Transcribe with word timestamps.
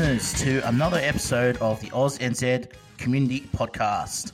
listeners 0.00 0.40
to 0.40 0.66
another 0.66 0.96
episode 1.02 1.58
of 1.58 1.78
the 1.82 1.90
Oz 1.90 2.16
NZ 2.20 2.72
Community 2.96 3.42
Podcast. 3.54 4.32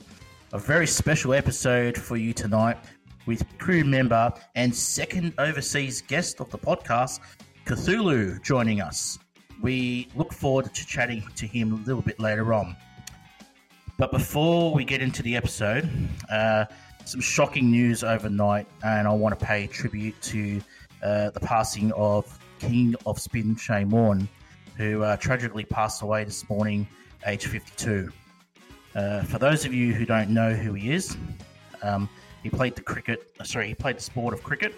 A 0.53 0.57
very 0.57 0.87
special 0.87 1.33
episode 1.33 1.97
for 1.97 2.15
you 2.15 2.31
tonight 2.31 2.77
with 3.25 3.43
crew 3.57 3.83
member 3.83 4.33
and 4.55 4.73
second 4.73 5.33
overseas 5.37 6.01
guest 6.01 6.39
of 6.39 6.49
the 6.51 6.57
podcast, 6.57 7.19
Cthulhu, 7.65 8.41
joining 8.43 8.79
us. 8.79 9.19
We 9.61 10.07
look 10.15 10.31
forward 10.31 10.73
to 10.73 10.85
chatting 10.85 11.21
to 11.35 11.45
him 11.45 11.73
a 11.73 11.85
little 11.85 12.01
bit 12.01 12.17
later 12.17 12.53
on. 12.53 12.73
But 13.97 14.13
before 14.13 14.73
we 14.73 14.85
get 14.85 15.01
into 15.01 15.21
the 15.21 15.35
episode, 15.35 15.89
uh, 16.31 16.63
some 17.03 17.19
shocking 17.19 17.69
news 17.69 18.05
overnight, 18.05 18.67
and 18.85 19.05
I 19.05 19.13
want 19.13 19.37
to 19.37 19.45
pay 19.45 19.67
tribute 19.67 20.15
to 20.21 20.61
uh, 21.03 21.31
the 21.31 21.41
passing 21.41 21.91
of 21.91 22.39
King 22.59 22.95
of 23.05 23.19
Spin 23.19 23.57
Shane 23.57 23.89
Warne, 23.89 24.29
who 24.77 25.03
uh, 25.03 25.17
tragically 25.17 25.65
passed 25.65 26.03
away 26.03 26.23
this 26.23 26.47
morning, 26.49 26.87
age 27.25 27.47
52. 27.47 28.09
Uh, 28.95 29.23
for 29.23 29.39
those 29.39 29.65
of 29.65 29.73
you 29.73 29.93
who 29.93 30.05
don't 30.05 30.29
know 30.29 30.53
who 30.53 30.73
he 30.73 30.91
is, 30.91 31.17
um, 31.81 32.07
he 32.43 32.49
played 32.49 32.75
the 32.75 32.81
cricket. 32.81 33.31
uh, 33.39 33.43
Sorry, 33.43 33.67
he 33.67 33.73
played 33.73 33.97
the 33.97 34.01
sport 34.01 34.33
of 34.33 34.41
cricket, 34.43 34.73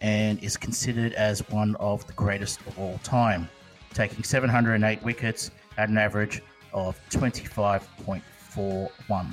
and 0.00 0.42
is 0.42 0.56
considered 0.56 1.12
as 1.14 1.40
one 1.50 1.76
of 1.76 2.04
the 2.06 2.12
greatest 2.14 2.60
of 2.66 2.78
all 2.78 2.98
time, 3.02 3.48
taking 3.92 4.24
708 4.24 5.02
wickets 5.02 5.50
at 5.76 5.88
an 5.88 5.98
average 5.98 6.40
of 6.72 6.98
25.41. 7.10 9.26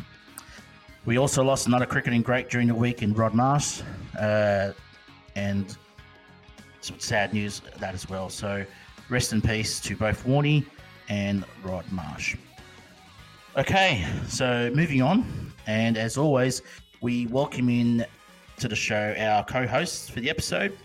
We 1.05 1.17
also 1.17 1.43
lost 1.43 1.67
another 1.67 1.85
cricketing 1.85 2.23
great 2.23 2.49
during 2.49 2.67
the 2.67 2.75
week 2.75 3.03
in 3.03 3.13
Rod 3.13 3.33
Marsh, 3.33 3.81
uh, 4.19 4.71
and 5.35 5.77
some 6.81 6.99
sad 6.99 7.33
news 7.33 7.61
that 7.80 7.93
as 7.93 8.09
well. 8.09 8.30
So, 8.30 8.65
rest 9.09 9.34
in 9.34 9.42
peace 9.42 9.80
to 9.81 9.95
both 9.95 10.25
Warney 10.25 10.66
and 11.09 11.45
Rod 11.64 11.86
Marsh. 11.92 12.36
Okay, 13.58 14.06
so 14.28 14.72
moving 14.73 15.02
on, 15.02 15.53
and 15.67 15.98
as 15.98 16.17
always, 16.17 16.61
we 17.02 17.28
welcome 17.28 17.70
in 17.70 18.06
to 18.58 18.67
the 18.67 18.76
show 18.76 19.16
our 19.17 19.44
co-hosts 19.45 20.09
for 20.09 20.20
the 20.20 20.30
episode, 20.30 20.78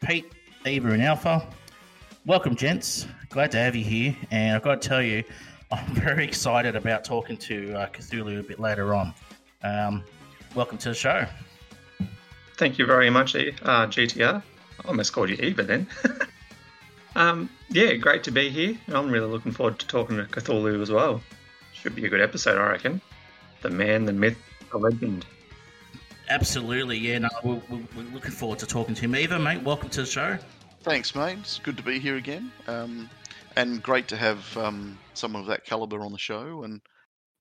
Pete, 0.00 0.32
Eva, 0.66 0.90
and 0.90 1.02
Alpha. 1.02 1.46
Welcome, 2.26 2.54
gents. 2.56 3.06
Glad 3.30 3.50
to 3.52 3.58
have 3.58 3.74
you 3.74 3.84
here, 3.84 4.16
and 4.30 4.56
I've 4.56 4.62
got 4.62 4.82
to 4.82 4.88
tell 4.88 5.02
you, 5.02 5.22
I'm 5.70 5.94
very 5.94 6.24
excited 6.24 6.76
about 6.76 7.04
talking 7.04 7.36
to 7.36 7.74
uh, 7.74 7.86
Cthulhu 7.88 8.40
a 8.40 8.42
bit 8.42 8.58
later 8.58 8.94
on. 8.94 9.14
Um, 9.62 10.02
welcome 10.54 10.78
to 10.78 10.90
the 10.90 10.94
show. 10.94 11.26
Thank 12.56 12.78
you 12.78 12.86
very 12.86 13.08
much, 13.08 13.36
uh, 13.36 13.40
GTR. 13.86 14.42
I 14.84 14.88
almost 14.88 15.12
called 15.12 15.30
you 15.30 15.36
Eva 15.36 15.62
then. 15.62 15.86
um, 17.16 17.48
yeah, 17.70 17.94
great 17.94 18.24
to 18.24 18.30
be 18.30 18.48
here. 18.48 18.76
and 18.86 18.96
I'm 18.96 19.10
really 19.10 19.28
looking 19.28 19.52
forward 19.52 19.78
to 19.78 19.86
talking 19.86 20.16
to 20.16 20.24
Cthulhu 20.24 20.80
as 20.80 20.90
well. 20.90 21.22
Should 21.72 21.94
be 21.94 22.04
a 22.06 22.08
good 22.08 22.20
episode, 22.20 22.58
I 22.58 22.70
reckon. 22.70 23.00
The 23.62 23.70
man, 23.70 24.04
the 24.04 24.12
myth, 24.12 24.38
the 24.70 24.78
legend. 24.78 25.26
Absolutely, 26.30 26.98
yeah. 26.98 27.18
No, 27.18 27.28
we're, 27.42 27.60
we're, 27.68 27.86
we're 27.96 28.14
looking 28.14 28.30
forward 28.30 28.58
to 28.60 28.66
talking 28.66 28.94
to 28.94 29.00
him. 29.00 29.14
Eva, 29.14 29.38
mate, 29.38 29.62
welcome 29.62 29.88
to 29.90 30.00
the 30.00 30.06
show. 30.06 30.38
Thanks, 30.82 31.14
mate. 31.14 31.38
It's 31.40 31.58
good 31.58 31.76
to 31.76 31.82
be 31.82 31.98
here 31.98 32.16
again, 32.16 32.52
um, 32.66 33.10
and 33.56 33.82
great 33.82 34.08
to 34.08 34.16
have 34.16 34.56
um, 34.56 34.98
someone 35.14 35.42
of 35.42 35.48
that 35.48 35.64
caliber 35.64 36.00
on 36.00 36.12
the 36.12 36.18
show. 36.18 36.62
And 36.62 36.80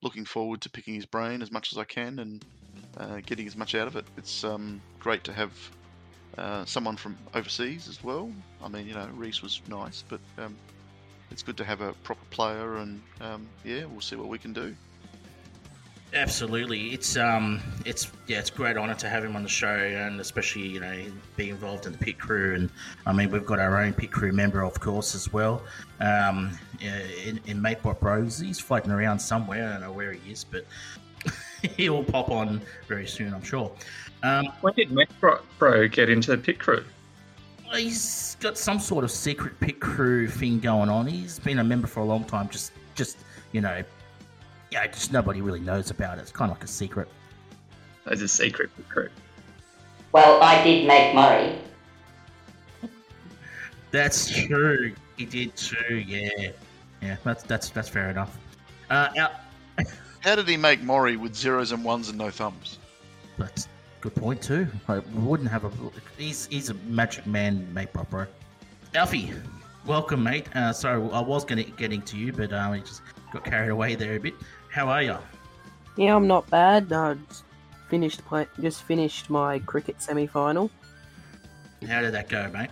looking 0.01 0.25
forward 0.25 0.61
to 0.61 0.69
picking 0.69 0.95
his 0.95 1.05
brain 1.05 1.41
as 1.41 1.51
much 1.51 1.71
as 1.71 1.77
I 1.77 1.83
can 1.83 2.19
and 2.19 2.45
uh, 2.97 3.19
getting 3.25 3.47
as 3.47 3.55
much 3.55 3.75
out 3.75 3.87
of 3.87 3.95
it. 3.95 4.05
It's 4.17 4.43
um, 4.43 4.81
great 4.99 5.23
to 5.25 5.33
have 5.33 5.51
uh, 6.37 6.65
someone 6.65 6.95
from 6.95 7.17
overseas 7.33 7.87
as 7.87 8.03
well. 8.03 8.31
I 8.63 8.67
mean, 8.67 8.87
you 8.87 8.93
know, 8.93 9.07
Reese 9.15 9.41
was 9.41 9.61
nice, 9.67 10.03
but 10.07 10.19
um, 10.37 10.55
it's 11.31 11.43
good 11.43 11.57
to 11.57 11.63
have 11.63 11.81
a 11.81 11.93
proper 11.93 12.25
player. 12.29 12.77
And 12.77 13.01
um, 13.21 13.47
yeah, 13.63 13.85
we'll 13.85 14.01
see 14.01 14.15
what 14.15 14.27
we 14.27 14.37
can 14.37 14.53
do. 14.53 14.75
Absolutely, 16.13 16.93
it's 16.93 17.17
um, 17.17 17.59
it's 17.85 18.09
yeah, 18.27 18.39
it's 18.39 18.49
a 18.49 18.53
great 18.53 18.77
honour 18.77 18.93
to 18.95 19.09
have 19.09 19.25
him 19.25 19.35
on 19.35 19.43
the 19.43 19.49
show, 19.49 19.67
and 19.67 20.21
especially 20.21 20.65
you 20.65 20.79
know 20.79 21.03
be 21.35 21.49
involved 21.49 21.85
in 21.85 21.91
the 21.91 21.97
pit 21.97 22.17
crew. 22.17 22.55
And 22.55 22.69
I 23.05 23.11
mean, 23.11 23.29
we've 23.29 23.45
got 23.45 23.59
our 23.59 23.77
own 23.81 23.91
pit 23.91 24.09
crew 24.09 24.31
member, 24.31 24.63
of 24.63 24.79
course, 24.79 25.15
as 25.15 25.33
well. 25.33 25.63
Um, 25.99 26.57
in, 26.79 27.41
in 27.45 27.61
Matebot 27.61 27.99
Bros, 27.99 28.39
he's 28.39 28.59
floating 28.59 28.91
around 28.91 29.19
somewhere. 29.19 29.67
I 29.67 29.71
don't 29.73 29.81
know 29.81 29.91
where 29.91 30.13
he 30.13 30.31
is, 30.31 30.45
but 30.45 30.65
he 31.75 31.89
will 31.89 32.05
pop 32.05 32.29
on 32.29 32.61
very 32.87 33.07
soon, 33.07 33.33
I'm 33.33 33.43
sure. 33.43 33.71
Um, 34.23 34.47
When 34.61 34.73
did 34.73 34.91
Matt 34.91 35.09
Bro, 35.19 35.39
Bro 35.59 35.89
get 35.89 36.09
into 36.09 36.31
the 36.31 36.37
pit 36.37 36.59
crew? 36.59 36.83
he's 37.75 38.37
got 38.39 38.57
some 38.57 38.79
sort 38.79 39.03
of 39.03 39.11
secret 39.11 39.59
pit 39.59 39.79
crew 39.79 40.27
thing 40.27 40.59
going 40.59 40.89
on. 40.89 41.05
He's 41.05 41.37
been 41.39 41.59
a 41.59 41.63
member 41.63 41.87
for 41.87 41.99
a 41.99 42.05
long 42.05 42.23
time. 42.23 42.47
Just, 42.49 42.71
just 42.95 43.17
you 43.51 43.61
know, 43.61 43.83
yeah, 44.71 44.87
just 44.87 45.11
nobody 45.11 45.41
really 45.41 45.59
knows 45.59 45.91
about 45.91 46.17
it. 46.17 46.21
It's 46.21 46.31
kind 46.31 46.49
of 46.51 46.57
like 46.57 46.63
a 46.63 46.67
secret. 46.67 47.09
It's 48.05 48.21
a 48.21 48.27
secret 48.27 48.69
pit 48.75 48.87
crew. 48.89 49.09
Well, 50.13 50.41
I 50.41 50.63
did 50.63 50.87
make 50.87 51.13
Murray. 51.13 51.57
That's 53.91 54.29
true. 54.29 54.93
He 55.17 55.25
did 55.25 55.55
too. 55.55 55.97
Yeah, 55.97 56.29
yeah. 57.01 57.17
That's 57.23 57.43
that's 57.43 57.69
that's 57.69 57.89
fair 57.89 58.09
enough. 58.09 58.37
Uh, 58.89 59.09
our, 59.19 59.85
How 60.21 60.35
did 60.35 60.47
he 60.47 60.57
make 60.57 60.81
Maury 60.81 61.17
with 61.17 61.35
zeros 61.35 61.71
and 61.71 61.83
ones 61.83 62.09
and 62.09 62.17
no 62.17 62.29
thumbs? 62.29 62.79
that's 63.37 63.65
a 63.65 63.69
good 64.09 64.21
point 64.21 64.41
too. 64.41 64.67
I 64.87 64.99
wouldn't 65.15 65.49
have 65.49 65.65
a. 65.65 65.71
He's 66.17 66.47
he's 66.47 66.69
a 66.69 66.73
magic 66.85 67.27
man, 67.27 67.71
mate, 67.73 67.91
bro. 67.91 68.03
bro. 68.09 68.25
Alfie, 68.95 69.33
welcome, 69.85 70.23
mate. 70.23 70.47
Uh, 70.55 70.71
sorry, 70.71 71.01
I 71.11 71.19
was 71.19 71.43
gonna 71.43 71.63
getting 71.63 72.01
to 72.03 72.17
you, 72.17 72.31
but 72.31 72.53
um, 72.53 72.71
I 72.71 72.79
just 72.79 73.01
got 73.33 73.43
carried 73.43 73.69
away 73.69 73.95
there 73.95 74.15
a 74.15 74.19
bit. 74.19 74.33
How 74.71 74.87
are 74.87 75.01
you? 75.01 75.17
Yeah, 75.97 76.15
I'm 76.15 76.27
not 76.27 76.49
bad. 76.49 76.91
I 76.93 77.15
just 77.27 77.43
finished 77.89 78.23
play- 78.25 78.47
just 78.61 78.83
finished 78.83 79.29
my 79.29 79.59
cricket 79.59 80.01
semi-final. 80.01 80.71
How 81.87 82.01
did 82.01 82.13
that 82.13 82.29
go, 82.29 82.49
mate? 82.51 82.69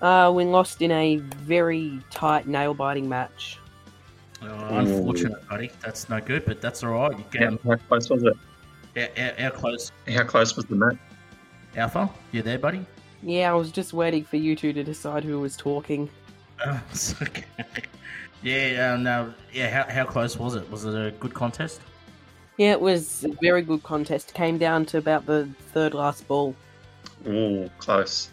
Uh, 0.00 0.32
we 0.34 0.44
lost 0.44 0.80
in 0.82 0.92
a 0.92 1.16
very 1.16 2.00
tight 2.10 2.46
nail-biting 2.46 3.08
match. 3.08 3.58
Oh, 4.42 4.78
unfortunate, 4.78 5.46
buddy. 5.48 5.70
That's 5.84 6.08
no 6.08 6.20
good, 6.20 6.46
but 6.46 6.62
that's 6.62 6.82
all 6.82 6.92
right. 6.92 7.18
You 7.18 7.24
Yeah, 7.34 7.50
get 7.50 7.60
how 7.64 7.76
close 7.88 8.08
was 8.08 8.22
it? 8.22 8.34
Our, 8.96 9.08
our, 9.16 9.44
our 9.44 9.50
close. 9.50 9.92
How 10.08 10.24
close 10.24 10.56
was 10.56 10.66
the 10.66 10.76
match? 10.76 10.96
Alpha, 11.76 12.10
you 12.32 12.42
there, 12.42 12.58
buddy? 12.58 12.84
Yeah, 13.22 13.50
I 13.50 13.54
was 13.54 13.70
just 13.70 13.92
waiting 13.92 14.24
for 14.24 14.36
you 14.36 14.56
two 14.56 14.72
to 14.72 14.82
decide 14.82 15.24
who 15.24 15.40
was 15.40 15.56
talking. 15.56 16.08
Oh, 16.64 16.82
okay. 17.22 17.44
Yeah, 18.42 18.94
um, 18.94 19.02
no, 19.02 19.34
yeah. 19.52 19.70
How, 19.70 19.92
how 19.92 20.04
close 20.04 20.36
was 20.36 20.54
it? 20.54 20.68
Was 20.70 20.84
it 20.84 20.94
a 20.94 21.10
good 21.12 21.34
contest? 21.34 21.80
Yeah, 22.56 22.72
it 22.72 22.80
was 22.80 23.24
a 23.24 23.28
very 23.40 23.62
good 23.62 23.82
contest. 23.82 24.34
Came 24.34 24.58
down 24.58 24.86
to 24.86 24.98
about 24.98 25.26
the 25.26 25.48
third 25.72 25.94
last 25.94 26.26
ball. 26.26 26.54
Ooh, 27.26 27.70
close. 27.78 28.30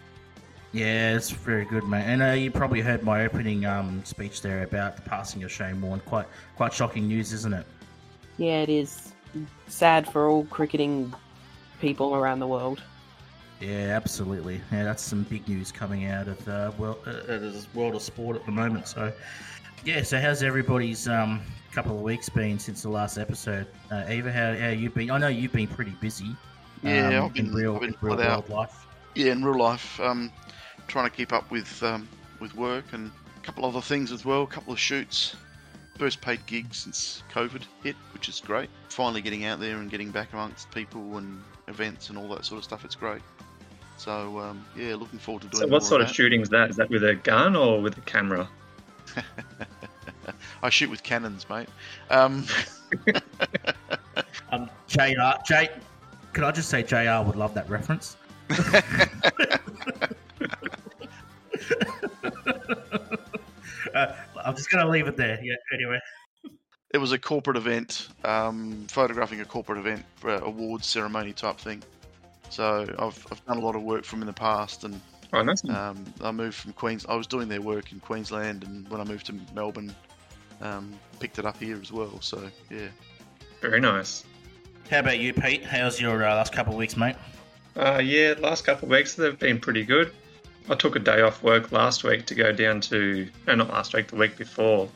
Yeah, 0.74 1.16
it's 1.16 1.30
very 1.30 1.66
good, 1.66 1.86
mate. 1.86 2.04
And 2.04 2.22
uh, 2.22 2.32
you 2.32 2.52
probably 2.52 2.82
heard 2.82 3.04
my 3.04 3.26
opening 3.26 3.66
um, 3.66 4.04
speech 4.06 4.42
there 4.42 4.64
about 4.64 4.96
the 4.96 5.02
passing 5.02 5.44
of 5.44 5.52
Shane 5.52 5.82
Warne. 5.82 6.02
Quite, 6.02 6.28
quite 6.56 6.74
shocking 6.74 7.08
news, 7.08 7.34
isn't 7.34 7.54
it? 7.54 7.66
Yeah, 8.38 8.62
it 8.62 8.70
is 8.70 9.14
sad 9.68 10.12
for 10.12 10.28
all 10.28 10.46
cricketing 10.46 11.14
people 11.80 12.16
around 12.16 12.40
the 12.40 12.48
world. 12.48 12.82
Yeah, 13.60 13.94
absolutely. 13.96 14.62
Yeah, 14.72 14.84
that's 14.84 15.02
some 15.04 15.24
big 15.24 15.48
news 15.48 15.72
coming 15.72 16.06
out 16.06 16.28
of 16.28 16.48
uh, 16.48 16.72
world, 16.78 16.98
uh, 17.08 17.12
uh, 17.12 17.40
this 17.40 17.68
world 17.74 17.96
of 17.96 18.02
sport 18.02 18.36
at 18.36 18.46
the 18.46 18.52
moment. 18.52 18.88
So, 18.88 19.12
yeah. 19.84 20.04
So, 20.04 20.20
how's 20.20 20.44
everybody's 20.44 21.08
um, 21.08 21.42
couple 21.72 21.96
of 21.96 22.02
weeks 22.02 22.30
been 22.30 22.60
since 22.60 22.84
the 22.84 22.90
last 22.90 23.18
episode? 23.18 23.66
Uh, 23.92 24.06
Eva, 24.10 24.32
how 24.32 24.56
how 24.56 24.70
you 24.70 24.90
been? 24.90 25.10
I 25.10 25.18
know 25.18 25.28
you've 25.28 25.54
been 25.54 25.68
pretty 25.68 25.96
busy. 26.00 26.36
Yeah, 26.84 27.08
um, 27.20 27.26
I've 27.26 27.34
been- 27.34 27.48
in 27.48 27.54
real, 27.54 27.76
I've 27.76 27.82
been 27.82 27.90
in 27.90 27.98
real 28.02 28.18
world 28.18 28.50
life. 28.50 28.86
Yeah, 29.16 29.32
in 29.32 29.44
real 29.44 29.58
life, 29.58 30.00
um, 30.00 30.32
trying 30.88 31.10
to 31.10 31.16
keep 31.16 31.34
up 31.34 31.50
with 31.50 31.82
um, 31.82 32.08
with 32.40 32.54
work 32.56 32.86
and 32.94 33.12
a 33.36 33.40
couple 33.42 33.66
of 33.66 33.76
other 33.76 33.82
things 33.84 34.12
as 34.12 34.24
well. 34.24 34.44
A 34.44 34.48
couple 34.48 34.72
of 34.72 34.80
shoots. 34.80 35.36
First 35.98 36.22
paid 36.22 36.46
gig 36.46 36.74
since 36.74 37.24
COVID 37.34 37.64
hit, 37.84 37.96
which 38.14 38.30
is 38.30 38.40
great. 38.40 38.70
Finally 38.90 39.22
getting 39.22 39.46
out 39.46 39.60
there 39.60 39.78
and 39.78 39.90
getting 39.90 40.12
back 40.12 40.32
amongst 40.34 40.70
people 40.72 41.18
and 41.18 41.42
events 41.68 42.10
and 42.10 42.18
all 42.18 42.28
that 42.30 42.46
sort 42.46 42.60
of 42.60 42.64
stuff. 42.64 42.86
It's 42.86 42.96
great. 42.96 43.22
So 43.98 44.40
um, 44.40 44.64
yeah, 44.76 44.96
looking 44.96 45.20
forward 45.20 45.42
to 45.44 45.48
doing. 45.48 45.62
So, 45.62 45.68
more 45.68 45.74
what 45.74 45.84
sort 45.84 46.02
of 46.02 46.08
that. 46.08 46.14
shooting 46.14 46.42
is 46.42 46.50
that? 46.50 46.70
Is 46.70 46.76
that 46.76 46.90
with 46.90 47.04
a 47.04 47.16
gun 47.16 47.56
or 47.56 47.82
with 47.82 47.98
a 47.98 48.02
camera? 48.02 48.48
I 50.64 50.70
shoot 50.70 50.90
with 50.90 51.02
cannons, 51.04 51.50
mate. 51.50 51.70
Um, 52.12 52.46
Um, 54.52 54.70
JR, 54.88 55.34
J, 55.46 55.70
could 56.34 56.44
I 56.44 56.52
just 56.52 56.70
say 56.70 56.84
JR 56.84 57.22
would 57.26 57.36
love 57.36 57.54
that 57.54 57.70
reference? 57.70 58.18
uh, 63.94 64.14
I'm 64.48 64.56
just 64.56 64.72
going 64.72 64.84
to 64.84 64.90
leave 64.90 65.08
it 65.08 65.18
there. 65.18 65.40
Yeah. 65.44 65.56
Anyway. 65.74 66.00
it 66.94 66.98
was 66.98 67.12
a 67.12 67.20
corporate 67.20 67.58
event, 67.58 68.08
um, 68.24 68.86
photographing 68.90 69.42
a 69.42 69.46
corporate 69.46 69.78
event, 69.78 70.06
uh, 70.24 70.40
awards 70.42 70.88
ceremony 70.88 71.34
type 71.34 71.58
thing. 71.58 71.84
So 72.50 72.86
I've, 72.98 73.28
I've 73.30 73.46
done 73.46 73.58
a 73.58 73.60
lot 73.60 73.76
of 73.76 73.84
work 73.84 74.06
from 74.06 74.22
in 74.22 74.28
the 74.28 74.34
past, 74.34 74.86
and 74.86 75.00
Oh, 75.34 75.42
nice. 75.42 75.68
Um, 75.68 76.06
I 76.22 76.32
moved 76.32 76.56
from 76.56 76.74
Queens. 76.74 77.06
I 77.08 77.16
was 77.16 77.28
doing 77.28 77.50
their 77.50 77.62
work 77.62 77.92
in 77.92 78.00
Queensland, 78.00 78.64
and 78.64 78.88
when 78.90 79.02
I 79.02 79.04
moved 79.04 79.26
to 79.26 79.36
Melbourne, 79.54 79.94
um, 80.62 80.94
picked 81.20 81.38
it 81.38 81.46
up 81.46 81.60
here 81.60 81.78
as 81.82 81.92
well. 81.92 82.22
So 82.22 82.50
yeah, 82.70 82.88
Very 83.62 83.82
nice. 83.82 84.24
How 84.90 85.00
about 85.00 85.20
you, 85.20 85.34
Pete? 85.34 85.66
How's 85.66 86.00
your 86.00 86.26
uh, 86.26 86.34
last 86.34 86.54
couple 86.54 86.72
of 86.72 86.80
weeks, 86.80 86.96
mate? 86.96 87.18
Uh, 87.76 88.02
yeah, 88.02 88.36
last 88.40 88.64
couple 88.64 88.86
of 88.86 88.92
weeks 88.92 89.16
they've 89.16 89.38
been 89.38 89.60
pretty 89.60 89.84
good. 89.84 90.14
I 90.70 90.76
took 90.76 90.96
a 90.96 91.00
day 91.00 91.22
off 91.22 91.44
work 91.44 91.72
last 91.72 92.04
week 92.04 92.26
to 92.26 92.36
go 92.36 92.52
down 92.52 92.82
to, 92.82 93.28
no, 93.48 93.56
not 93.56 93.70
last 93.70 93.94
week, 93.94 94.08
the 94.08 94.18
week 94.18 94.38
before, 94.38 94.90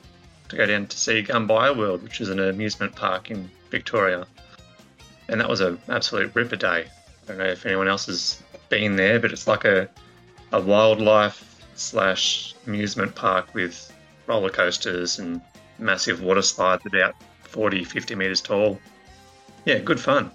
to 0.50 0.56
go 0.56 0.66
down 0.66 0.88
to 0.88 0.98
see 0.98 1.24
Gumbaya 1.24 1.76
World, 1.76 2.04
which 2.04 2.20
is 2.20 2.28
an 2.30 2.40
amusement 2.40 2.94
park 2.96 3.32
in 3.32 3.50
Victoria. 3.70 4.28
And 5.30 5.40
that 5.40 5.48
was 5.48 5.62
an 5.62 5.80
absolute 5.88 6.36
ripper 6.36 6.58
day. 6.58 6.88
I 6.88 7.28
don't 7.28 7.38
know 7.38 7.46
if 7.46 7.66
anyone 7.66 7.88
else 7.88 8.08
has 8.08 8.44
been 8.68 8.98
there, 8.98 9.20
but 9.20 9.32
it's 9.32 9.48
like 9.48 9.64
a, 9.64 9.88
a 10.52 10.60
wildlife 10.60 11.66
slash 11.76 12.54
amusement 12.68 13.16
park 13.16 13.54
with 13.54 13.94
roller 14.28 14.50
coasters 14.50 15.20
and 15.20 15.42
massive 15.80 16.22
water 16.22 16.42
slides 16.42 16.86
about 16.86 17.16
40, 17.44 17.86
50 17.86 18.16
metres 18.16 18.42
tall. 18.42 18.78
Yeah, 19.66 19.80
good 19.80 20.00
fun. 20.00 20.32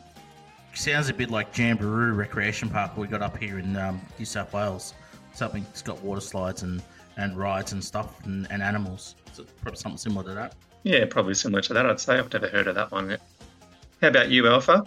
Sounds 0.73 1.09
a 1.09 1.15
bit 1.15 1.31
like 1.31 1.55
Jamberoo 1.55 2.17
Recreation 2.17 2.69
Park 2.69 2.97
we 2.97 3.07
got 3.07 3.23
up 3.23 3.39
here 3.39 3.59
in 3.59 3.77
um, 3.77 4.01
New 4.19 4.27
South 4.27 4.53
Wales. 4.53 4.95
Something 5.37 5.63
that's 5.65 5.83
got 5.83 6.03
water 6.03 6.21
slides 6.21 6.63
and, 6.63 6.83
and 7.17 7.37
rides 7.37 7.73
and 7.73 7.85
stuff 7.85 8.25
and, 8.25 8.47
and 8.51 8.63
animals. 8.63 9.15
So 9.33 9.45
probably 9.63 9.79
something 9.79 9.99
similar 9.99 10.25
to 10.25 10.35
that. 10.35 10.55
Yeah, 10.83 11.05
probably 11.09 11.35
similar 11.35 11.61
to 11.63 11.75
that, 11.75 11.87
I'd 11.87 12.01
say. 12.01 12.19
I've 12.19 12.33
never 12.33 12.49
heard 12.49 12.67
of 12.67 12.75
that 12.75 12.91
one 12.91 13.11
yet. 13.11 13.21
How 14.01 14.09
about 14.09 14.31
you, 14.31 14.47
Alpha? 14.49 14.85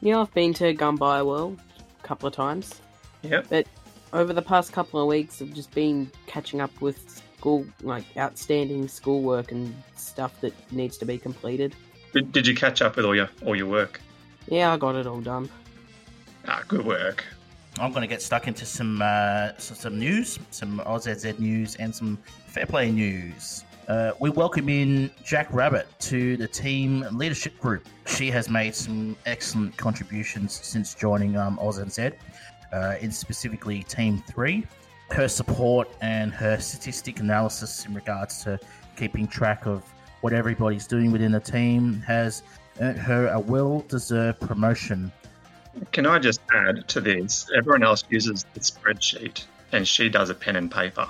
Yeah, 0.00 0.20
I've 0.20 0.34
been 0.34 0.52
to 0.54 0.74
Gumbaya 0.74 1.24
World 1.24 1.60
a 2.02 2.06
couple 2.06 2.26
of 2.26 2.34
times. 2.34 2.80
Yeah. 3.22 3.42
But 3.48 3.66
Over 4.12 4.32
the 4.34 4.42
past 4.42 4.72
couple 4.72 5.00
of 5.00 5.06
weeks, 5.06 5.40
I've 5.40 5.54
just 5.54 5.70
been 5.70 6.10
catching 6.26 6.60
up 6.60 6.80
with 6.82 7.22
school, 7.38 7.64
like 7.82 8.04
outstanding 8.18 8.86
schoolwork 8.88 9.52
and 9.52 9.74
stuff 9.96 10.38
that 10.42 10.52
needs 10.72 10.98
to 10.98 11.06
be 11.06 11.16
completed. 11.16 11.74
Did, 12.12 12.30
did 12.32 12.46
you 12.46 12.54
catch 12.54 12.82
up 12.82 12.96
with 12.96 13.06
all 13.06 13.14
your 13.14 13.30
all 13.46 13.56
your 13.56 13.68
work? 13.68 14.00
Yeah, 14.48 14.72
I 14.72 14.76
got 14.76 14.96
it 14.96 15.06
all 15.06 15.20
done. 15.22 15.48
Ah, 16.46 16.62
good 16.68 16.84
work. 16.84 17.24
I'm 17.78 17.90
going 17.90 18.02
to 18.02 18.08
get 18.08 18.20
stuck 18.20 18.48
into 18.48 18.66
some 18.66 19.00
uh, 19.02 19.52
some 19.56 19.98
news, 19.98 20.38
some 20.50 20.80
OZZ 20.80 21.38
news, 21.38 21.74
and 21.76 21.94
some 21.94 22.18
fair 22.46 22.66
play 22.66 22.90
news. 22.90 23.64
Uh, 23.88 24.12
we 24.20 24.28
welcome 24.28 24.68
in 24.68 25.10
Jack 25.24 25.48
Rabbit 25.50 25.88
to 26.00 26.36
the 26.36 26.46
team 26.46 27.06
leadership 27.12 27.58
group. 27.58 27.88
She 28.06 28.30
has 28.30 28.50
made 28.50 28.74
some 28.74 29.16
excellent 29.24 29.76
contributions 29.78 30.52
since 30.52 30.94
joining 30.94 31.36
um, 31.38 31.58
OZZ, 31.58 32.12
uh, 32.72 32.94
in 33.00 33.10
specifically 33.10 33.82
Team 33.84 34.22
3. 34.30 34.66
Her 35.10 35.26
support 35.26 35.88
and 36.02 36.32
her 36.34 36.58
statistic 36.60 37.20
analysis 37.20 37.86
in 37.86 37.94
regards 37.94 38.44
to 38.44 38.60
keeping 38.96 39.26
track 39.26 39.66
of 39.66 39.82
what 40.20 40.34
everybody's 40.34 40.86
doing 40.86 41.10
within 41.10 41.32
the 41.32 41.40
team 41.40 42.00
has 42.06 42.42
earned 42.80 42.98
her 42.98 43.28
a 43.28 43.40
well 43.40 43.80
deserved 43.88 44.40
promotion 44.40 45.10
Can 45.92 46.06
I 46.06 46.18
just 46.18 46.40
add 46.52 46.86
to 46.88 47.00
this? 47.00 47.50
Everyone 47.56 47.82
else 47.82 48.04
uses 48.10 48.44
the 48.54 48.60
spreadsheet, 48.60 49.44
and 49.72 49.86
she 49.86 50.08
does 50.08 50.30
a 50.30 50.34
pen 50.34 50.56
and 50.56 50.70
paper. 50.70 51.06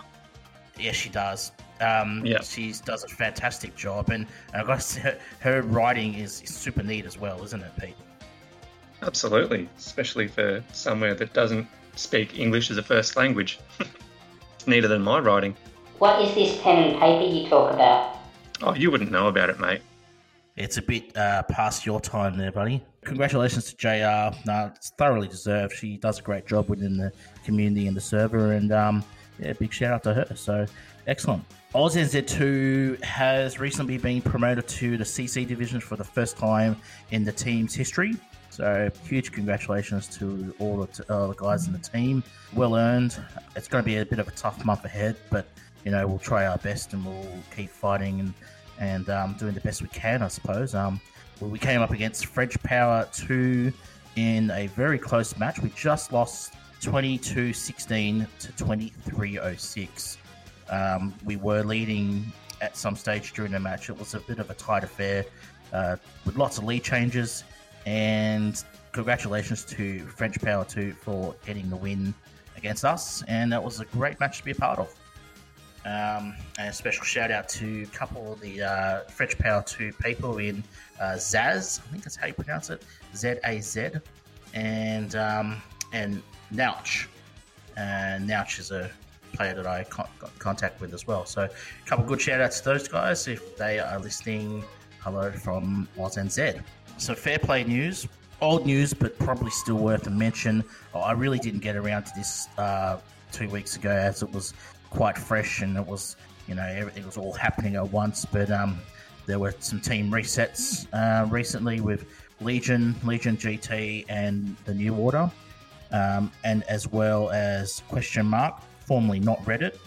Yes, 0.79 0.97
she 0.97 1.09
does. 1.09 1.53
Um, 1.81 2.25
Yeah. 2.25 2.41
she 2.43 2.73
does 2.85 3.05
a 3.05 3.09
fantastic 3.09 3.75
job, 3.77 4.11
and, 4.11 4.27
and 4.53 4.61
I've 4.61 4.67
got 4.67 4.77
to 4.77 4.81
say, 4.81 5.01
her, 5.01 5.19
her 5.41 5.63
writing 5.63 6.15
is, 6.15 6.43
is 6.43 6.55
super 6.55 6.83
neat 6.83 7.07
as 7.07 7.19
well, 7.19 7.43
isn't 7.43 7.61
it, 7.61 7.73
Pete? 7.81 7.97
Absolutely, 9.03 9.69
especially 9.77 10.29
for 10.29 10.63
somewhere 10.73 11.15
that 11.15 11.33
doesn't 11.33 11.67
speak 11.97 12.39
English 12.39 12.71
as 12.71 12.79
a 12.79 12.83
first 12.83 13.17
language. 13.17 13.59
it's 14.55 14.67
neater 14.67 14.87
than 14.87 15.03
my 15.03 15.19
writing. 15.19 15.57
What 15.99 16.23
is 16.23 16.35
this 16.35 16.61
pen 16.63 16.85
and 16.91 17.01
paper 17.01 17.25
you 17.25 17.49
talk 17.49 17.73
about? 17.73 18.17
Oh, 18.63 18.75
you 18.75 18.93
wouldn't 18.93 19.11
know 19.11 19.27
about 19.27 19.51
it, 19.51 19.59
mate. 19.59 19.83
It's 20.57 20.77
a 20.77 20.83
bit 20.83 21.17
uh, 21.17 21.43
past 21.45 21.87
your 21.87 22.01
time 22.01 22.37
there, 22.37 22.53
buddy. 22.53 22.85
Congratulations 23.05 23.73
to 23.73 23.77
JR. 23.77 24.37
No, 24.47 24.71
it's 24.75 24.91
thoroughly 24.91 25.29
deserved. 25.29 25.75
She 25.75 25.97
does 25.97 26.19
a 26.19 26.23
great 26.23 26.47
job 26.47 26.69
within 26.69 26.99
the 26.99 27.11
community 27.45 27.87
and 27.87 27.97
the 27.97 28.03
server, 28.03 28.53
and 28.53 28.71
um, 28.71 29.03
yeah, 29.39 29.55
big 29.55 29.73
shout 29.73 29.93
out 29.93 30.03
to 30.05 30.15
her. 30.15 30.37
So 30.37 30.67
excellent. 31.07 31.45
OzNZ2 31.75 33.03
has 33.03 33.59
recently 33.59 33.97
been 33.97 34.21
promoted 34.21 34.69
to 34.69 34.99
the 34.99 35.05
CC 35.05 35.47
division 35.47 35.81
for 35.81 35.97
the 35.97 36.05
first 36.05 36.37
time 36.37 36.77
in 37.11 37.25
the 37.25 37.33
team's 37.33 37.75
history. 37.75 38.15
So 38.51 38.91
huge 39.09 39.33
congratulations 39.33 40.07
to 40.19 40.55
all 40.59 40.85
the, 40.85 41.15
all 41.15 41.29
the 41.29 41.35
guys 41.35 41.67
in 41.67 41.73
the 41.73 41.79
team. 41.79 42.23
Well 42.53 42.77
earned. 42.77 43.19
It's 43.57 43.69
going 43.69 43.83
to 43.83 43.87
be 43.87 43.97
a 43.97 44.05
bit 44.05 44.19
of 44.19 44.29
a 44.29 44.33
tough 44.33 44.63
month 44.67 44.85
ahead, 44.85 45.17
but 45.31 45.47
you 45.87 45.91
know 45.91 46.07
we'll 46.07 46.19
try 46.19 46.47
our 46.47 46.59
best 46.59 46.93
and 46.93 47.05
we'll 47.07 47.27
keep 47.57 47.71
fighting 47.71 48.21
and 48.21 48.35
and 48.83 49.09
um, 49.11 49.35
doing 49.39 49.55
the 49.55 49.61
best 49.61 49.81
we 49.81 49.89
can, 49.89 50.23
I 50.23 50.29
suppose. 50.29 50.75
Um, 50.75 51.01
we 51.41 51.59
came 51.59 51.81
up 51.81 51.93
against 51.93 52.27
French 52.27 52.61
Power 52.65 53.09
2 53.13 53.73
in 54.17 54.51
a 54.51 54.67
very 54.69 54.99
close 54.99 55.37
match. 55.39 55.61
We 55.61 55.71
just 55.71 56.13
lost 56.13 56.55
22 56.81 57.53
16 57.53 58.27
to 58.41 58.53
23 58.53 59.39
06. 59.57 60.19
Um, 60.69 61.15
we 61.25 61.37
were 61.37 61.63
leading 61.63 62.33
at 62.61 62.77
some 62.77 62.97
stage 62.97 63.33
during 63.35 63.53
the 63.53 63.61
match. 63.61 63.89
It 63.89 63.97
was 63.97 64.15
a 64.15 64.21
bit 64.21 64.41
of 64.41 64.51
a 64.51 64.55
tight 64.55 64.83
affair 64.83 65.25
uh, 65.73 65.97
with 66.27 66.37
lots 66.37 66.59
of 66.59 66.65
lead 66.65 66.83
changes. 66.83 67.45
And 67.87 68.63
congratulations 68.91 69.65
to 69.67 70.01
French 70.07 70.41
Power 70.41 70.65
2 70.65 70.93
for 70.93 71.37
getting 71.47 71.71
the 71.71 71.77
win 71.77 72.15
against 72.57 72.85
us. 72.85 73.23
And 73.29 73.53
that 73.53 73.63
was 73.63 73.79
a 73.79 73.85
great 73.87 74.19
match 74.19 74.39
to 74.39 74.45
be 74.45 74.51
a 74.51 74.57
part 74.57 74.81
of. 74.81 74.93
Um, 75.85 76.37
and 76.59 76.69
a 76.69 76.73
special 76.73 77.05
shout 77.05 77.33
out 77.33 77.49
to 77.51 77.83
a 77.83 77.87
couple 77.87 78.33
of 78.33 78.41
the 78.41 78.63
uh, 78.63 79.01
French 79.11 79.37
Power 79.39 79.65
2 79.67 79.93
people 79.95 80.39
in 80.39 80.63
uh, 81.01 81.15
Zaz, 81.15 81.81
I 81.81 81.91
think 81.91 82.05
that's 82.05 82.15
how 82.15 82.29
you 82.29 82.35
pronounce 82.35 82.71
it, 82.71 82.85
Z 83.17 83.35
A 83.45 83.61
Z, 83.61 83.89
and 84.55 85.17
um, 85.17 85.61
and 85.93 86.23
Nouch. 86.53 87.09
And 87.77 88.29
Nouch 88.29 88.61
is 88.61 88.71
a 88.71 88.91
player 89.33 89.55
that 89.55 89.67
I 89.67 89.85
con- 89.85 90.09
got 90.19 90.39
contact 90.39 90.81
with 90.81 90.95
as 90.95 91.07
well. 91.07 91.25
So, 91.27 91.43
a 91.43 91.89
couple 91.89 92.05
good 92.05 92.21
shout 92.21 92.41
outs 92.41 92.61
to 92.61 92.65
those 92.67 92.87
guys 92.87 93.27
if 93.27 93.57
they 93.57 93.81
are 93.81 93.99
listening. 93.99 94.63
Hello 95.01 95.33
from 95.33 95.89
Oz 95.99 96.17
and 96.17 96.31
Z. 96.31 96.53
So, 96.99 97.15
fair 97.15 97.39
play 97.39 97.65
news. 97.65 98.07
Old 98.41 98.67
news, 98.67 98.93
but 98.93 99.19
probably 99.19 99.51
still 99.51 99.77
worth 99.77 100.07
a 100.07 100.11
mention. 100.11 100.65
Oh, 100.95 101.01
I 101.01 101.13
really 101.13 101.39
didn't 101.39 101.61
get 101.61 101.77
around 101.77 102.05
to 102.05 102.13
this 102.15 102.49
uh, 102.59 102.99
two 103.33 103.49
weeks 103.49 103.77
ago 103.77 103.91
as 103.91 104.23
it 104.23 104.31
was 104.31 104.53
quite 104.93 105.17
fresh 105.17 105.63
and 105.63 105.77
it 105.77 105.87
was 105.87 106.17
you 106.47 106.55
know 106.55 106.67
everything 106.67 107.05
was 107.05 107.17
all 107.17 107.33
happening 107.33 107.77
at 107.77 107.93
once 107.93 108.25
but 108.25 108.51
um 108.51 108.79
there 109.27 109.39
were 109.39 109.55
some 109.61 109.81
team 109.81 110.11
resets 110.11 110.87
uh, 110.93 111.27
recently 111.29 111.81
with 111.81 112.07
legion 112.41 112.95
legion 113.05 113.37
gt 113.37 114.05
and 114.09 114.57
the 114.65 114.75
new 114.75 114.95
order 114.95 115.31
um, 115.93 116.33
and 116.45 116.63
as 116.65 116.89
well 116.89 117.31
as 117.31 117.83
question 117.89 118.27
mark 118.27 118.61
formerly 118.87 119.21
not 119.21 119.39
reddit 119.45 119.79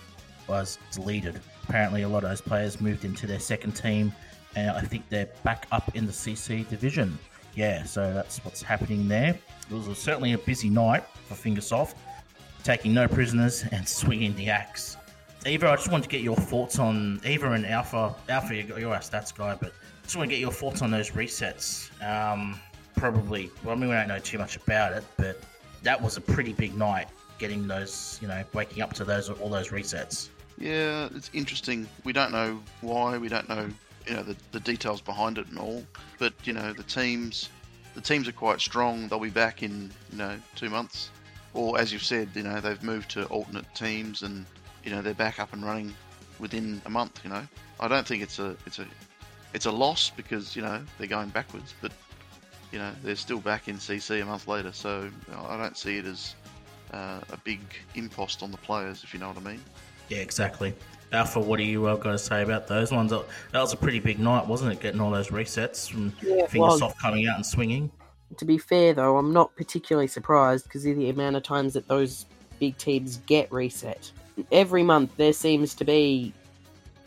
was 0.48 0.78
deleted. 0.92 1.40
Apparently 1.68 2.04
a 2.04 2.10
lot 2.10 2.24
of 2.24 2.30
those 2.30 2.42
players 2.42 2.80
moved 2.80 3.06
into 3.06 3.28
their 3.28 3.40
second 3.40 3.74
team 3.74 4.14
and 4.56 4.70
i 4.72 4.82
think 4.82 5.04
they're 5.10 5.30
back 5.44 5.68
up 5.72 5.96
in 5.96 6.06
the 6.06 6.12
cc 6.12 6.68
division. 6.70 7.18
Yeah 7.56 7.84
so 7.84 8.14
that's 8.14 8.44
what's 8.46 8.62
happening 8.62 9.08
there. 9.08 9.38
It 9.70 9.74
was 9.74 9.98
certainly 9.98 10.34
a 10.34 10.38
busy 10.38 10.70
night 10.70 11.04
for 11.28 11.36
fingersoft 11.36 11.96
taking 12.66 12.96
no 12.96 13.08
prisoners 13.08 13.64
and 13.72 13.88
swinging 13.88 14.36
the 14.36 14.50
axe. 14.50 14.98
Eva, 15.46 15.70
I 15.70 15.76
just 15.76 15.92
want 15.92 16.04
to 16.04 16.10
get 16.10 16.22
your 16.22 16.36
thoughts 16.36 16.80
on 16.80 17.22
Eva 17.24 17.52
and 17.52 17.66
Alpha. 17.68 18.16
Alpha, 18.28 18.56
you're 18.56 18.92
our 18.92 19.00
stats 19.00 19.34
guy, 19.34 19.56
but 19.62 19.72
just 20.02 20.16
want 20.16 20.28
to 20.28 20.36
get 20.36 20.42
your 20.42 20.52
thoughts 20.52 20.82
on 20.82 20.90
those 20.90 21.12
resets. 21.12 21.92
Um, 22.04 22.60
probably, 22.98 23.52
well, 23.64 23.76
I 23.76 23.80
mean, 23.80 23.90
we 23.90 23.96
don't 23.96 24.08
know 24.08 24.18
too 24.18 24.40
much 24.40 24.58
about 24.58 24.94
it, 24.94 25.04
but 25.16 25.40
that 25.84 26.02
was 26.02 26.18
a 26.18 26.22
pretty 26.22 26.54
big 26.54 26.76
night 26.76 27.08
getting 27.38 27.68
those, 27.68 28.18
you 28.20 28.28
know, 28.28 28.44
waking 28.54 28.82
up 28.82 28.94
to 28.94 29.06
those 29.06 29.30
all 29.30 29.50
those 29.50 29.70
resets. 29.70 30.30
Yeah, 30.58 31.10
it's 31.14 31.30
interesting. 31.34 31.88
We 32.04 32.14
don't 32.14 32.32
know 32.32 32.60
why. 32.82 33.20
We 33.20 33.30
don't 33.30 33.48
know, 33.48 33.70
you 34.08 34.16
know, 34.16 34.24
the, 34.24 34.36
the 34.52 34.60
details 34.60 35.02
behind 35.02 35.38
it 35.38 35.48
and 35.50 35.60
all. 35.60 35.84
But 36.18 36.34
you 36.44 36.54
know, 36.54 36.74
the 36.74 36.84
teams, 36.84 37.50
the 37.94 38.02
teams 38.02 38.28
are 38.28 38.32
quite 38.32 38.60
strong. 38.60 39.08
They'll 39.08 39.20
be 39.20 39.30
back 39.30 39.62
in 39.62 39.92
you 40.12 40.18
know 40.18 40.38
two 40.56 40.72
months, 40.72 41.12
or 41.56 41.80
as 41.80 41.92
you've 41.92 42.04
said, 42.04 42.30
you 42.36 42.44
know, 42.44 42.60
they've 42.60 42.84
moved 42.84 43.10
to 43.12 43.26
alternate 43.28 43.66
teams 43.74 44.22
and 44.22 44.46
you 44.84 44.92
know 44.92 45.02
they're 45.02 45.14
back 45.16 45.40
up 45.40 45.54
and 45.54 45.66
running 45.66 45.94
within 46.40 46.82
a 46.86 46.90
month. 46.90 47.22
You 47.24 47.30
know, 47.32 47.48
I 47.80 47.88
don't 47.88 48.06
think 48.06 48.22
it's 48.22 48.38
a 48.40 48.56
it's 48.66 48.78
a 48.80 48.86
it's 49.54 49.66
a 49.66 49.72
loss 49.72 50.12
because 50.16 50.56
you 50.56 50.62
know 50.62 50.82
they're 50.98 51.08
going 51.08 51.30
backwards, 51.30 51.74
but 51.82 51.92
you 52.72 52.78
know 52.80 52.92
they're 53.04 53.16
still 53.16 53.40
back 53.40 53.68
in 53.68 53.78
CC 53.78 54.22
a 54.22 54.26
month 54.26 54.48
later. 54.48 54.72
So 54.74 55.10
I 55.48 55.58
don't 55.58 55.78
see 55.78 55.98
it 55.98 56.06
as 56.06 56.36
uh, 56.94 57.22
a 57.32 57.38
big 57.44 57.62
impost 57.96 58.44
on 58.44 58.52
the 58.52 58.58
players, 58.58 59.04
if 59.04 59.14
you 59.14 59.20
know 59.20 59.30
what 59.30 59.38
I 59.38 59.42
mean. 59.52 59.62
Yeah, 60.10 60.20
exactly. 60.20 60.74
Alpha, 61.12 61.40
what 61.40 61.58
do 61.58 61.64
you 61.64 61.86
uh, 61.86 61.96
got 61.96 62.12
to 62.12 62.18
say 62.18 62.44
about 62.44 62.68
those 62.68 62.92
ones? 62.92 63.12
That 63.12 63.24
was 63.54 63.74
a 63.74 63.78
pretty 63.78 64.00
big 64.00 64.20
night, 64.20 64.46
wasn't 64.46 64.74
it? 64.74 64.82
Getting 64.82 65.00
all 65.00 65.12
those 65.12 65.30
resets 65.30 65.90
from 65.90 66.14
Yeah, 66.22 66.46
Fingersoft 66.48 66.82
well- 66.82 66.96
coming 67.02 67.28
out 67.28 67.38
and 67.38 67.46
swinging. 67.46 67.90
To 68.38 68.46
be 68.46 68.58
fair, 68.58 68.94
though, 68.94 69.18
I'm 69.18 69.34
not 69.34 69.56
particularly 69.56 70.08
surprised 70.08 70.66
because 70.66 70.86
of 70.86 70.96
the 70.98 71.10
amount 71.10 71.36
of 71.36 71.44
times 71.44 71.74
that 71.74 71.88
those 71.88 72.26
big 72.60 72.78
teams 72.78 73.18
get 73.26 73.52
reset. 73.52 74.12
Every 74.52 74.84
month 74.84 75.16
there 75.18 75.34
seems 75.34 75.74
to 75.76 75.86
be 75.86 76.34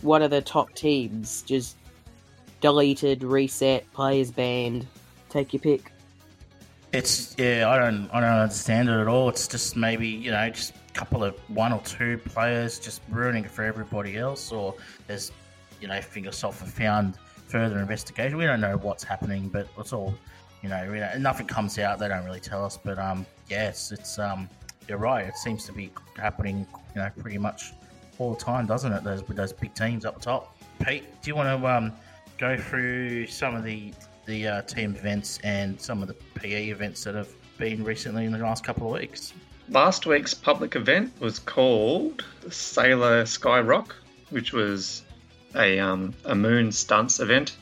one 0.02 0.22
of 0.22 0.30
the 0.30 0.40
top 0.40 0.74
teams 0.74 1.42
just 1.42 1.76
deleted, 2.60 3.22
reset, 3.22 3.90
players 3.92 4.30
banned. 4.30 4.86
Take 5.28 5.52
your 5.52 5.60
pick. 5.60 5.92
It's 6.92 7.34
yeah, 7.38 7.68
I 7.68 7.78
don't 7.78 8.08
I 8.12 8.20
don't 8.20 8.30
understand 8.30 8.88
it 8.88 8.98
at 8.98 9.08
all. 9.08 9.28
It's 9.28 9.46
just 9.46 9.76
maybe 9.76 10.08
you 10.08 10.30
know 10.30 10.48
just 10.48 10.72
a 10.72 10.92
couple 10.94 11.22
of 11.22 11.34
one 11.48 11.72
or 11.72 11.80
two 11.82 12.16
players 12.18 12.78
just 12.78 13.02
ruining 13.10 13.44
it 13.44 13.50
for 13.50 13.62
everybody 13.64 14.16
else, 14.16 14.50
or 14.50 14.74
there's 15.06 15.30
you 15.82 15.88
know 15.88 15.98
Fingersoft 15.98 16.60
have 16.60 16.70
found 16.70 17.16
further 17.48 17.78
investigation. 17.78 18.38
We 18.38 18.46
don't 18.46 18.60
know 18.60 18.78
what's 18.78 19.04
happening, 19.04 19.48
but 19.48 19.68
it's 19.78 19.92
all 19.92 20.14
you 20.62 20.68
know. 20.68 20.88
We 20.90 20.98
don't, 20.98 21.20
nothing 21.20 21.46
comes 21.46 21.78
out. 21.78 21.98
They 21.98 22.08
don't 22.08 22.24
really 22.24 22.40
tell 22.40 22.64
us, 22.64 22.76
but 22.76 22.98
um, 22.98 23.26
yes, 23.48 23.92
it's 23.92 24.18
um, 24.18 24.48
you're 24.88 24.98
right. 24.98 25.26
It 25.26 25.36
seems 25.36 25.64
to 25.66 25.72
be 25.72 25.90
happening, 26.16 26.66
you 26.94 27.02
know, 27.02 27.10
pretty 27.18 27.38
much 27.38 27.72
all 28.18 28.34
the 28.34 28.40
time, 28.40 28.66
doesn't 28.66 28.92
it? 28.92 29.04
Those 29.04 29.26
with 29.26 29.36
those 29.36 29.52
big 29.52 29.74
teams 29.74 30.04
up 30.04 30.20
top. 30.20 30.56
Pete, 30.84 31.04
do 31.22 31.30
you 31.30 31.36
want 31.36 31.60
to 31.60 31.68
um 31.68 31.92
go 32.38 32.56
through 32.56 33.26
some 33.26 33.54
of 33.54 33.64
the 33.64 33.92
the 34.28 34.46
uh, 34.46 34.62
team 34.62 34.94
events 34.94 35.40
and 35.42 35.80
some 35.80 36.02
of 36.02 36.08
the 36.08 36.14
PE 36.34 36.68
events 36.68 37.02
that 37.02 37.14
have 37.14 37.28
been 37.56 37.82
recently 37.82 38.26
in 38.26 38.32
the 38.32 38.38
last 38.38 38.62
couple 38.62 38.86
of 38.86 39.00
weeks. 39.00 39.32
Last 39.70 40.06
week's 40.06 40.34
public 40.34 40.76
event 40.76 41.12
was 41.18 41.38
called 41.38 42.24
Sailor 42.50 43.24
Skyrock, 43.24 43.92
which 44.30 44.52
was 44.52 45.02
a, 45.56 45.78
um, 45.78 46.14
a 46.26 46.34
moon 46.34 46.70
stunts 46.70 47.20
event. 47.20 47.56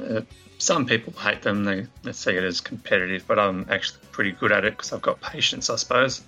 Uh, 0.00 0.20
some 0.58 0.84
people 0.86 1.12
hate 1.12 1.42
them, 1.42 1.64
they, 1.64 1.86
they 2.02 2.12
see 2.12 2.32
it 2.32 2.42
as 2.42 2.60
competitive, 2.60 3.24
but 3.26 3.38
I'm 3.38 3.66
actually 3.70 4.00
pretty 4.10 4.32
good 4.32 4.52
at 4.52 4.64
it 4.64 4.76
because 4.76 4.92
I've 4.92 5.02
got 5.02 5.20
patience, 5.20 5.70
I 5.70 5.76
suppose. 5.76 6.22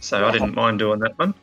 So 0.00 0.24
I 0.24 0.30
didn't 0.30 0.54
mind 0.54 0.78
doing 0.78 0.98
that 1.00 1.18
one. 1.18 1.34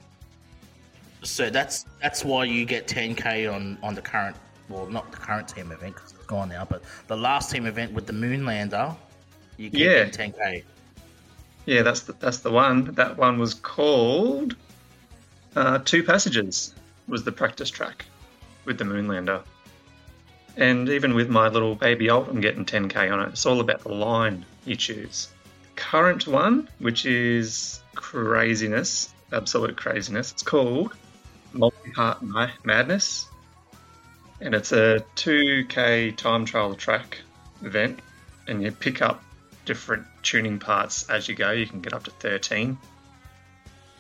So 1.23 1.49
that's 1.49 1.85
that's 2.01 2.23
why 2.23 2.45
you 2.45 2.65
get 2.65 2.87
10k 2.87 3.51
on 3.51 3.77
on 3.81 3.95
the 3.95 4.01
current 4.01 4.35
well, 4.69 4.87
not 4.87 5.11
the 5.11 5.17
current 5.17 5.47
team 5.47 5.71
event 5.71 5.95
because 5.95 6.11
it's 6.13 6.25
gone 6.25 6.49
now, 6.49 6.65
but 6.65 6.81
the 7.07 7.17
last 7.17 7.51
team 7.51 7.65
event 7.65 7.91
with 7.91 8.07
the 8.07 8.13
Moonlander, 8.13 8.95
you 9.57 9.69
get 9.69 9.79
Yeah. 9.79 10.25
10k. 10.25 10.63
Yeah, 11.65 11.83
that's 11.83 12.01
the, 12.01 12.13
that's 12.13 12.39
the 12.39 12.51
one. 12.51 12.85
That 12.95 13.17
one 13.17 13.37
was 13.37 13.53
called 13.53 14.55
uh, 15.55 15.79
Two 15.79 16.03
Passages. 16.03 16.73
Was 17.07 17.23
the 17.23 17.31
practice 17.31 17.69
track 17.69 18.05
with 18.65 18.77
the 18.77 18.83
Moonlander, 18.83 19.43
and 20.57 20.89
even 20.89 21.13
with 21.13 21.29
my 21.29 21.47
little 21.47 21.75
baby 21.75 22.09
Alt, 22.09 22.27
I'm 22.29 22.41
getting 22.41 22.65
10k 22.65 23.11
on 23.11 23.21
it. 23.21 23.29
It's 23.29 23.45
all 23.45 23.59
about 23.59 23.81
the 23.81 23.93
line 23.93 24.45
you 24.65 24.75
choose. 24.75 25.29
Current 25.75 26.27
one, 26.27 26.67
which 26.79 27.05
is 27.05 27.81
craziness, 27.95 29.13
absolute 29.31 29.77
craziness. 29.77 30.31
It's 30.31 30.43
called 30.43 30.93
Multi-Part 31.53 32.21
Ma- 32.21 32.51
Madness, 32.63 33.27
and 34.39 34.53
it's 34.53 34.71
a 34.71 35.03
2k 35.15 36.15
time 36.17 36.45
trial 36.45 36.75
track 36.75 37.19
event, 37.63 37.99
and 38.47 38.61
you 38.61 38.71
pick 38.71 39.01
up 39.01 39.23
different 39.65 40.05
tuning 40.23 40.59
parts 40.59 41.09
as 41.09 41.27
you 41.27 41.35
go. 41.35 41.51
You 41.51 41.67
can 41.67 41.81
get 41.81 41.93
up 41.93 42.03
to 42.03 42.11
13. 42.11 42.77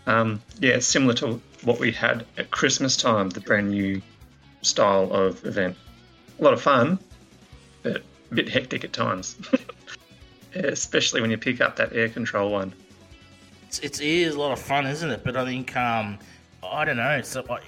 Um, 0.07 0.41
yeah, 0.59 0.79
similar 0.79 1.13
to 1.15 1.41
what 1.63 1.79
we 1.79 1.91
had 1.91 2.25
at 2.37 2.49
Christmas 2.51 2.97
time, 2.97 3.29
the 3.29 3.39
brand 3.39 3.69
new 3.69 4.01
style 4.61 5.11
of 5.13 5.45
event. 5.45 5.77
A 6.41 6.43
lot 6.43 6.53
of 6.53 6.61
fun, 6.61 6.97
but 7.83 7.97
a 8.31 8.33
bit 8.35 8.49
hectic 8.49 8.83
at 8.83 8.91
times. 8.91 9.37
Especially 10.55 11.21
when 11.21 11.29
you 11.29 11.37
pick 11.37 11.61
up 11.61 11.75
that 11.75 11.93
air 11.93 12.09
control 12.09 12.51
one. 12.51 12.73
It's, 13.67 13.77
it's 13.79 13.99
it 13.99 14.07
is 14.07 14.35
a 14.35 14.39
lot 14.39 14.51
of 14.51 14.59
fun, 14.59 14.87
isn't 14.87 15.09
it? 15.09 15.23
But 15.23 15.37
I 15.37 15.45
think 15.45 15.75
um, 15.77 16.17
I 16.67 16.83
don't 16.83 16.97
know. 16.97 17.11
It's 17.11 17.35
like, 17.35 17.63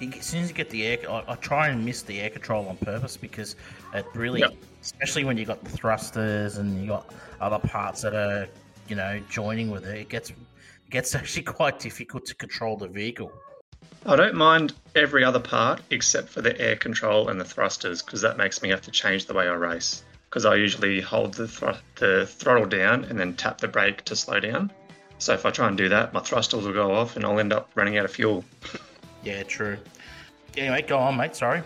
you- 0.00 0.12
as 0.18 0.26
soon 0.26 0.42
as 0.42 0.48
you 0.50 0.54
get 0.54 0.68
the 0.70 0.86
air, 0.86 0.98
I, 1.10 1.24
I 1.28 1.34
try 1.36 1.68
and 1.68 1.82
miss 1.84 2.02
the 2.02 2.20
air 2.20 2.28
control 2.30 2.68
on 2.68 2.76
purpose 2.76 3.16
because 3.16 3.56
it 3.94 4.04
really, 4.14 4.40
Yep. 4.40 4.54
especially 4.82 5.24
when 5.24 5.36
you've 5.38 5.48
got 5.48 5.64
the 5.64 5.70
thrusters 5.70 6.58
and 6.58 6.80
you 6.80 6.88
got 6.88 7.12
other 7.40 7.58
parts 7.58 8.02
that 8.02 8.14
are 8.14 8.48
you 8.88 8.96
know 8.96 9.18
joining 9.30 9.70
with 9.70 9.86
it, 9.86 9.96
it 9.96 10.08
gets 10.10 10.28
it 10.30 10.36
gets 10.90 11.14
actually 11.16 11.42
quite 11.44 11.78
difficult 11.80 12.26
to 12.26 12.34
control 12.34 12.76
the 12.76 12.86
vehicle. 12.88 13.32
I 14.06 14.16
don't 14.16 14.34
mind 14.34 14.72
every 14.94 15.24
other 15.24 15.40
part 15.40 15.80
except 15.90 16.30
for 16.30 16.40
the 16.40 16.58
air 16.60 16.76
control 16.76 17.28
and 17.28 17.40
the 17.40 17.44
thrusters 17.44 18.02
because 18.02 18.22
that 18.22 18.36
makes 18.36 18.62
me 18.62 18.70
have 18.70 18.82
to 18.82 18.90
change 18.90 19.26
the 19.26 19.34
way 19.34 19.46
I 19.46 19.52
race. 19.52 20.02
Because 20.28 20.46
I 20.46 20.54
usually 20.54 21.00
hold 21.00 21.34
the, 21.34 21.48
thr- 21.48 21.80
the 21.96 22.26
throttle 22.26 22.66
down 22.66 23.04
and 23.04 23.18
then 23.18 23.34
tap 23.34 23.58
the 23.58 23.68
brake 23.68 24.04
to 24.04 24.16
slow 24.16 24.40
down. 24.40 24.72
So 25.18 25.34
if 25.34 25.44
I 25.44 25.50
try 25.50 25.68
and 25.68 25.76
do 25.76 25.90
that, 25.90 26.14
my 26.14 26.20
thrusters 26.20 26.64
will 26.64 26.72
go 26.72 26.94
off 26.94 27.16
and 27.16 27.24
I'll 27.26 27.38
end 27.38 27.52
up 27.52 27.68
running 27.74 27.98
out 27.98 28.04
of 28.04 28.12
fuel. 28.12 28.44
Yeah, 29.22 29.42
true. 29.42 29.76
Anyway, 30.56 30.80
go 30.80 30.98
on, 30.98 31.18
mate. 31.18 31.36
Sorry. 31.36 31.62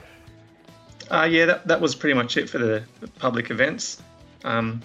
Uh, 1.09 1.29
yeah, 1.31 1.47
that, 1.47 1.69
that 1.69 1.81
was 1.81 1.95
pretty 1.95 2.14
much 2.14 2.37
it 2.37 2.50
for 2.50 2.59
the, 2.59 2.83
public 3.21 3.50
events. 3.50 4.03
Um, 4.43 4.83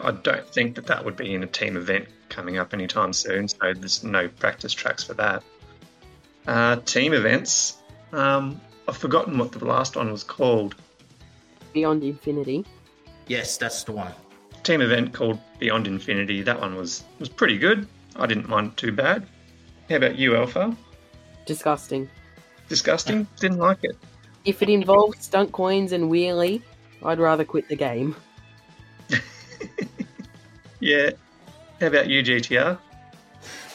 I 0.00 0.12
don't 0.12 0.46
think 0.48 0.76
that 0.76 0.86
that 0.86 1.04
would 1.04 1.16
be 1.16 1.34
in 1.34 1.42
a 1.42 1.46
team 1.46 1.76
event 1.76 2.06
coming 2.28 2.56
up 2.56 2.72
anytime 2.72 3.12
soon, 3.12 3.48
so 3.48 3.74
there's 3.74 4.02
no 4.02 4.28
practice 4.28 4.72
tracks 4.72 5.04
for 5.04 5.12
that. 5.14 5.42
Uh, 6.46 6.76
team 6.76 7.12
events. 7.12 7.78
Um, 8.12 8.60
I've 8.88 8.96
forgotten 8.96 9.38
what 9.38 9.52
the 9.52 9.64
last 9.64 9.96
one 9.96 10.10
was 10.10 10.24
called. 10.24 10.74
Beyond 11.72 12.02
Infinity. 12.02 12.64
Yes, 13.26 13.56
that's 13.56 13.84
the 13.84 13.92
one. 13.92 14.12
Team 14.62 14.80
event 14.80 15.12
called 15.12 15.38
Beyond 15.58 15.86
Infinity. 15.86 16.42
That 16.42 16.60
one 16.60 16.76
was 16.76 17.04
was 17.18 17.28
pretty 17.28 17.58
good. 17.58 17.86
I 18.16 18.26
didn't 18.26 18.48
mind 18.48 18.68
it 18.68 18.76
too 18.76 18.92
bad. 18.92 19.26
How 19.88 19.96
about 19.96 20.18
you, 20.18 20.36
Alpha? 20.36 20.76
Disgusting. 21.46 22.08
Disgusting? 22.68 23.26
Didn't 23.40 23.58
like 23.58 23.78
it. 23.82 23.96
If 24.44 24.62
it 24.62 24.68
involves 24.68 25.24
stunt 25.24 25.52
coins 25.52 25.92
and 25.92 26.10
wheelie, 26.10 26.62
I'd 27.02 27.18
rather 27.18 27.44
quit 27.44 27.68
the 27.68 27.76
game. 27.76 28.14
Yeah. 30.82 31.10
How 31.80 31.86
about 31.86 32.08
you, 32.08 32.24
GTR? 32.24 32.76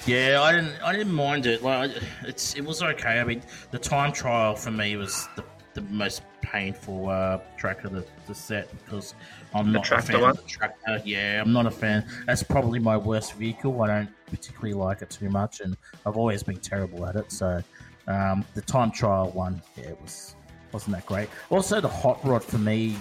Yeah, 0.08 0.42
I 0.42 0.54
didn't. 0.54 0.82
I 0.82 0.94
didn't 0.94 1.14
mind 1.14 1.46
it. 1.46 1.62
Like, 1.62 1.92
it's 2.24 2.56
it 2.56 2.64
was 2.64 2.82
okay. 2.82 3.20
I 3.20 3.26
mean, 3.26 3.42
the 3.72 3.78
time 3.78 4.14
trial 4.14 4.56
for 4.56 4.72
me 4.72 4.96
was 4.96 5.28
the, 5.36 5.44
the 5.74 5.82
most 5.82 6.22
painful 6.42 7.10
uh, 7.10 7.40
track 7.58 7.84
of 7.84 7.92
the, 7.92 8.06
the 8.26 8.34
set 8.34 8.70
because 8.86 9.16
I'm 9.54 9.74
The 9.74 9.80
not 9.80 9.92
a 9.92 10.02
fan 10.02 10.22
one? 10.22 10.30
of 10.30 10.38
the 10.38 10.44
tractor. 10.44 11.02
Yeah, 11.04 11.42
I'm 11.42 11.52
not 11.52 11.66
a 11.66 11.72
fan. 11.72 12.06
That's 12.26 12.42
probably 12.42 12.80
my 12.80 12.96
worst 12.96 13.34
vehicle. 13.34 13.82
I 13.84 13.88
don't 13.88 14.10
particularly 14.28 14.74
like 14.76 15.02
it 15.02 15.10
too 15.10 15.30
much, 15.30 15.60
and 15.60 15.76
I've 16.06 16.16
always 16.16 16.42
been 16.42 16.58
terrible 16.58 17.06
at 17.06 17.18
it. 17.18 17.30
So 17.30 17.62
um, 18.08 18.46
the 18.54 18.62
time 18.62 18.92
trial 18.92 19.30
one, 19.32 19.62
yeah, 19.76 19.90
it 19.90 20.02
was 20.02 20.36
wasn't 20.72 20.96
that 20.96 21.06
great. 21.06 21.28
Also, 21.50 21.82
the 21.82 21.90
hot 21.90 22.24
rod 22.26 22.44
for 22.44 22.60
me 22.60 22.96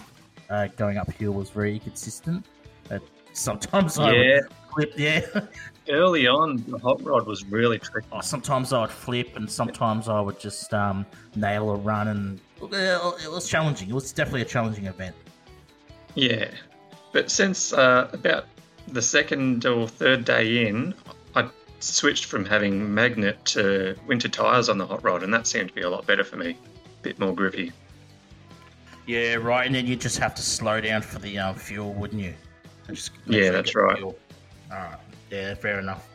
uh, 0.51 0.67
going 0.77 0.99
uphill 0.99 1.33
was 1.33 1.51
very 1.51 1.79
consistent. 1.79 2.45
Uh, 2.91 2.99
sometimes 3.33 3.99
I 3.99 4.13
Yeah. 4.13 4.41
would 4.77 4.91
flip. 4.91 4.93
Yeah. 4.97 5.21
Early 5.89 6.27
on, 6.27 6.65
the 6.67 6.79
hot 6.79 7.03
rod 7.05 7.27
was 7.27 7.45
really 7.47 7.79
tricky. 7.79 8.09
Oh, 8.11 8.21
sometimes 8.21 8.73
I 8.73 8.81
would 8.81 8.91
flip, 8.91 9.37
and 9.37 9.49
sometimes 9.49 10.09
I 10.09 10.21
would 10.21 10.41
just 10.41 10.75
um, 10.75 11.07
nail 11.37 11.71
a 11.71 11.77
run, 11.77 12.09
and 12.09 12.41
it 12.61 13.31
was 13.31 13.49
challenging. 13.49 13.89
It 13.91 13.95
was 13.95 14.13
definitely 14.13 14.43
a 14.43 14.47
challenging 14.47 14.87
event. 14.87 15.15
Yeah, 16.17 16.51
but 17.13 17.31
since 17.31 17.73
uh, 17.73 18.09
about 18.13 18.47
the 18.89 19.03
second 19.03 19.65
or 19.65 19.87
third 19.87 20.25
day 20.25 20.67
in, 20.67 20.93
I 21.37 21.49
switched 21.79 22.25
from 22.25 22.45
having 22.45 22.93
magnet 22.93 23.45
to 23.47 23.95
winter 24.09 24.29
tyres 24.29 24.69
on 24.69 24.79
the 24.79 24.87
hot 24.87 25.05
rod, 25.05 25.23
and 25.23 25.33
that 25.33 25.47
seemed 25.47 25.69
to 25.69 25.75
be 25.75 25.83
a 25.83 25.91
lot 25.91 26.05
better 26.05 26.25
for 26.25 26.37
me. 26.37 26.51
A 26.51 27.03
bit 27.03 27.21
more 27.21 27.33
grippy. 27.33 27.71
Yeah, 29.07 29.35
right. 29.35 29.67
And 29.67 29.75
then 29.75 29.87
you 29.87 29.95
just 29.95 30.19
have 30.19 30.35
to 30.35 30.43
slow 30.43 30.81
down 30.81 31.03
for 31.03 31.21
the 31.21 31.39
um, 31.39 31.55
fuel, 31.55 31.93
wouldn't 31.95 32.21
you? 32.21 32.35
And 32.89 32.97
just 32.97 33.13
Yeah, 33.27 33.51
that's 33.51 33.75
right. 33.75 34.03
All 34.03 34.15
right. 34.71 34.99
Yeah, 35.31 35.55
fair 35.55 35.79
enough. 35.79 36.09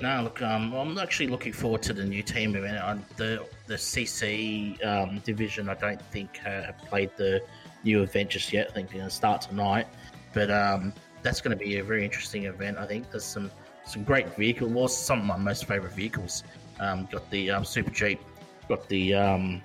No, 0.00 0.22
look, 0.22 0.40
um, 0.42 0.72
I'm 0.74 0.96
actually 0.98 1.26
looking 1.26 1.52
forward 1.52 1.82
to 1.82 1.92
the 1.92 2.04
new 2.04 2.22
team 2.22 2.54
event. 2.54 2.78
Uh, 2.78 2.96
the 3.16 3.44
the 3.66 3.74
CC 3.74 4.84
um, 4.86 5.18
division, 5.24 5.68
I 5.68 5.74
don't 5.74 6.00
think 6.00 6.40
uh, 6.46 6.62
have 6.62 6.78
played 6.78 7.10
the 7.16 7.42
new 7.82 8.02
event 8.02 8.30
just 8.30 8.52
yet. 8.52 8.68
I 8.70 8.72
think 8.74 8.90
they're 8.90 8.98
going 8.98 9.10
to 9.10 9.14
start 9.14 9.42
tonight, 9.42 9.86
but 10.32 10.50
um, 10.50 10.92
that's 11.22 11.40
going 11.40 11.56
to 11.56 11.64
be 11.64 11.78
a 11.78 11.84
very 11.84 12.04
interesting 12.04 12.44
event. 12.44 12.78
I 12.78 12.86
think 12.86 13.10
there's 13.10 13.24
some 13.24 13.50
some 13.84 14.04
great 14.04 14.36
vehicles. 14.36 14.70
Well, 14.70 14.88
some 14.88 15.20
of 15.20 15.26
my 15.26 15.36
most 15.36 15.66
favorite 15.66 15.92
vehicles. 15.94 16.44
Um, 16.78 17.08
got 17.10 17.28
the 17.30 17.50
um, 17.50 17.64
Super 17.64 17.90
Jeep, 17.90 18.20
got 18.68 18.88
the 18.88 19.14
um, 19.14 19.62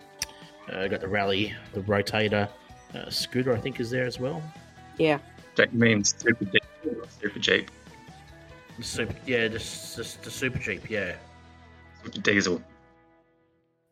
uh, 0.71 0.87
got 0.87 1.01
the 1.01 1.07
Rally, 1.07 1.53
the 1.73 1.81
Rotator, 1.81 2.49
uh, 2.95 3.09
Scooter. 3.11 3.53
I 3.53 3.59
think 3.59 3.79
is 3.79 3.91
there 3.91 4.05
as 4.05 4.19
well. 4.19 4.41
Yeah. 4.97 5.19
Don't 5.55 5.73
you 5.73 5.79
mean 5.79 6.03
super 6.03 6.45
Jeep? 6.45 6.63
or 6.85 7.05
Super 7.21 7.39
Jeep, 7.39 7.71
super, 8.81 9.15
yeah, 9.25 9.47
the, 9.47 9.57
the, 9.57 10.15
the 10.23 10.31
Super 10.31 10.59
Jeep, 10.59 10.89
yeah. 10.89 11.15
super 12.03 12.19
diesel. 12.19 12.61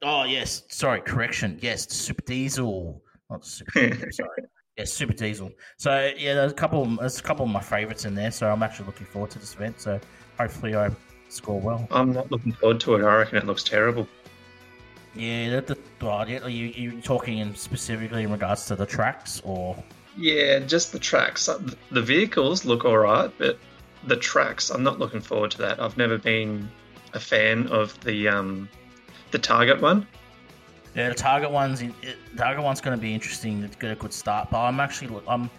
Oh 0.02 0.24
yes, 0.24 0.64
sorry, 0.70 1.02
correction. 1.02 1.60
Yes, 1.62 1.86
the 1.86 1.94
Super 1.94 2.24
Diesel, 2.24 3.02
not 3.30 3.46
Super. 3.46 3.90
Jeep, 3.90 4.14
sorry, 4.14 4.44
yes, 4.78 4.92
Super 4.92 5.14
Diesel. 5.14 5.52
So 5.78 6.12
yeah, 6.18 6.34
there's 6.34 6.52
a 6.52 6.56
couple. 6.56 6.86
There's 6.86 7.20
a 7.20 7.24
couple 7.24 7.46
of 7.46 7.52
my 7.52 7.62
favorites 7.62 8.06
in 8.06 8.16
there. 8.16 8.32
So 8.32 8.52
I'm 8.52 8.64
actually 8.64 8.88
looking 8.88 9.06
forward 9.06 9.30
to 9.32 9.40
this 9.40 9.54
event. 9.54 9.80
So 9.80 10.00
hopefully 10.40 10.76
I 10.76 10.90
score 11.30 11.60
well. 11.60 11.88
I'm 11.92 12.14
not 12.14 12.32
looking 12.32 12.54
forward 12.54 12.80
to 12.82 12.96
it. 12.96 13.04
I 13.04 13.18
reckon 13.18 13.38
it 13.38 13.46
looks 13.46 13.64
terrible. 13.64 14.08
Yeah, 15.14 15.50
that 15.52 15.68
the 15.68 15.78
well, 16.02 16.28
yeah, 16.28 16.40
are 16.40 16.50
you 16.50 16.68
you 16.68 17.02
talking 17.02 17.38
in 17.38 17.54
specifically 17.56 18.24
in 18.24 18.32
regards 18.32 18.66
to 18.68 18.76
the 18.76 18.86
tracks 18.86 19.42
or? 19.46 19.82
Yeah, 20.18 20.60
just 20.60 20.92
the 20.92 21.00
tracks. 21.00 21.48
Uh, 21.48 21.60
The 21.92 22.02
vehicles 22.02 22.66
look 22.66 22.86
alright, 22.86 23.32
but 23.38 23.58
the 24.08 24.18
tracks, 24.18 24.70
I'm 24.70 24.84
not 24.84 25.00
looking 25.00 25.22
forward 25.22 25.52
to 25.52 25.58
that. 25.60 25.80
I've 25.80 25.98
never 25.98 26.18
been 26.18 26.70
a 27.14 27.20
fan 27.20 27.68
of 27.68 28.00
the 28.02 28.28
um, 28.28 28.70
the 29.32 29.40
Target 29.40 29.82
one. 29.82 30.08
Yeah, 30.96 31.08
the 31.10 31.16
target 31.16 31.52
one's 31.52 31.82
in, 31.82 31.94
it, 32.02 32.18
target 32.36 32.64
one's 32.64 32.82
going 32.82 32.98
to 32.98 33.02
be 33.02 33.14
interesting. 33.14 33.64
It's 33.64 33.78
got 33.78 33.92
a 33.92 33.96
good 33.96 34.12
start, 34.12 34.50
but 34.52 34.60
I'm 34.60 34.80
actually 34.82 35.22
I'm 35.28 35.50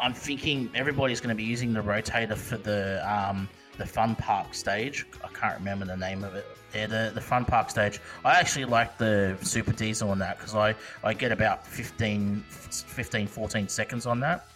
I'm 0.00 0.14
thinking 0.14 0.70
everybody's 0.74 1.20
going 1.20 1.30
to 1.30 1.34
be 1.34 1.42
using 1.42 1.72
the 1.72 1.80
rotator 1.80 2.36
for 2.36 2.58
the 2.58 3.02
um 3.12 3.48
the 3.76 3.86
fun 3.86 4.14
park 4.14 4.54
stage. 4.54 5.06
I 5.24 5.28
can't 5.28 5.58
remember 5.58 5.84
the 5.86 5.96
name 5.96 6.22
of 6.22 6.36
it. 6.36 6.46
Yeah, 6.74 6.86
the 6.86 7.10
the 7.14 7.20
fun 7.20 7.44
park 7.44 7.70
stage. 7.70 8.00
I 8.24 8.32
actually 8.38 8.64
like 8.64 8.96
the 8.98 9.36
super 9.42 9.72
diesel 9.72 10.10
on 10.10 10.18
that 10.20 10.38
because 10.38 10.54
I 10.54 10.74
I 11.04 11.12
get 11.14 11.30
about 11.32 11.66
15, 11.66 12.42
15 12.48 13.26
14 13.26 13.68
seconds 13.68 14.06
on 14.06 14.20
that 14.20 14.46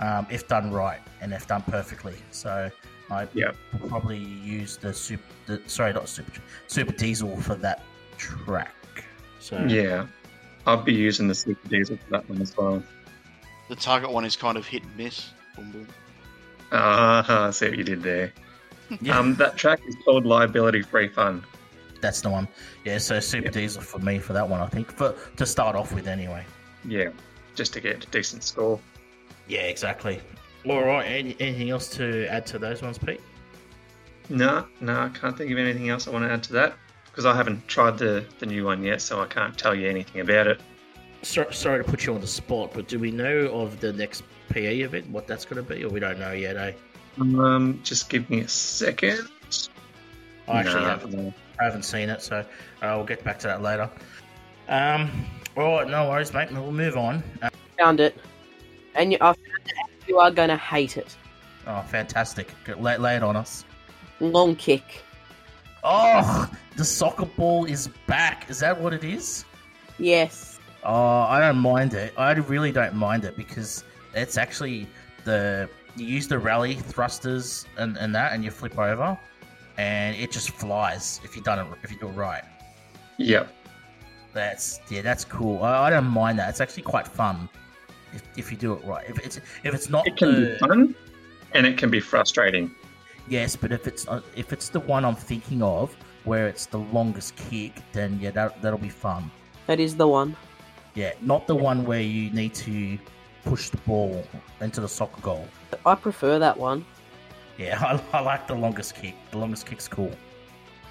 um, 0.00 0.26
if 0.30 0.48
done 0.48 0.72
right 0.72 1.00
and 1.20 1.32
if 1.32 1.46
done 1.46 1.62
perfectly. 1.62 2.16
So 2.32 2.70
I 3.10 3.28
Yeah. 3.34 3.52
will 3.80 3.88
probably 3.88 4.18
use 4.18 4.76
the 4.76 4.92
super 4.92 5.22
the, 5.46 5.60
sorry 5.66 5.92
not 5.92 6.08
super 6.08 6.32
super 6.66 6.92
diesel 6.92 7.36
for 7.40 7.54
that 7.56 7.82
track. 8.16 8.74
So 9.38 9.64
Yeah, 9.68 10.06
I'll 10.66 10.82
be 10.82 10.92
using 10.92 11.26
the 11.28 11.34
Super 11.34 11.66
Diesel 11.68 11.96
for 11.96 12.10
that 12.10 12.28
one 12.28 12.42
as 12.42 12.54
well. 12.56 12.82
The 13.68 13.76
target 13.76 14.10
one 14.10 14.24
is 14.26 14.36
kind 14.36 14.58
of 14.58 14.66
hit 14.66 14.82
and 14.82 14.96
miss. 14.98 15.30
Boom, 15.56 15.70
boom. 15.72 15.86
Ah, 16.72 17.46
I 17.48 17.50
see 17.50 17.68
what 17.70 17.78
you 17.78 17.84
did 17.84 18.02
there. 18.02 18.32
Yeah. 19.00 19.18
Um, 19.18 19.34
that 19.36 19.56
track 19.56 19.80
is 19.86 19.96
called 20.04 20.26
Liability 20.26 20.82
Free 20.82 21.08
Fun. 21.08 21.42
That's 22.00 22.20
the 22.20 22.30
one. 22.30 22.48
Yeah, 22.84 22.98
so 22.98 23.20
Super 23.20 23.46
Yeah. 23.46 23.50
Diesel 23.52 23.82
for 23.82 23.98
me 23.98 24.18
for 24.18 24.32
that 24.32 24.48
one, 24.48 24.60
I 24.60 24.66
think. 24.66 24.90
For 24.92 25.14
to 25.36 25.46
start 25.46 25.76
off 25.76 25.92
with, 25.92 26.06
anyway. 26.08 26.44
Yeah, 26.84 27.10
just 27.54 27.72
to 27.74 27.80
get 27.80 28.04
a 28.04 28.06
decent 28.08 28.42
score. 28.44 28.80
Yeah, 29.48 29.62
exactly. 29.62 30.20
All 30.68 30.84
right. 30.84 31.04
Any, 31.04 31.36
anything 31.40 31.70
else 31.70 31.88
to 31.96 32.26
add 32.28 32.46
to 32.46 32.58
those 32.58 32.82
ones, 32.82 32.98
Pete? 32.98 33.20
No, 34.28 34.66
no, 34.80 35.00
I 35.00 35.08
can't 35.08 35.36
think 35.36 35.50
of 35.50 35.58
anything 35.58 35.88
else 35.88 36.06
I 36.06 36.10
want 36.10 36.24
to 36.24 36.30
add 36.30 36.42
to 36.44 36.52
that 36.54 36.74
because 37.06 37.26
I 37.26 37.34
haven't 37.34 37.66
tried 37.66 37.98
the, 37.98 38.24
the 38.38 38.46
new 38.46 38.64
one 38.64 38.82
yet, 38.84 39.02
so 39.02 39.20
I 39.20 39.26
can't 39.26 39.58
tell 39.58 39.74
you 39.74 39.88
anything 39.88 40.20
about 40.20 40.46
it. 40.46 40.60
So, 41.22 41.50
sorry 41.50 41.84
to 41.84 41.90
put 41.90 42.06
you 42.06 42.14
on 42.14 42.20
the 42.20 42.26
spot, 42.26 42.70
but 42.72 42.86
do 42.86 42.98
we 42.98 43.10
know 43.10 43.48
of 43.48 43.80
the 43.80 43.92
next 43.92 44.22
PE 44.48 44.80
event, 44.80 45.10
what 45.10 45.26
that's 45.26 45.44
going 45.44 45.62
to 45.62 45.74
be, 45.74 45.84
or 45.84 45.88
we 45.88 45.98
don't 46.00 46.18
know 46.18 46.32
yet? 46.32 46.56
Eh? 46.56 46.72
Um, 47.18 47.80
just 47.82 48.08
give 48.08 48.30
me 48.30 48.40
a 48.40 48.48
second. 48.48 49.28
I 50.48 50.60
actually 50.60 50.80
Nah, 50.82 50.88
haven't, 50.88 51.12
no. 51.12 51.34
I 51.60 51.64
haven't 51.64 51.84
seen 51.84 52.08
it, 52.08 52.22
so 52.22 52.36
uh, 52.38 52.44
we'll 52.96 53.04
get 53.04 53.22
back 53.24 53.38
to 53.40 53.46
that 53.48 53.62
later. 53.62 53.90
Um. 54.68 55.10
All 55.56 55.78
right, 55.78 55.88
no 55.88 56.08
worries, 56.08 56.32
mate. 56.32 56.50
We'll 56.52 56.70
move 56.70 56.96
on. 56.96 57.22
Uh, 57.42 57.50
Found 57.78 57.98
it. 58.00 58.16
And 58.94 59.10
you, 59.12 59.18
I 59.20 59.32
found 59.32 59.38
it, 59.66 59.74
you 60.06 60.18
are 60.18 60.30
going 60.30 60.48
to 60.48 60.56
hate 60.56 60.96
it. 60.96 61.16
oh, 61.66 61.82
fantastic! 61.82 62.48
Lay, 62.78 62.96
lay 62.96 63.16
it 63.16 63.22
on 63.22 63.36
us. 63.36 63.64
Long 64.20 64.54
kick. 64.56 65.02
Oh, 65.82 66.48
the 66.76 66.84
soccer 66.84 67.26
ball 67.26 67.64
is 67.64 67.88
back. 68.06 68.48
Is 68.50 68.60
that 68.60 68.80
what 68.80 68.92
it 68.92 69.02
is? 69.02 69.44
Yes. 69.98 70.58
Oh, 70.84 71.20
I 71.20 71.40
don't 71.40 71.58
mind 71.58 71.94
it. 71.94 72.14
I 72.16 72.32
really 72.32 72.70
don't 72.72 72.94
mind 72.94 73.24
it 73.24 73.36
because 73.36 73.84
it's 74.14 74.36
actually 74.38 74.86
the 75.24 75.68
you 75.96 76.06
use 76.06 76.28
the 76.28 76.38
rally 76.38 76.74
thrusters 76.74 77.66
and, 77.76 77.96
and 77.96 78.14
that, 78.14 78.32
and 78.32 78.44
you 78.44 78.50
flip 78.50 78.78
over, 78.78 79.18
and 79.80 80.14
it 80.24 80.30
just 80.38 80.50
flies 80.62 81.20
if 81.26 81.30
you 81.36 81.42
done 81.50 81.58
it 81.62 81.66
if 81.84 81.88
you 81.92 81.98
do 82.04 82.08
it 82.08 82.16
right. 82.26 82.44
Yep. 83.18 83.44
That's 84.38 84.80
yeah, 84.94 85.02
that's 85.08 85.24
cool. 85.36 85.56
I, 85.68 85.72
I 85.86 85.90
don't 85.94 86.06
mind 86.22 86.38
that. 86.38 86.48
It's 86.50 86.60
actually 86.64 86.84
quite 86.94 87.08
fun 87.20 87.36
if, 88.16 88.22
if 88.40 88.50
you 88.50 88.56
do 88.66 88.70
it 88.76 88.82
right. 88.92 89.04
If 89.12 89.16
it's 89.26 89.36
if 89.68 89.72
it's 89.76 89.88
not 89.96 90.06
It 90.06 90.16
can 90.16 90.30
the 90.34 90.40
be 90.52 90.58
fun 90.58 90.94
and 91.54 91.62
it 91.70 91.76
can 91.80 91.90
be 91.90 92.00
frustrating. 92.12 92.66
yes, 93.36 93.56
but 93.62 93.70
if 93.78 93.86
it's 93.90 94.04
if 94.42 94.52
it's 94.52 94.68
the 94.76 94.80
one 94.94 95.02
I'm 95.08 95.16
thinking 95.32 95.62
of 95.62 95.96
where 96.24 96.46
it's 96.52 96.66
the 96.66 96.82
longest 96.96 97.30
kick, 97.36 97.72
then 97.92 98.18
yeah, 98.22 98.32
that 98.38 98.60
that'll 98.62 98.78
be 98.90 98.94
fun. 99.06 99.30
That 99.66 99.80
is 99.80 99.92
the 99.96 100.08
one. 100.18 100.36
Yeah, 100.94 101.12
not 101.32 101.46
the 101.46 101.54
one 101.68 101.78
where 101.84 102.00
you 102.16 102.30
need 102.40 102.54
to 102.66 102.98
push 103.44 103.70
the 103.70 103.80
ball 103.90 104.22
into 104.60 104.80
the 104.80 104.88
soccer 104.88 105.20
goal. 105.22 105.46
I 105.86 105.94
prefer 105.94 106.38
that 106.38 106.56
one. 106.58 106.84
Yeah, 107.60 107.78
I, 108.12 108.18
I 108.18 108.20
like 108.22 108.46
the 108.46 108.54
longest 108.54 108.94
kick. 108.94 109.14
The 109.30 109.38
longest 109.38 109.66
kick's 109.66 109.86
cool. 109.86 110.12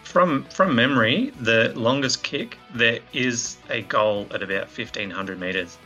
From 0.04 0.44
from 0.46 0.76
memory, 0.76 1.32
the 1.42 1.74
longest 1.76 2.24
kick 2.24 2.58
there 2.74 3.00
is 3.14 3.58
a 3.70 3.82
goal 3.84 4.28
at 4.34 4.42
about 4.44 4.70
fifteen 4.70 5.10
hundred 5.10 5.40
meters. 5.40 5.78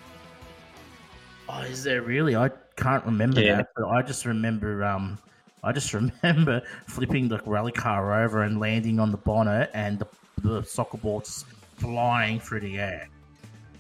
Oh, 1.50 1.62
is 1.62 1.84
there 1.84 2.02
really? 2.02 2.36
I 2.36 2.50
can't 2.76 3.04
remember 3.06 3.42
Yeah. 3.42 3.58
that, 3.58 3.68
but 3.76 3.88
I 3.88 4.02
just 4.02 4.26
remember 4.26 4.84
um 4.84 5.18
I 5.64 5.72
just 5.72 5.94
remember 6.24 6.62
flipping 6.88 7.28
the 7.30 7.40
rally 7.46 7.72
car 7.72 8.24
over 8.24 8.44
and 8.44 8.60
landing 8.60 9.00
on 9.00 9.12
the 9.12 9.18
bonnet 9.18 9.70
and 9.74 10.00
the, 10.00 10.08
the 10.42 10.64
soccer 10.64 10.98
ball 10.98 11.22
just 11.22 11.46
flying 11.78 12.40
through 12.40 12.62
the 12.62 12.78
air. 12.80 13.08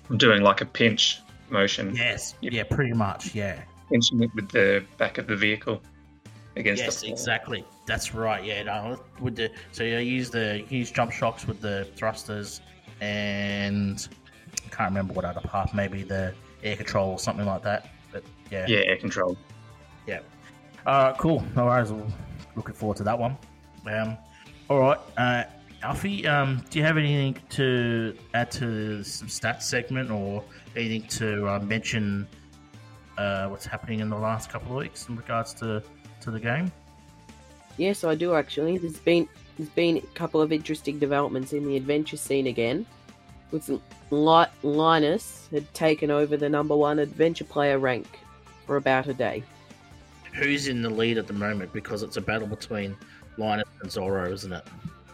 I'm 0.10 0.18
doing 0.18 0.42
like 0.42 0.62
a 0.62 0.66
pinch 0.66 1.20
motion, 1.50 1.96
Yes, 1.96 2.36
Yep. 2.42 2.54
yeah, 2.54 2.64
pretty 2.64 2.94
much, 2.94 3.34
yeah. 3.36 3.62
pinching 3.90 4.22
it 4.24 4.30
with 4.36 4.50
the 4.50 4.84
back 4.98 5.18
of 5.18 5.28
the 5.28 5.36
vehicle 5.36 5.82
against 6.56 6.84
Yes, 6.84 7.04
exactly. 7.04 7.66
That's 7.86 8.14
right. 8.14 8.44
Yeah, 8.44 8.64
no, 8.64 9.00
with 9.20 9.36
the 9.36 9.52
so 9.72 9.84
you 9.84 9.98
use 9.98 10.30
the 10.30 10.64
use 10.70 10.92
jump 10.92 11.12
shocks 11.12 11.48
with 11.48 11.62
the 11.62 11.88
thrusters, 11.96 12.62
and 13.02 14.08
I 14.66 14.70
can't 14.70 14.90
remember 14.92 15.14
what 15.14 15.26
other 15.26 15.42
part. 15.42 15.74
Maybe 15.74 16.04
the 16.04 16.34
air 16.64 16.76
control 16.76 17.12
or 17.12 17.20
something 17.20 17.46
like 17.46 17.64
that. 17.64 17.90
But 18.12 18.24
yeah, 18.52 18.66
Yeah, 18.68 18.80
air 18.86 18.98
control. 18.98 19.38
yeah. 20.08 20.20
Uh, 20.86 21.14
cool. 21.14 21.44
No 21.56 21.66
worries. 21.66 21.92
Looking 22.56 22.76
forward 22.76 22.98
to 22.98 23.04
that 23.04 23.18
one. 23.18 23.38
Um, 23.86 24.18
all 24.70 24.80
right, 24.80 25.00
uh, 25.18 25.44
Alfie. 25.82 26.26
Um, 26.28 26.64
do 26.70 26.80
you 26.80 26.86
have 26.86 26.98
anything 26.98 27.38
to 27.52 28.16
add 28.34 28.52
to 28.52 29.04
some 29.04 29.28
stats 29.28 29.64
segment 29.64 30.12
or 30.12 30.44
anything 30.76 31.08
to 31.20 31.48
uh, 31.48 31.60
mention? 31.60 32.28
Uh, 33.18 33.48
what's 33.48 33.66
happening 33.66 34.00
in 34.00 34.10
the 34.10 34.18
last 34.18 34.50
couple 34.50 34.72
of 34.72 34.78
weeks 34.78 35.08
in 35.08 35.16
regards 35.16 35.54
to 35.54 35.84
to 36.24 36.32
the 36.32 36.40
game? 36.40 36.72
Yes, 37.78 38.04
I 38.04 38.16
do 38.16 38.34
actually. 38.36 38.78
There's 38.78 38.98
been 39.00 39.28
there's 39.58 39.70
been 39.70 39.98
a 39.98 40.02
couple 40.16 40.42
of 40.42 40.52
interesting 40.52 40.98
developments 41.00 41.54
in 41.54 41.66
the 41.66 41.78
adventure 41.78 42.18
scene 42.18 42.48
again. 42.48 42.86
With 43.52 43.70
Li- 44.10 44.46
Linus 44.64 45.48
had 45.52 45.72
taken 45.76 46.10
over 46.10 46.38
the 46.38 46.50
number 46.50 46.76
one 46.76 46.98
adventure 47.00 47.44
player 47.44 47.78
rank 47.78 48.08
for 48.66 48.78
about 48.78 49.08
a 49.08 49.14
day. 49.14 49.44
Who's 50.34 50.68
in 50.68 50.82
the 50.82 50.90
lead 50.90 51.20
at 51.20 51.28
the 51.28 51.34
moment? 51.34 51.72
Because 51.72 52.02
it's 52.02 52.18
a 52.18 52.22
battle 52.22 52.48
between 52.48 52.96
Linus 53.38 53.68
and 53.82 53.92
Zorro, 53.92 54.32
isn't 54.32 54.52
it? 54.52 54.64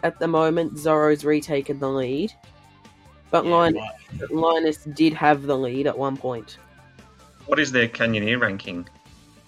At 0.02 0.18
the 0.18 0.28
moment, 0.28 0.74
Zorro's 0.74 1.24
retaken 1.26 1.78
the 1.78 1.90
lead, 1.90 2.32
but 3.30 3.44
Yeah, 3.44 3.56
Lin- 3.56 3.74
right. 3.74 4.30
Linus 4.30 4.84
did 4.84 5.12
have 5.12 5.42
the 5.42 5.56
lead 5.58 5.86
at 5.86 5.96
one 5.98 6.16
point. 6.16 6.56
What 7.44 7.58
is 7.58 7.70
their 7.72 7.88
Canyoneer 7.88 8.40
ranking? 8.40 8.88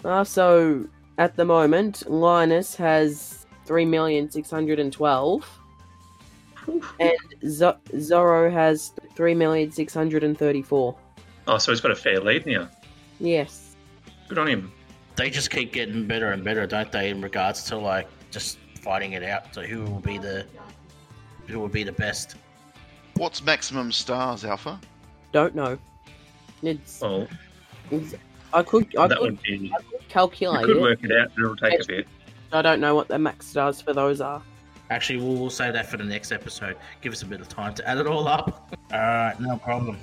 Uh, 0.05 0.23
so 0.23 0.85
at 1.17 1.35
the 1.35 1.45
moment, 1.45 2.09
Linus 2.09 2.75
has 2.75 3.45
three 3.65 3.85
million 3.85 4.29
six 4.29 4.49
hundred 4.49 4.79
and 4.79 4.91
twelve, 4.91 5.47
and 6.99 7.17
Z- 7.45 7.79
Zorro 7.95 8.51
has 8.51 8.93
three 9.15 9.35
million 9.35 9.71
six 9.71 9.93
hundred 9.93 10.23
and 10.23 10.37
thirty-four. 10.37 10.95
Oh, 11.47 11.57
so 11.57 11.71
he's 11.71 11.81
got 11.81 11.91
a 11.91 11.95
fair 11.95 12.19
lead 12.19 12.45
now. 12.45 12.69
Yes, 13.19 13.75
Good 14.27 14.37
on 14.37 14.47
him. 14.47 14.71
They 15.15 15.29
just 15.29 15.51
keep 15.51 15.71
getting 15.73 16.07
better 16.07 16.31
and 16.31 16.43
better, 16.43 16.65
don't 16.65 16.91
they? 16.91 17.09
In 17.09 17.21
regards 17.21 17.63
to 17.65 17.77
like 17.77 18.07
just 18.31 18.57
fighting 18.81 19.13
it 19.13 19.23
out. 19.23 19.53
So 19.53 19.61
who 19.61 19.83
will 19.83 19.99
be 19.99 20.17
the 20.17 20.45
who 21.47 21.59
will 21.59 21.67
be 21.67 21.83
the 21.83 21.91
best? 21.91 22.35
What's 23.15 23.43
maximum 23.43 23.91
stars, 23.91 24.43
Alpha? 24.43 24.79
don't 25.31 25.55
know. 25.55 25.77
It's, 26.61 27.01
oh. 27.03 27.19
Well, 27.19 27.27
it's 27.91 28.15
I 28.53 28.63
could 28.63 28.95
I 28.97 29.07
that 29.07 29.17
could, 29.17 29.31
would 29.31 29.41
be. 29.41 29.71
I 29.73 29.81
could 29.81 29.91
You 29.91 29.99
calculate 30.09 30.65
could 30.65 30.77
it. 30.77 30.81
work 30.81 31.03
it 31.03 31.11
out, 31.11 31.31
but 31.35 31.43
it'll 31.43 31.55
take 31.55 31.81
a 31.81 31.85
bit. 31.85 32.07
I 32.51 32.61
don't 32.61 32.79
know 32.79 32.93
what 32.95 33.07
the 33.07 33.17
max 33.17 33.47
stars 33.47 33.81
for 33.81 33.93
those 33.93 34.21
are. 34.21 34.41
Actually, 34.89 35.17
we'll, 35.19 35.35
we'll 35.35 35.49
save 35.49 35.73
that 35.73 35.87
for 35.87 35.97
the 35.97 36.03
next 36.03 36.31
episode. 36.31 36.75
Give 37.01 37.11
us 37.13 37.23
a 37.23 37.25
bit 37.25 37.41
of 37.41 37.49
time 37.49 37.73
to 37.75 37.87
add 37.89 37.97
it 37.97 38.05
all 38.05 38.27
up. 38.27 38.75
all 38.93 38.99
right, 38.99 39.33
no 39.39 39.57
problem. 39.57 39.97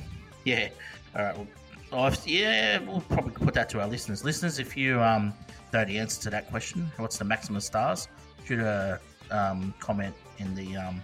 Yeah. 0.45 0.69
All 1.17 1.23
right. 1.25 1.37
Well, 1.37 1.47
oh, 1.93 2.07
if- 2.07 2.27
yeah, 2.27 2.79
we'll 2.81 3.01
probably 3.03 3.33
put 3.33 3.55
that 3.55 3.69
to 3.71 3.81
our 3.81 3.87
listeners. 3.89 4.25
Listeners, 4.25 4.59
if 4.59 4.77
you 4.77 5.01
um 5.01 5.33
know 5.73 5.85
the 5.85 5.99
answer 5.99 6.21
to 6.23 6.31
that 6.31 6.51
question, 6.51 6.91
what's 6.97 7.19
the 7.19 7.25
maximum 7.25 7.61
stars? 7.61 8.09
Shoot 8.45 8.59
a 8.61 8.99
um, 9.31 9.73
comment 9.79 10.15
in 10.39 10.53
the 10.57 10.77
um 10.77 11.01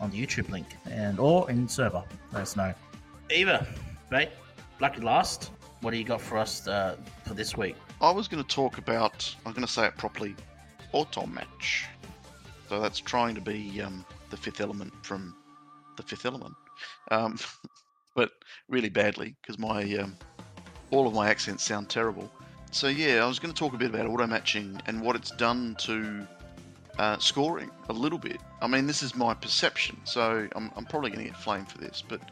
on 0.00 0.10
the 0.10 0.20
YouTube 0.26 0.50
link 0.50 0.66
and 0.90 1.18
or 1.18 1.50
in 1.50 1.66
server. 1.68 2.02
Let 2.32 2.42
us 2.42 2.56
know. 2.56 2.74
Eva, 3.30 3.66
mate, 4.10 4.28
lucky 4.80 5.00
last. 5.00 5.50
What 5.84 5.90
do 5.90 5.98
you 5.98 6.04
got 6.04 6.22
for 6.22 6.38
us 6.38 6.66
uh, 6.66 6.96
for 7.26 7.34
this 7.34 7.58
week? 7.58 7.76
I 8.00 8.10
was 8.10 8.26
going 8.26 8.42
to 8.42 8.48
talk 8.48 8.78
about, 8.78 9.36
I'm 9.44 9.52
going 9.52 9.66
to 9.66 9.70
say 9.70 9.86
it 9.86 9.94
properly, 9.98 10.34
auto 10.92 11.26
match. 11.26 11.84
So 12.70 12.80
that's 12.80 12.98
trying 12.98 13.34
to 13.34 13.42
be 13.42 13.82
um, 13.82 14.02
the 14.30 14.38
fifth 14.38 14.62
element 14.62 14.94
from 15.02 15.36
the 15.98 16.02
fifth 16.02 16.24
element, 16.24 16.54
um, 17.10 17.38
but 18.16 18.30
really 18.70 18.88
badly 18.88 19.36
because 19.42 19.58
my 19.58 19.82
um, 19.96 20.16
all 20.90 21.06
of 21.06 21.12
my 21.12 21.28
accents 21.28 21.62
sound 21.64 21.90
terrible. 21.90 22.32
So 22.70 22.88
yeah, 22.88 23.22
I 23.22 23.26
was 23.26 23.38
going 23.38 23.52
to 23.52 23.58
talk 23.58 23.74
a 23.74 23.76
bit 23.76 23.90
about 23.90 24.06
auto 24.06 24.26
matching 24.26 24.80
and 24.86 25.02
what 25.02 25.16
it's 25.16 25.32
done 25.32 25.76
to 25.80 26.26
uh, 26.98 27.18
scoring 27.18 27.70
a 27.90 27.92
little 27.92 28.18
bit. 28.18 28.40
I 28.62 28.68
mean, 28.68 28.86
this 28.86 29.02
is 29.02 29.14
my 29.14 29.34
perception, 29.34 30.00
so 30.04 30.48
I'm, 30.56 30.70
I'm 30.76 30.86
probably 30.86 31.10
going 31.10 31.26
to 31.26 31.30
get 31.30 31.38
flamed 31.38 31.68
for 31.68 31.76
this, 31.76 32.02
but 32.08 32.22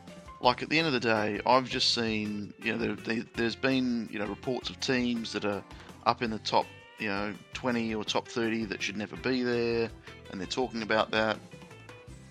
like 0.42 0.62
at 0.62 0.68
the 0.68 0.78
end 0.78 0.88
of 0.88 0.92
the 0.92 1.00
day, 1.00 1.40
I've 1.46 1.68
just 1.68 1.94
seen 1.94 2.52
you 2.62 2.72
know 2.72 2.78
there, 2.78 2.94
there, 2.96 3.24
there's 3.34 3.56
been 3.56 4.08
you 4.10 4.18
know 4.18 4.26
reports 4.26 4.68
of 4.68 4.78
teams 4.80 5.32
that 5.32 5.44
are 5.44 5.62
up 6.04 6.22
in 6.22 6.30
the 6.30 6.38
top 6.40 6.66
you 6.98 7.08
know 7.08 7.32
20 7.54 7.94
or 7.94 8.04
top 8.04 8.28
30 8.28 8.66
that 8.66 8.82
should 8.82 8.96
never 8.96 9.16
be 9.16 9.42
there, 9.42 9.88
and 10.30 10.40
they're 10.40 10.46
talking 10.46 10.82
about 10.82 11.10
that. 11.12 11.38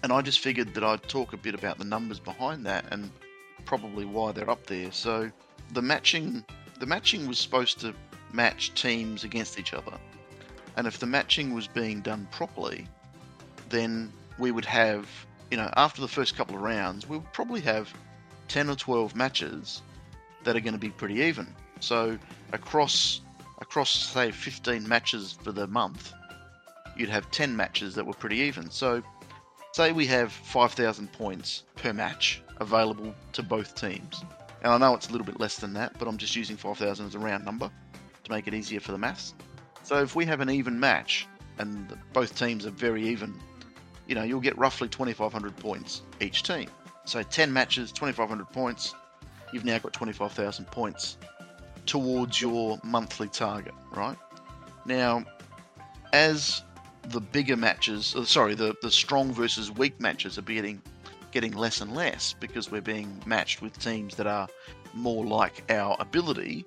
And 0.03 0.11
I 0.11 0.21
just 0.21 0.39
figured 0.39 0.73
that 0.73 0.83
I'd 0.83 1.03
talk 1.03 1.33
a 1.33 1.37
bit 1.37 1.55
about 1.55 1.77
the 1.77 1.85
numbers 1.85 2.19
behind 2.19 2.65
that 2.65 2.85
and 2.91 3.11
probably 3.65 4.05
why 4.05 4.31
they're 4.31 4.49
up 4.49 4.65
there. 4.65 4.91
So 4.91 5.31
the 5.73 5.81
matching 5.81 6.43
the 6.79 6.85
matching 6.85 7.27
was 7.27 7.39
supposed 7.39 7.79
to 7.81 7.93
match 8.33 8.73
teams 8.73 9.23
against 9.23 9.59
each 9.59 9.73
other. 9.73 9.93
And 10.75 10.87
if 10.87 10.99
the 10.99 11.05
matching 11.05 11.53
was 11.53 11.67
being 11.67 12.01
done 12.01 12.27
properly, 12.31 12.87
then 13.69 14.11
we 14.39 14.51
would 14.51 14.65
have, 14.65 15.07
you 15.51 15.57
know, 15.57 15.69
after 15.75 16.01
the 16.01 16.07
first 16.07 16.35
couple 16.35 16.55
of 16.55 16.61
rounds, 16.61 17.07
we'll 17.07 17.25
probably 17.33 17.61
have 17.61 17.93
10 18.47 18.69
or 18.69 18.75
12 18.75 19.15
matches 19.15 19.81
that 20.43 20.55
are 20.55 20.61
going 20.61 20.73
to 20.73 20.79
be 20.79 20.89
pretty 20.89 21.15
even. 21.15 21.45
So 21.81 22.17
across 22.53 23.21
across 23.59 23.91
say 23.91 24.31
15 24.31 24.87
matches 24.87 25.37
for 25.43 25.51
the 25.51 25.67
month, 25.67 26.13
you'd 26.97 27.09
have 27.09 27.29
10 27.31 27.55
matches 27.55 27.93
that 27.95 28.05
were 28.05 28.13
pretty 28.13 28.37
even. 28.37 28.71
So 28.71 29.03
say 29.73 29.91
we 29.91 30.07
have 30.07 30.31
5,000 30.31 31.11
points 31.11 31.63
per 31.75 31.93
match 31.93 32.41
available 32.59 33.13
to 33.33 33.43
both 33.43 33.75
teams. 33.75 34.23
And 34.63 34.73
I 34.73 34.77
know 34.77 34.95
it's 34.95 35.09
a 35.09 35.11
little 35.11 35.25
bit 35.25 35.39
less 35.39 35.57
than 35.57 35.73
that, 35.73 35.97
but 35.99 36.07
I'm 36.07 36.17
just 36.17 36.35
using 36.35 36.57
5,000 36.57 37.05
as 37.05 37.15
a 37.15 37.19
round 37.19 37.45
number 37.45 37.69
to 38.23 38.31
make 38.31 38.47
it 38.47 38.53
easier 38.53 38.79
for 38.79 38.91
the 38.91 38.97
maths. 38.97 39.33
So 39.83 40.01
if 40.01 40.15
we 40.15 40.25
have 40.25 40.39
an 40.39 40.49
even 40.49 40.79
match 40.79 41.27
and 41.57 41.97
both 42.13 42.37
teams 42.37 42.65
are 42.65 42.71
very 42.71 43.07
even, 43.07 43.39
you 44.07 44.15
know, 44.15 44.23
you'll 44.23 44.41
get 44.41 44.57
roughly 44.57 44.87
2,500 44.87 45.55
points 45.57 46.01
each 46.19 46.43
team. 46.43 46.67
So 47.05 47.23
10 47.23 47.51
matches, 47.51 47.91
2,500 47.91 48.49
points. 48.51 48.93
You've 49.53 49.65
now 49.65 49.79
got 49.79 49.93
25,000 49.93 50.65
points 50.65 51.17
towards 51.85 52.39
your 52.41 52.79
monthly 52.83 53.27
target, 53.27 53.73
right? 53.93 54.17
Now, 54.85 55.25
as 56.13 56.61
the 57.09 57.21
bigger 57.21 57.57
matches, 57.57 58.15
uh, 58.15 58.25
sorry, 58.25 58.55
the, 58.55 58.75
the 58.81 58.91
strong 58.91 59.31
versus 59.31 59.71
weak 59.71 59.99
matches 59.99 60.37
are 60.37 60.43
getting 60.43 60.81
getting 61.31 61.53
less 61.53 61.79
and 61.79 61.95
less 61.95 62.35
because 62.41 62.69
we're 62.69 62.81
being 62.81 63.21
matched 63.25 63.61
with 63.61 63.77
teams 63.79 64.15
that 64.15 64.27
are 64.27 64.49
more 64.93 65.25
like 65.25 65.63
our 65.71 65.95
ability. 65.99 66.65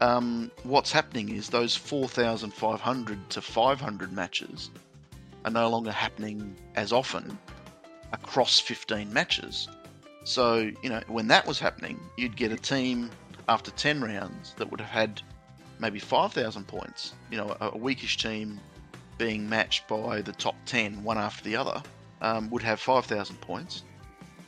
Um, 0.00 0.50
what's 0.64 0.90
happening 0.90 1.28
is 1.28 1.48
those 1.48 1.76
4,500 1.76 3.30
to 3.30 3.40
500 3.40 4.12
matches 4.12 4.70
are 5.44 5.50
no 5.50 5.68
longer 5.68 5.92
happening 5.92 6.56
as 6.74 6.92
often 6.92 7.38
across 8.12 8.60
15 8.60 9.12
matches. 9.12 9.68
So, 10.24 10.70
you 10.82 10.88
know, 10.88 11.02
when 11.08 11.28
that 11.28 11.46
was 11.46 11.58
happening, 11.58 12.00
you'd 12.16 12.36
get 12.36 12.50
a 12.52 12.56
team 12.56 13.10
after 13.48 13.70
10 13.72 14.00
rounds 14.00 14.54
that 14.56 14.70
would 14.70 14.80
have 14.80 14.90
had 14.90 15.20
maybe 15.78 15.98
5,000 15.98 16.66
points. 16.66 17.12
You 17.30 17.38
know, 17.38 17.56
a, 17.60 17.76
weakish 17.76 18.16
team 18.16 18.60
being 19.18 19.48
matched 19.48 19.86
by 19.86 20.22
the 20.22 20.32
top 20.32 20.56
10, 20.66 21.02
one 21.04 21.18
after 21.18 21.44
the 21.44 21.56
other, 21.56 21.82
um, 22.22 22.48
would 22.50 22.62
have 22.62 22.80
5,000 22.80 23.40
points, 23.40 23.84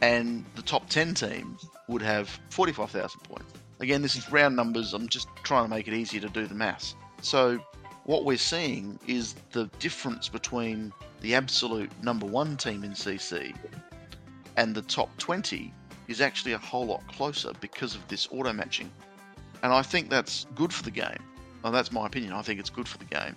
and 0.01 0.45
the 0.55 0.63
top 0.63 0.89
10 0.89 1.15
teams 1.15 1.67
would 1.89 2.03
have 2.03 2.41
45,000 2.51 3.21
points. 3.21 3.53
Again, 3.81 4.01
this 4.01 4.17
is 4.17 4.31
round 4.33 4.57
numbers, 4.57 4.95
I'm 4.95 5.09
just 5.09 5.29
trying 5.43 5.65
to 5.65 5.71
make 5.71 5.87
it 5.87 5.95
easier 5.95 6.21
to 6.23 6.29
do 6.29 6.47
the 6.47 6.55
maths. 6.55 6.97
So, 7.21 7.59
what 8.07 8.25
we're 8.25 8.37
seeing 8.37 8.99
is 9.09 9.35
the 9.51 9.67
difference 9.81 10.29
between 10.29 10.93
the 11.21 11.35
absolute 11.35 11.91
number 12.03 12.25
one 12.25 12.57
team 12.57 12.85
in 12.85 12.93
CC 12.93 13.55
and 14.57 14.75
the 14.75 14.83
top 14.83 15.15
20 15.19 15.75
is 16.07 16.21
actually 16.21 16.53
a 16.53 16.59
whole 16.59 16.87
lot 16.87 17.07
closer 17.09 17.51
because 17.61 17.97
of 17.97 18.07
this 18.07 18.29
auto 18.31 18.53
matching. 18.53 18.91
And 19.65 19.73
I 19.73 19.83
think 19.83 20.09
that's 20.09 20.47
good 20.55 20.73
for 20.73 20.85
the 20.85 20.91
game. 20.91 21.19
Well, 21.63 21.73
that's 21.73 21.91
my 21.91 22.07
opinion. 22.07 22.33
I 22.33 22.43
think 22.43 22.61
it's 22.61 22.71
good 22.71 22.87
for 22.87 22.99
the 22.99 23.07
game. 23.07 23.35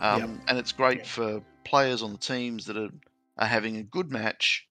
Um, 0.00 0.20
Yep. 0.20 0.30
And 0.48 0.58
it's 0.58 0.72
great 0.72 1.06
for 1.06 1.40
players 1.62 2.02
on 2.02 2.10
the 2.10 2.18
teams 2.18 2.66
that 2.66 2.76
are, 2.76 2.90
are 3.38 3.46
having 3.46 3.76
a 3.76 3.84
good 3.84 4.10
match 4.10 4.66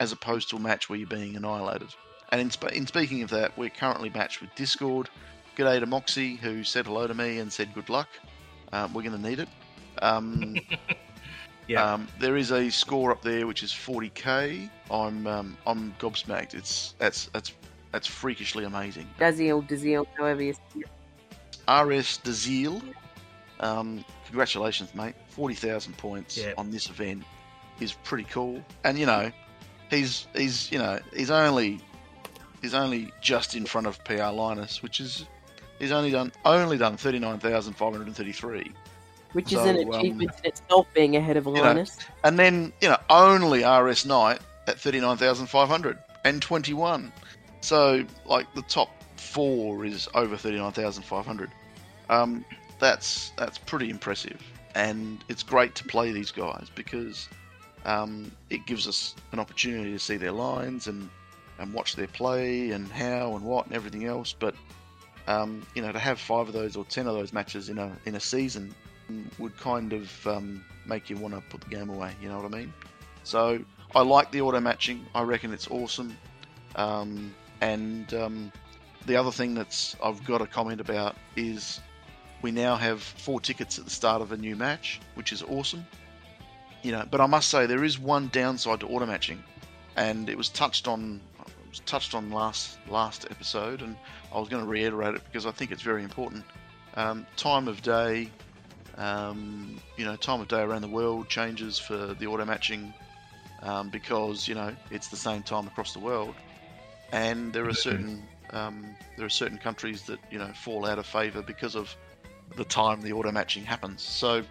as 0.00 0.12
opposed 0.12 0.50
to 0.50 0.56
a 0.56 0.60
match 0.60 0.90
where 0.90 0.98
you're 0.98 1.08
being 1.08 1.34
annihilated. 1.34 1.88
And 2.30 2.42
in, 2.42 2.50
sp- 2.52 2.74
in 2.74 2.86
speaking 2.86 3.22
of 3.22 3.30
that, 3.30 3.56
we're 3.56 3.70
currently 3.70 4.10
matched 4.10 4.42
with 4.42 4.54
Discord. 4.54 5.08
G'day 5.56 5.80
to 5.80 5.86
Moxie, 5.86 6.36
who 6.36 6.62
said 6.62 6.84
hello 6.84 7.06
to 7.06 7.14
me 7.14 7.38
and 7.38 7.50
said 7.50 7.72
good 7.72 7.88
luck. 7.88 8.08
Um, 8.72 8.92
we're 8.92 9.02
going 9.02 9.20
to 9.20 9.28
need 9.28 9.40
it. 9.40 9.48
Um, 10.02 10.56
Yeah. 11.68 11.94
um, 11.94 12.06
there 12.20 12.36
is 12.36 12.52
a 12.52 12.70
score 12.70 13.10
up 13.10 13.22
there 13.22 13.44
which 13.44 13.64
is 13.64 13.72
40k. 13.72 14.70
I'm 14.88 15.26
um, 15.26 15.56
I'm 15.66 15.92
gobsmacked. 15.98 16.54
It's 16.54 16.94
that's 16.98 17.26
that's 17.32 17.52
that's 17.90 18.06
freakishly 18.06 18.64
amazing. 18.64 19.08
Daziel, 19.18 19.66
Daziel, 19.68 20.06
however 20.16 20.42
you 20.44 20.52
say 20.52 20.82
it. 21.68 21.84
RS 21.84 22.18
Dazil, 22.18 22.80
um, 23.58 24.04
congratulations, 24.26 24.94
mate. 24.94 25.16
40,000 25.30 25.96
points 25.96 26.36
Yeah. 26.38 26.52
on 26.56 26.70
this 26.70 26.88
event 26.88 27.24
is 27.80 27.94
pretty 28.04 28.24
cool. 28.30 28.62
And 28.84 28.96
you 28.96 29.06
know, 29.06 29.32
he's 29.90 30.28
he's 30.36 30.70
you 30.70 30.78
know 30.78 31.00
he's 31.16 31.32
only 31.32 31.80
he's 32.62 32.74
only 32.74 33.12
just 33.20 33.56
in 33.56 33.66
front 33.66 33.88
of 33.88 34.02
PR 34.04 34.28
Linus, 34.30 34.84
which 34.84 35.00
is 35.00 35.26
he's 35.78 35.92
only 35.92 36.10
done 36.10 36.32
only 36.44 36.78
done 36.78 36.96
39,533. 36.96 38.72
Which 39.32 39.52
is 39.52 39.58
So, 39.58 39.64
an 39.66 39.76
um, 39.76 39.90
achievement 39.90 40.30
in 40.42 40.46
itself 40.46 40.86
being 40.94 41.16
ahead 41.16 41.36
of 41.36 41.44
know, 41.44 41.52
Linus. 41.52 41.98
And 42.24 42.38
then, 42.38 42.72
you 42.80 42.88
know, 42.88 42.96
only 43.10 43.64
RS 43.64 44.06
Knight 44.06 44.38
at 44.66 44.80
39,521. 44.80 47.12
So, 47.60 48.06
like, 48.24 48.46
the 48.54 48.62
top 48.62 48.88
four 49.16 49.84
is 49.84 50.08
over 50.14 50.36
39,500. 50.36 51.50
Um, 52.08 52.44
that's 52.78 53.32
that's 53.36 53.58
pretty 53.58 53.90
impressive. 53.90 54.40
And 54.74 55.22
it's 55.28 55.42
great 55.42 55.74
to 55.76 55.84
play 55.84 56.12
these 56.12 56.30
guys 56.30 56.68
because 56.74 57.28
um, 57.84 58.30
it 58.50 58.66
gives 58.66 58.88
us 58.88 59.14
an 59.32 59.38
opportunity 59.38 59.92
to 59.92 59.98
see 59.98 60.16
their 60.16 60.32
lines 60.32 60.86
and, 60.86 61.08
and 61.58 61.72
watch 61.72 61.96
their 61.96 62.06
play 62.06 62.70
and 62.70 62.90
how 62.90 63.36
and 63.36 63.44
what 63.44 63.66
and 63.66 63.74
everything 63.74 64.06
else. 64.06 64.34
But, 64.38 64.54
um, 65.26 65.66
you 65.74 65.82
know, 65.82 65.92
to 65.92 65.98
have 65.98 66.18
five 66.18 66.48
of 66.48 66.54
those 66.54 66.76
or 66.76 66.84
ten 66.84 67.06
of 67.06 67.14
those 67.14 67.32
matches 67.32 67.68
in 67.68 67.78
a, 67.78 67.96
in 68.06 68.14
a 68.14 68.20
season 68.20 68.74
would 69.38 69.56
kind 69.56 69.92
of 69.92 70.26
um, 70.26 70.64
make 70.84 71.08
you 71.08 71.16
want 71.16 71.34
to 71.34 71.40
put 71.48 71.60
the 71.60 71.68
game 71.68 71.88
away. 71.88 72.12
You 72.20 72.28
know 72.28 72.36
what 72.40 72.52
I 72.52 72.56
mean? 72.56 72.72
So 73.22 73.60
I 73.94 74.02
like 74.02 74.30
the 74.30 74.40
auto 74.40 74.60
matching. 74.60 75.06
I 75.14 75.22
reckon 75.22 75.52
it's 75.52 75.68
awesome. 75.68 76.16
Um, 76.74 77.34
and 77.60 78.12
um, 78.14 78.52
the 79.06 79.16
other 79.16 79.30
thing 79.30 79.54
that's 79.54 79.96
I've 80.02 80.24
got 80.24 80.38
to 80.38 80.46
comment 80.46 80.80
about 80.80 81.16
is 81.36 81.80
we 82.42 82.50
now 82.50 82.76
have 82.76 83.02
four 83.02 83.40
tickets 83.40 83.78
at 83.78 83.84
the 83.84 83.90
start 83.90 84.22
of 84.22 84.32
a 84.32 84.36
new 84.36 84.56
match, 84.56 85.00
which 85.14 85.32
is 85.32 85.42
awesome. 85.42 85.86
You 86.82 86.92
know, 86.92 87.04
but 87.10 87.20
I 87.20 87.26
must 87.26 87.48
say 87.48 87.66
there 87.66 87.84
is 87.84 87.98
one 87.98 88.28
downside 88.32 88.80
to 88.80 88.86
auto 88.86 89.06
matching, 89.06 89.42
and 89.96 90.28
it 90.28 90.36
was 90.36 90.48
touched 90.48 90.86
on. 90.86 91.20
Was 91.76 91.82
touched 91.84 92.14
on 92.14 92.30
last 92.30 92.78
last 92.88 93.26
episode, 93.30 93.82
and 93.82 93.96
I 94.32 94.40
was 94.40 94.48
going 94.48 94.64
to 94.64 94.68
reiterate 94.68 95.14
it 95.14 95.22
because 95.24 95.44
I 95.44 95.50
think 95.50 95.70
it's 95.72 95.82
very 95.82 96.02
important. 96.02 96.42
Um, 96.94 97.26
time 97.36 97.68
of 97.68 97.82
day, 97.82 98.30
um, 98.96 99.78
you 99.98 100.06
know, 100.06 100.16
time 100.16 100.40
of 100.40 100.48
day 100.48 100.62
around 100.62 100.80
the 100.80 100.88
world 100.88 101.28
changes 101.28 101.78
for 101.78 102.14
the 102.14 102.26
auto 102.28 102.46
matching 102.46 102.94
um, 103.62 103.90
because 103.90 104.48
you 104.48 104.54
know 104.54 104.74
it's 104.90 105.08
the 105.08 105.18
same 105.18 105.42
time 105.42 105.66
across 105.66 105.92
the 105.92 105.98
world, 105.98 106.34
and 107.12 107.52
there 107.52 107.68
are 107.68 107.74
certain 107.74 108.22
um, 108.54 108.96
there 109.18 109.26
are 109.26 109.28
certain 109.28 109.58
countries 109.58 110.00
that 110.04 110.18
you 110.30 110.38
know 110.38 110.50
fall 110.54 110.86
out 110.86 110.98
of 110.98 111.04
favour 111.04 111.42
because 111.42 111.74
of 111.74 111.94
the 112.56 112.64
time 112.64 113.02
the 113.02 113.12
auto 113.12 113.30
matching 113.30 113.64
happens. 113.64 114.00
So, 114.00 114.42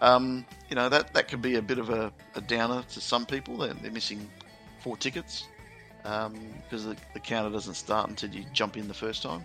um, 0.00 0.46
you 0.70 0.76
know 0.76 0.88
that 0.88 1.12
that 1.12 1.28
could 1.28 1.42
be 1.42 1.56
a 1.56 1.62
bit 1.62 1.78
of 1.78 1.90
a, 1.90 2.10
a 2.36 2.40
downer 2.40 2.82
to 2.94 3.02
some 3.02 3.26
people. 3.26 3.58
They're, 3.58 3.74
they're 3.74 3.90
missing 3.90 4.30
four 4.78 4.96
tickets 4.96 5.44
because 6.02 6.84
the, 6.84 6.96
the 7.14 7.20
counter 7.20 7.50
doesn't 7.50 7.74
start 7.74 8.08
until 8.08 8.30
you 8.30 8.44
jump 8.52 8.76
in 8.76 8.88
the 8.88 8.94
first 8.94 9.22
time. 9.22 9.44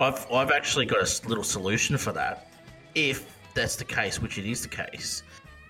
I've, 0.00 0.30
I've 0.32 0.50
actually 0.50 0.86
got 0.86 0.98
a 0.98 1.28
little 1.28 1.44
solution 1.44 1.96
for 1.96 2.12
that. 2.12 2.48
If 2.94 3.36
that's 3.54 3.76
the 3.76 3.84
case, 3.84 4.20
which 4.20 4.38
it 4.38 4.46
is 4.46 4.62
the 4.62 4.68
case, 4.68 5.22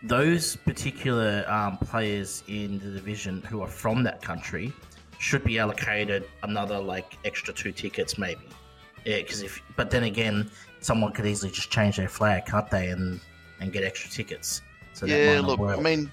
those 0.03 0.57
particular 0.57 1.45
um, 1.49 1.77
players 1.79 2.43
in 2.49 2.79
the 2.79 2.91
division 2.91 3.43
who 3.43 3.61
are 3.61 3.69
from 3.69 4.03
that 4.05 4.23
country 4.23 4.73
should 5.19 5.45
be 5.45 5.59
allocated 5.59 6.27
another 6.43 6.79
like 6.79 7.19
extra 7.25 7.53
two 7.53 7.73
tickets, 7.73 8.17
maybe. 8.17 8.41
Yeah, 9.05 9.19
because 9.19 9.43
if 9.43 9.63
but 9.77 9.91
then 9.91 10.05
again, 10.05 10.51
someone 10.81 11.13
could 11.13 11.27
easily 11.27 11.53
just 11.53 11.71
change 11.71 11.97
their 11.97 12.09
flag, 12.09 12.47
can't 12.47 12.71
they, 12.71 12.89
and 12.89 13.21
and 13.61 13.73
get 13.73 13.85
extra 13.85 14.11
tickets. 14.11 14.63
So 15.01 15.07
yeah, 15.07 15.41
look, 15.43 15.59
work. 15.59 15.79
I 15.79 15.81
mean, 15.81 16.13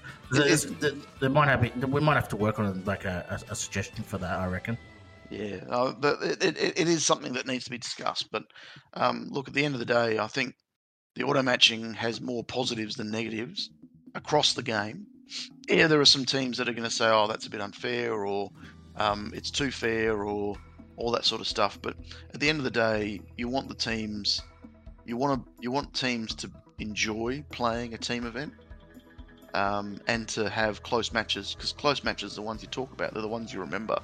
there- 0.80 0.92
there 1.20 1.28
might 1.28 1.46
have 1.48 1.60
we 1.90 2.00
might 2.00 2.14
have 2.14 2.28
to 2.30 2.36
work 2.36 2.58
on 2.58 2.82
like 2.86 3.04
a, 3.04 3.42
a, 3.48 3.52
a 3.52 3.54
suggestion 3.54 4.02
for 4.02 4.16
that. 4.16 4.38
I 4.40 4.46
reckon. 4.46 4.78
Yeah, 5.28 5.58
uh, 5.68 5.92
but 5.92 6.22
it, 6.22 6.42
it, 6.42 6.56
it 6.80 6.88
is 6.88 7.04
something 7.04 7.34
that 7.34 7.46
needs 7.46 7.64
to 7.64 7.70
be 7.70 7.76
discussed. 7.76 8.30
But 8.32 8.44
um, 8.94 9.28
look, 9.30 9.46
at 9.46 9.52
the 9.52 9.62
end 9.62 9.74
of 9.74 9.78
the 9.78 9.84
day, 9.84 10.18
I 10.18 10.26
think 10.26 10.54
the 11.16 11.24
auto 11.24 11.42
matching 11.42 11.92
has 11.92 12.22
more 12.22 12.42
positives 12.42 12.94
than 12.96 13.10
negatives 13.10 13.68
across 14.14 14.54
the 14.54 14.62
game. 14.62 15.06
Yeah, 15.68 15.86
there 15.86 16.00
are 16.00 16.06
some 16.06 16.24
teams 16.24 16.56
that 16.56 16.66
are 16.66 16.72
going 16.72 16.88
to 16.88 16.90
say, 16.90 17.08
"Oh, 17.10 17.26
that's 17.26 17.46
a 17.46 17.50
bit 17.50 17.60
unfair," 17.60 18.14
or 18.24 18.50
um, 18.96 19.32
"It's 19.34 19.50
too 19.50 19.70
fair," 19.70 20.22
or 20.24 20.56
all 20.96 21.10
that 21.10 21.26
sort 21.26 21.42
of 21.42 21.46
stuff. 21.46 21.78
But 21.82 21.94
at 22.32 22.40
the 22.40 22.48
end 22.48 22.56
of 22.56 22.64
the 22.64 22.70
day, 22.70 23.20
you 23.36 23.48
want 23.48 23.68
the 23.68 23.74
teams, 23.74 24.40
you 25.04 25.18
want 25.18 25.44
to, 25.44 25.52
you 25.60 25.70
want 25.70 25.92
teams 25.92 26.34
to 26.36 26.50
enjoy 26.78 27.44
playing 27.50 27.92
a 27.92 27.98
team 27.98 28.24
event. 28.24 28.54
Um, 29.54 29.98
and 30.06 30.28
to 30.28 30.48
have 30.50 30.82
close 30.82 31.10
matches 31.12 31.54
because 31.54 31.72
close 31.72 32.04
matches 32.04 32.32
are 32.32 32.36
the 32.36 32.42
ones 32.42 32.60
you 32.62 32.68
talk 32.68 32.92
about. 32.92 33.14
They're 33.14 33.22
the 33.22 33.28
ones 33.28 33.52
you 33.52 33.60
remember. 33.60 33.98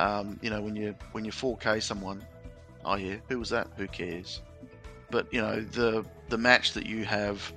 Um, 0.00 0.38
you 0.42 0.50
know, 0.50 0.60
when 0.60 0.76
you 0.76 0.94
when 1.12 1.24
you 1.24 1.32
4K 1.32 1.82
someone, 1.82 2.24
oh 2.84 2.96
yeah, 2.96 3.16
who 3.28 3.38
was 3.38 3.50
that? 3.50 3.68
Who 3.76 3.86
cares? 3.86 4.42
But 5.10 5.32
you 5.32 5.40
know, 5.40 5.60
the 5.60 6.04
the 6.28 6.38
match 6.38 6.72
that 6.72 6.86
you 6.86 7.04
have, 7.04 7.52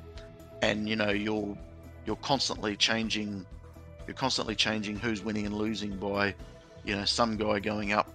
and 0.61 0.87
you 0.87 0.95
know, 0.95 1.09
you're 1.09 1.57
you're 2.05 2.15
constantly 2.17 2.75
changing, 2.75 3.45
you're 4.07 4.15
constantly 4.15 4.55
changing 4.55 4.97
who's 4.97 5.23
winning 5.23 5.45
and 5.45 5.55
losing 5.55 5.97
by, 5.97 6.33
you 6.83 6.95
know, 6.95 7.05
some 7.05 7.37
guy 7.37 7.59
going 7.59 7.93
up 7.93 8.09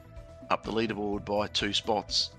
up 0.51 0.65
the 0.65 0.73
leaderboard 0.73 1.25
by 1.25 1.47
two 1.49 1.73
spots, 1.73 2.31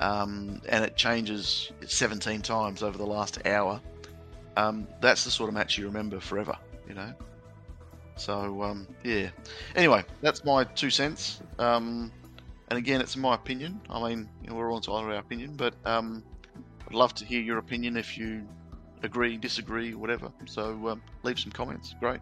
um, 0.00 0.60
and 0.68 0.84
it 0.84 0.96
changes 0.96 1.72
17 1.86 2.42
times 2.42 2.82
over 2.82 2.96
the 2.96 3.06
last 3.06 3.44
hour. 3.46 3.80
Um, 4.56 4.86
that's 5.00 5.24
the 5.24 5.30
sort 5.30 5.48
of 5.48 5.54
match 5.54 5.78
you 5.78 5.86
remember 5.86 6.20
forever. 6.20 6.56
You 6.88 6.94
know. 6.94 7.12
So 8.16 8.62
um, 8.62 8.86
yeah. 9.02 9.30
Anyway, 9.74 10.04
that's 10.20 10.44
my 10.44 10.64
two 10.64 10.90
cents. 10.90 11.40
Um, 11.58 12.12
and 12.68 12.78
again, 12.78 13.00
it's 13.00 13.16
my 13.16 13.34
opinion. 13.34 13.80
I 13.90 14.08
mean, 14.08 14.28
you 14.42 14.50
know, 14.50 14.56
we're 14.56 14.70
all 14.70 14.76
entitled 14.76 15.04
to 15.04 15.14
our 15.14 15.18
opinion, 15.18 15.54
but 15.56 15.74
um, 15.84 16.22
I'd 16.86 16.94
love 16.94 17.14
to 17.16 17.24
hear 17.24 17.40
your 17.40 17.58
opinion 17.58 17.96
if 17.96 18.16
you 18.16 18.46
agree, 19.02 19.36
disagree, 19.36 19.94
whatever. 19.94 20.30
So 20.46 20.88
um, 20.88 21.02
leave 21.22 21.38
some 21.38 21.52
comments. 21.52 21.94
Great. 22.00 22.20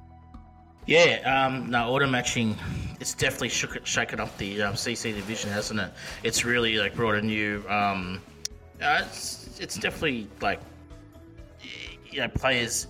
Yeah, 0.87 1.47
um, 1.47 1.71
no, 1.71 1.89
auto 1.91 2.07
matching. 2.07 2.57
It's 3.01 3.15
definitely 3.15 3.51
shook 3.51 3.87
shaken 3.87 4.19
up 4.19 4.37
the 4.39 4.63
um, 4.63 4.75
CC 4.75 5.15
division, 5.15 5.51
hasn't 5.51 5.79
it? 5.79 5.93
It's 6.23 6.45
really 6.45 6.79
like 6.79 6.95
brought 6.95 7.15
a 7.15 7.23
new. 7.23 7.63
Um, 7.69 8.21
uh, 8.83 9.03
it's 9.05 9.59
it's 9.61 9.77
definitely 9.77 10.27
like 10.41 10.61
you 12.13 12.21
know 12.21 12.29
players. 12.29 12.87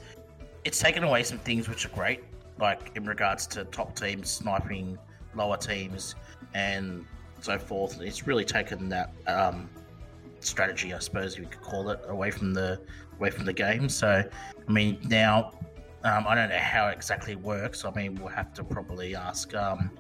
It's 0.65 0.79
taken 0.79 1.05
away 1.05 1.23
some 1.23 1.39
things 1.39 1.69
which 1.69 1.87
are 1.87 1.91
great, 1.91 2.23
like 2.59 2.93
in 2.95 3.05
regards 3.05 3.47
to 3.49 3.65
top 3.65 3.97
teams 3.97 4.31
sniping 4.31 4.99
lower 5.35 5.57
teams 5.57 6.15
and 6.55 7.07
so 7.41 7.59
forth. 7.59 8.01
It's 8.01 8.27
really 8.27 8.45
taken 8.45 8.89
that 8.91 9.13
um, 9.27 9.71
strategy, 10.41 10.93
I 10.93 10.99
suppose 10.99 11.39
you 11.39 11.47
could 11.47 11.63
call 11.63 11.91
it, 11.91 12.01
away 12.09 12.31
from 12.31 12.53
the 12.53 12.81
away 13.19 13.31
from 13.31 13.45
the 13.45 13.53
game. 13.53 13.89
So, 13.89 14.23
I 14.69 14.73
mean, 14.73 14.99
now 15.09 15.53
um, 16.05 16.27
I 16.27 16.35
don't 16.35 16.49
know 16.49 16.59
how 16.59 16.89
it 16.89 16.93
exactly 16.93 17.37
works. 17.37 17.85
I 17.85 17.91
mean, 17.91 18.15
we'll 18.17 18.29
have 18.29 18.55
to 18.55 18.65
probably 18.65 19.15
ask, 19.15 19.55
um, 19.55 19.91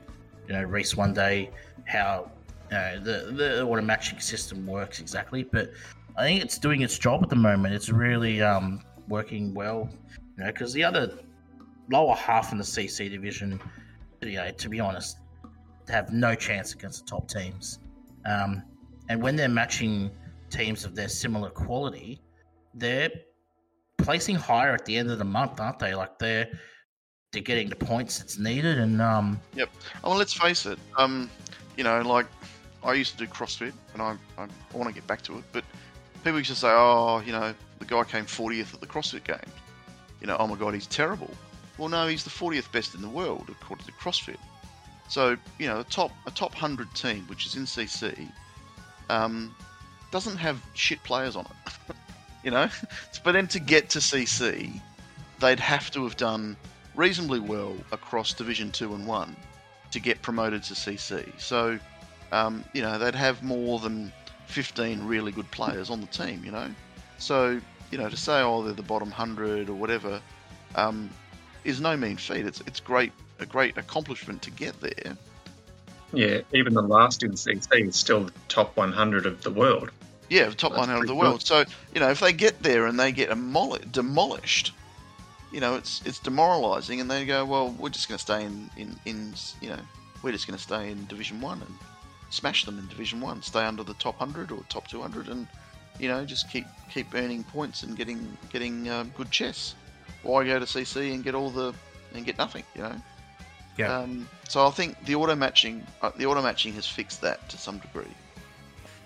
you 0.46 0.54
know, 0.54 0.62
Reese 0.62 0.96
one 0.96 1.12
day 1.12 1.50
how 1.85 2.30
you 2.70 2.76
know, 2.76 3.00
the 3.00 3.33
the 3.33 3.62
auto 3.62 3.83
matching 3.83 4.20
system 4.20 4.66
works 4.66 5.00
exactly. 5.00 5.42
But 5.42 5.70
I 6.16 6.24
think 6.24 6.42
it's 6.42 6.59
doing 6.59 6.83
its 6.83 6.98
job 6.98 7.22
at 7.22 7.28
the 7.28 7.37
moment. 7.37 7.74
It's 7.74 7.90
really 7.90 8.42
um, 8.42 8.83
working 9.11 9.53
well, 9.53 9.90
you 10.38 10.44
know, 10.44 10.51
because 10.51 10.73
the 10.73 10.83
other 10.83 11.12
lower 11.90 12.14
half 12.14 12.53
in 12.53 12.59
the 12.59 12.64
CC 12.64 13.11
division, 13.11 13.61
you 14.23 14.37
know, 14.37 14.51
to 14.51 14.68
be 14.70 14.81
honest, 14.81 15.18
have 15.88 16.12
no 16.12 16.35
chance 16.35 16.73
against 16.73 17.05
the 17.05 17.11
top 17.11 17.29
teams. 17.29 17.81
Um, 18.25 18.62
and 19.09 19.20
when 19.23 19.37
they're 19.37 19.49
matching 19.49 20.11
teams 20.49 20.85
of 20.85 20.94
their 20.94 21.09
similar 21.09 21.51
quality, 21.51 22.23
they're 22.75 23.11
placing 23.99 24.37
higher 24.37 24.73
at 24.73 24.85
the 24.85 24.96
end 24.96 25.11
of 25.11 25.18
the 25.18 25.25
month, 25.25 25.61
aren't 25.61 25.79
they? 25.79 25.94
Like 25.94 26.18
they're 26.18 26.49
they're 27.33 27.42
getting 27.42 27.68
the 27.68 27.77
points 27.77 28.18
that's 28.18 28.38
needed, 28.38 28.79
and 28.79 29.01
um, 29.01 29.40
Yep. 29.55 29.70
Well, 30.03 30.16
let's 30.16 30.33
face 30.33 30.66
it. 30.66 30.79
Um, 30.96 31.31
you 31.77 31.85
know, 31.85 32.01
like 32.03 32.27
I 32.83 32.94
used 32.94 33.18
to 33.18 33.27
do 33.27 33.31
CrossFit, 33.31 33.73
and 33.92 34.03
I, 34.03 34.16
I 34.38 34.49
want 34.73 34.88
to 34.88 34.94
get 34.94 35.07
back 35.07 35.23
to 35.23 35.38
it. 35.38 35.44
But 35.53 35.64
people 36.25 36.38
used 36.38 36.51
to 36.51 36.57
say, 36.57 36.68
"Oh, 36.70 37.23
you 37.25 37.33
know, 37.33 37.55
the 37.81 37.85
guy 37.85 38.05
came 38.05 38.27
40th 38.27 38.73
at 38.75 38.81
the 38.81 38.87
CrossFit 38.87 39.25
Games." 39.25 39.53
You 40.21 40.29
know, 40.29 40.37
oh 40.38 40.47
my 40.47 40.57
God, 40.57 40.75
he's 40.75 40.87
terrible. 40.87 41.31
Well, 41.79 41.88
no, 41.88 42.07
he's 42.07 42.25
the 42.25 42.31
40th 42.31 42.71
best 42.73 42.95
in 42.95 43.01
the 43.01 43.09
world 43.09 43.49
according 43.49 43.87
to 43.87 43.93
CrossFit. 43.93 44.37
So, 45.09 45.37
you 45.59 45.66
know, 45.66 45.81
a 45.81 45.85
top 45.85 46.12
a 46.27 46.31
top 46.31 46.53
100 46.53 46.95
team, 46.95 47.25
which 47.27 47.47
is 47.47 47.57
in 47.57 47.64
CC, 47.64 48.31
um, 49.09 49.55
doesn't 50.12 50.37
have 50.37 50.62
shit 50.75 51.03
players 51.03 51.37
on 51.37 51.47
it. 51.47 51.97
you 52.45 52.51
know, 52.51 52.69
for 53.25 53.33
them 53.33 53.49
to 53.49 53.59
get 53.59 53.88
to 53.90 53.99
CC, 53.99 54.81
they'd 55.40 55.59
have 55.59 55.90
to 55.93 56.05
have 56.05 56.16
done 56.16 56.57
reasonably 56.95 57.40
well 57.40 57.75
across 57.93 58.35
Division 58.35 58.71
Two 58.71 58.95
and 58.95 59.07
One 59.07 59.35
to 59.90 60.01
get 60.01 60.23
promoted 60.23 60.62
to 60.64 60.75
CC. 60.75 61.29
So, 61.40 61.79
um, 62.31 62.64
you 62.73 62.83
know, 62.83 62.99
they'd 62.99 63.14
have 63.14 63.43
more 63.43 63.81
than 63.81 64.12
15 64.47 65.05
really 65.07 65.33
good 65.33 65.51
players 65.51 65.90
on 65.90 66.01
the 66.01 66.07
team. 66.07 66.45
You 66.45 66.53
know, 66.53 66.69
so 67.19 67.61
you 67.90 67.98
know 67.98 68.09
to 68.09 68.16
say 68.16 68.40
oh 68.40 68.62
they're 68.62 68.72
the 68.72 68.83
bottom 68.83 69.11
hundred 69.11 69.68
or 69.68 69.74
whatever 69.74 70.20
um, 70.74 71.11
is 71.64 71.81
no 71.81 71.96
mean 71.96 72.16
feat. 72.16 72.46
It's 72.46 72.61
it's 72.62 72.81
great 72.81 73.12
a 73.38 73.46
great 73.46 73.76
accomplishment 73.76 74.42
to 74.42 74.50
get 74.50 74.81
there. 74.81 75.16
Yeah, 76.12 76.40
even 76.53 76.74
the 76.74 76.83
last 76.83 77.22
in 77.22 77.33
CC 77.33 77.88
is 77.88 77.96
still 77.96 78.24
the 78.24 78.33
top 78.48 78.76
100 78.76 79.26
of 79.26 79.42
the 79.42 79.50
world. 79.50 79.90
Yeah, 80.29 80.48
the 80.48 80.55
top 80.55 80.72
That's 80.72 80.81
100 80.81 81.03
of 81.03 81.07
the 81.07 81.14
world. 81.14 81.46
So 81.46 81.64
you 81.94 82.00
know, 82.00 82.11
if 82.11 82.20
they 82.20 82.33
get 82.33 82.62
there 82.62 82.87
and 82.87 82.98
they 82.98 83.12
get 83.12 83.31
emol- 83.31 83.90
demolished, 83.92 84.72
you 85.53 85.61
know, 85.61 85.76
it's 85.76 86.03
it's 86.05 86.18
demoralising, 86.18 87.00
and 87.00 87.11
they 87.11 87.24
go, 87.24 87.44
well, 87.44 87.70
we're 87.79 87.88
just 87.88 88.09
going 88.09 88.18
to 88.18 88.22
stay 88.22 88.44
in, 88.44 88.70
in 88.76 88.96
in 89.05 89.35
you 89.61 89.70
know, 89.70 89.81
we're 90.22 90.33
just 90.33 90.46
going 90.46 90.57
to 90.57 90.62
stay 90.62 90.90
in 90.90 91.07
Division 91.07 91.40
One 91.40 91.61
and 91.61 91.74
smash 92.31 92.64
them 92.64 92.79
in 92.79 92.87
Division 92.87 93.20
One, 93.20 93.42
stay 93.42 93.64
under 93.64 93.83
the 93.83 93.94
top 93.94 94.20
100 94.20 94.53
or 94.53 94.62
top 94.68 94.87
200, 94.87 95.29
and 95.29 95.48
you 96.00 96.08
know, 96.08 96.24
just 96.24 96.50
keep 96.50 96.66
keep 96.90 97.14
earning 97.14 97.44
points 97.44 97.82
and 97.82 97.96
getting 97.96 98.36
getting 98.50 98.88
um, 98.88 99.12
good 99.16 99.30
chess. 99.30 99.74
Why 100.22 100.44
go 100.44 100.58
to 100.58 100.64
CC 100.64 101.14
and 101.14 101.22
get 101.22 101.34
all 101.34 101.50
the 101.50 101.74
and 102.14 102.24
get 102.24 102.38
nothing? 102.38 102.64
You 102.74 102.82
know. 102.82 102.96
Yeah. 103.76 103.98
Um, 103.98 104.28
so 104.48 104.66
I 104.66 104.70
think 104.70 105.02
the 105.04 105.14
auto 105.14 105.34
matching, 105.34 105.86
uh, 106.02 106.10
the 106.16 106.26
auto 106.26 106.42
matching 106.42 106.72
has 106.74 106.86
fixed 106.86 107.20
that 107.22 107.48
to 107.50 107.56
some 107.56 107.78
degree. 107.78 108.04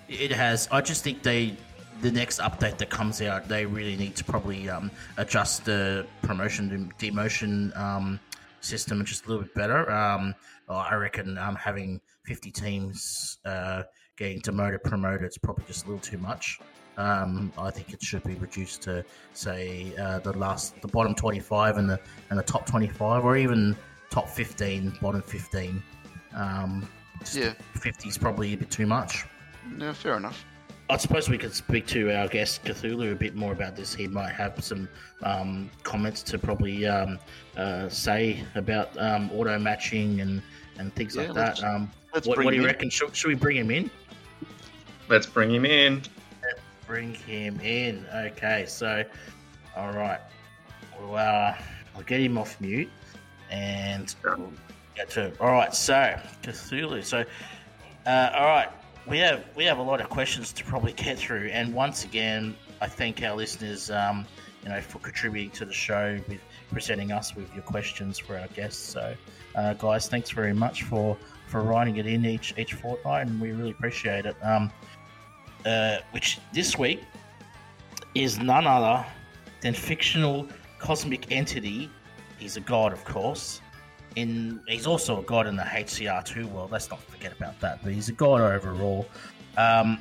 It 0.09 0.33
has. 0.33 0.69
I 0.71 0.81
just 0.81 1.05
think 1.05 1.23
they, 1.23 1.57
the 2.01 2.11
next 2.11 2.41
update 2.41 2.79
that 2.79 2.91
comes 2.91 3.23
out, 3.23 3.49
they 3.49 3.67
really 3.67 3.97
need 3.97 4.17
to 4.17 4.25
probably 4.25 4.69
um, 4.69 4.91
adjust 5.17 5.65
the 5.65 6.07
promotion 6.23 6.71
and 6.73 6.97
demotion 6.99 7.77
um, 7.77 8.19
system 8.61 9.05
just 9.05 9.27
a 9.27 9.29
little 9.29 9.45
bit 9.45 9.55
better. 9.55 9.91
Um, 9.91 10.35
I 10.69 10.95
reckon 10.95 11.39
um, 11.39 11.55
having 11.57 12.01
50 12.25 12.51
teams 12.51 13.39
uh, 13.45 13.83
getting 14.17 14.41
demoted, 14.41 14.83
promoted, 14.83 15.29
is 15.29 15.39
probably 15.39 15.65
just 15.67 15.85
a 15.85 15.89
little 15.89 16.01
too 16.01 16.19
much. 16.19 16.59
Um, 16.97 17.53
I 17.59 17.71
think 17.71 17.93
it 17.93 18.03
should 18.03 18.23
be 18.23 18.35
reduced 18.35 18.83
to 18.83 19.05
say 19.33 19.93
uh, 19.99 20.21
the 20.21 20.33
last, 20.39 20.81
the 20.81 20.89
bottom 20.89 21.15
25 21.15 21.77
and 21.79 21.91
the 21.91 21.99
and 22.31 22.39
the 22.39 22.43
top 22.43 22.67
25, 22.67 23.25
or 23.25 23.37
even 23.37 23.77
top 24.11 24.29
15, 24.29 24.99
bottom 25.01 25.23
15. 25.23 25.83
Um, 26.35 26.89
Yeah. 27.33 27.55
50 27.75 28.09
is 28.09 28.19
probably 28.19 28.53
a 28.55 28.57
bit 28.57 28.71
too 28.71 28.87
much. 28.87 29.25
No, 29.71 29.93
fair 29.93 30.17
enough. 30.17 30.45
I 30.91 30.99
suppose 30.99 31.31
we 31.31 31.39
could 31.39 31.55
speak 31.55 31.87
to 31.89 32.15
our 32.15 32.29
guest 32.29 32.63
Cthulhu 32.65 33.11
a 33.13 33.15
bit 33.15 33.35
more 33.35 33.53
about 33.53 33.75
this. 33.75 33.95
He 33.95 34.07
might 34.07 34.33
have 34.35 34.63
some 34.63 34.87
um, 35.23 35.71
comments 35.83 36.23
to 36.25 36.39
probably 36.39 36.87
um, 36.87 37.19
uh, 37.57 37.89
say 37.89 38.45
about 38.55 38.91
um, 38.99 39.31
auto 39.33 39.59
matching 39.59 40.21
and, 40.21 40.43
and 40.79 40.95
things 40.95 41.17
Yeah, 41.17 41.23
like 41.23 41.35
let's- 41.35 41.61
that. 41.63 41.67
Um, 41.75 41.91
let's 42.13 42.27
what, 42.29 42.37
bring 42.37 42.45
what 42.45 42.51
do 42.51 42.57
you 42.59 42.63
in. 42.63 42.67
reckon? 42.69 42.91
Should, 42.91 43.17
should 43.17 43.29
we 43.29 43.35
bring 43.35 43.57
him 43.57 43.71
in? 43.71 43.91
Let's 45.09 45.27
bring 45.27 45.51
him 45.55 45.65
in. 45.65 46.03
Bring 46.87 47.15
him 47.15 47.61
in. 47.61 48.07
Okay, 48.15 48.67
so 48.67 49.05
all 49.77 49.93
right, 49.93 50.21
well, 51.01 51.17
uh, 51.17 51.57
I'll 51.97 52.03
get 52.03 52.21
him 52.21 52.39
off 52.39 52.61
mute 52.61 52.91
and 53.51 54.15
get 54.95 55.11
to. 55.11 55.33
All 55.41 55.53
right, 55.53 55.75
so 55.75 56.17
Cthulhu. 56.43 57.05
So, 57.05 57.25
uh, 58.07 58.31
all 58.35 58.47
right, 58.47 58.69
we 59.07 59.19
have 59.19 59.45
we 59.57 59.65
have 59.65 59.79
a 59.79 59.83
lot 59.83 60.01
of 60.01 60.09
questions 60.09 60.53
to 60.53 60.65
probably 60.65 60.93
get 60.93 61.19
through, 61.19 61.49
and 61.49 61.75
once 61.75 62.05
again, 62.05 62.57
I 62.81 62.87
thank 62.87 63.23
our 63.23 63.35
listeners, 63.35 63.91
um, 63.91 64.27
you 64.63 64.69
know, 64.69 64.81
for 64.81 64.99
contributing 64.99 65.51
to 65.53 65.65
the 65.65 65.73
show 65.73 66.19
with 66.29 66.41
presenting 66.71 67.13
us 67.13 67.35
with 67.35 67.53
your 67.55 67.63
questions 67.63 68.19
for 68.19 68.39
our 68.39 68.49
guests. 68.49 68.83
So, 68.83 69.15
uh, 69.55 69.75
guys, 69.75 70.09
thanks 70.09 70.31
very 70.31 70.55
much 70.55 70.83
for 70.85 71.17
for 71.47 71.63
writing 71.63 71.97
it 71.97 72.07
in 72.07 72.25
each 72.25 72.55
each 72.59 72.75
fortnight, 72.75 73.27
and 73.27 73.41
we 73.41 73.53
really 73.53 73.71
appreciate 73.71 74.27
it. 74.27 74.37
Um, 74.43 74.71
uh, 75.65 75.99
which 76.13 76.39
this 76.53 76.79
week 76.79 77.03
is 78.15 78.39
none 78.39 78.67
other 78.67 79.05
than 79.61 79.75
fictional 79.75 80.47
cosmic 80.79 81.31
entity. 81.33 81.91
He's 82.39 82.57
a 82.57 82.61
god, 82.61 82.93
of 82.93 83.05
course. 83.05 83.61
In 84.17 84.61
he's 84.69 84.87
also 84.87 85.19
a 85.19 85.23
god 85.23 85.47
in 85.47 85.57
the 85.57 85.63
HCR2 85.63 86.45
world. 86.53 86.71
Let's 86.71 86.91
not 86.91 87.03
forget 87.03 87.33
about 87.33 87.59
that. 87.61 87.83
But 87.83 87.93
he's 87.93 88.09
a 88.09 88.13
god 88.13 88.41
overall. 88.41 89.07
Um, 89.57 89.99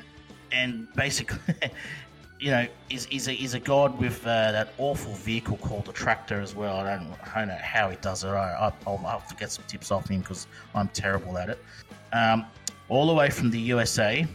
and 0.52 0.88
basically, 0.94 1.40
you 2.40 2.52
know, 2.52 2.68
is 2.90 3.08
is 3.08 3.28
a, 3.28 3.34
is 3.34 3.54
a 3.54 3.60
god 3.60 3.98
with 4.00 4.22
uh, 4.28 4.52
that 4.52 4.74
awful 4.78 5.14
vehicle 5.14 5.58
called 5.58 5.90
a 5.90 5.94
tractor 5.94 6.42
as 6.42 6.54
well. 6.54 6.78
I 6.78 6.98
don't, 6.98 7.12
I 7.34 7.40
don't 7.40 7.48
know 7.48 7.58
how 7.62 7.90
he 7.90 7.98
does 8.02 8.24
it. 8.24 8.28
I, 8.28 8.72
I, 8.86 8.90
will 8.90 8.98
have 9.00 9.28
to 9.30 9.36
get 9.36 9.52
some 9.52 9.64
tips 9.68 9.92
off 9.92 10.10
him 10.10 10.20
because 10.20 10.48
I'm 10.76 10.90
terrible 10.90 11.38
at 11.38 11.50
it. 11.50 11.64
Um, 12.12 12.46
all 12.90 13.08
the 13.08 13.14
way 13.14 13.30
from 13.30 13.50
the 13.50 13.60
USA, 13.60 14.28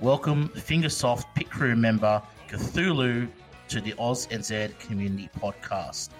welcome 0.00 0.48
Fingersoft 0.50 1.24
pit 1.34 1.48
crew 1.48 1.74
member 1.74 2.20
Cthulhu 2.48 3.28
to 3.68 3.80
the 3.80 3.94
Oz 3.98 4.28
and 4.30 4.42
NZ 4.42 4.78
Community 4.78 5.30
Podcast. 5.40 6.10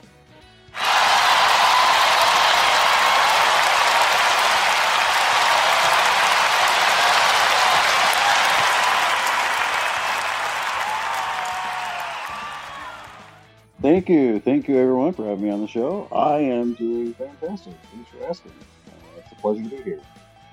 Thank 13.82 14.08
you. 14.08 14.40
Thank 14.40 14.68
you, 14.68 14.78
everyone, 14.78 15.12
for 15.12 15.26
having 15.26 15.44
me 15.44 15.50
on 15.50 15.60
the 15.60 15.68
show. 15.68 16.08
I 16.10 16.38
am 16.38 16.74
doing 16.74 17.14
fantastic. 17.14 17.74
Thanks 17.92 18.10
for 18.10 18.26
asking. 18.26 18.52
Uh, 18.88 18.90
it's 19.18 19.30
a 19.30 19.34
pleasure 19.36 19.62
to 19.62 19.68
be 19.68 19.82
here. 19.82 20.00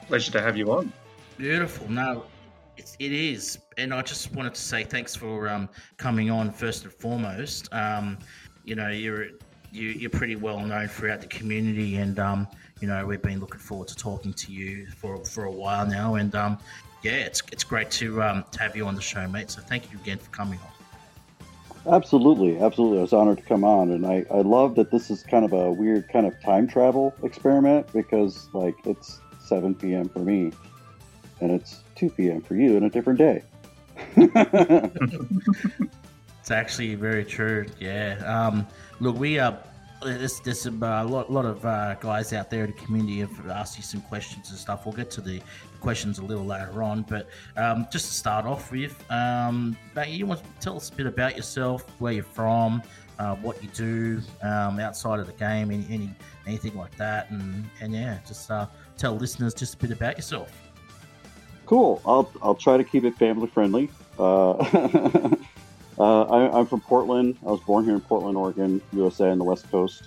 Pleasure 0.07 0.31
to 0.33 0.41
have 0.41 0.57
you 0.57 0.71
on. 0.71 0.91
Beautiful. 1.37 1.89
No, 1.89 2.25
it's, 2.77 2.95
it 2.99 3.11
is. 3.11 3.59
And 3.77 3.93
I 3.93 4.01
just 4.01 4.33
wanted 4.33 4.53
to 4.55 4.61
say 4.61 4.83
thanks 4.83 5.15
for 5.15 5.47
um, 5.49 5.69
coming 5.97 6.29
on 6.29 6.51
first 6.51 6.83
and 6.83 6.93
foremost. 6.93 7.73
Um, 7.73 8.17
you 8.65 8.75
know, 8.75 8.89
you're 8.89 9.27
you, 9.71 9.89
you're 9.89 10.09
pretty 10.09 10.35
well 10.35 10.59
known 10.59 10.87
throughout 10.87 11.21
the 11.21 11.27
community, 11.27 11.95
and 11.95 12.19
um, 12.19 12.47
you 12.79 12.87
know 12.87 13.05
we've 13.05 13.21
been 13.21 13.39
looking 13.39 13.59
forward 13.59 13.87
to 13.87 13.95
talking 13.95 14.33
to 14.33 14.51
you 14.51 14.85
for 14.87 15.23
for 15.25 15.45
a 15.45 15.51
while 15.51 15.85
now. 15.85 16.15
And 16.15 16.33
um, 16.35 16.57
yeah, 17.01 17.13
it's 17.13 17.41
it's 17.51 17.63
great 17.63 17.89
to 17.91 18.21
um, 18.21 18.45
to 18.51 18.59
have 18.59 18.75
you 18.75 18.85
on 18.85 18.95
the 18.95 19.01
show, 19.01 19.27
mate. 19.27 19.49
So 19.49 19.61
thank 19.61 19.91
you 19.91 19.99
again 19.99 20.19
for 20.19 20.29
coming 20.29 20.59
on. 20.59 20.73
Absolutely, 21.85 22.59
absolutely. 22.59 22.99
I 22.99 23.01
was 23.01 23.11
honored 23.11 23.39
to 23.39 23.43
come 23.43 23.65
on, 23.65 23.91
and 23.91 24.05
I, 24.05 24.25
I 24.31 24.39
love 24.39 24.75
that 24.75 24.89
this 24.89 25.09
is 25.09 25.21
kind 25.21 25.43
of 25.43 25.51
a 25.51 25.69
weird 25.69 26.07
kind 26.07 26.25
of 26.25 26.39
time 26.41 26.65
travel 26.65 27.13
experiment 27.23 27.91
because 27.91 28.47
like 28.53 28.75
it's 28.85 29.19
7 29.39 29.75
p.m. 29.75 30.07
for 30.07 30.19
me, 30.19 30.53
and 31.41 31.51
it's 31.51 31.82
2 31.95 32.09
p.m. 32.11 32.41
for 32.41 32.55
you 32.55 32.77
in 32.77 32.83
a 32.83 32.89
different 32.89 33.19
day. 33.19 33.43
it's 34.15 35.21
actually 36.51 36.95
very 36.95 37.25
true. 37.25 37.65
Yeah. 37.79 38.17
Um, 38.25 38.67
look, 38.99 39.17
we 39.17 39.39
are. 39.39 39.57
There's, 40.01 40.39
there's 40.41 40.65
a 40.65 40.71
lot, 40.71 41.31
lot 41.31 41.45
of 41.45 41.65
uh, 41.65 41.95
guys 41.95 42.33
out 42.33 42.49
there 42.49 42.65
in 42.65 42.71
the 42.71 42.77
community 42.77 43.21
have 43.21 43.49
asked 43.49 43.77
you 43.77 43.83
some 43.83 44.01
questions 44.01 44.49
and 44.49 44.59
stuff. 44.59 44.85
We'll 44.85 44.93
get 44.93 45.09
to 45.11 45.21
the 45.21 45.41
questions 45.79 46.19
a 46.19 46.25
little 46.25 46.43
later 46.43 46.83
on, 46.83 47.03
but 47.03 47.29
um, 47.55 47.87
just 47.89 48.07
to 48.07 48.13
start 48.13 48.45
off 48.45 48.69
with, 48.69 49.01
um, 49.09 49.77
you 50.05 50.25
want 50.25 50.41
to 50.41 50.45
tell 50.59 50.75
us 50.75 50.89
a 50.89 50.93
bit 50.93 51.05
about 51.05 51.37
yourself, 51.37 51.85
where 51.99 52.11
you're 52.11 52.23
from, 52.23 52.83
uh, 53.19 53.35
what 53.35 53.63
you 53.63 53.69
do 53.69 54.19
um, 54.41 54.77
outside 54.79 55.21
of 55.21 55.27
the 55.27 55.33
game, 55.33 55.71
any, 55.71 55.85
any, 55.89 56.09
anything 56.47 56.75
like 56.75 56.97
that, 56.97 57.31
and 57.31 57.63
and 57.79 57.93
yeah, 57.93 58.19
just 58.27 58.51
uh, 58.51 58.65
tell 58.97 59.15
listeners 59.15 59.53
just 59.53 59.75
a 59.75 59.77
bit 59.77 59.91
about 59.91 60.17
yourself. 60.17 60.62
Cool. 61.65 62.01
I'll 62.05 62.31
I'll 62.41 62.55
try 62.55 62.77
to 62.77 62.83
keep 62.83 63.05
it 63.05 63.15
family 63.15 63.47
friendly. 63.47 63.89
Uh, 64.19 64.51
uh, 65.99 66.23
I, 66.23 66.59
am 66.59 66.65
from 66.65 66.81
Portland. 66.81 67.37
I 67.41 67.51
was 67.51 67.61
born 67.61 67.85
here 67.85 67.93
in 67.93 68.01
Portland, 68.01 68.37
Oregon, 68.37 68.81
USA, 68.91 69.29
on 69.29 69.37
the 69.37 69.43
West 69.43 69.69
Coast. 69.71 70.03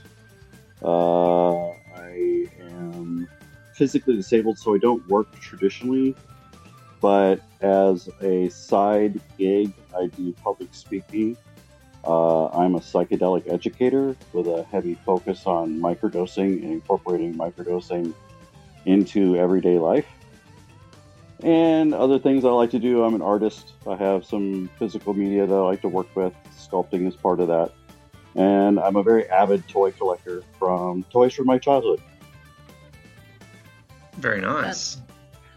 Uh, 0.82 1.68
I 1.68 2.46
am 2.60 3.28
physically 3.74 4.16
disabled, 4.16 4.58
so 4.58 4.74
I 4.74 4.78
don't 4.78 5.06
work 5.08 5.38
traditionally. 5.40 6.14
But 7.00 7.40
as 7.60 8.08
a 8.20 8.48
side 8.48 9.20
gig, 9.38 9.72
I 9.96 10.06
do 10.06 10.32
public 10.32 10.74
speaking. 10.74 11.36
Uh, 12.06 12.46
I'm 12.48 12.76
a 12.76 12.80
psychedelic 12.80 13.52
educator 13.52 14.14
with 14.32 14.46
a 14.46 14.62
heavy 14.70 14.94
focus 14.94 15.46
on 15.46 15.80
microdosing 15.80 16.62
and 16.62 16.72
incorporating 16.72 17.34
microdosing 17.34 18.14
into 18.84 19.36
everyday 19.36 19.78
life. 19.78 20.06
And 21.42 21.92
other 21.92 22.18
things 22.18 22.44
I 22.44 22.48
like 22.48 22.70
to 22.70 22.78
do, 22.78 23.04
I'm 23.04 23.14
an 23.14 23.22
artist. 23.22 23.72
I 23.86 23.96
have 23.96 24.24
some 24.24 24.70
physical 24.78 25.12
media 25.12 25.46
that 25.46 25.54
I 25.54 25.60
like 25.60 25.82
to 25.82 25.88
work 25.88 26.14
with. 26.16 26.32
Sculpting 26.56 27.06
is 27.06 27.14
part 27.14 27.40
of 27.40 27.48
that. 27.48 27.72
And 28.34 28.80
I'm 28.80 28.96
a 28.96 29.02
very 29.02 29.28
avid 29.28 29.68
toy 29.68 29.92
collector 29.92 30.42
from 30.58 31.04
toys 31.04 31.34
from 31.34 31.46
my 31.46 31.58
childhood. 31.58 32.00
Very 34.14 34.40
nice. 34.40 34.64
That's, 34.64 34.98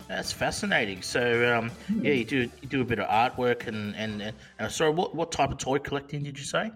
that's 0.07 0.31
fascinating. 0.33 1.01
So, 1.01 1.57
um, 1.57 1.71
yeah, 2.01 2.13
you 2.13 2.25
do 2.25 2.37
you 2.61 2.67
do 2.67 2.81
a 2.81 2.85
bit 2.85 2.99
of 2.99 3.07
artwork 3.07 3.67
and 3.67 3.95
and, 3.95 4.21
and 4.21 4.35
uh, 4.59 4.67
sorry, 4.67 4.91
what 4.91 5.15
what 5.15 5.31
type 5.31 5.51
of 5.51 5.57
toy 5.57 5.79
collecting 5.79 6.23
did 6.23 6.37
you 6.37 6.43
say? 6.43 6.71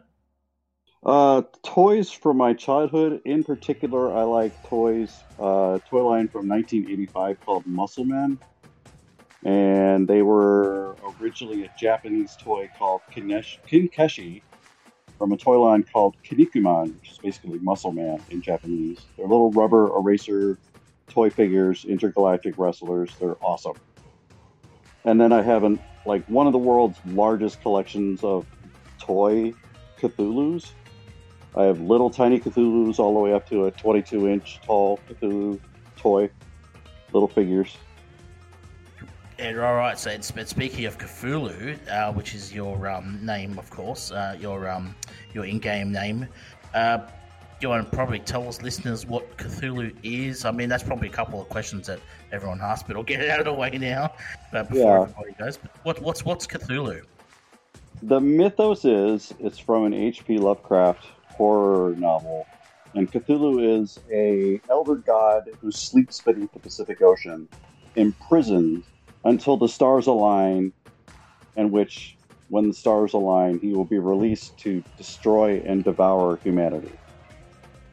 Uh, 1.06 1.42
toys 1.64 2.10
from 2.10 2.38
my 2.38 2.54
childhood. 2.54 3.22
In 3.26 3.44
particular, 3.44 4.16
I 4.16 4.24
like 4.24 4.64
toys. 4.68 5.14
Uh, 5.38 5.80
toy 5.90 6.08
line 6.08 6.30
from 6.30 6.48
1985 6.48 7.42
called 7.42 7.66
Muscle 7.66 8.06
Man 8.06 8.40
and 9.46 10.08
they 10.08 10.22
were 10.22 10.96
originally 11.20 11.64
a 11.66 11.70
Japanese 11.78 12.36
toy 12.36 12.70
called 12.78 13.02
Kinesh- 13.14 13.60
Kinkeshi 13.68 14.42
from 15.18 15.32
a 15.32 15.38
toy 15.38 15.60
line 15.60 15.84
called 15.84 16.16
Kinnikuman, 16.24 16.94
which 17.00 17.12
is 17.12 17.18
basically 17.20 17.60
Muscle 17.60 17.92
Man 17.92 18.22
in 18.30 18.42
Japanese. 18.42 19.06
They're 19.18 19.28
little 19.28 19.52
rubber 19.52 19.88
eraser 19.96 20.58
toy 21.10 21.30
figures, 21.30 21.86
intergalactic 21.86 22.58
wrestlers. 22.58 23.16
They're 23.20 23.38
awesome. 23.42 23.76
And 25.06 25.20
then 25.20 25.34
I 25.34 25.42
have 25.42 25.64
an, 25.64 25.80
like 26.06 26.26
one 26.28 26.48
of 26.48 26.54
the 26.54 26.60
world's 26.60 27.00
largest 27.06 27.62
collections 27.62 28.24
of 28.24 28.46
toy 29.00 29.54
Cthulhu's. 30.00 30.72
I 31.56 31.64
have 31.64 31.80
little 31.82 32.10
tiny 32.10 32.40
Cthulhu's 32.40 32.98
all 32.98 33.14
the 33.14 33.20
way 33.20 33.34
up 33.34 33.48
to 33.50 33.66
a 33.66 33.72
22 33.72 34.28
inch 34.28 34.60
tall 34.66 35.00
Cthulhu 35.10 35.60
toy, 35.98 36.30
little 37.12 37.28
figures. 37.28 37.78
Yeah, 39.44 39.68
all 39.68 39.76
right. 39.76 40.00
So, 40.00 40.10
it's, 40.10 40.32
but 40.32 40.48
speaking 40.48 40.86
of 40.86 40.98
Cthulhu, 40.98 41.78
uh, 41.90 42.14
which 42.14 42.34
is 42.34 42.54
your 42.54 42.88
um, 42.88 43.20
name, 43.22 43.60
of 43.60 43.70
course, 43.70 44.10
uh, 44.10 44.38
your 44.40 44.70
um, 44.70 44.96
your 45.34 45.44
in-game 45.44 45.92
name, 45.92 46.30
uh, 46.74 47.00
you 47.60 47.68
want 47.68 47.90
to 47.90 47.94
probably 47.94 48.20
tell 48.20 48.48
us 48.48 48.62
listeners 48.62 49.06
what 49.06 49.36
Cthulhu 49.36 49.94
is? 50.02 50.46
I 50.46 50.52
mean, 50.52 50.70
that's 50.70 50.84
probably 50.84 51.10
a 51.10 51.12
couple 51.12 51.42
of 51.42 51.50
questions 51.50 51.88
that 51.88 52.00
everyone 52.32 52.62
asks, 52.62 52.88
but 52.88 52.96
I'll 52.96 53.04
get 53.04 53.20
it 53.20 53.30
out 53.30 53.40
of 53.40 53.46
the 53.46 53.54
way 53.54 53.70
now 53.72 54.14
uh, 54.54 54.64
before 54.64 54.98
yeah. 54.98 55.02
everybody 55.02 55.34
goes. 55.38 55.58
But 55.58 55.72
what, 55.84 56.02
what's 56.02 56.24
what's 56.24 56.48
Cthulhu? 56.48 57.02
The 58.02 58.22
mythos 58.22 58.86
is 58.86 59.34
it's 59.42 59.60
from 59.60 59.84
an 59.84 59.94
H.P. 59.94 60.38
Lovecraft 60.38 61.06
horror 61.28 61.96
novel, 61.98 62.48
and 62.94 63.12
Cthulhu 63.12 63.82
is 63.82 64.00
a 64.10 64.62
elder 64.70 64.96
god 64.96 65.50
who 65.60 65.70
sleeps 65.70 66.22
beneath 66.22 66.54
the 66.54 66.60
Pacific 66.60 67.02
Ocean, 67.02 67.50
imprisoned 67.98 68.84
until 69.24 69.58
the 69.58 69.68
stars 69.68 70.08
align, 70.08 70.74
and 71.56 71.72
which, 71.72 72.18
when 72.50 72.68
the 72.68 72.74
stars 72.74 73.14
align, 73.14 73.60
he 73.60 73.74
will 73.74 73.86
be 73.86 74.00
released 74.00 74.58
to 74.60 74.84
destroy 74.98 75.62
and 75.66 75.84
devour 75.84 76.38
humanity. 76.38 76.92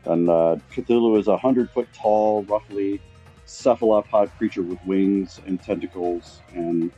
And 0.05 0.29
uh, 0.29 0.57
Cthulhu 0.73 1.19
is 1.19 1.29
a 1.29 1.37
hundred 1.37 1.71
foot 1.71 1.89
tall, 1.93 2.43
roughly 2.45 3.01
cephalopod 3.45 4.31
creature 4.39 4.63
with 4.63 4.79
wings 4.87 5.41
and 5.47 5.63
tentacles, 5.63 6.41
and 6.55 6.91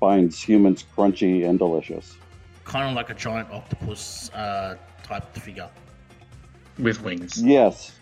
finds 0.00 0.40
humans 0.40 0.84
crunchy 0.96 1.48
and 1.48 1.58
delicious. 1.58 2.16
Kind 2.64 2.88
of 2.88 2.94
like 2.94 3.10
a 3.10 3.14
giant 3.14 3.50
octopus 3.50 4.30
uh, 4.32 4.76
type 5.02 5.34
figure 5.36 5.68
with 6.78 7.02
wings. 7.02 7.42
Yes. 7.42 7.92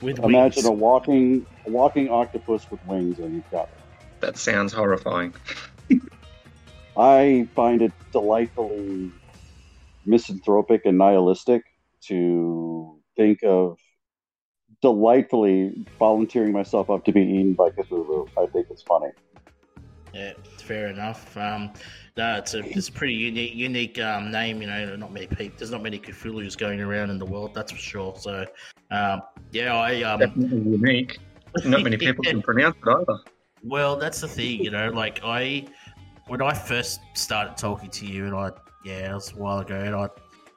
With 0.00 0.18
Imagine 0.18 0.64
wings. 0.64 0.66
a 0.66 0.72
walking, 0.72 1.46
a 1.66 1.70
walking 1.70 2.08
octopus 2.08 2.70
with 2.70 2.84
wings, 2.86 3.18
and 3.18 3.34
you've 3.34 3.50
got 3.50 3.68
it. 3.68 3.79
That 4.20 4.36
sounds 4.36 4.72
horrifying. 4.72 5.34
I 6.96 7.48
find 7.54 7.82
it 7.82 7.92
delightfully 8.12 9.10
misanthropic 10.04 10.82
and 10.84 10.98
nihilistic 10.98 11.62
to 12.02 12.98
think 13.16 13.42
of 13.42 13.78
delightfully 14.82 15.86
volunteering 15.98 16.52
myself 16.52 16.90
up 16.90 17.04
to 17.04 17.12
be 17.12 17.20
eaten 17.20 17.54
by 17.54 17.70
Cthulhu. 17.70 18.28
I 18.38 18.46
think 18.46 18.66
it's 18.70 18.82
funny. 18.82 19.10
Yeah, 20.12 20.32
fair 20.58 20.88
enough. 20.88 21.36
Um, 21.36 21.72
no, 22.16 22.36
it's 22.36 22.54
a 22.54 22.58
it's 22.64 22.88
a 22.88 22.92
pretty 22.92 23.14
unique 23.14 23.54
unique 23.54 23.98
um, 24.00 24.30
name. 24.30 24.60
You 24.60 24.66
know, 24.66 24.96
not 24.96 25.12
many 25.12 25.26
people. 25.28 25.56
There's 25.56 25.70
not 25.70 25.82
many 25.82 25.98
Cthulhu's 25.98 26.56
going 26.56 26.80
around 26.80 27.10
in 27.10 27.18
the 27.18 27.26
world. 27.26 27.54
That's 27.54 27.70
for 27.70 27.78
sure. 27.78 28.14
So, 28.18 28.44
um, 28.90 29.22
yeah, 29.52 29.76
I 29.76 30.02
um, 30.02 30.18
definitely 30.18 30.58
unique. 30.58 31.18
Not 31.64 31.82
many 31.82 31.96
people 31.96 32.24
can 32.24 32.42
pronounce 32.50 32.76
it 32.84 32.88
either. 32.88 33.20
Well, 33.62 33.96
that's 33.96 34.20
the 34.20 34.28
thing, 34.28 34.64
you 34.64 34.70
know. 34.70 34.90
Like 34.90 35.20
I, 35.22 35.66
when 36.26 36.40
I 36.42 36.54
first 36.54 37.00
started 37.14 37.56
talking 37.56 37.90
to 37.90 38.06
you, 38.06 38.26
and 38.26 38.34
I, 38.34 38.52
yeah, 38.84 39.10
it 39.10 39.14
was 39.14 39.32
a 39.32 39.36
while 39.36 39.58
ago, 39.58 39.76
and 39.76 39.94
I, 39.94 40.08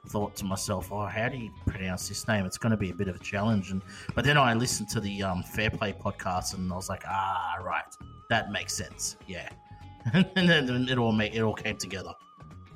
thought 0.08 0.36
to 0.36 0.44
myself, 0.44 0.92
"Oh, 0.92 1.06
how 1.06 1.28
do 1.28 1.36
you 1.38 1.50
pronounce 1.66 2.08
this 2.08 2.26
name? 2.28 2.44
It's 2.44 2.58
going 2.58 2.72
to 2.72 2.76
be 2.76 2.90
a 2.90 2.94
bit 2.94 3.08
of 3.08 3.16
a 3.16 3.18
challenge." 3.18 3.70
And 3.70 3.82
but 4.14 4.24
then 4.24 4.36
I 4.36 4.54
listened 4.54 4.88
to 4.90 5.00
the 5.00 5.22
um, 5.22 5.42
Fair 5.42 5.70
Play 5.70 5.92
podcast, 5.92 6.54
and 6.54 6.70
I 6.72 6.76
was 6.76 6.88
like, 6.88 7.04
"Ah, 7.06 7.56
right, 7.62 7.84
that 8.28 8.50
makes 8.50 8.74
sense." 8.74 9.16
Yeah, 9.26 9.48
and 10.12 10.48
then 10.48 10.88
it 10.88 10.98
all 10.98 11.12
made, 11.12 11.34
it 11.34 11.40
all 11.40 11.54
came 11.54 11.76
together. 11.76 12.12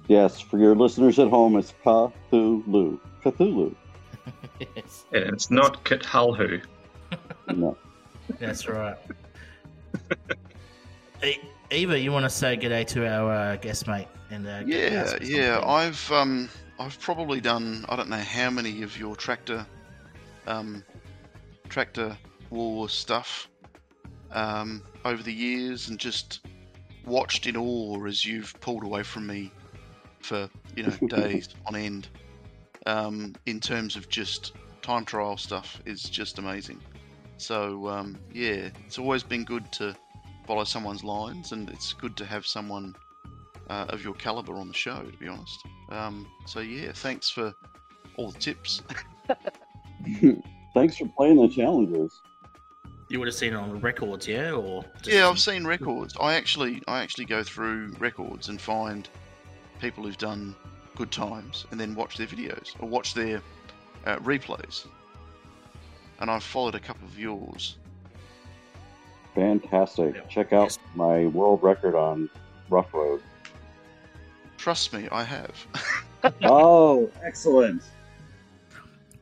Yes, 0.09 0.41
for 0.41 0.59
your 0.59 0.74
listeners 0.74 1.18
at 1.18 1.29
home, 1.29 1.57
it's 1.57 1.74
Cthulhu. 1.85 2.99
Cthulhu. 3.22 3.74
yes, 4.61 5.05
And 5.12 5.35
it's 5.35 5.51
not 5.51 5.85
Cthulhu. 5.85 6.62
No. 7.55 7.76
that's 8.39 8.66
right. 8.68 8.97
E- 11.24 11.41
Eva, 11.70 11.99
you 11.99 12.12
want 12.12 12.24
to 12.24 12.30
say 12.30 12.57
good 12.57 12.68
day 12.70 12.84
to 12.84 13.07
our 13.07 13.32
uh, 13.32 13.57
guest 13.57 13.86
mate? 13.86 14.09
And 14.30 14.47
uh, 14.47 14.62
Yeah, 14.64 15.16
yeah. 15.20 15.61
I've 15.64 16.11
um, 16.12 16.49
I've 16.78 16.99
probably 17.01 17.41
done 17.41 17.84
I 17.89 17.97
don't 17.97 18.09
know 18.09 18.16
how 18.16 18.51
many 18.51 18.82
of 18.82 18.97
your 18.99 19.16
tractor, 19.16 19.66
um, 20.47 20.84
tractor 21.68 22.16
war 22.51 22.89
stuff, 22.89 23.49
um, 24.32 24.82
over 25.05 25.22
the 25.22 25.32
years, 25.32 25.89
and 25.89 25.99
just 25.99 26.41
watched 27.05 27.47
in 27.47 27.57
awe 27.57 28.05
as 28.07 28.24
you've 28.24 28.55
pulled 28.61 28.84
away 28.84 29.03
from 29.03 29.26
me 29.26 29.51
for 30.20 30.49
you 30.76 30.84
know 30.84 30.97
days 31.09 31.49
on 31.66 31.76
end. 31.76 32.09
Um, 32.86 33.34
in 33.45 33.61
terms 33.61 33.97
of 33.97 34.09
just 34.09 34.53
time 34.82 35.05
trial 35.05 35.36
stuff, 35.36 35.82
is 35.84 36.03
just 36.05 36.39
amazing. 36.39 36.80
So 37.39 37.89
um, 37.89 38.18
yeah, 38.32 38.68
it's 38.84 38.99
always 38.99 39.22
been 39.22 39.45
good 39.45 39.70
to 39.72 39.95
follow 40.47 40.64
someone's 40.64 41.05
lines, 41.05 41.53
and 41.53 41.70
it's 41.70 41.93
good 41.93 42.16
to 42.16 42.26
have 42.26 42.47
someone 42.47 42.95
uh, 43.70 43.86
of 43.89 44.03
your 44.03 44.14
caliber 44.14 44.55
on 44.55 44.68
the 44.68 44.74
show, 44.74 45.03
to 45.03 45.16
be 45.18 45.28
honest. 45.28 45.64
Um, 45.91 46.26
so 46.47 46.61
yeah, 46.61 46.93
thanks 46.93 47.30
for 47.30 47.55
all 48.16 48.30
the 48.30 48.39
tips. 48.39 48.82
Thanks 50.74 50.97
for 50.97 51.07
playing 51.16 51.36
the 51.36 51.49
challenges. 51.49 52.20
You 53.09 53.18
would 53.18 53.28
have 53.28 53.34
seen 53.34 53.55
it 53.55 53.57
on 53.57 53.70
the 53.70 53.76
records, 53.76 54.28
yeah, 54.28 54.53
or 54.53 54.84
just 55.03 55.09
yeah, 55.09 55.28
I've 55.28 55.39
seen 55.39 55.66
records. 55.66 56.14
I 56.20 56.34
actually, 56.34 56.82
I 56.86 57.03
actually 57.03 57.24
go 57.24 57.43
through 57.43 57.95
records 57.99 58.49
and 58.49 58.61
find 58.61 59.09
people 59.80 60.05
who've 60.05 60.18
done 60.18 60.55
good 60.95 61.11
times, 61.11 61.66
and 61.70 61.80
then 61.80 61.95
watch 61.95 62.16
their 62.16 62.26
videos 62.26 62.74
or 62.80 62.89
watch 62.89 63.14
their 63.14 63.41
uh, 64.05 64.16
replays. 64.18 64.86
And 66.21 66.31
I've 66.31 66.43
followed 66.43 66.75
a 66.75 66.81
couple 66.81 67.07
of 67.07 67.19
yours. 67.19 67.77
Fantastic. 69.35 70.29
Check 70.29 70.53
out 70.53 70.77
my 70.95 71.27
world 71.27 71.62
record 71.62 71.95
on 71.95 72.29
Rough 72.71 72.93
Road. 72.93 73.23
Trust 74.57 74.93
me, 74.93 75.09
I 75.12 75.23
have. 75.23 75.55
oh, 76.43 77.11
excellent. 77.23 77.83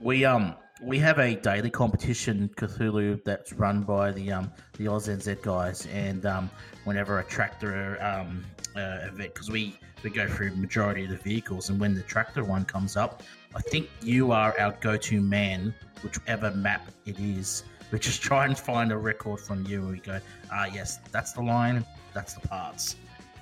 We 0.01 0.24
um 0.24 0.55
we 0.82 0.99
have 0.99 1.18
a 1.18 1.36
daily 1.36 1.70
competition 1.70 2.51
Cthulhu 2.57 3.22
that's 3.24 3.53
run 3.53 3.82
by 3.82 4.12
the 4.12 4.32
um 4.32 4.51
the 4.78 4.86
OzNZ 4.86 5.42
guys, 5.42 5.86
and 5.86 6.24
um 6.26 6.51
whenever 6.84 7.18
a 7.18 7.24
tractor 7.24 8.03
um 8.03 8.44
uh, 8.74 9.07
event 9.07 9.34
because 9.34 9.51
we 9.51 9.78
we 10.03 10.11
go 10.11 10.28
through 10.28 10.55
majority 10.57 11.05
of 11.05 11.11
the 11.11 11.16
vehicles, 11.16 11.70
and 11.70 11.80
when 11.80 11.94
the 11.94 12.03
tractor 12.03 12.44
one 12.44 12.64
comes 12.64 12.97
up, 12.97 13.22
I 13.57 13.62
think 13.62 13.88
you 14.02 14.32
are 14.32 14.54
our 14.61 14.76
go-to 14.82 15.22
man, 15.22 15.74
whichever 16.04 16.50
map 16.50 16.90
it 17.07 17.18
is. 17.18 17.64
We 17.90 17.98
just 17.98 18.20
try 18.20 18.44
and 18.44 18.59
find 18.59 18.92
a 18.92 18.98
record 18.98 19.40
from 19.40 19.64
you, 19.66 19.80
and 19.80 19.92
we 19.92 19.98
go, 20.00 20.20
ah 20.52 20.66
yes, 20.66 21.00
that's 21.11 21.32
the 21.32 21.40
line, 21.40 21.82
that's 22.12 22.34
the 22.34 22.46
parts. 22.46 22.96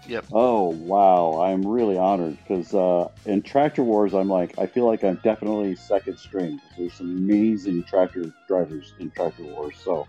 Yep. 0.06 0.26
Oh, 0.32 0.68
wow. 0.68 1.40
I'm 1.40 1.66
really 1.66 1.98
honored 1.98 2.36
because 2.38 2.74
uh, 2.74 3.08
in 3.26 3.42
Tractor 3.42 3.82
Wars, 3.82 4.14
I'm 4.14 4.28
like, 4.28 4.56
I 4.58 4.66
feel 4.66 4.86
like 4.86 5.02
I'm 5.02 5.18
definitely 5.24 5.74
second 5.74 6.18
string. 6.18 6.60
There's 6.78 6.92
some 6.92 7.16
amazing 7.16 7.82
tractor 7.84 8.32
drivers 8.46 8.92
in 9.00 9.10
Tractor 9.10 9.44
Wars. 9.44 9.74
So 9.82 10.06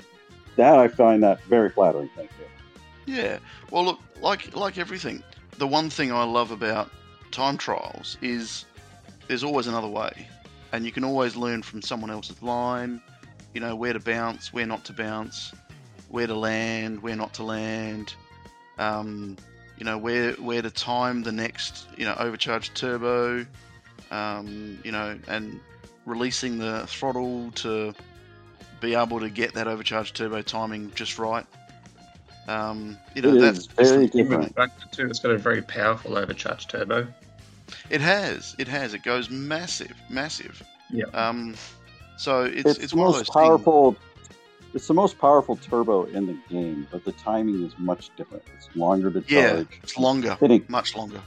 that 0.58 0.78
I 0.78 0.88
find 0.88 1.24
that 1.24 1.42
very 1.46 1.70
flattering. 1.70 2.10
Thank 2.16 2.30
you. 2.38 3.16
Yeah. 3.16 3.40
Well, 3.72 3.86
look, 3.86 4.00
like 4.22 4.56
like 4.56 4.78
everything, 4.78 5.24
the 5.58 5.68
one 5.68 5.90
thing 5.90 6.12
I 6.12 6.26
love 6.26 6.52
about 6.52 6.92
time 7.32 7.58
trials 7.58 8.18
is 8.22 8.66
there's 9.28 9.44
always 9.44 9.68
another 9.68 9.88
way, 9.88 10.28
and 10.72 10.86
you 10.86 10.92
can 10.92 11.04
always 11.04 11.36
learn 11.36 11.62
from 11.62 11.82
someone 11.82 12.12
else's 12.12 12.42
line. 12.42 13.02
You 13.54 13.62
know 13.62 13.76
where 13.76 13.94
to 13.94 14.00
bounce, 14.00 14.54
where 14.54 14.66
not 14.66 14.84
to 14.86 14.94
bounce, 14.94 15.54
where 16.10 16.28
to 16.28 16.36
land, 16.36 17.02
where 17.02 17.16
not 17.16 17.34
to 17.36 17.44
land. 17.44 18.14
Um, 18.78 19.38
you 19.78 19.86
know 19.86 19.98
where 19.98 20.34
where 20.34 20.62
to 20.62 20.70
time 20.70 21.24
the 21.24 21.32
next 21.32 21.88
you 21.98 22.06
know 22.06 22.16
overcharged 22.20 22.76
turbo. 22.76 23.46
Um, 24.12 24.80
you 24.84 24.92
know 24.92 25.18
and 25.28 25.60
releasing 26.06 26.60
the 26.60 26.86
throttle 26.88 27.52
to 27.56 27.94
be 28.80 28.94
able 28.94 29.20
to 29.20 29.30
get 29.30 29.54
that 29.56 29.68
overcharged 29.68 30.16
turbo 30.16 30.42
timing 30.42 30.92
just 30.96 31.18
right. 31.18 31.46
Um, 32.48 32.98
you 33.16 33.22
know 33.22 33.34
It 33.34 33.40
that's 33.40 33.66
very 33.66 34.08
different. 34.08 34.56
Too, 34.92 35.08
it's 35.08 35.20
got 35.20 35.32
a 35.32 35.38
very 35.38 35.62
powerful 35.62 36.18
overcharged 36.18 36.70
turbo. 36.70 37.08
It 37.90 38.02
has. 38.02 38.56
It 38.60 38.68
has. 38.68 38.94
It 38.94 39.04
goes 39.04 39.30
massive, 39.30 39.94
massive. 40.10 40.62
Yeah. 40.92 41.06
Um, 41.14 41.56
so 42.18 42.44
it's 42.44 42.70
It's, 42.72 42.80
it's, 42.80 42.92
the 42.94 42.98
one 42.98 43.08
of 43.08 43.14
most 43.16 43.28
those 43.28 43.30
powerful. 43.44 43.96
It's 44.74 44.88
the 44.88 44.94
most 44.94 45.18
powerful 45.18 45.56
turbo 45.56 46.04
in 46.06 46.26
the 46.28 46.38
game, 46.50 46.86
but 46.92 47.06
the 47.06 47.14
timing 47.14 47.64
is 47.66 47.74
much 47.78 48.10
different. 48.18 48.44
It's 48.58 48.68
longer 48.76 49.10
to 49.10 49.22
charge. 49.22 49.32
Yeah, 49.32 49.64
it's 49.84 49.98
longer, 49.98 50.36
Hitting. 50.40 50.66
much 50.68 50.96
longer. 50.96 51.22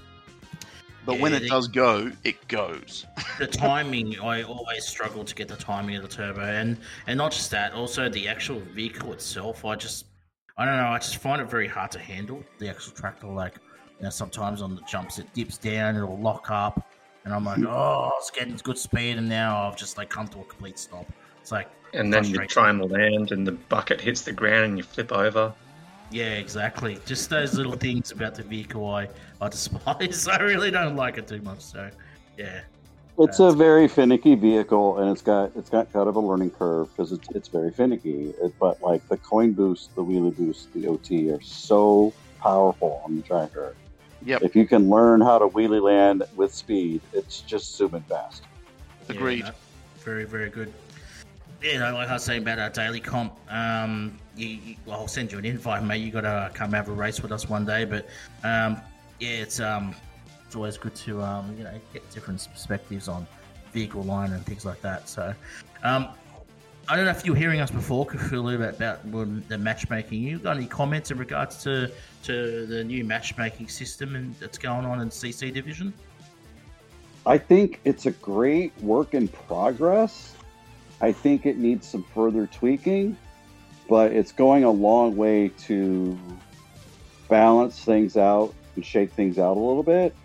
But 1.06 1.18
when 1.20 1.32
Yeah, 1.32 1.38
it 1.38 1.40
they- 1.40 1.48
does 1.48 1.66
go, 1.68 2.12
it 2.24 2.46
goes. 2.48 3.06
the 3.38 3.46
timing 3.46 4.18
i 4.20 4.42
always 4.42 4.84
struggle 4.86 5.24
to 5.24 5.34
get 5.34 5.48
the 5.48 5.56
timing 5.56 5.96
of 5.96 6.02
the 6.02 6.08
turbo 6.08 6.42
and 6.42 6.76
and 7.06 7.16
not 7.16 7.32
just 7.32 7.50
that 7.52 7.72
also 7.72 8.08
the 8.10 8.28
actual 8.28 8.60
vehicle 8.74 9.12
itself 9.12 9.64
i 9.64 9.74
just 9.76 10.06
i 10.58 10.64
don't 10.66 10.76
know 10.76 10.88
i 10.88 10.98
just 10.98 11.16
find 11.18 11.40
it 11.40 11.48
very 11.48 11.68
hard 11.68 11.90
to 11.92 11.98
handle 12.00 12.42
the 12.58 12.68
actual 12.68 12.92
tractor 12.94 13.28
like 13.28 13.54
you 13.98 14.04
know 14.04 14.10
sometimes 14.10 14.62
on 14.62 14.74
the 14.74 14.82
jumps 14.82 15.18
it 15.18 15.32
dips 15.34 15.58
down 15.58 15.96
it'll 15.96 16.18
lock 16.18 16.50
up 16.50 16.88
and 17.24 17.34
i'm 17.34 17.44
like 17.44 17.58
mm-hmm. 17.58 17.66
oh 17.66 18.10
it's 18.18 18.30
getting 18.30 18.56
good 18.62 18.78
speed 18.78 19.18
and 19.18 19.28
now 19.28 19.66
i've 19.66 19.76
just 19.76 19.98
like 19.98 20.08
come 20.08 20.28
to 20.28 20.40
a 20.40 20.44
complete 20.44 20.78
stop. 20.78 21.06
It's 21.40 21.52
like 21.52 21.70
And 21.94 22.12
then 22.12 22.24
you 22.26 22.44
try 22.46 22.68
and 22.68 22.90
land, 22.90 23.32
and 23.32 23.46
the 23.46 23.52
bucket 23.52 24.02
hits 24.02 24.20
the 24.20 24.32
ground, 24.32 24.64
and 24.66 24.76
you 24.76 24.84
flip 24.84 25.12
over. 25.12 25.54
yeah 26.10 26.34
exactly. 26.34 26.98
Just 27.06 27.30
those 27.30 27.54
little 27.54 27.72
things 27.72 28.10
about 28.12 28.34
the 28.34 28.42
vehicle 28.42 28.86
i 28.90 29.08
i 29.40 29.48
despise. 29.48 30.28
I 30.36 30.36
really 30.38 30.70
don't 30.70 30.94
like 30.94 31.16
it 31.16 31.26
too 31.26 31.40
much 31.40 31.60
so 31.60 31.90
yeah. 32.36 32.60
It's 33.18 33.40
uh, 33.40 33.44
a 33.44 33.52
very 33.52 33.88
finicky 33.88 34.34
vehicle, 34.34 34.98
and 34.98 35.10
it's 35.10 35.22
got 35.22 35.50
it's 35.56 35.70
got 35.70 35.90
kind 35.92 36.08
of 36.08 36.16
a 36.16 36.20
learning 36.20 36.50
curve 36.50 36.88
because 36.90 37.12
it's 37.12 37.28
it's 37.34 37.48
very 37.48 37.72
finicky. 37.72 38.34
It, 38.42 38.52
but 38.60 38.80
like 38.82 39.08
the 39.08 39.16
coin 39.16 39.52
boost, 39.52 39.94
the 39.96 40.04
wheelie 40.04 40.36
boost, 40.36 40.72
the 40.74 40.86
OT 40.86 41.30
are 41.30 41.40
so 41.40 42.12
powerful 42.40 43.00
on 43.04 43.16
the 43.16 43.22
tractor. 43.22 43.74
Yep. 44.24 44.42
If 44.42 44.56
you 44.56 44.66
can 44.66 44.90
learn 44.90 45.20
how 45.20 45.38
to 45.38 45.48
wheelie 45.48 45.82
land 45.82 46.24
with 46.36 46.52
speed, 46.54 47.00
it's 47.12 47.40
just 47.42 47.76
zooming 47.76 48.02
fast. 48.02 48.42
Yeah, 49.08 49.16
Agreed. 49.16 49.44
no, 49.44 49.50
very, 49.98 50.24
very 50.24 50.50
good. 50.50 50.72
Yeah, 51.62 51.78
no, 51.78 51.94
like 51.94 52.08
I 52.08 52.14
was 52.14 52.24
saying 52.24 52.42
about 52.42 52.58
our 52.58 52.70
daily 52.70 53.00
comp, 53.00 53.34
um, 53.50 54.18
you, 54.36 54.48
you, 54.48 54.76
well, 54.86 55.00
I'll 55.00 55.08
send 55.08 55.32
you 55.32 55.38
an 55.38 55.44
invite, 55.44 55.82
mate. 55.82 55.98
You 55.98 56.12
got 56.12 56.20
to 56.20 56.50
come 56.54 56.72
have 56.72 56.88
a 56.88 56.92
race 56.92 57.20
with 57.20 57.32
us 57.32 57.48
one 57.48 57.64
day. 57.64 57.84
But 57.84 58.06
um, 58.44 58.80
yeah, 59.18 59.30
it's 59.30 59.58
um, 59.58 59.94
it's 60.46 60.54
always 60.54 60.78
good 60.78 60.94
to 60.94 61.20
um, 61.20 61.56
you 61.58 61.64
know 61.64 61.74
get 61.92 62.08
different 62.10 62.46
perspectives 62.52 63.08
on 63.08 63.26
vehicle 63.72 64.02
line 64.04 64.32
and 64.32 64.44
things 64.46 64.64
like 64.64 64.80
that. 64.82 65.08
So, 65.08 65.34
um, 65.82 66.08
I 66.90 66.96
don't 66.96 67.04
know 67.04 67.10
if 67.10 67.26
you 67.26 67.32
were 67.32 67.38
hearing 67.38 67.60
us 67.60 67.70
before, 67.70 68.06
Cthulhu, 68.06 68.54
about, 68.54 69.04
about 69.04 69.48
the 69.48 69.58
matchmaking. 69.58 70.22
You 70.22 70.38
got 70.38 70.56
any 70.56 70.66
comments 70.66 71.10
in 71.10 71.18
regards 71.18 71.62
to 71.64 71.90
to 72.22 72.64
the 72.64 72.82
new 72.82 73.04
matchmaking 73.04 73.68
system 73.68 74.16
and 74.16 74.34
that's 74.36 74.56
going 74.56 74.86
on 74.86 75.02
in 75.02 75.10
CC 75.10 75.52
division? 75.52 75.92
I 77.26 77.36
think 77.36 77.80
it's 77.84 78.06
a 78.06 78.12
great 78.12 78.72
work 78.80 79.12
in 79.12 79.28
progress. 79.28 80.34
I 81.02 81.12
think 81.12 81.44
it 81.44 81.58
needs 81.58 81.86
some 81.86 82.04
further 82.14 82.46
tweaking, 82.46 83.18
but 83.86 84.12
it's 84.12 84.32
going 84.32 84.64
a 84.64 84.70
long 84.70 85.14
way 85.14 85.48
to 85.66 86.18
balance 87.28 87.84
things 87.84 88.16
out 88.16 88.54
and 88.76 88.84
shake 88.84 89.12
things 89.12 89.38
out 89.38 89.58
a 89.58 89.60
little 89.60 89.82
bit. 89.82 90.16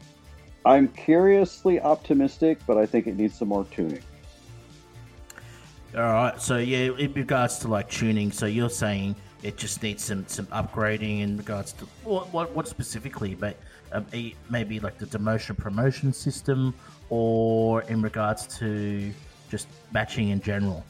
I'm 0.66 0.88
curiously 0.88 1.82
optimistic, 1.82 2.60
but 2.66 2.78
I 2.78 2.86
think 2.86 3.08
it 3.08 3.18
needs 3.18 3.38
some 3.38 3.50
more 3.50 3.66
tuning. 3.66 4.02
All 5.96 6.02
right. 6.02 6.42
So 6.42 6.58
yeah, 6.58 6.92
in 6.98 7.14
regards 7.14 7.60
to 7.60 7.68
like 7.68 7.90
tuning, 7.90 8.32
so 8.32 8.48
you're 8.48 8.70
saying 8.70 9.16
it 9.44 9.58
just 9.58 9.84
needs 9.84 10.04
some 10.04 10.26
some 10.28 10.48
upgrading 10.48 11.22
in 11.22 11.38
regards 11.38 11.74
to 11.74 11.86
what 12.04 12.34
what, 12.34 12.52
what 12.56 12.68
specifically, 12.68 13.36
but 13.36 13.58
um, 13.92 14.06
maybe 14.50 14.80
like 14.80 14.98
the 14.98 15.06
demotion 15.06 15.56
promotion 15.56 16.12
system, 16.12 16.74
or 17.10 17.84
in 17.84 18.02
regards 18.02 18.48
to 18.58 19.14
just 19.50 19.68
matching 19.92 20.30
in 20.30 20.42
general. 20.42 20.84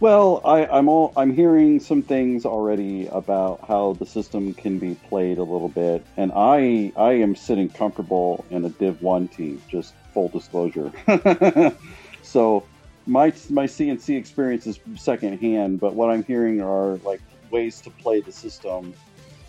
Well, 0.00 0.40
I, 0.46 0.64
I'm 0.64 0.88
all 0.88 1.12
I'm 1.14 1.34
hearing 1.34 1.80
some 1.80 2.00
things 2.00 2.46
already 2.46 3.08
about 3.08 3.60
how 3.68 3.92
the 3.98 4.06
system 4.06 4.54
can 4.54 4.78
be 4.78 4.94
played 4.94 5.36
a 5.36 5.42
little 5.42 5.68
bit, 5.68 6.06
and 6.16 6.32
I 6.34 6.92
I 6.96 7.12
am 7.12 7.36
sitting 7.36 7.68
comfortable 7.68 8.46
in 8.48 8.64
a 8.64 8.70
Div 8.70 9.02
One 9.02 9.28
team, 9.28 9.60
just 9.68 9.92
full 10.14 10.28
disclosure. 10.28 10.90
so 12.22 12.64
my 13.10 13.32
my 13.50 13.66
CNC 13.66 14.16
experience 14.16 14.68
is 14.68 14.78
secondhand, 14.96 15.80
but 15.80 15.94
what 15.94 16.10
I'm 16.10 16.22
hearing 16.22 16.60
are 16.60 16.96
like 16.98 17.20
ways 17.50 17.80
to 17.80 17.90
play 17.90 18.20
the 18.20 18.30
system 18.30 18.94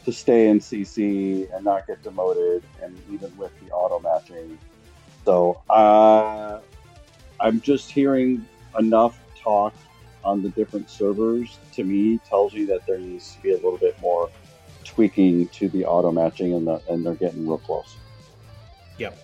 to 0.03 0.11
stay 0.11 0.47
in 0.47 0.59
CC 0.59 1.47
and 1.53 1.63
not 1.63 1.85
get 1.85 2.01
demoted, 2.01 2.63
and 2.81 2.99
even 3.11 3.35
with 3.37 3.51
the 3.59 3.71
auto 3.71 3.99
matching. 3.99 4.57
So 5.25 5.61
uh, 5.69 6.59
I'm 7.39 7.61
just 7.61 7.91
hearing 7.91 8.47
enough 8.79 9.19
talk 9.39 9.75
on 10.23 10.41
the 10.41 10.49
different 10.49 10.89
servers. 10.89 11.59
To 11.73 11.83
me, 11.83 12.17
tells 12.27 12.53
you 12.53 12.65
that 12.65 12.87
there 12.87 12.97
needs 12.97 13.35
to 13.35 13.41
be 13.41 13.51
a 13.51 13.57
little 13.57 13.77
bit 13.77 13.99
more 14.01 14.31
tweaking 14.83 15.47
to 15.49 15.69
the 15.69 15.85
auto 15.85 16.11
matching, 16.11 16.55
and 16.55 16.65
the, 16.65 16.81
and 16.89 17.05
they're 17.05 17.13
getting 17.13 17.47
real 17.47 17.59
close. 17.59 17.95
Yep. 18.97 19.23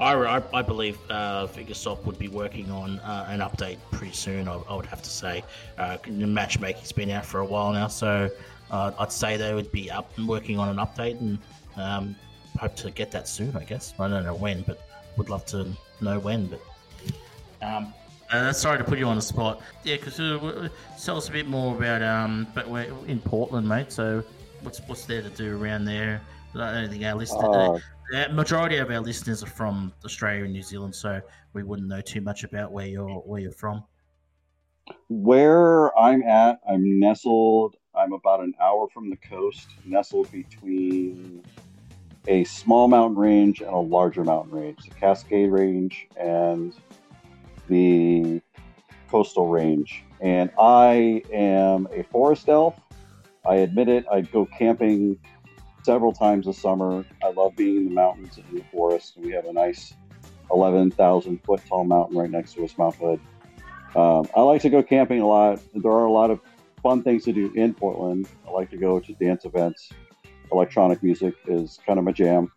I, 0.00 0.14
I, 0.14 0.42
I 0.54 0.62
believe 0.62 0.98
uh, 1.10 1.46
Fingersoft 1.46 2.04
would 2.06 2.18
be 2.18 2.28
working 2.28 2.70
on 2.70 2.98
uh, 3.00 3.26
an 3.28 3.40
update 3.40 3.76
pretty 3.92 4.14
soon. 4.14 4.48
I, 4.48 4.54
I 4.54 4.74
would 4.74 4.86
have 4.86 5.02
to 5.02 5.10
say, 5.10 5.44
uh, 5.78 5.98
matchmaking's 6.08 6.90
been 6.92 7.10
out 7.10 7.26
for 7.26 7.40
a 7.40 7.44
while 7.44 7.72
now, 7.72 7.86
so 7.86 8.30
uh, 8.70 8.92
I'd 8.98 9.12
say 9.12 9.36
they 9.36 9.54
would 9.54 9.70
be 9.70 9.90
up 9.90 10.10
and 10.16 10.26
working 10.26 10.58
on 10.58 10.68
an 10.70 10.76
update, 10.76 11.20
and 11.20 11.38
um, 11.76 12.16
hope 12.58 12.74
to 12.76 12.90
get 12.90 13.10
that 13.10 13.28
soon. 13.28 13.54
I 13.56 13.64
guess 13.64 13.92
I 13.98 14.08
don't 14.08 14.24
know 14.24 14.34
when, 14.34 14.62
but 14.62 14.80
would 15.16 15.28
love 15.28 15.44
to 15.46 15.70
know 16.00 16.18
when. 16.18 16.46
But 16.46 16.62
um, 17.60 17.92
uh, 18.30 18.52
sorry 18.52 18.78
to 18.78 18.84
put 18.84 18.98
you 18.98 19.06
on 19.06 19.16
the 19.16 19.22
spot. 19.22 19.60
Yeah, 19.84 19.96
because 19.96 20.18
uh, 20.18 20.68
tell 21.02 21.16
us 21.18 21.28
a 21.28 21.32
bit 21.32 21.46
more 21.46 21.76
about. 21.76 22.02
Um, 22.02 22.46
but 22.54 22.68
we're 22.68 22.92
in 23.06 23.18
Portland, 23.20 23.68
mate. 23.68 23.92
So 23.92 24.24
what's 24.62 24.80
what's 24.86 25.04
there 25.04 25.20
to 25.20 25.30
do 25.30 25.60
around 25.62 25.84
there? 25.84 26.22
I 26.54 26.80
don't 26.80 26.90
think 26.90 27.04
our 27.04 27.14
listeners, 27.14 27.44
Uh, 27.44 27.78
the 28.10 28.28
majority 28.32 28.76
of 28.78 28.90
our 28.90 29.00
listeners 29.00 29.42
are 29.42 29.48
from 29.48 29.92
Australia 30.04 30.44
and 30.44 30.52
New 30.52 30.62
Zealand, 30.62 30.94
so 30.94 31.20
we 31.52 31.62
wouldn't 31.62 31.88
know 31.88 32.00
too 32.00 32.20
much 32.20 32.44
about 32.44 32.72
where 32.72 32.86
you're 32.86 33.08
where 33.08 33.40
you're 33.40 33.52
from. 33.52 33.84
Where 35.08 35.96
I'm 35.96 36.22
at, 36.24 36.60
I'm 36.68 36.98
nestled. 36.98 37.76
I'm 37.94 38.12
about 38.12 38.40
an 38.40 38.54
hour 38.60 38.88
from 38.92 39.10
the 39.10 39.16
coast, 39.16 39.68
nestled 39.84 40.30
between 40.32 41.42
a 42.26 42.44
small 42.44 42.88
mountain 42.88 43.16
range 43.16 43.60
and 43.60 43.70
a 43.70 43.78
larger 43.78 44.24
mountain 44.24 44.52
range, 44.52 44.78
the 44.88 44.94
Cascade 44.94 45.50
Range 45.50 46.08
and 46.16 46.74
the 47.68 48.40
Coastal 49.08 49.48
Range. 49.48 50.04
And 50.20 50.50
I 50.58 51.22
am 51.32 51.88
a 51.92 52.02
forest 52.04 52.48
elf. 52.48 52.74
I 53.48 53.56
admit 53.56 53.88
it. 53.88 54.04
I 54.10 54.20
go 54.20 54.46
camping 54.46 55.18
several 55.82 56.12
times 56.12 56.46
a 56.46 56.52
summer. 56.52 57.04
I 57.22 57.30
love 57.30 57.56
being 57.56 57.76
in 57.76 57.84
the 57.86 57.90
mountains 57.90 58.36
and 58.36 58.46
in 58.50 58.56
the 58.56 58.64
forest. 58.72 59.14
We 59.16 59.32
have 59.32 59.46
a 59.46 59.52
nice 59.52 59.94
11,000 60.52 61.42
foot 61.44 61.60
tall 61.68 61.84
mountain 61.84 62.16
right 62.16 62.30
next 62.30 62.54
to 62.54 62.64
us, 62.64 62.76
Mount 62.76 62.96
Hood. 62.96 63.20
Um, 63.94 64.28
I 64.36 64.42
like 64.42 64.62
to 64.62 64.70
go 64.70 64.82
camping 64.82 65.20
a 65.20 65.26
lot. 65.26 65.60
There 65.74 65.90
are 65.90 66.04
a 66.04 66.12
lot 66.12 66.30
of 66.30 66.40
fun 66.82 67.02
things 67.02 67.24
to 67.24 67.32
do 67.32 67.52
in 67.54 67.74
Portland. 67.74 68.28
I 68.46 68.50
like 68.50 68.70
to 68.70 68.76
go 68.76 69.00
to 69.00 69.12
dance 69.14 69.44
events. 69.44 69.90
Electronic 70.52 71.02
music 71.02 71.34
is 71.46 71.78
kind 71.86 71.98
of 71.98 72.04
my 72.04 72.12
jam. 72.12 72.52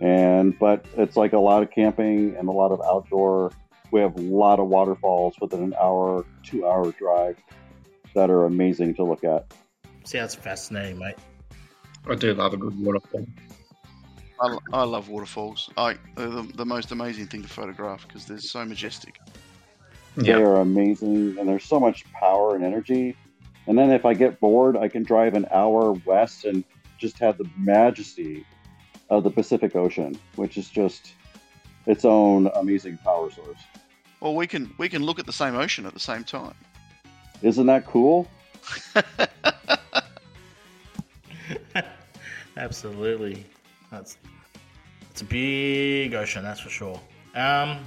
And 0.00 0.58
but 0.58 0.84
it's 0.96 1.16
like 1.16 1.32
a 1.34 1.38
lot 1.38 1.62
of 1.62 1.70
camping 1.70 2.36
and 2.36 2.48
a 2.48 2.52
lot 2.52 2.72
of 2.72 2.80
outdoor. 2.80 3.52
We 3.90 4.00
have 4.00 4.16
a 4.16 4.20
lot 4.20 4.60
of 4.60 4.68
waterfalls 4.68 5.34
within 5.40 5.62
an 5.62 5.74
hour, 5.80 6.24
two 6.42 6.66
hour 6.66 6.92
drive 6.92 7.36
that 8.14 8.30
are 8.30 8.44
amazing 8.44 8.94
to 8.94 9.04
look 9.04 9.24
at. 9.24 9.52
See, 10.04 10.18
Sounds 10.18 10.34
fascinating, 10.34 10.98
mate. 10.98 11.16
I 12.08 12.14
do 12.14 12.34
love 12.34 12.54
a 12.54 12.56
good 12.56 12.78
waterfall. 12.80 13.26
I, 14.40 14.58
I 14.72 14.82
love 14.84 15.08
waterfalls. 15.08 15.70
I 15.76 15.96
they're 16.16 16.28
the, 16.28 16.42
the 16.54 16.64
most 16.64 16.92
amazing 16.92 17.26
thing 17.26 17.42
to 17.42 17.48
photograph 17.48 18.06
because 18.06 18.24
they're 18.26 18.38
so 18.38 18.64
majestic. 18.64 19.20
They 20.16 20.32
are 20.32 20.56
amazing, 20.56 21.38
and 21.38 21.48
there's 21.48 21.64
so 21.64 21.78
much 21.78 22.04
power 22.12 22.54
and 22.54 22.64
energy. 22.64 23.16
And 23.66 23.78
then 23.78 23.90
if 23.90 24.04
I 24.04 24.14
get 24.14 24.40
bored, 24.40 24.76
I 24.76 24.88
can 24.88 25.02
drive 25.02 25.34
an 25.34 25.46
hour 25.52 25.92
west 26.04 26.44
and 26.44 26.64
just 26.98 27.18
have 27.18 27.38
the 27.38 27.48
majesty 27.56 28.44
of 29.08 29.24
the 29.24 29.30
Pacific 29.30 29.76
Ocean, 29.76 30.18
which 30.36 30.56
is 30.56 30.68
just 30.68 31.12
its 31.86 32.04
own 32.04 32.50
amazing 32.56 32.98
power 32.98 33.30
source. 33.30 33.60
Well, 34.20 34.34
we 34.34 34.46
can 34.46 34.72
we 34.78 34.88
can 34.88 35.02
look 35.02 35.18
at 35.18 35.26
the 35.26 35.32
same 35.32 35.54
ocean 35.54 35.86
at 35.86 35.94
the 35.94 36.00
same 36.00 36.24
time. 36.24 36.54
Isn't 37.42 37.66
that 37.66 37.86
cool? 37.86 38.28
Absolutely, 42.56 43.44
that's 43.90 44.16
it's 45.10 45.22
a 45.22 45.24
big 45.24 46.14
ocean, 46.14 46.42
that's 46.42 46.60
for 46.60 46.70
sure. 46.70 47.00
Um, 47.34 47.78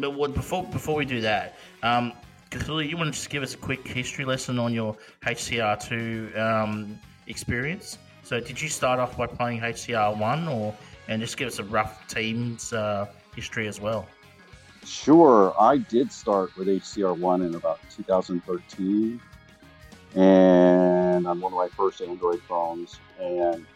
but, 0.00 0.14
what, 0.14 0.34
before 0.34 0.64
before 0.64 0.96
we 0.96 1.04
do 1.04 1.20
that, 1.20 1.56
um, 1.82 2.12
Cthulhu, 2.50 2.88
you 2.88 2.96
want 2.96 3.08
to 3.08 3.12
just 3.12 3.30
give 3.30 3.42
us 3.42 3.54
a 3.54 3.58
quick 3.58 3.86
history 3.86 4.24
lesson 4.24 4.58
on 4.58 4.72
your 4.72 4.96
HCR 5.22 5.82
two 5.82 6.32
um, 6.38 6.98
experience? 7.26 7.98
So, 8.22 8.40
did 8.40 8.60
you 8.60 8.68
start 8.68 8.98
off 8.98 9.16
by 9.16 9.26
playing 9.26 9.60
HCR 9.60 10.18
one, 10.18 10.48
or 10.48 10.74
and 11.08 11.20
just 11.22 11.36
give 11.36 11.48
us 11.48 11.58
a 11.58 11.64
rough 11.64 12.06
team's 12.08 12.72
uh, 12.72 13.06
history 13.34 13.68
as 13.68 13.80
well? 13.80 14.06
Sure, 14.84 15.54
I 15.60 15.78
did 15.78 16.10
start 16.10 16.56
with 16.56 16.68
HCR1 16.68 17.46
in 17.46 17.54
about 17.54 17.78
2013, 17.90 19.20
and 20.14 21.26
on 21.26 21.40
one 21.40 21.52
of 21.52 21.58
my 21.58 21.68
first 21.68 22.00
Android 22.00 22.40
phones. 22.42 22.98
And 23.20 23.66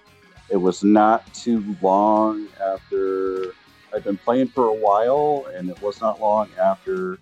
it 0.50 0.56
was 0.56 0.84
not 0.84 1.32
too 1.34 1.76
long 1.80 2.48
after 2.60 3.54
I'd 3.94 4.04
been 4.04 4.18
playing 4.18 4.48
for 4.48 4.66
a 4.66 4.74
while, 4.74 5.46
and 5.54 5.68
it 5.70 5.80
was 5.82 6.00
not 6.00 6.20
long 6.20 6.48
after 6.60 7.18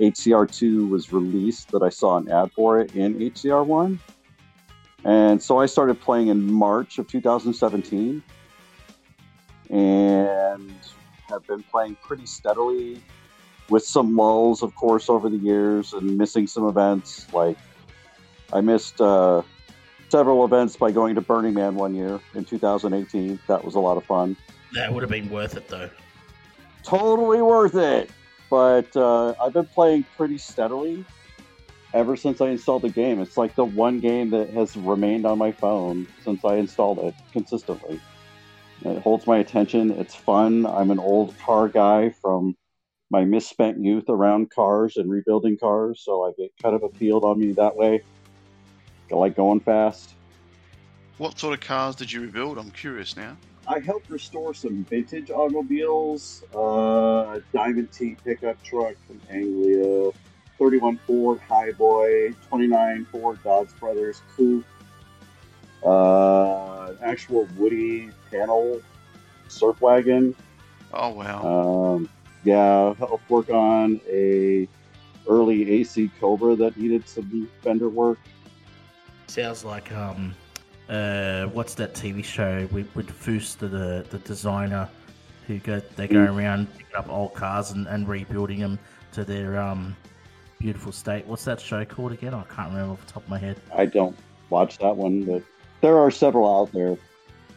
HCR2 0.00 0.88
was 0.88 1.12
released 1.12 1.70
that 1.70 1.82
I 1.82 1.88
saw 1.88 2.16
an 2.16 2.30
ad 2.30 2.52
for 2.52 2.80
it 2.80 2.94
in 2.94 3.14
HCR1. 3.18 3.98
And 5.04 5.42
so 5.42 5.60
I 5.60 5.66
started 5.66 6.00
playing 6.00 6.28
in 6.28 6.50
March 6.50 6.98
of 6.98 7.06
2017 7.08 8.22
and 9.70 10.72
have 11.28 11.46
been 11.46 11.62
playing 11.62 11.96
pretty 12.02 12.26
steadily 12.26 13.02
with 13.68 13.84
some 13.84 14.16
lulls, 14.16 14.62
of 14.62 14.74
course, 14.74 15.08
over 15.08 15.28
the 15.28 15.36
years 15.36 15.92
and 15.92 16.16
missing 16.16 16.46
some 16.46 16.66
events. 16.66 17.32
Like 17.32 17.58
I 18.52 18.60
missed 18.60 19.00
uh, 19.00 19.42
several 20.14 20.44
events 20.44 20.76
by 20.76 20.92
going 20.92 21.16
to 21.16 21.20
Burning 21.20 21.54
Man 21.54 21.74
one 21.74 21.92
year 21.92 22.20
in 22.36 22.44
2018. 22.44 23.36
That 23.48 23.64
was 23.64 23.74
a 23.74 23.80
lot 23.80 23.96
of 23.96 24.04
fun. 24.04 24.36
That 24.72 24.92
would 24.92 25.02
have 25.02 25.10
been 25.10 25.28
worth 25.28 25.56
it, 25.56 25.66
though. 25.66 25.90
Totally 26.84 27.42
worth 27.42 27.74
it. 27.74 28.08
But 28.48 28.96
uh, 28.96 29.34
I've 29.42 29.52
been 29.52 29.66
playing 29.66 30.04
pretty 30.16 30.38
steadily 30.38 31.04
ever 31.94 32.14
since 32.14 32.40
I 32.40 32.50
installed 32.50 32.82
the 32.82 32.90
game. 32.90 33.20
It's 33.20 33.36
like 33.36 33.56
the 33.56 33.64
one 33.64 33.98
game 33.98 34.30
that 34.30 34.50
has 34.50 34.76
remained 34.76 35.26
on 35.26 35.36
my 35.36 35.50
phone 35.50 36.06
since 36.22 36.44
I 36.44 36.58
installed 36.58 37.00
it 37.00 37.14
consistently. 37.32 38.00
It 38.84 39.02
holds 39.02 39.26
my 39.26 39.38
attention. 39.38 39.90
It's 39.90 40.14
fun. 40.14 40.64
I'm 40.64 40.92
an 40.92 41.00
old 41.00 41.36
car 41.40 41.68
guy 41.68 42.10
from 42.22 42.54
my 43.10 43.24
misspent 43.24 43.82
youth 43.82 44.08
around 44.08 44.50
cars 44.50 44.96
and 44.96 45.10
rebuilding 45.10 45.58
cars, 45.58 46.02
so 46.04 46.22
I 46.22 46.30
get 46.38 46.52
kind 46.62 46.76
of 46.76 46.84
appealed 46.84 47.24
on 47.24 47.40
me 47.40 47.50
that 47.54 47.74
way. 47.74 48.04
I 49.14 49.16
like 49.16 49.36
going 49.36 49.60
fast. 49.60 50.14
What 51.18 51.38
sort 51.38 51.54
of 51.54 51.60
cars 51.60 51.94
did 51.94 52.10
you 52.10 52.20
rebuild? 52.22 52.58
I'm 52.58 52.72
curious 52.72 53.16
now. 53.16 53.36
I 53.68 53.78
helped 53.78 54.10
restore 54.10 54.52
some 54.54 54.84
vintage 54.84 55.30
automobiles, 55.30 56.42
uh, 56.54 57.38
Diamond 57.52 57.92
T 57.92 58.16
pickup 58.24 58.60
truck 58.64 58.94
from 59.06 59.20
Anglia, 59.30 60.10
31 60.58 60.98
Ford 61.06 61.40
Highboy, 61.48 62.34
29 62.48 63.04
Ford 63.06 63.38
Dodge 63.44 63.68
Brothers 63.78 64.20
Coupe, 64.36 64.66
uh, 65.86 66.86
an 66.90 66.98
actual 67.00 67.48
Woody 67.56 68.10
panel 68.32 68.82
surf 69.46 69.80
wagon. 69.80 70.34
Oh 70.92 71.10
wow. 71.10 71.94
Um, 71.94 72.08
yeah, 72.42 72.92
helped 72.94 73.30
work 73.30 73.48
on 73.48 74.00
a 74.10 74.68
early 75.28 75.80
AC 75.80 76.10
Cobra 76.20 76.56
that 76.56 76.76
needed 76.76 77.08
some 77.08 77.48
fender 77.62 77.88
work. 77.88 78.18
Sounds 79.26 79.64
like 79.64 79.90
um, 79.92 80.34
uh, 80.88 81.46
what's 81.46 81.74
that 81.74 81.94
TV 81.94 82.24
show 82.24 82.68
with 82.72 82.94
with 82.94 83.08
Foos, 83.08 83.56
the 83.56 83.68
the, 83.68 84.06
the 84.10 84.18
designer, 84.18 84.88
who 85.46 85.58
go 85.58 85.80
they 85.96 86.06
go 86.06 86.22
around 86.24 86.72
picking 86.76 86.96
up 86.96 87.08
old 87.08 87.34
cars 87.34 87.70
and, 87.70 87.86
and 87.88 88.08
rebuilding 88.08 88.60
them 88.60 88.78
to 89.12 89.24
their 89.24 89.58
um 89.58 89.96
beautiful 90.58 90.92
state. 90.92 91.26
What's 91.26 91.44
that 91.44 91.60
show 91.60 91.84
called 91.84 92.12
again? 92.12 92.34
I 92.34 92.42
can't 92.44 92.70
remember 92.70 92.92
off 92.92 93.06
the 93.06 93.12
top 93.12 93.22
of 93.24 93.28
my 93.28 93.38
head. 93.38 93.60
I 93.74 93.86
don't 93.86 94.16
watch 94.50 94.78
that 94.78 94.96
one, 94.96 95.24
but 95.24 95.42
there 95.80 95.98
are 95.98 96.10
several 96.10 96.60
out 96.60 96.72
there. 96.72 96.96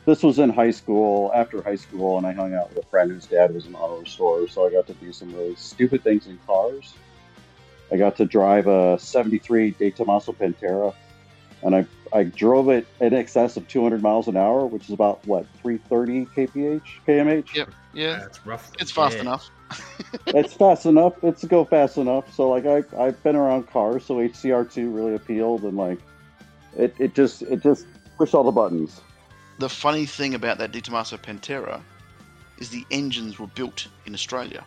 This 0.06 0.24
was 0.24 0.40
in 0.40 0.50
high 0.50 0.72
school, 0.72 1.32
after 1.36 1.62
high 1.62 1.76
school, 1.76 2.18
and 2.18 2.26
I 2.26 2.32
hung 2.32 2.54
out 2.54 2.70
with 2.70 2.84
a 2.84 2.88
friend 2.88 3.12
whose 3.12 3.26
dad 3.26 3.54
was 3.54 3.66
an 3.66 3.76
auto 3.76 4.00
restorer, 4.00 4.48
so 4.48 4.66
I 4.66 4.72
got 4.72 4.88
to 4.88 4.94
do 4.94 5.12
some 5.12 5.34
really 5.34 5.56
stupid 5.56 6.02
things 6.04 6.28
in 6.28 6.40
cars. 6.48 6.94
I 7.92 7.98
got 7.98 8.16
to 8.18 8.26
drive 8.26 8.68
a 8.68 8.98
73 9.00 9.72
De 9.72 9.92
Tomaso 9.92 10.32
Pantera, 10.32 10.94
and 11.64 11.76
I, 11.76 11.86
I 12.14 12.24
drove 12.24 12.70
it 12.70 12.88
in 13.00 13.14
excess 13.14 13.58
of 13.58 13.68
200 13.68 14.02
miles 14.02 14.28
an 14.28 14.38
hour, 14.38 14.66
which 14.66 14.84
is 14.86 14.92
about, 14.92 15.26
what, 15.26 15.46
330 15.62 16.26
kph, 16.36 16.82
kmh? 17.08 17.54
Yep. 17.54 17.70
Yeah. 17.94 18.20
That's 18.20 18.46
rough. 18.46 18.72
It's 18.80 18.92
fast 18.92 19.16
Yeah. 19.16 19.22
enough. 19.22 19.50
it's 20.28 20.54
fast 20.54 20.86
enough. 20.86 21.14
It's 21.24 21.44
go 21.44 21.66
fast 21.66 21.98
enough. 21.98 22.34
So 22.34 22.48
like 22.50 22.66
I 22.66 22.84
I've 22.98 23.22
been 23.24 23.36
around 23.36 23.68
cars, 23.70 24.06
so 24.06 24.16
HCR 24.16 24.72
two 24.72 24.90
really 24.90 25.14
appealed, 25.14 25.64
and 25.64 25.76
like 25.76 26.00
it 26.78 26.96
it 27.00 27.14
just 27.14 27.42
it 27.42 27.62
just 27.62 27.86
push 28.18 28.34
all 28.34 28.44
the 28.46 28.52
buttons. 28.52 29.02
The 29.60 29.68
funny 29.68 30.06
thing 30.06 30.36
about 30.36 30.58
that 30.60 30.72
De 30.72 30.80
Tomaso 30.80 31.18
Pantera 31.18 31.82
is 32.60 32.70
the 32.70 32.86
engines 32.92 33.40
were 33.40 33.48
built 33.48 33.88
in 34.06 34.14
Australia. 34.14 34.64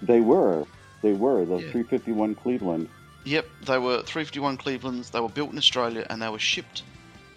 They 0.00 0.20
were 0.20 0.64
they 1.02 1.12
were 1.12 1.44
the 1.44 1.56
Yeah. 1.56 1.72
351 1.72 2.34
Cleveland. 2.36 2.88
Yep, 3.28 3.46
they 3.66 3.76
were 3.76 3.98
351 4.04 4.56
Clevelands. 4.56 5.10
They 5.10 5.20
were 5.20 5.28
built 5.28 5.52
in 5.52 5.58
Australia 5.58 6.06
and 6.08 6.22
they 6.22 6.30
were 6.30 6.38
shipped 6.38 6.82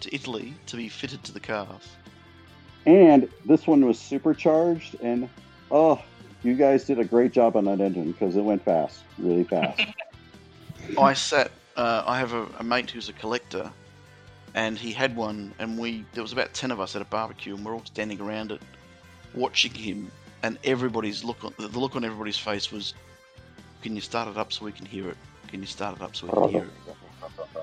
to 0.00 0.14
Italy 0.14 0.54
to 0.68 0.76
be 0.76 0.88
fitted 0.88 1.22
to 1.24 1.32
the 1.32 1.40
cars. 1.40 1.86
And 2.86 3.28
this 3.44 3.66
one 3.66 3.84
was 3.84 3.98
supercharged, 3.98 4.96
and 5.02 5.28
oh, 5.70 6.00
you 6.42 6.54
guys 6.54 6.84
did 6.84 6.98
a 6.98 7.04
great 7.04 7.32
job 7.32 7.56
on 7.56 7.66
that 7.66 7.82
engine 7.82 8.10
because 8.10 8.36
it 8.36 8.40
went 8.40 8.64
fast, 8.64 9.00
really 9.18 9.44
fast. 9.44 9.82
I 10.98 11.12
sat. 11.12 11.52
Uh, 11.76 12.02
I 12.06 12.18
have 12.18 12.32
a, 12.32 12.46
a 12.58 12.64
mate 12.64 12.90
who's 12.90 13.10
a 13.10 13.12
collector, 13.12 13.70
and 14.54 14.78
he 14.78 14.92
had 14.92 15.14
one, 15.14 15.54
and 15.58 15.78
we 15.78 16.06
there 16.14 16.22
was 16.22 16.32
about 16.32 16.54
ten 16.54 16.70
of 16.70 16.80
us 16.80 16.96
at 16.96 17.02
a 17.02 17.04
barbecue, 17.04 17.54
and 17.54 17.64
we're 17.64 17.74
all 17.74 17.84
standing 17.84 18.20
around 18.20 18.50
it, 18.50 18.62
watching 19.34 19.72
him, 19.72 20.10
and 20.42 20.58
everybody's 20.64 21.22
look 21.22 21.44
on 21.44 21.54
the 21.58 21.68
look 21.68 21.94
on 21.96 22.04
everybody's 22.04 22.38
face 22.38 22.72
was, 22.72 22.94
"Can 23.82 23.94
you 23.94 24.00
start 24.00 24.28
it 24.28 24.38
up 24.38 24.52
so 24.52 24.64
we 24.64 24.72
can 24.72 24.86
hear 24.86 25.08
it? 25.08 25.18
Can 25.52 25.60
you 25.60 25.66
start 25.68 25.96
it 25.96 26.02
up 26.02 26.16
so 26.16 26.26
we 26.26 26.32
can 26.32 26.44
hear 26.44 26.64
it?" 26.64 26.72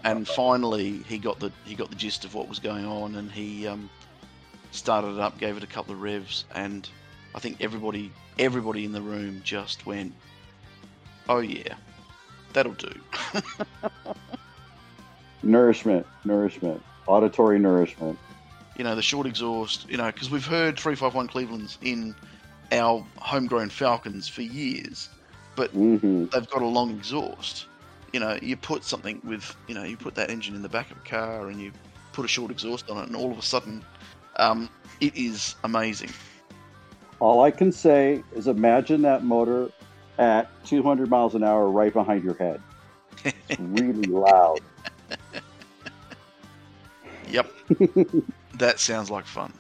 And 0.05 0.27
finally, 0.27 1.03
he 1.03 1.19
got 1.19 1.39
the 1.39 1.51
he 1.65 1.75
got 1.75 1.89
the 1.89 1.95
gist 1.97 2.25
of 2.25 2.35
what 2.35 2.47
was 2.47 2.59
going 2.59 2.85
on, 2.85 3.15
and 3.15 3.31
he 3.31 3.67
um, 3.67 3.89
started 4.71 5.15
it 5.15 5.19
up, 5.19 5.39
gave 5.39 5.57
it 5.57 5.63
a 5.63 5.67
couple 5.67 5.93
of 5.93 6.01
revs, 6.01 6.45
and 6.55 6.87
I 7.35 7.39
think 7.39 7.57
everybody 7.61 8.11
everybody 8.39 8.85
in 8.85 8.93
the 8.93 9.01
room 9.01 9.41
just 9.43 9.85
went, 9.87 10.13
"Oh 11.29 11.39
yeah, 11.39 11.75
that'll 12.53 12.73
do." 12.73 12.91
nourishment, 15.43 16.05
nourishment, 16.25 16.81
auditory 17.07 17.59
nourishment. 17.59 18.17
you 18.77 18.83
know, 18.83 18.95
the 18.95 19.01
short 19.01 19.27
exhaust, 19.27 19.89
you 19.89 19.97
know, 19.97 20.07
because 20.07 20.31
we've 20.31 20.45
heard 20.45 20.79
351 20.79 21.27
Cleveland's 21.27 21.77
in 21.81 22.15
our 22.71 23.05
homegrown 23.17 23.69
Falcons 23.69 24.29
for 24.29 24.41
years, 24.43 25.09
but 25.55 25.71
hmm 25.71 26.25
they've 26.31 26.47
got 26.49 26.61
a 26.61 26.67
long 26.67 26.91
exhaust. 26.91 27.65
You 28.13 28.19
know, 28.19 28.37
you 28.41 28.57
put 28.57 28.83
something 28.83 29.21
with, 29.23 29.55
you 29.67 29.75
know, 29.75 29.83
you 29.83 29.97
put 29.97 30.15
that 30.15 30.29
engine 30.29 30.55
in 30.55 30.61
the 30.61 30.69
back 30.69 30.91
of 30.91 30.97
a 30.97 31.01
car 31.01 31.47
and 31.47 31.59
you 31.59 31.71
put 32.13 32.25
a 32.25 32.27
short 32.27 32.51
exhaust 32.51 32.89
on 32.89 32.97
it, 32.97 33.07
and 33.07 33.15
all 33.15 33.31
of 33.31 33.37
a 33.37 33.41
sudden, 33.41 33.83
um, 34.37 34.69
it 34.99 35.15
is 35.15 35.55
amazing. 35.63 36.09
All 37.19 37.43
I 37.43 37.51
can 37.51 37.71
say 37.71 38.23
is 38.33 38.47
imagine 38.47 39.01
that 39.03 39.23
motor 39.23 39.71
at 40.17 40.49
200 40.65 41.09
miles 41.09 41.35
an 41.35 41.43
hour 41.43 41.69
right 41.69 41.93
behind 41.93 42.23
your 42.23 42.35
head. 42.35 42.61
It's 43.23 43.35
really 43.59 44.03
loud. 44.03 44.59
Yep, 47.29 47.51
that 48.55 48.79
sounds 48.79 49.11
like 49.11 49.25
fun. 49.25 49.53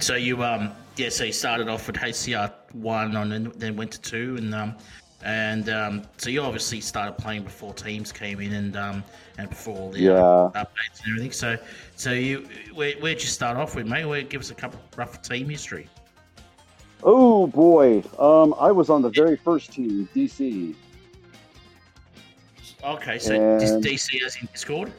So 0.00 0.16
you 0.16 0.42
um 0.42 0.72
yeah, 0.96 1.08
so 1.08 1.24
you 1.24 1.32
started 1.32 1.68
off 1.68 1.86
with 1.86 1.96
HCR 1.96 2.52
one 2.72 3.16
and 3.16 3.32
then, 3.32 3.52
then 3.56 3.76
went 3.76 3.92
to 3.92 4.00
two 4.00 4.36
and 4.36 4.54
um 4.54 4.76
and 5.24 5.68
um 5.70 6.02
so 6.18 6.28
you 6.30 6.40
obviously 6.42 6.80
started 6.80 7.16
playing 7.16 7.42
before 7.42 7.72
teams 7.74 8.12
came 8.12 8.40
in 8.40 8.52
and 8.52 8.76
um 8.76 9.02
and 9.38 9.48
before 9.48 9.76
all 9.76 9.90
the 9.90 10.00
Yeah. 10.00 10.12
updates 10.54 11.00
and 11.04 11.08
everything. 11.08 11.32
So 11.32 11.56
so 11.96 12.12
you 12.12 12.46
where 12.74 12.92
where'd 13.00 13.20
you 13.20 13.28
start 13.28 13.56
off 13.56 13.74
with, 13.74 13.86
mate? 13.86 14.04
Where 14.04 14.22
give 14.22 14.40
us 14.40 14.50
a 14.50 14.54
couple 14.54 14.78
rough 14.96 15.22
team 15.22 15.48
history. 15.48 15.88
Oh 17.02 17.46
boy, 17.46 18.02
um, 18.18 18.54
I 18.58 18.70
was 18.72 18.88
on 18.88 19.02
the 19.02 19.10
very 19.10 19.36
first 19.36 19.72
team, 19.72 20.08
DC. 20.14 20.74
Okay, 22.82 23.18
so 23.18 23.34
And- 23.34 23.82
DC 23.84 24.22
as 24.24 24.36
in 24.36 24.48
Discord? 24.52 24.92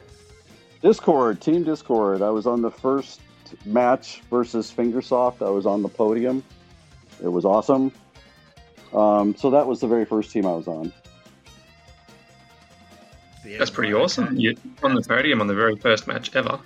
Discord, 0.82 1.40
Team 1.40 1.64
Discord. 1.64 2.22
I 2.22 2.30
was 2.30 2.46
on 2.46 2.62
the 2.62 2.70
first 2.70 3.20
match 3.64 4.22
versus 4.30 4.72
Fingersoft. 4.76 5.44
I 5.44 5.50
was 5.50 5.66
on 5.66 5.82
the 5.82 5.88
podium. 5.88 6.42
It 7.22 7.28
was 7.28 7.44
awesome. 7.44 7.90
Um, 8.92 9.34
so 9.36 9.50
that 9.50 9.66
was 9.66 9.80
the 9.80 9.88
very 9.88 10.04
first 10.04 10.30
team 10.30 10.46
I 10.46 10.54
was 10.54 10.68
on. 10.68 10.92
That's 13.58 13.70
pretty 13.70 13.94
awesome. 13.94 14.36
You 14.36 14.56
on 14.82 14.94
the 14.94 15.02
podium 15.02 15.40
on 15.40 15.46
the 15.46 15.54
very 15.54 15.76
first 15.76 16.06
match 16.06 16.34
ever. 16.34 16.58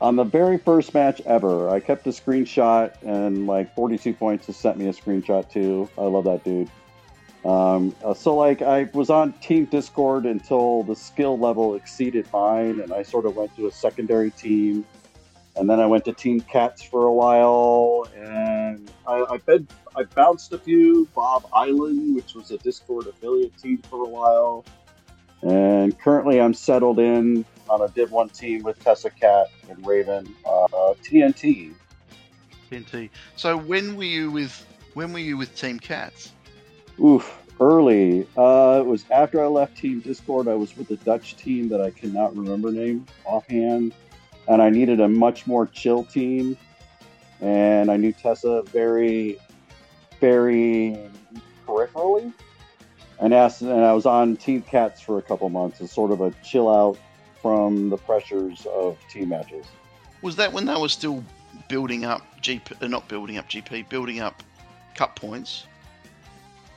On 0.00 0.16
the 0.16 0.24
very 0.24 0.58
first 0.58 0.94
match 0.94 1.20
ever, 1.26 1.68
I 1.68 1.80
kept 1.80 2.06
a 2.06 2.10
screenshot, 2.10 2.92
and 3.02 3.46
like 3.46 3.74
42 3.74 4.14
points 4.14 4.46
has 4.46 4.56
sent 4.56 4.76
me 4.76 4.88
a 4.88 4.92
screenshot 4.92 5.50
too. 5.50 5.88
I 5.96 6.02
love 6.02 6.24
that 6.24 6.44
dude. 6.44 6.70
Um, 7.44 7.94
uh, 8.04 8.14
so 8.14 8.36
like 8.36 8.62
I 8.62 8.88
was 8.94 9.10
on 9.10 9.32
Team 9.34 9.64
Discord 9.66 10.26
until 10.26 10.84
the 10.84 10.94
skill 10.94 11.38
level 11.38 11.74
exceeded 11.74 12.26
mine, 12.32 12.80
and 12.80 12.92
I 12.92 13.02
sort 13.02 13.26
of 13.26 13.36
went 13.36 13.54
to 13.56 13.66
a 13.66 13.72
secondary 13.72 14.30
team, 14.30 14.84
and 15.56 15.68
then 15.68 15.80
I 15.80 15.86
went 15.86 16.04
to 16.06 16.12
Team 16.12 16.40
Cats 16.40 16.82
for 16.82 17.06
a 17.06 17.12
while, 17.12 18.06
and 18.16 18.90
I, 19.06 19.24
I 19.30 19.36
been 19.38 19.66
I 19.94 20.04
bounced 20.04 20.52
a 20.52 20.58
few 20.58 21.06
Bob 21.14 21.46
Island, 21.52 22.14
which 22.14 22.34
was 22.34 22.50
a 22.50 22.58
Discord 22.58 23.06
affiliate 23.06 23.56
team 23.58 23.78
for 23.78 24.04
a 24.04 24.08
while, 24.08 24.64
and 25.42 25.98
currently 25.98 26.40
I'm 26.40 26.54
settled 26.54 26.98
in 26.98 27.44
on 27.68 27.82
a 27.82 27.88
Div 27.88 28.10
One 28.10 28.28
team 28.28 28.62
with 28.62 28.82
Tessa 28.82 29.10
Cat 29.10 29.48
and 29.68 29.86
Raven, 29.86 30.34
uh, 30.46 30.94
TNT. 31.02 31.74
TNT. 32.70 33.10
So 33.36 33.56
when 33.56 33.96
were 33.96 34.04
you 34.04 34.30
with 34.30 34.66
when 34.94 35.12
were 35.12 35.18
you 35.18 35.36
with 35.36 35.54
Team 35.54 35.78
Cats? 35.78 36.32
Oof, 37.02 37.38
early. 37.60 38.26
Uh, 38.36 38.80
it 38.80 38.86
was 38.86 39.04
after 39.10 39.42
I 39.42 39.46
left 39.46 39.76
Team 39.76 40.00
Discord. 40.00 40.48
I 40.48 40.54
was 40.54 40.76
with 40.76 40.90
a 40.90 40.96
Dutch 40.96 41.36
team 41.36 41.68
that 41.68 41.80
I 41.80 41.90
cannot 41.90 42.36
remember 42.36 42.70
name 42.70 43.06
offhand, 43.24 43.94
and 44.48 44.60
I 44.62 44.70
needed 44.70 45.00
a 45.00 45.08
much 45.08 45.46
more 45.46 45.66
chill 45.66 46.04
team. 46.04 46.56
And 47.40 47.90
I 47.90 47.96
knew 47.96 48.12
Tessa 48.12 48.62
very, 48.62 49.36
very 50.20 50.96
peripherally, 51.66 52.32
and 53.18 53.34
asked. 53.34 53.62
And 53.62 53.84
I 53.84 53.92
was 53.92 54.06
on 54.06 54.36
Team 54.36 54.62
Cats 54.62 55.00
for 55.00 55.18
a 55.18 55.22
couple 55.22 55.48
months 55.48 55.80
as 55.80 55.90
sort 55.90 56.12
of 56.12 56.20
a 56.20 56.30
chill 56.44 56.68
out 56.68 56.96
from 57.40 57.90
the 57.90 57.96
pressures 57.96 58.64
of 58.66 58.96
team 59.10 59.30
matches. 59.30 59.66
Was 60.22 60.36
that 60.36 60.52
when 60.52 60.66
they 60.66 60.76
were 60.76 60.88
still 60.88 61.24
building 61.68 62.04
up 62.04 62.22
GP? 62.40 62.80
Uh, 62.80 62.86
not 62.86 63.08
building 63.08 63.38
up 63.38 63.48
GP, 63.48 63.88
building 63.88 64.20
up 64.20 64.42
cut 64.94 65.16
points. 65.16 65.66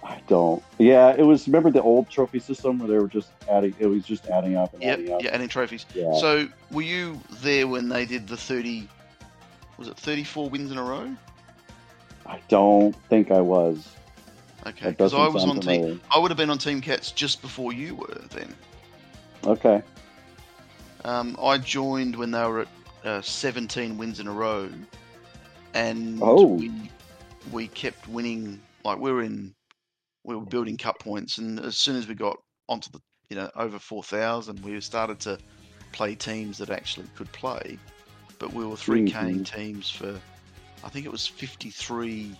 I 0.06 0.22
don't. 0.28 0.62
Yeah, 0.78 1.16
it 1.18 1.24
was. 1.24 1.47
Remember 1.47 1.72
the 1.72 1.82
old 1.82 2.10
trophy 2.10 2.38
system 2.39 2.78
where 2.78 2.88
they 2.88 2.97
were 2.99 3.08
just 3.08 3.32
adding. 3.49 3.74
It 3.80 3.88
was 3.88 4.03
just 4.06 4.28
adding 4.28 4.56
up 4.56 4.74
and 4.74 4.84
Yep, 4.84 4.99
adding 4.99 5.14
up. 5.14 5.24
yeah, 5.24 5.30
adding 5.32 5.47
trophies. 5.47 5.86
Yeah. 5.95 6.14
So 6.14 6.47
were 6.72 6.84
you 6.84 7.20
there 7.41 7.68
when 7.68 7.89
they 7.89 8.06
did 8.06 8.28
the 8.28 8.38
thirty? 8.38 8.88
Was 9.80 9.88
it 9.88 9.97
thirty-four 9.97 10.49
wins 10.49 10.72
in 10.72 10.78
a 10.78 10.84
row? 10.84 11.10
I 12.28 12.39
don't 12.49 12.95
think 13.10 13.32
I 13.32 13.41
was. 13.41 13.88
Okay, 14.68 14.91
because 14.91 15.14
I 15.14 15.28
was 15.28 15.43
on 15.43 15.60
team. 15.60 15.99
I 16.14 16.20
would 16.20 16.30
have 16.30 16.38
been 16.38 16.49
on 16.51 16.58
Team 16.60 16.82
Cats 16.82 17.12
just 17.12 17.41
before 17.41 17.74
you 17.74 17.95
were. 17.95 18.22
Then 18.30 18.53
Okay. 19.45 19.82
um, 21.03 21.36
I 21.41 21.58
joined 21.58 22.16
when 22.16 22.30
they 22.32 22.43
were 22.45 22.62
at 22.62 22.68
uh, 23.03 23.22
seventeen 23.22 23.97
wins 23.97 24.20
in 24.20 24.28
a 24.28 24.32
row, 24.32 24.70
and 25.74 26.20
Oh. 26.22 26.45
we 26.45 26.72
we 27.51 27.68
kept 27.70 28.08
winning. 28.08 28.62
Like 28.84 28.99
we 28.99 29.12
were 29.12 29.24
in, 29.24 29.55
we 30.26 30.36
were 30.36 30.45
building 30.45 30.78
cut 30.78 30.99
points, 30.99 31.38
and 31.38 31.59
as 31.59 31.78
soon 31.78 31.95
as 31.95 32.07
we 32.07 32.15
got 32.15 32.38
onto 32.67 32.89
the 32.91 32.99
you 33.30 33.36
know 33.36 33.49
over 33.55 33.80
four 33.80 34.03
thousand, 34.03 34.59
we 34.61 34.80
started 34.82 35.19
to 35.21 35.38
play 35.91 36.15
teams 36.15 36.57
that 36.57 36.69
actually 36.69 37.07
could 37.15 37.32
play. 37.32 37.80
But 38.38 38.51
we 38.53 38.65
were 38.65 38.76
3 38.76 39.09
K 39.09 39.17
Mhm. 39.36 39.45
teams 39.45 39.89
for, 39.89 40.19
I 40.84 40.89
think 40.89 41.05
it 41.05 41.11
was 41.11 41.26
53, 41.26 42.36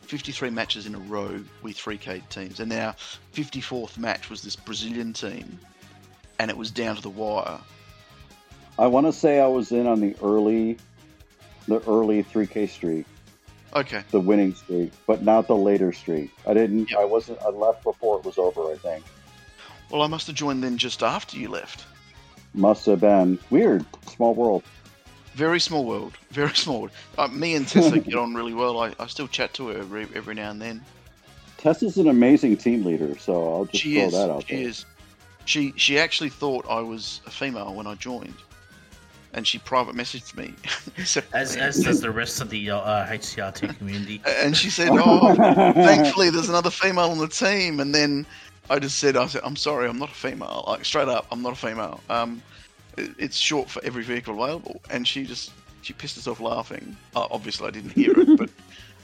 53 0.00 0.48
matches 0.48 0.86
in 0.86 0.94
a 0.94 0.98
row. 1.00 1.44
We 1.62 1.72
three 1.72 1.98
K 1.98 2.22
teams, 2.30 2.60
and 2.60 2.72
our 2.72 2.94
fifty 3.32 3.60
fourth 3.60 3.98
match 3.98 4.30
was 4.30 4.42
this 4.42 4.56
Brazilian 4.56 5.12
team, 5.12 5.58
and 6.38 6.50
it 6.50 6.56
was 6.56 6.70
down 6.70 6.96
to 6.96 7.02
the 7.02 7.10
wire. 7.10 7.60
I 8.78 8.86
want 8.86 9.06
to 9.06 9.12
say 9.12 9.38
I 9.40 9.46
was 9.46 9.70
in 9.70 9.86
on 9.86 10.00
the 10.00 10.16
early, 10.22 10.78
the 11.68 11.80
early 11.86 12.22
3K 12.22 12.66
streak, 12.68 13.04
Okay, 13.74 14.02
the 14.10 14.20
winning 14.20 14.54
streak, 14.54 14.92
but 15.06 15.22
not 15.22 15.46
the 15.48 15.56
later 15.56 15.92
streak. 15.92 16.30
I 16.46 16.52
didn't. 16.54 16.90
Yep. 16.90 16.98
I 16.98 17.04
wasn't. 17.04 17.38
I 17.42 17.48
left 17.48 17.82
before 17.84 18.18
it 18.18 18.24
was 18.24 18.36
over. 18.38 18.70
I 18.70 18.76
think 18.76 19.04
well 19.90 20.02
I 20.02 20.06
must 20.06 20.26
have 20.26 20.36
joined 20.36 20.62
then 20.62 20.76
just 20.78 21.02
after 21.02 21.36
you 21.38 21.48
left. 21.48 21.84
must 22.54 22.84
have 22.86 23.00
been 23.00 23.38
weird. 23.50 23.84
Small 24.08 24.34
world. 24.34 24.62
Very 25.34 25.60
small 25.60 25.84
world. 25.86 26.12
Very 26.30 26.54
small. 26.54 26.80
World. 26.82 26.92
Uh, 27.16 27.28
me 27.28 27.54
and 27.54 27.66
Tessa 27.66 27.98
get 28.00 28.14
on 28.14 28.34
really 28.34 28.52
well. 28.52 28.78
I, 28.80 28.92
I 29.00 29.06
still 29.06 29.28
chat 29.28 29.54
to 29.54 29.68
her 29.68 29.78
every, 29.78 30.06
every 30.14 30.34
now 30.34 30.50
and 30.50 30.60
then. 30.60 30.84
Tessa's 31.56 31.96
an 31.96 32.08
amazing 32.08 32.58
team 32.58 32.84
leader, 32.84 33.16
so 33.18 33.50
I'll 33.54 33.64
just 33.64 33.82
she 33.82 33.94
throw 33.94 34.02
is. 34.08 34.12
that 34.12 34.30
out 34.30 34.44
She 34.46 34.56
there. 34.56 34.68
is. 34.68 34.84
She 35.46 35.72
she 35.76 35.98
actually 35.98 36.28
thought 36.30 36.66
I 36.68 36.80
was 36.80 37.20
a 37.26 37.30
female 37.30 37.74
when 37.74 37.86
I 37.86 37.94
joined. 37.94 38.34
And 39.34 39.46
she 39.46 39.58
private 39.58 39.94
messaged 39.94 40.36
me. 40.36 40.54
As, 41.32 41.56
as 41.56 41.82
does 41.82 42.00
the 42.00 42.10
rest 42.10 42.40
of 42.42 42.50
the 42.50 42.70
uh, 42.70 43.06
HCR2 43.06 43.76
community. 43.78 44.20
and 44.26 44.54
she 44.56 44.68
said, 44.68 44.90
"Oh, 44.92 45.34
thankfully 45.74 46.28
there's 46.28 46.50
another 46.50 46.70
female 46.70 47.10
on 47.10 47.18
the 47.18 47.28
team." 47.28 47.80
And 47.80 47.94
then 47.94 48.26
I 48.68 48.78
just 48.78 48.98
said, 48.98 49.16
"I 49.16 49.26
said 49.26 49.40
I'm 49.44 49.56
sorry, 49.56 49.88
I'm 49.88 49.98
not 49.98 50.10
a 50.10 50.14
female. 50.14 50.64
Like 50.66 50.84
straight 50.84 51.08
up, 51.08 51.26
I'm 51.32 51.40
not 51.40 51.54
a 51.54 51.56
female. 51.56 52.00
Um, 52.10 52.42
it, 52.98 53.12
it's 53.18 53.36
short 53.38 53.70
for 53.70 53.82
every 53.84 54.02
vehicle 54.02 54.34
available." 54.34 54.82
And 54.90 55.08
she 55.08 55.24
just 55.24 55.52
she 55.80 55.94
pissed 55.94 56.16
herself 56.16 56.38
laughing. 56.38 56.94
Uh, 57.16 57.26
obviously, 57.30 57.68
I 57.68 57.70
didn't 57.70 57.92
hear 57.92 58.12
it, 58.18 58.36
but. 58.38 58.50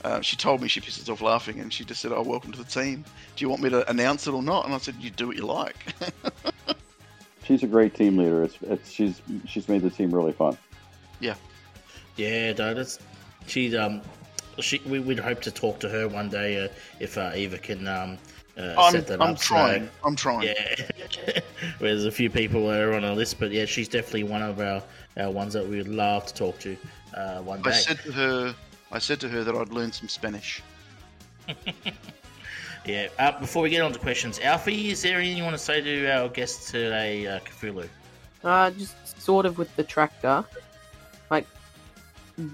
Uh, 0.01 0.21
she 0.21 0.37
told 0.37 0.61
me 0.61 0.67
she 0.69 0.79
pissed 0.79 0.97
herself 0.97 1.19
laughing, 1.19 1.59
and 1.59 1.73
she 1.73 1.83
just 1.83 1.99
said, 1.99 2.13
"Oh, 2.13 2.21
welcome 2.21 2.53
to 2.53 2.57
the 2.57 2.63
team. 2.63 3.03
Do 3.35 3.43
you 3.43 3.49
want 3.49 3.61
me 3.61 3.69
to 3.71 3.89
announce 3.89 4.27
it 4.27 4.33
or 4.33 4.41
not?" 4.41 4.63
And 4.65 4.73
I 4.73 4.77
said, 4.77 4.95
"You 4.97 5.09
do 5.09 5.27
what 5.27 5.35
you 5.35 5.45
like." 5.45 5.93
She's 7.49 7.63
a 7.63 7.67
great 7.67 7.95
team 7.95 8.15
leader. 8.15 8.43
It's, 8.43 8.57
it's 8.61 8.91
she's 8.91 9.21
she's 9.47 9.67
made 9.67 9.81
the 9.81 9.89
team 9.89 10.13
really 10.13 10.33
fun. 10.33 10.55
Yeah, 12.19 12.51
no, 12.53 12.73
that's 12.73 12.99
she's 13.47 13.73
um 13.73 14.01
she 14.59 14.81
we 14.85 14.99
would 14.99 15.17
hope 15.17 15.41
to 15.41 15.51
talk 15.51 15.79
to 15.79 15.89
her 15.89 16.07
one 16.07 16.29
day 16.29 16.65
uh, 16.65 16.67
if 16.99 17.17
uh, 17.17 17.31
Eva 17.33 17.57
can 17.57 17.87
um 17.87 18.17
uh, 18.57 18.75
I'm, 18.77 18.91
set 18.91 19.07
that 19.07 19.21
I'm 19.21 19.31
up. 19.31 19.39
so- 19.39 19.55
trying. 19.55 19.89
I'm 20.03 20.15
trying. 20.17 20.43
yeah, 20.43 21.39
there's 21.79 22.05
a 22.05 22.11
few 22.11 22.29
people 22.29 22.67
that 22.67 22.81
are 22.81 22.93
on 22.93 23.05
our 23.05 23.15
list, 23.15 23.39
but 23.39 23.51
yeah, 23.51 23.63
she's 23.65 23.87
definitely 23.87 24.23
one 24.23 24.41
of 24.41 24.59
our, 24.59 24.83
our 25.17 25.31
ones 25.31 25.53
that 25.53 25.65
we 25.65 25.77
would 25.77 25.87
love 25.87 26.25
to 26.25 26.33
talk 26.33 26.59
to 26.59 26.75
uh, 27.15 27.39
one 27.39 27.61
day. 27.61 27.69
I 27.69 27.73
said 27.73 27.99
to 28.03 28.11
her, 28.11 28.55
I 28.91 28.99
said 28.99 29.21
to 29.21 29.29
her 29.29 29.45
that 29.45 29.55
I'd 29.55 29.69
learn 29.69 29.93
some 29.93 30.09
Spanish. 30.09 30.61
Yeah. 32.89 33.07
Uh, 33.19 33.39
before 33.39 33.61
we 33.61 33.69
get 33.69 33.81
on 33.81 33.93
to 33.93 33.99
questions, 33.99 34.39
Alfie, 34.39 34.89
is 34.89 35.03
there 35.03 35.19
anything 35.19 35.37
you 35.37 35.43
want 35.43 35.55
to 35.55 35.63
say 35.63 35.79
to 35.79 36.07
our 36.07 36.27
guest 36.27 36.69
today, 36.69 37.27
uh, 37.27 37.39
Cthulhu? 37.41 37.87
Uh, 38.43 38.71
just 38.71 39.21
sort 39.21 39.45
of 39.45 39.59
with 39.59 39.75
the 39.75 39.83
tractor. 39.83 40.43
Like 41.29 41.45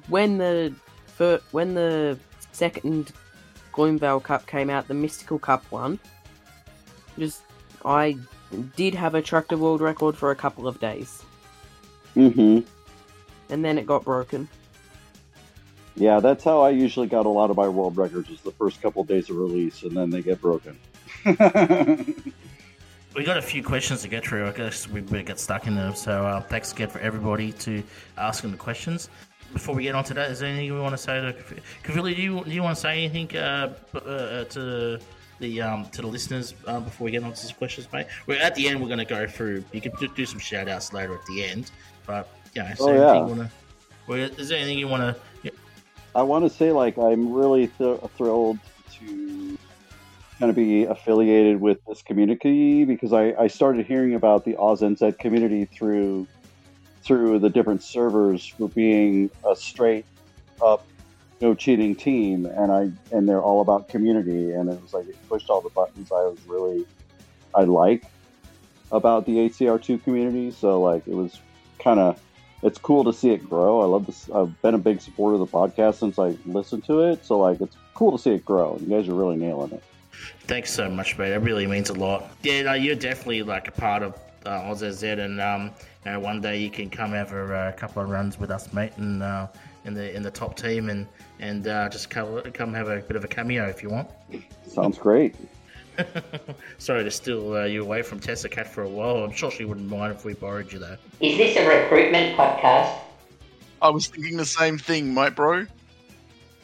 when 0.09 0.37
the 0.37 0.73
fir- 1.07 1.39
when 1.51 1.73
the 1.73 2.19
second 2.51 3.13
Gloomvale 3.71 4.21
Cup 4.21 4.45
came 4.45 4.69
out, 4.69 4.89
the 4.89 4.93
Mystical 4.93 5.39
Cup 5.39 5.63
one. 5.69 5.99
Just 7.17 7.43
I 7.85 8.17
did 8.75 8.93
have 8.93 9.15
a 9.15 9.21
tractor 9.21 9.55
world 9.55 9.79
record 9.79 10.17
for 10.17 10.31
a 10.31 10.35
couple 10.35 10.67
of 10.67 10.81
days, 10.81 11.23
hmm 12.13 12.59
and 13.49 13.63
then 13.63 13.77
it 13.77 13.85
got 13.85 14.03
broken. 14.03 14.49
Yeah, 15.95 16.19
that's 16.19 16.43
how 16.43 16.61
I 16.61 16.71
usually 16.71 17.07
got 17.07 17.25
a 17.25 17.29
lot 17.29 17.49
of 17.49 17.57
my 17.57 17.67
world 17.67 17.95
records. 17.97 18.29
Is 18.29 18.41
the 18.41 18.51
first 18.51 18.81
couple 18.81 19.03
days 19.03 19.29
of 19.29 19.37
release, 19.37 19.83
and 19.83 19.95
then 19.95 20.09
they 20.09 20.21
get 20.21 20.41
broken. 20.41 20.77
We 23.15 23.23
got 23.23 23.37
a 23.37 23.41
few 23.41 23.63
questions 23.63 24.01
to 24.01 24.09
get 24.09 24.25
through. 24.27 24.45
I 24.45 24.51
guess 24.51 24.89
we 24.89 24.99
better 24.99 25.23
get 25.23 25.39
stuck 25.39 25.67
in 25.67 25.75
them. 25.75 25.95
So 25.95 26.25
uh, 26.25 26.41
thanks 26.41 26.73
again 26.73 26.89
for 26.89 26.99
everybody 26.99 27.53
to 27.53 27.81
asking 28.17 28.51
the 28.51 28.57
questions. 28.57 29.09
Before 29.53 29.73
we 29.73 29.83
get 29.83 29.95
on 29.95 30.03
to 30.03 30.13
that, 30.15 30.31
is 30.31 30.39
there 30.39 30.49
anything 30.49 30.65
you 30.65 30.77
want 30.81 30.91
to 30.91 30.97
say 30.97 31.21
to? 31.21 31.31
Do 31.93 32.09
you 32.09 32.43
do 32.43 32.51
you 32.51 32.61
want 32.61 32.75
to 32.75 32.81
say 32.81 33.05
anything 33.05 33.37
uh, 33.37 33.73
uh, 33.93 34.43
to 34.43 34.99
the 35.39 35.61
um, 35.61 35.85
to 35.91 36.01
the 36.01 36.07
listeners 36.07 36.55
uh, 36.67 36.81
before 36.81 37.05
we 37.05 37.11
get 37.11 37.23
on 37.23 37.31
to 37.31 37.41
these 37.41 37.53
questions, 37.53 37.87
mate? 37.93 38.07
We're 38.27 38.41
at 38.41 38.53
the 38.53 38.67
end. 38.67 38.81
We're 38.81 38.87
going 38.87 38.99
to 38.99 39.05
go 39.05 39.25
through. 39.27 39.63
You 39.71 39.79
can 39.79 39.93
do, 40.13 40.25
some 40.25 40.39
shout 40.39 40.67
outs 40.67 40.91
later 40.91 41.15
at 41.15 41.25
the 41.25 41.45
end, 41.45 41.71
but 42.05 42.27
you 42.53 42.63
know, 42.63 42.67
is 42.67 42.81
Oh, 42.81 42.91
yeah. 42.93 43.11
anything 43.11 43.29
you 43.29 43.35
want 43.37 43.51
to? 44.09 44.41
Is 44.41 44.49
there 44.49 44.57
anything 44.57 44.77
you 44.77 44.89
want 44.89 45.15
to? 45.43 45.51
I 46.15 46.23
want 46.23 46.45
to 46.45 46.49
say, 46.49 46.71
like, 46.71 46.97
I'm 46.97 47.33
really 47.33 47.67
th- 47.67 47.99
thrilled 48.17 48.57
to 48.99 49.57
kind 50.39 50.49
of 50.49 50.55
be 50.55 50.85
affiliated 50.85 51.59
with 51.59 51.77
this 51.85 52.01
community 52.01 52.85
because 52.85 53.11
I, 53.11 53.33
I 53.33 53.47
started 53.47 53.85
hearing 53.85 54.15
about 54.15 54.45
the 54.45 54.53
AusNZ 54.53 55.19
community 55.19 55.65
through 55.65 56.27
through 57.03 57.37
the 57.37 57.49
different 57.49 57.83
servers 57.83 58.47
for 58.47 58.67
being 58.69 59.29
a 59.47 59.55
straight 59.55 60.05
up 60.59 60.83
no 61.41 61.53
cheating 61.53 61.95
team, 61.95 62.45
and 62.45 62.71
I 62.71 62.91
and 63.15 63.27
they're 63.27 63.41
all 63.41 63.61
about 63.61 63.89
community, 63.89 64.53
and 64.53 64.69
it 64.69 64.81
was 64.81 64.93
like 64.93 65.07
it 65.07 65.17
pushed 65.27 65.49
all 65.49 65.61
the 65.61 65.69
buttons 65.69 66.11
I 66.11 66.23
was 66.23 66.39
really 66.47 66.85
I 67.53 67.63
like 67.63 68.05
about 68.91 69.25
the 69.25 69.33
HCR2 69.49 70.03
community. 70.03 70.51
So 70.51 70.81
like 70.81 71.05
it 71.07 71.13
was 71.13 71.39
kind 71.79 71.99
of 71.99 72.19
it's 72.65 72.79
cool 72.79 73.03
to 73.03 73.13
see 73.13 73.29
it 73.29 73.47
grow. 73.47 73.81
I 73.81 73.85
love 73.85 74.07
this. 74.07 74.27
I've 74.33 74.59
been 74.63 74.73
a 74.73 74.79
big 74.79 74.99
supporter 74.99 75.35
of 75.35 75.39
the 75.39 75.57
podcast 75.57 75.99
since 75.99 76.17
I 76.17 76.35
listened 76.47 76.83
to 76.85 77.01
it. 77.01 77.23
So 77.23 77.39
like, 77.39 77.61
it's 77.61 77.77
cool 77.93 78.11
to 78.11 78.17
see 78.17 78.31
it 78.31 78.43
grow. 78.43 78.77
You 78.81 78.87
guys 78.87 79.07
are 79.07 79.13
really 79.13 79.37
nailing 79.37 79.71
it. 79.71 79.83
Thanks 80.41 80.71
so 80.71 80.89
much, 80.89 81.17
mate. 81.17 81.31
It 81.31 81.37
really 81.37 81.67
means 81.67 81.91
a 81.91 81.93
lot. 81.93 82.31
Yeah, 82.41 82.63
no, 82.63 82.73
you're 82.73 82.95
definitely 82.95 83.43
like 83.43 83.67
a 83.67 83.71
part 83.71 84.01
of 84.01 84.17
uh, 84.45 84.61
OzNZ, 84.61 85.19
and 85.19 85.39
um, 85.41 85.71
you 86.05 86.11
know, 86.11 86.19
one 86.19 86.41
day 86.41 86.59
you 86.59 86.69
can 86.69 86.89
come 86.89 87.11
have 87.11 87.33
a, 87.33 87.53
uh, 87.53 87.71
couple 87.73 88.01
of 88.01 88.09
runs 88.09 88.39
with 88.39 88.49
us, 88.49 88.71
mate, 88.73 88.93
and 88.97 89.21
uh, 89.21 89.47
in 89.83 89.93
the 89.93 90.15
in 90.15 90.23
the 90.23 90.31
top 90.31 90.55
team, 90.55 90.89
and 90.89 91.05
and 91.39 91.67
uh, 91.67 91.89
just 91.89 92.09
come 92.09 92.41
come 92.53 92.73
have 92.73 92.87
a 92.87 93.01
bit 93.01 93.17
of 93.17 93.23
a 93.23 93.27
cameo 93.27 93.67
if 93.67 93.83
you 93.83 93.89
want. 93.89 94.07
Sounds 94.67 94.97
great. 94.97 95.35
Sorry 96.77 97.03
to 97.03 97.11
steal 97.11 97.53
uh, 97.53 97.63
you 97.65 97.81
away 97.83 98.01
from 98.01 98.19
Tessa 98.19 98.49
Cat 98.49 98.67
for 98.67 98.83
a 98.83 98.89
while. 98.89 99.17
I'm 99.23 99.31
sure 99.31 99.51
she 99.51 99.65
wouldn't 99.65 99.89
mind 99.89 100.13
if 100.13 100.25
we 100.25 100.33
borrowed 100.33 100.71
you 100.71 100.79
though. 100.79 100.97
Is 101.19 101.37
this 101.37 101.57
a 101.57 101.67
recruitment 101.67 102.37
podcast? 102.37 102.99
I 103.81 103.89
was 103.89 104.07
thinking 104.07 104.37
the 104.37 104.45
same 104.45 104.77
thing, 104.77 105.13
mate, 105.13 105.35
bro. 105.35 105.65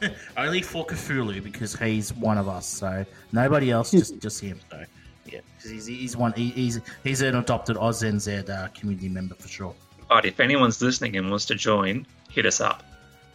Only 0.36 0.62
for 0.62 0.84
Cthulhu 0.86 1.42
because 1.42 1.76
he's 1.76 2.12
one 2.14 2.36
of 2.38 2.48
us. 2.48 2.66
So 2.66 3.04
nobody 3.32 3.70
else, 3.70 3.90
just 3.90 4.18
just 4.22 4.40
him. 4.40 4.58
So 4.70 4.84
yeah, 5.26 5.40
'cause 5.60 5.70
he's 5.70 5.86
he's 5.86 6.16
one. 6.16 6.32
He, 6.32 6.48
he's 6.50 6.80
he's 7.04 7.22
an 7.22 7.36
adopted 7.36 7.76
OzNZ 7.76 8.48
uh, 8.50 8.68
community 8.68 9.08
member 9.08 9.34
for 9.36 9.48
sure. 9.48 9.74
But 10.08 10.24
if 10.26 10.40
anyone's 10.40 10.82
listening 10.82 11.16
and 11.16 11.30
wants 11.30 11.46
to 11.46 11.54
join, 11.54 12.06
hit 12.30 12.44
us 12.46 12.60
up. 12.60 12.82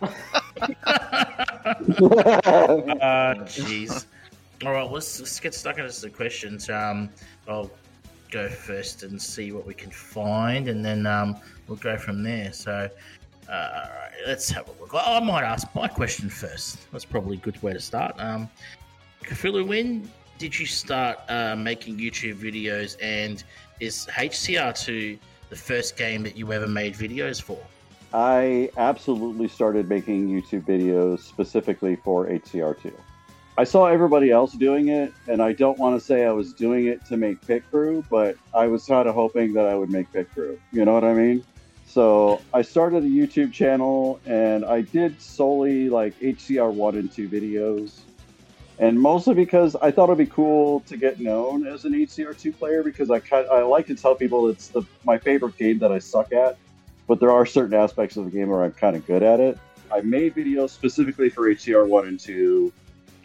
Uh, 0.02 0.10
jeez. 3.46 4.06
All 4.66 4.72
right, 4.72 4.90
let's, 4.90 5.20
let's 5.20 5.40
get 5.40 5.54
stuck 5.54 5.78
into 5.78 6.02
the 6.02 6.10
questions. 6.10 6.70
Um, 6.70 7.10
I'll 7.48 7.70
go 8.32 8.50
first 8.50 9.04
and 9.04 9.22
see 9.22 9.52
what 9.52 9.66
we 9.66 9.74
can 9.74 9.92
find, 9.92 10.68
and 10.68 10.84
then 10.84 11.06
um, 11.06 11.38
we'll 11.68 11.78
go 11.78 11.98
from 11.98 12.24
there. 12.24 12.52
So, 12.52 12.90
uh, 13.50 13.52
all 13.52 13.82
right, 13.82 14.12
let's 14.26 14.50
have 14.50 14.68
a 14.68 14.72
look. 14.82 14.94
I 14.94 15.18
I 15.18 15.20
might 15.20 15.44
ask 15.44 15.68
my 15.76 15.88
question 15.88 16.30
first. 16.30 16.92
That's 16.92 17.06
probably 17.06 17.38
a 17.38 17.40
good 17.40 17.62
way 17.62 17.74
to 17.74 17.80
start. 17.80 18.16
Um, 18.18 18.50
when 19.44 20.10
did 20.40 20.58
you 20.58 20.66
start 20.66 21.20
uh, 21.30 21.56
making 21.56 21.98
YouTube 21.98 22.36
videos, 22.36 22.98
and 23.02 23.44
is 23.80 24.08
HCR2 24.12 25.20
the 25.50 25.56
first 25.56 25.98
game 25.98 26.24
that 26.24 26.36
you 26.36 26.52
ever 26.52 26.68
made 26.68 26.96
videos 26.96 27.42
for? 27.42 27.60
I 28.14 28.70
absolutely 28.78 29.48
started 29.50 29.90
making 29.90 30.30
YouTube 30.30 30.66
videos 30.66 31.20
specifically 31.20 31.96
for 31.98 32.26
HCR2. 32.28 32.94
I 33.58 33.64
saw 33.64 33.86
everybody 33.86 34.30
else 34.30 34.54
doing 34.54 34.90
it, 34.90 35.14
and 35.28 35.42
I 35.42 35.54
don't 35.54 35.80
want 35.80 36.00
to 36.00 36.06
say 36.06 36.26
I 36.26 36.32
was 36.32 36.54
doing 36.54 36.86
it 36.86 37.04
to 37.06 37.18
make 37.18 37.46
Pit 37.46 37.64
Crew, 37.72 38.04
but 38.10 38.38
I 38.54 38.68
was 38.68 38.86
kind 38.86 39.10
of 39.10 39.16
hoping 39.16 39.54
that 39.54 39.66
I 39.66 39.76
would 39.76 39.90
make 39.90 40.12
Pit 40.14 40.30
Crew. 40.32 40.60
You 40.72 40.86
know 40.86 40.94
what 40.94 41.04
I 41.04 41.14
mean? 41.14 41.44
So 41.88 42.40
I 42.54 42.62
started 42.62 43.04
a 43.04 43.08
YouTube 43.08 43.52
channel, 43.52 44.20
and 44.28 44.64
I 44.64 44.82
did 44.82 45.20
solely 45.20 45.90
like 45.90 46.20
HCR 46.20 46.72
one 46.72 46.98
and 46.98 47.12
two 47.12 47.28
videos, 47.28 48.02
and 48.78 49.00
mostly 49.02 49.34
because 49.34 49.76
I 49.76 49.90
thought 49.90 50.06
it'd 50.10 50.20
be 50.20 50.28
cool 50.28 50.82
to 50.82 50.96
get 50.96 51.20
known 51.20 51.66
as 51.66 51.86
an 51.86 51.94
HCR 51.94 52.40
two 52.40 52.52
player 52.52 52.84
because 52.84 53.10
I 53.10 53.20
kind 53.20 53.48
I 53.48 53.64
like 53.64 53.88
to 53.88 53.96
tell 53.96 54.14
people 54.14 54.50
it's 54.50 54.68
the 54.68 54.84
my 55.04 55.18
favorite 55.18 55.58
game 55.58 55.80
that 55.80 55.92
I 55.92 55.98
suck 55.98 56.32
at 56.32 56.58
but 57.08 57.20
there 57.20 57.32
are 57.32 57.46
certain 57.46 57.74
aspects 57.74 58.18
of 58.18 58.26
the 58.26 58.32
game 58.32 58.50
where 58.50 58.64
I'm 58.64 58.74
kind 58.74 58.96
of 58.96 59.06
good 59.08 59.24
at 59.24 59.40
it. 59.40 59.58
I 59.92 60.02
made 60.02 60.36
videos 60.36 60.72
specifically 60.72 61.30
for 61.30 61.44
HCR 61.44 61.88
1 61.88 62.08
and 62.08 62.20
2 62.20 62.72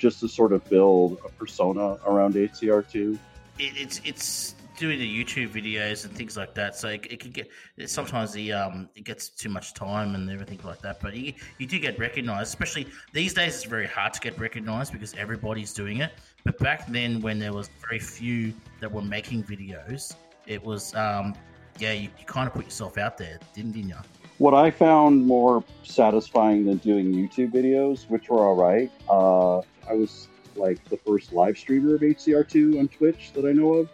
just 0.03 0.19
to 0.19 0.29
sort 0.29 0.53
of 0.53 0.69
build 0.69 1.19
a 1.25 1.29
persona 1.29 1.97
around 2.09 2.35
HCR 2.35 2.83
2. 2.91 3.17
it, 3.59 3.73
it's 3.77 4.01
it's 4.05 4.57
doing 4.77 4.99
the 4.99 5.25
YouTube 5.25 5.51
videos 5.51 6.05
and 6.05 6.13
things 6.21 6.37
like 6.37 6.55
that. 6.55 6.75
So 6.75 6.89
it, 6.89 7.07
it 7.09 7.21
can 7.21 7.31
get 7.31 7.49
sometimes 7.87 8.33
the 8.33 8.53
um 8.53 8.89
it 8.97 9.05
gets 9.05 9.29
too 9.29 9.49
much 9.49 9.75
time 9.75 10.17
and 10.17 10.29
everything 10.29 10.59
like 10.65 10.81
that. 10.83 10.99
But 11.01 11.15
you 11.15 11.33
you 11.59 11.67
do 11.69 11.79
get 11.79 11.99
recognized, 12.01 12.49
especially 12.49 12.87
these 13.13 13.33
days. 13.33 13.55
It's 13.55 13.65
very 13.65 13.87
hard 13.87 14.13
to 14.15 14.21
get 14.21 14.37
recognized 14.41 14.93
because 14.93 15.15
everybody's 15.15 15.73
doing 15.73 15.99
it. 15.99 16.11
But 16.45 16.59
back 16.59 16.89
then, 16.89 17.21
when 17.21 17.39
there 17.39 17.53
was 17.53 17.71
very 17.87 18.01
few 18.01 18.53
that 18.81 18.91
were 18.91 19.03
making 19.03 19.45
videos, 19.45 20.17
it 20.47 20.61
was 20.65 20.95
um 20.97 21.35
yeah 21.79 21.93
you, 21.93 22.09
you 22.19 22.27
kind 22.27 22.49
of 22.49 22.55
put 22.55 22.65
yourself 22.65 22.99
out 22.99 23.17
there, 23.17 23.39
didn't 23.55 23.77
you? 23.77 23.95
What 24.39 24.55
I 24.55 24.73
found 24.73 25.25
more 25.25 25.63
satisfying 25.85 26.65
than 26.67 26.79
doing 26.79 27.15
YouTube 27.15 27.53
videos, 27.53 28.11
which 28.11 28.29
were 28.31 28.41
all 28.41 28.57
right, 28.57 28.91
uh, 29.09 29.61
I 29.89 29.95
was 29.95 30.28
like 30.57 30.85
the 30.89 30.97
first 30.97 31.33
live 31.33 31.57
streamer 31.57 31.95
of 31.95 32.01
HCR2 32.01 32.78
on 32.78 32.89
Twitch 32.89 33.33
that 33.35 33.45
I 33.47 33.53
know 33.53 33.74
of. 33.74 33.89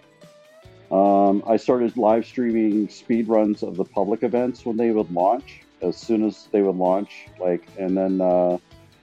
Um, 0.90 1.42
I 1.46 1.56
started 1.56 1.96
live 1.96 2.24
streaming 2.24 2.88
speed 2.88 3.28
runs 3.28 3.62
of 3.62 3.76
the 3.76 3.84
public 3.84 4.22
events 4.22 4.64
when 4.64 4.76
they 4.76 4.90
would 4.90 5.10
launch, 5.10 5.60
as 5.82 5.96
soon 5.96 6.24
as 6.24 6.48
they 6.50 6.62
would 6.62 6.76
launch, 6.76 7.26
like, 7.38 7.68
and 7.78 7.96
then 7.96 8.20
uh, 8.20 8.58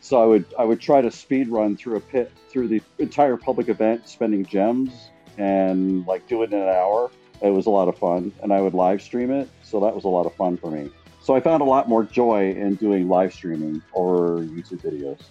so 0.06 0.22
I 0.22 0.26
would 0.26 0.46
I 0.58 0.66
would 0.66 0.80
try 0.80 1.02
to 1.02 1.12
speed 1.12 1.50
run 1.50 1.78
through 1.78 1.98
a 1.98 2.00
pit 2.00 2.32
through 2.50 2.68
the 2.68 2.82
entire 3.00 3.38
public 3.38 3.70
event, 3.70 4.08
spending 4.08 4.46
gems 4.46 5.10
and 5.38 6.06
like 6.06 6.28
do 6.28 6.44
it 6.44 6.54
in 6.54 6.60
an 6.60 6.70
hour. 6.70 7.12
It 7.42 7.50
was 7.50 7.66
a 7.66 7.70
lot 7.70 7.88
of 7.88 7.98
fun, 7.98 8.32
and 8.42 8.54
I 8.54 8.62
would 8.62 8.74
live 8.74 9.02
stream 9.02 9.32
it, 9.32 9.50
so 9.64 9.80
that 9.82 9.94
was 9.94 10.04
a 10.04 10.08
lot 10.08 10.26
of 10.26 10.34
fun 10.36 10.58
for 10.58 10.72
me. 10.72 10.90
So 11.22 11.36
I 11.36 11.40
found 11.40 11.62
a 11.62 11.66
lot 11.66 11.90
more 11.90 12.04
joy 12.04 12.52
in 12.52 12.76
doing 12.76 13.10
live 13.10 13.34
streaming 13.34 13.82
or 13.94 14.42
YouTube 14.42 14.82
videos. 14.82 15.22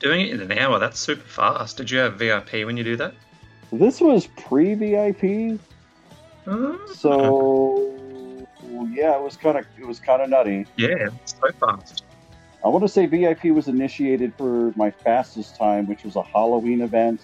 Doing 0.00 0.22
it 0.22 0.30
in 0.30 0.40
an 0.50 0.58
hour, 0.58 0.78
that's 0.78 0.98
super 0.98 1.26
fast. 1.26 1.76
Did 1.76 1.90
you 1.90 1.98
have 1.98 2.14
VIP 2.14 2.64
when 2.66 2.76
you 2.76 2.84
do 2.84 2.96
that? 2.96 3.14
This 3.72 4.00
was 4.00 4.26
pre 4.26 4.74
VIP, 4.74 5.58
Uh, 6.46 6.76
so 6.94 8.46
yeah, 8.92 9.16
it 9.16 9.22
was 9.22 9.36
kind 9.36 9.58
of 9.58 9.66
it 9.78 9.86
was 9.86 9.98
kind 9.98 10.22
of 10.22 10.28
nutty. 10.30 10.66
yeah, 10.76 11.08
so 11.24 11.50
fast. 11.60 12.04
I 12.64 12.68
want 12.68 12.82
to 12.84 12.88
say 12.88 13.06
VIP 13.06 13.44
was 13.46 13.68
initiated 13.68 14.34
for 14.36 14.72
my 14.76 14.90
fastest 14.90 15.56
time, 15.56 15.86
which 15.86 16.04
was 16.04 16.16
a 16.16 16.22
Halloween 16.22 16.80
event 16.80 17.20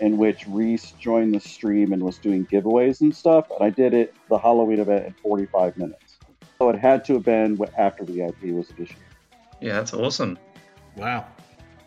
in 0.00 0.16
which 0.16 0.46
Reese 0.48 0.92
joined 1.00 1.32
the 1.32 1.38
stream 1.40 1.92
and 1.92 2.02
was 2.02 2.18
doing 2.18 2.44
giveaways 2.46 3.00
and 3.00 3.14
stuff. 3.14 3.48
And 3.52 3.62
I 3.62 3.70
did 3.70 3.94
it, 3.94 4.12
the 4.28 4.38
Halloween 4.38 4.80
event, 4.80 5.06
in 5.06 5.12
45 5.22 5.76
minutes. 5.76 6.16
So 6.58 6.68
it 6.70 6.78
had 6.78 7.04
to 7.04 7.14
have 7.14 7.22
been 7.22 7.56
wh- 7.56 7.78
after 7.78 8.02
VIP 8.04 8.42
was 8.46 8.68
initiated. 8.70 8.96
Yeah, 9.60 9.74
that's 9.74 9.94
awesome. 9.94 10.36
Wow. 10.96 11.26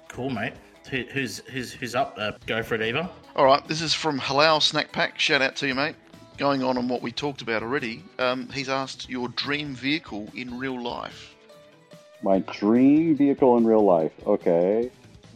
Cool, 0.10 0.30
mate. 0.30 0.54
Who, 0.90 1.04
who's 1.04 1.40
who's 1.40 1.72
who's 1.72 1.96
up? 1.96 2.16
Uh, 2.18 2.32
go 2.46 2.64
for 2.64 2.76
it, 2.76 2.82
Eva. 2.82 3.10
All 3.36 3.46
right, 3.46 3.66
this 3.68 3.82
is 3.82 3.94
from 3.94 4.20
Halal 4.20 4.62
Snack 4.62 4.92
Pack. 4.92 5.20
Shout 5.20 5.42
out 5.42 5.56
to 5.58 5.68
you, 5.68 5.76
mate. 5.76 5.96
Going 6.38 6.64
on 6.64 6.78
on 6.78 6.88
what 6.88 7.02
we 7.02 7.12
talked 7.12 7.42
about 7.42 7.64
already, 7.64 8.04
um, 8.20 8.48
he's 8.50 8.70
asked 8.70 9.10
your 9.10 9.28
dream 9.30 9.74
vehicle 9.74 10.28
in 10.36 10.58
real 10.58 10.80
life. 10.80 11.36
My 12.22 12.40
dream 12.40 13.16
vehicle 13.16 13.58
in 13.58 13.66
real 13.66 13.84
life. 13.84 14.12
Okay. 14.26 14.92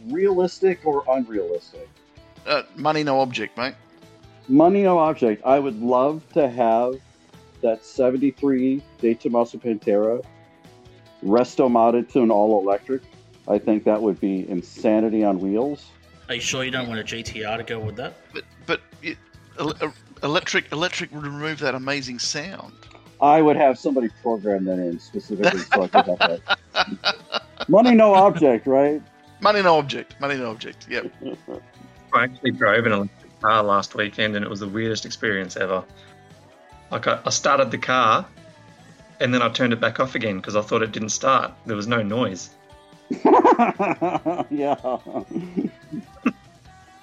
Realistic 0.06 0.80
or 0.84 1.04
unrealistic? 1.08 1.88
Uh, 2.46 2.62
money, 2.76 3.02
no 3.02 3.20
object, 3.20 3.56
mate. 3.56 3.74
Money 4.48 4.82
no 4.82 4.98
object. 4.98 5.44
I 5.44 5.58
would 5.58 5.80
love 5.80 6.24
to 6.32 6.48
have 6.48 6.94
that 7.62 7.84
73 7.84 8.82
De 9.00 9.14
Tomaso 9.14 9.58
Pantera 9.58 10.24
resto 11.24 11.70
modded 11.70 12.10
to 12.12 12.22
an 12.22 12.30
all 12.30 12.60
electric. 12.60 13.02
I 13.48 13.58
think 13.58 13.84
that 13.84 14.00
would 14.00 14.20
be 14.20 14.48
insanity 14.48 15.24
on 15.24 15.40
wheels. 15.40 15.86
Are 16.28 16.36
you 16.36 16.40
sure 16.40 16.64
you 16.64 16.70
don't 16.70 16.88
want 16.88 17.00
a 17.00 17.04
GTR 17.04 17.56
to 17.56 17.62
go 17.62 17.80
with 17.80 17.96
that? 17.96 18.14
But 18.32 18.44
but 18.66 18.80
it, 19.02 19.18
el- 19.58 19.74
el- 19.80 19.88
uh, 19.88 19.92
electric 20.22 20.70
electric 20.72 21.12
would 21.12 21.24
remove 21.24 21.58
that 21.58 21.74
amazing 21.74 22.18
sound. 22.18 22.72
I 23.20 23.40
would 23.40 23.56
have 23.56 23.78
somebody 23.78 24.08
program 24.22 24.64
that 24.64 24.78
in 24.78 24.98
specifically 24.98 25.60
so 25.60 25.82
I 25.82 25.88
could 25.88 26.06
have 26.06 26.18
that. 26.18 27.38
Money 27.68 27.94
no 27.94 28.14
object, 28.14 28.66
right? 28.66 29.02
Money, 29.40 29.62
no 29.62 29.78
object. 29.78 30.14
Money, 30.20 30.36
no 30.36 30.50
object. 30.50 30.86
Yep. 30.88 31.12
I 32.12 32.24
actually 32.24 32.52
drove 32.52 32.86
an 32.86 32.92
electric 32.92 33.40
car 33.40 33.62
last 33.62 33.94
weekend, 33.94 34.36
and 34.36 34.44
it 34.44 34.48
was 34.48 34.60
the 34.60 34.68
weirdest 34.68 35.04
experience 35.04 35.56
ever. 35.56 35.84
Like 36.90 37.06
I, 37.08 37.20
I 37.24 37.30
started 37.30 37.70
the 37.70 37.78
car, 37.78 38.24
and 39.20 39.34
then 39.34 39.42
I 39.42 39.48
turned 39.48 39.72
it 39.72 39.80
back 39.80 39.98
off 39.98 40.14
again 40.14 40.36
because 40.36 40.54
I 40.54 40.62
thought 40.62 40.82
it 40.82 40.92
didn't 40.92 41.08
start. 41.10 41.52
There 41.66 41.76
was 41.76 41.88
no 41.88 42.02
noise. 42.02 42.50
yeah. 44.50 44.76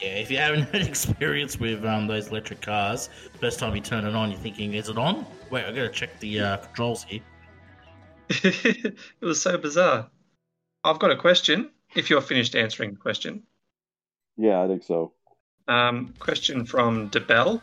Yeah, 0.01 0.15
if 0.15 0.31
you 0.31 0.37
haven't 0.37 0.63
had 0.73 0.81
experience 0.87 1.59
with 1.59 1.83
um, 1.85 2.07
those 2.07 2.29
electric 2.29 2.61
cars, 2.61 3.09
first 3.39 3.59
time 3.59 3.75
you 3.75 3.81
turn 3.81 4.05
it 4.05 4.15
on, 4.15 4.31
you're 4.31 4.39
thinking, 4.39 4.73
is 4.73 4.87
it 4.89 4.97
on? 4.97 5.25
Wait, 5.49 5.65
I 5.65 5.71
gotta 5.71 5.89
check 5.89 6.17
the 6.19 6.39
uh, 6.39 6.57
controls 6.57 7.03
here. 7.03 7.19
it 8.29 8.95
was 9.21 9.41
so 9.41 9.57
bizarre. 9.57 10.09
I've 10.83 10.99
got 10.99 11.11
a 11.11 11.15
question. 11.17 11.71
If 11.95 12.09
you're 12.09 12.21
finished 12.21 12.55
answering 12.55 12.91
the 12.91 12.97
question, 12.99 13.43
Yeah, 14.37 14.61
I 14.61 14.67
think 14.67 14.83
so. 14.83 15.11
um, 15.67 16.13
question 16.19 16.65
from 16.65 17.09
DeBell. 17.09 17.61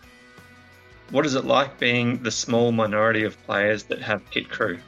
What 1.10 1.24
is 1.24 1.36
it 1.36 1.44
like 1.44 1.78
being 1.78 2.22
the 2.22 2.32
small 2.32 2.72
minority 2.72 3.22
of 3.22 3.40
players 3.44 3.84
that 3.84 4.02
have 4.02 4.28
pit 4.32 4.48
crew? 4.50 4.78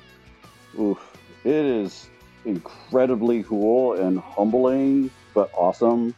Oof. 0.79 0.99
It 1.45 1.55
is 1.55 2.11
incredibly 2.49 3.43
cool 3.43 3.93
and 3.93 4.19
humbling, 4.19 5.11
but 5.35 5.51
awesome. 5.55 6.15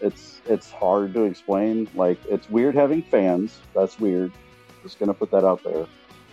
It's 0.00 0.40
it's 0.46 0.70
hard 0.70 1.14
to 1.14 1.24
explain. 1.24 1.88
Like 1.94 2.18
it's 2.26 2.48
weird 2.50 2.74
having 2.74 3.02
fans. 3.02 3.60
That's 3.74 4.00
weird. 4.00 4.32
Just 4.82 4.98
gonna 4.98 5.14
put 5.14 5.30
that 5.30 5.44
out 5.44 5.62
there. 5.62 5.86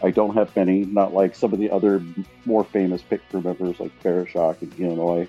I 0.03 0.09
don't 0.09 0.33
have 0.33 0.55
many, 0.55 0.85
not 0.85 1.13
like 1.13 1.35
some 1.35 1.53
of 1.53 1.59
the 1.59 1.69
other 1.69 2.03
more 2.45 2.63
famous 2.63 3.01
pit 3.03 3.21
crew 3.29 3.41
members 3.41 3.79
like 3.79 3.91
Farashock 4.01 4.61
and 4.61 4.73
Illinois. 4.79 5.27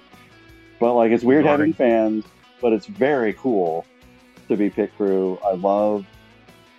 But 0.81 0.95
like 0.95 1.11
it's 1.11 1.25
weird 1.25 1.45
having 1.45 1.73
fans, 1.73 2.25
but 2.61 2.73
it's 2.73 2.87
very 2.87 3.35
cool 3.35 3.85
to 4.49 4.57
be 4.57 4.71
pit 4.71 4.93
crew. 4.97 5.39
I 5.45 5.53
love 5.53 6.07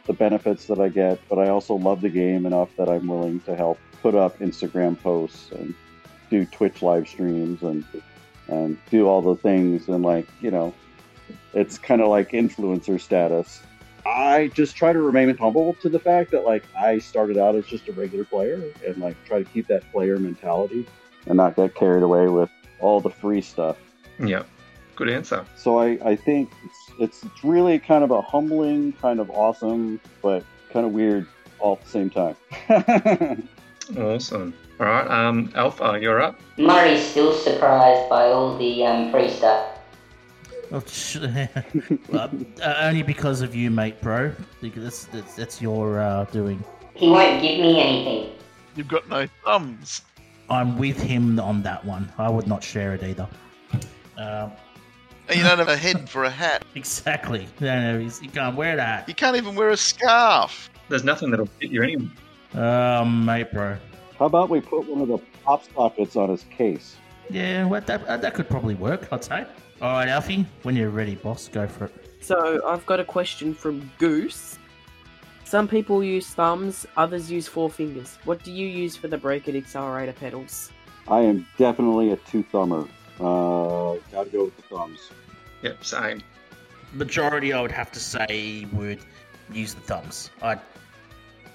the 0.05 0.13
benefits 0.13 0.65
that 0.65 0.79
I 0.79 0.89
get, 0.89 1.19
but 1.29 1.37
I 1.37 1.49
also 1.49 1.75
love 1.75 2.01
the 2.01 2.09
game 2.09 2.45
enough 2.45 2.69
that 2.77 2.89
I'm 2.89 3.07
willing 3.07 3.39
to 3.41 3.55
help 3.55 3.77
put 4.01 4.15
up 4.15 4.39
Instagram 4.39 5.01
posts 5.01 5.51
and 5.51 5.73
do 6.33 6.45
Twitch 6.47 6.81
live 6.81 7.07
streams 7.07 7.61
and 7.61 7.85
and 8.47 8.77
do 8.89 9.07
all 9.07 9.21
the 9.21 9.35
things 9.35 9.87
and 9.87 10.03
like 10.03 10.27
you 10.41 10.49
know, 10.49 10.73
it's 11.53 11.77
kind 11.77 12.01
of 12.01 12.07
like 12.07 12.31
influencer 12.31 12.99
status. 12.99 13.61
I 14.05 14.47
just 14.53 14.75
try 14.75 14.91
to 14.91 14.99
remain 14.99 15.37
humble 15.37 15.75
to 15.75 15.89
the 15.89 15.99
fact 15.99 16.31
that 16.31 16.43
like 16.43 16.63
I 16.75 16.97
started 16.97 17.37
out 17.37 17.55
as 17.55 17.65
just 17.67 17.87
a 17.87 17.93
regular 17.93 18.25
player 18.25 18.63
and 18.85 18.97
like 18.97 19.15
try 19.25 19.37
to 19.37 19.45
keep 19.45 19.67
that 19.67 19.89
player 19.91 20.17
mentality 20.17 20.87
and 21.27 21.37
not 21.37 21.55
get 21.55 21.75
carried 21.75 22.03
away 22.03 22.27
with 22.27 22.49
all 22.79 22.99
the 22.99 23.11
free 23.11 23.41
stuff. 23.41 23.77
Yeah, 24.19 24.43
good 24.95 25.09
answer. 25.09 25.45
So 25.55 25.77
I, 25.77 25.99
I 26.03 26.15
think 26.15 26.51
it's, 26.65 26.91
it's 26.99 27.23
it's 27.23 27.43
really 27.43 27.77
kind 27.77 28.03
of 28.03 28.09
a 28.09 28.21
humbling, 28.21 28.93
kind 28.93 29.19
of 29.19 29.29
awesome, 29.29 30.01
but 30.23 30.43
kind 30.71 30.85
of 30.85 30.93
weird 30.93 31.27
all 31.59 31.73
at 31.73 31.83
the 31.83 31.89
same 31.89 32.09
time. 32.09 33.47
Awesome. 33.97 34.53
All 34.83 34.89
right, 34.89 35.09
um, 35.09 35.49
Alpha, 35.55 35.97
you're 36.01 36.21
up. 36.21 36.37
Murray's 36.57 37.01
still 37.01 37.33
surprised 37.33 38.09
by 38.09 38.25
all 38.25 38.57
the 38.57 38.85
um, 38.85 39.11
free 39.13 39.29
stuff. 39.29 39.79
Oh, 40.73 40.83
uh, 41.21 41.47
uh, 42.61 42.75
only 42.81 43.01
because 43.01 43.39
of 43.39 43.55
you, 43.55 43.71
mate, 43.71 44.01
bro. 44.01 44.33
Because 44.59 44.83
that's, 44.83 45.05
that's, 45.05 45.35
that's 45.35 45.61
your 45.61 46.01
uh, 46.01 46.25
doing. 46.25 46.61
He 46.95 47.07
won't 47.07 47.41
give 47.41 47.61
me 47.61 47.79
anything. 47.79 48.35
You've 48.75 48.89
got 48.89 49.07
no 49.07 49.25
thumbs. 49.45 50.01
I'm 50.49 50.77
with 50.77 51.01
him 51.01 51.39
on 51.39 51.63
that 51.63 51.85
one. 51.85 52.11
I 52.17 52.29
would 52.29 52.47
not 52.47 52.61
share 52.61 52.93
it 52.93 53.03
either. 53.03 53.29
Um, 54.17 54.51
And 55.29 55.37
you 55.37 55.43
don't 55.43 55.59
have 55.59 55.69
a 55.69 55.77
head 55.77 56.09
for 56.09 56.25
a 56.25 56.29
hat. 56.29 56.65
exactly. 56.75 57.47
No, 57.61 57.79
no, 57.79 57.99
he's, 58.01 58.21
you 58.21 58.27
can't 58.27 58.57
wear 58.57 58.75
that. 58.75 59.07
You 59.07 59.15
can't 59.15 59.37
even 59.37 59.55
wear 59.55 59.69
a 59.69 59.77
scarf. 59.77 60.69
There's 60.89 61.05
nothing 61.05 61.31
that'll 61.31 61.45
fit 61.45 61.71
you 61.71 61.83
anyway. 61.83 62.09
Um, 62.53 63.23
mate, 63.23 63.49
bro. 63.53 63.77
How 64.23 64.27
about 64.27 64.49
we 64.49 64.61
put 64.61 64.87
one 64.87 65.01
of 65.01 65.09
the 65.09 65.17
pop 65.43 65.65
sockets 65.75 66.15
on 66.15 66.29
his 66.29 66.45
case? 66.45 66.95
Yeah, 67.29 67.65
well, 67.65 67.81
that 67.81 68.05
uh, 68.05 68.15
that 68.15 68.33
could 68.33 68.47
probably 68.47 68.73
work. 68.73 69.11
I'd 69.11 69.21
say. 69.21 69.45
All 69.81 69.91
right, 69.91 70.07
Alfie, 70.07 70.45
when 70.61 70.77
you're 70.77 70.91
ready, 70.91 71.15
boss, 71.15 71.49
go 71.49 71.67
for 71.67 71.87
it. 71.87 71.93
So 72.21 72.65
I've 72.65 72.85
got 72.85 73.01
a 73.01 73.03
question 73.03 73.53
from 73.53 73.91
Goose. 73.97 74.57
Some 75.43 75.67
people 75.67 76.01
use 76.01 76.27
thumbs, 76.27 76.85
others 76.95 77.29
use 77.29 77.49
four 77.49 77.69
fingers. 77.69 78.17
What 78.23 78.41
do 78.45 78.53
you 78.53 78.65
use 78.65 78.95
for 78.95 79.09
the 79.09 79.17
brake 79.17 79.49
and 79.49 79.57
accelerator 79.57 80.13
pedals? 80.13 80.71
I 81.09 81.19
am 81.19 81.45
definitely 81.57 82.13
a 82.13 82.15
two 82.15 82.43
thumber. 82.43 82.87
Uh, 83.19 83.99
gotta 84.09 84.29
go 84.31 84.45
with 84.45 84.55
the 84.55 84.63
thumbs. 84.73 85.11
Yep, 85.63 85.83
same. 85.83 86.21
Majority, 86.93 87.51
I 87.51 87.61
would 87.61 87.73
have 87.73 87.91
to 87.91 87.99
say, 87.99 88.67
would 88.71 88.99
use 89.51 89.73
the 89.73 89.81
thumbs. 89.81 90.29
I 90.41 90.59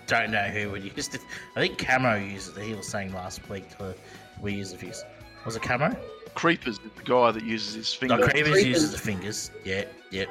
don't 0.08 0.30
know 0.32 0.42
who 0.42 0.70
would 0.72 0.82
use 0.82 1.08
it. 1.14 1.20
I 1.54 1.60
think 1.60 1.78
Camo 1.78 2.16
uses 2.16 2.56
it. 2.56 2.64
He 2.64 2.74
was 2.74 2.88
saying 2.88 3.12
last 3.12 3.48
week 3.48 3.64
uh, 3.78 3.92
we 4.40 4.54
use 4.54 4.72
the 4.72 4.78
fingers. 4.78 5.04
Was 5.46 5.54
it 5.54 5.62
Camo? 5.62 5.96
Creepers 6.34 6.78
the 6.78 7.02
guy 7.04 7.30
that 7.30 7.44
uses 7.44 7.74
his 7.74 7.94
fingers. 7.94 8.18
No, 8.18 8.24
Cravers 8.26 8.52
Creepers. 8.52 8.66
uses 8.66 8.92
the 8.92 8.98
fingers. 8.98 9.50
Yeah, 9.64 9.84
yep. 10.10 10.28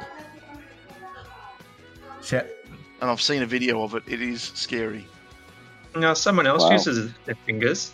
Shit. 2.22 2.66
and 3.02 3.10
I've 3.10 3.22
seen 3.22 3.42
a 3.44 3.46
video 3.46 3.84
of 3.84 3.96
it. 3.96 4.04
It 4.08 4.22
is 4.22 4.42
scary. 4.42 5.06
No, 5.96 6.14
someone 6.14 6.48
else 6.48 6.64
Wow. 6.64 6.72
uses 6.72 7.12
their 7.26 7.36
fingers. 7.46 7.94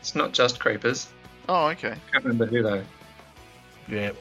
It's 0.00 0.14
not 0.14 0.32
just 0.32 0.60
creepers. 0.60 1.08
Oh, 1.48 1.66
okay. 1.68 1.94
Can't 2.12 2.24
remember 2.24 2.46
who 2.46 2.62
though. 2.62 2.84
Yeah. 3.88 4.12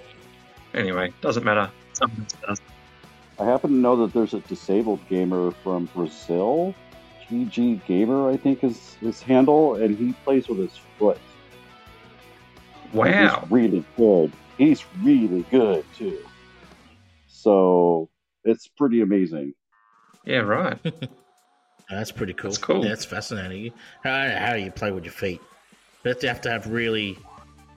Anyway, 0.73 1.11
doesn't 1.21 1.43
matter. 1.43 1.69
Someone 1.93 2.21
else 2.21 2.33
does. 2.47 2.61
I 3.39 3.45
happen 3.45 3.69
to 3.71 3.75
know 3.75 3.95
that 3.97 4.13
there's 4.13 4.33
a 4.33 4.39
disabled 4.41 4.99
gamer 5.09 5.51
from 5.63 5.85
Brazil. 5.95 6.73
GG 7.29 7.85
Gamer, 7.85 8.29
I 8.29 8.37
think 8.37 8.63
is 8.63 8.95
his 9.01 9.21
handle, 9.21 9.75
and 9.75 9.97
he 9.97 10.13
plays 10.23 10.47
with 10.47 10.59
his 10.59 10.77
foot. 10.97 11.17
And 12.83 12.93
Wow. 12.93 13.41
He's 13.41 13.51
really 13.51 13.85
good. 13.97 14.31
He's 14.57 14.83
really 15.01 15.45
good 15.51 15.85
too. 15.97 16.19
So 17.27 18.09
it's 18.43 18.67
pretty 18.67 19.01
amazing. 19.01 19.53
Yeah, 20.25 20.39
right. 20.39 20.77
That's 21.89 22.11
pretty 22.11 22.33
cool. 22.33 22.51
That's 22.51 22.57
cool. 22.59 22.83
Yeah, 22.83 22.89
that's 22.89 23.05
fascinating. 23.05 23.73
I 24.03 24.27
don't 24.27 24.37
how 24.37 24.53
you 24.53 24.69
play 24.69 24.91
with 24.91 25.05
your 25.05 25.11
feet. 25.13 25.41
But 26.03 26.21
you 26.21 26.29
have 26.29 26.39
to 26.41 26.49
have 26.51 26.67
really 26.67 27.17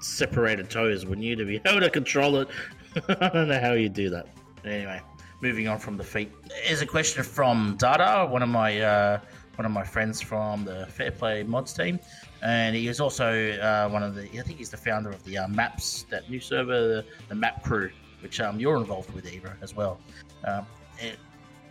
separated 0.00 0.68
toes, 0.68 1.06
wouldn't 1.06 1.26
you, 1.26 1.34
to 1.34 1.46
be 1.46 1.62
able 1.66 1.80
to 1.80 1.88
control 1.88 2.36
it? 2.36 2.48
I 3.08 3.28
don't 3.30 3.48
know 3.48 3.58
how 3.58 3.72
you 3.72 3.88
do 3.88 4.10
that. 4.10 4.26
Anyway, 4.66 5.00
moving 5.40 5.66
on 5.66 5.78
from 5.78 5.96
the 5.96 6.04
feet. 6.04 6.30
Here's 6.62 6.82
a 6.82 6.86
question 6.86 7.22
from 7.22 7.76
Dada, 7.78 8.26
one 8.26 8.42
of 8.42 8.50
my 8.50 8.80
uh, 8.80 9.20
one 9.56 9.66
of 9.66 9.72
my 9.72 9.84
friends 9.84 10.20
from 10.20 10.64
the 10.64 10.86
Fair 10.86 11.10
Play 11.10 11.42
Mods 11.42 11.72
team, 11.72 11.98
and 12.42 12.74
he 12.74 12.88
is 12.88 13.00
also 13.00 13.52
uh, 13.58 13.88
one 13.88 14.02
of 14.02 14.14
the. 14.14 14.22
I 14.38 14.42
think 14.42 14.58
he's 14.58 14.70
the 14.70 14.76
founder 14.76 15.10
of 15.10 15.22
the 15.24 15.38
uh, 15.38 15.48
Maps, 15.48 16.06
that 16.10 16.28
new 16.30 16.40
server, 16.40 16.88
the, 16.88 17.04
the 17.28 17.34
Map 17.34 17.62
Crew, 17.62 17.90
which 18.20 18.40
um, 18.40 18.58
you're 18.58 18.76
involved 18.76 19.12
with, 19.12 19.30
Eva, 19.32 19.56
as 19.62 19.74
well. 19.76 19.98
Um, 20.44 20.66
and- 21.00 21.16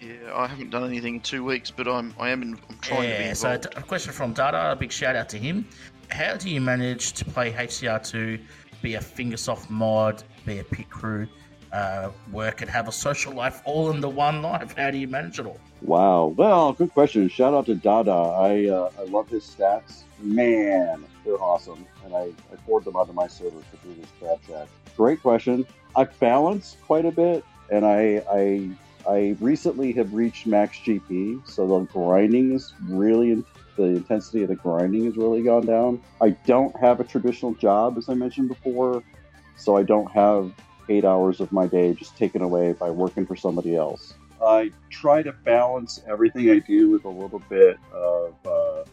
Yeah, 0.01 0.33
I 0.33 0.47
haven't 0.47 0.71
done 0.71 0.83
anything 0.83 1.15
in 1.15 1.21
two 1.21 1.43
weeks, 1.43 1.69
but 1.71 1.87
I'm 1.87 2.13
I 2.19 2.29
am 2.29 2.41
in, 2.41 2.59
I'm 2.69 2.77
trying 2.81 3.01
to 3.11 3.17
be 3.17 3.23
yeah, 3.25 3.33
so 3.33 3.51
involved. 3.51 3.77
a 3.77 3.81
question 3.83 4.11
from 4.13 4.33
Dada. 4.33 4.71
A 4.71 4.75
big 4.75 4.91
shout 4.91 5.15
out 5.15 5.29
to 5.29 5.37
him. 5.37 5.67
How 6.09 6.35
do 6.35 6.49
you 6.49 6.59
manage 6.59 7.13
to 7.13 7.25
play 7.25 7.51
HCR2, 7.53 8.41
be 8.81 8.95
a 8.95 8.99
Fingersoft 8.99 9.69
mod, 9.69 10.23
be 10.45 10.59
a 10.59 10.63
pit 10.63 10.89
crew, 10.89 11.27
uh, 11.73 12.09
work 12.31 12.61
and 12.61 12.69
have 12.69 12.87
a 12.87 12.91
social 12.91 13.33
life 13.33 13.61
all 13.65 13.89
in 13.91 14.01
the 14.01 14.09
one 14.09 14.41
life? 14.41 14.75
How 14.77 14.91
do 14.91 14.97
you 14.97 15.07
manage 15.07 15.39
it 15.39 15.45
all? 15.45 15.59
Wow. 15.81 16.33
Well, 16.37 16.73
good 16.73 16.93
question. 16.93 17.27
Shout 17.29 17.53
out 17.53 17.65
to 17.67 17.75
Dada. 17.75 18.11
I 18.11 18.67
uh, 18.67 18.89
I 18.99 19.03
love 19.03 19.29
his 19.29 19.43
stats. 19.43 20.03
Man, 20.19 21.03
they're 21.25 21.41
awesome, 21.41 21.85
and 22.05 22.15
I, 22.15 22.31
I 22.51 22.55
poured 22.65 22.85
them 22.85 22.95
onto 22.95 23.13
my 23.13 23.27
server 23.27 23.61
through 23.81 23.95
this 23.95 24.09
crab 24.19 24.39
chat. 24.45 24.67
Great 24.95 25.21
question. 25.21 25.65
I 25.95 26.03
balance 26.03 26.77
quite 26.85 27.05
a 27.05 27.11
bit, 27.11 27.43
and 27.71 27.85
I 27.85 28.23
I 28.31 28.69
I 29.09 29.35
recently 29.39 29.91
have 29.93 30.13
reached 30.13 30.45
max 30.45 30.77
GP, 30.77 31.47
so 31.47 31.67
the 31.67 31.79
grinding 31.91 32.53
is 32.53 32.73
really 32.87 33.43
the 33.77 33.83
intensity 33.83 34.43
of 34.43 34.49
the 34.49 34.55
grinding 34.55 35.05
has 35.05 35.17
really 35.17 35.41
gone 35.41 35.65
down. 35.65 36.01
I 36.21 36.31
don't 36.45 36.75
have 36.79 36.99
a 36.99 37.03
traditional 37.03 37.53
job, 37.55 37.97
as 37.97 38.09
I 38.09 38.13
mentioned 38.13 38.49
before, 38.49 39.01
so 39.57 39.77
I 39.77 39.83
don't 39.83 40.11
have 40.11 40.51
eight 40.91 41.05
hours 41.05 41.39
of 41.39 41.51
my 41.51 41.67
day 41.67 41.93
just 41.93 42.17
taken 42.17 42.41
away 42.41 42.73
by 42.73 42.89
working 42.89 43.25
for 43.25 43.35
somebody 43.35 43.75
else. 43.75 44.13
I 44.43 44.71
try 44.89 45.21
to 45.23 45.31
balance 45.31 46.01
everything 46.07 46.49
I 46.49 46.59
do 46.59 46.89
with 46.89 47.05
a 47.05 47.09
little 47.09 47.41
bit 47.47 47.77
of, 47.93 48.33
uh, 48.45 48.83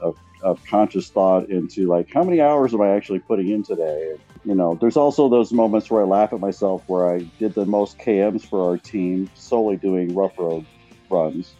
of, 0.00 0.16
of 0.42 0.64
conscious 0.64 1.10
thought 1.10 1.50
into 1.50 1.86
like 1.86 2.12
how 2.12 2.22
many 2.22 2.40
hours 2.40 2.72
am 2.74 2.80
I 2.80 2.90
actually 2.90 3.18
putting 3.20 3.48
in 3.48 3.62
today. 3.62 4.16
You 4.44 4.54
know, 4.54 4.78
there's 4.80 4.96
also 4.96 5.28
those 5.28 5.52
moments 5.52 5.90
where 5.90 6.02
I 6.02 6.06
laugh 6.06 6.32
at 6.32 6.40
myself 6.40 6.82
where 6.86 7.14
I 7.14 7.18
did 7.38 7.54
the 7.54 7.66
most 7.66 7.98
KMs 7.98 8.42
for 8.42 8.70
our 8.70 8.78
team 8.78 9.30
solely 9.34 9.76
doing 9.76 10.14
rough 10.14 10.38
road 10.38 10.64
runs, 11.10 11.54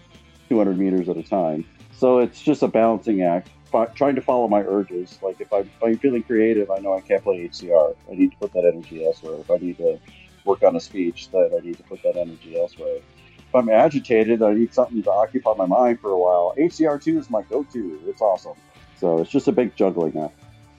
200 0.49 0.79
meters 0.79 1.09
at 1.09 1.17
a 1.17 1.23
time. 1.23 1.65
So 1.93 2.19
it's 2.19 2.41
just 2.41 2.63
a 2.63 2.69
balancing 2.69 3.23
act. 3.23 3.51
Trying 3.71 4.15
to 4.15 4.23
follow 4.23 4.49
my 4.49 4.63
urges. 4.63 5.19
Like 5.23 5.41
if 5.41 5.53
I'm, 5.53 5.63
if 5.63 5.83
I'm 5.83 5.99
feeling 5.99 6.23
creative, 6.23 6.71
I 6.71 6.79
know 6.79 6.95
I 6.95 7.01
can't 7.01 7.23
play 7.23 7.49
HCR. 7.49 7.95
I 8.11 8.15
need 8.15 8.33
to 8.33 8.37
put 8.39 8.53
that 8.55 8.65
energy 8.65 9.05
elsewhere. 9.05 9.35
If 9.41 9.51
I 9.51 9.57
need 9.57 9.79
to 9.79 9.99
work 10.45 10.63
on 10.63 10.77
a 10.77 10.81
speech, 10.81 11.31
then 11.31 11.51
I 11.57 11.61
need 11.65 11.77
to 11.77 11.83
put 11.83 12.03
that 12.03 12.17
energy 12.17 12.59
elsewhere 12.59 13.01
if 13.49 13.55
I'm 13.55 13.71
agitated, 13.71 14.43
I 14.43 14.53
need 14.53 14.75
something 14.75 15.03
to 15.03 15.11
occupy 15.11 15.55
my 15.55 15.65
mind 15.65 16.01
for 16.01 16.11
a 16.11 16.19
while. 16.19 16.55
HCR2 16.59 17.19
is 17.19 17.31
my 17.31 17.41
go-to. 17.43 17.99
It's 18.07 18.21
awesome. 18.21 18.57
So 18.97 19.21
it's 19.21 19.31
just 19.31 19.49
a 19.49 19.53
big 19.53 19.75
juggling 19.75 20.19
act. 20.23 20.35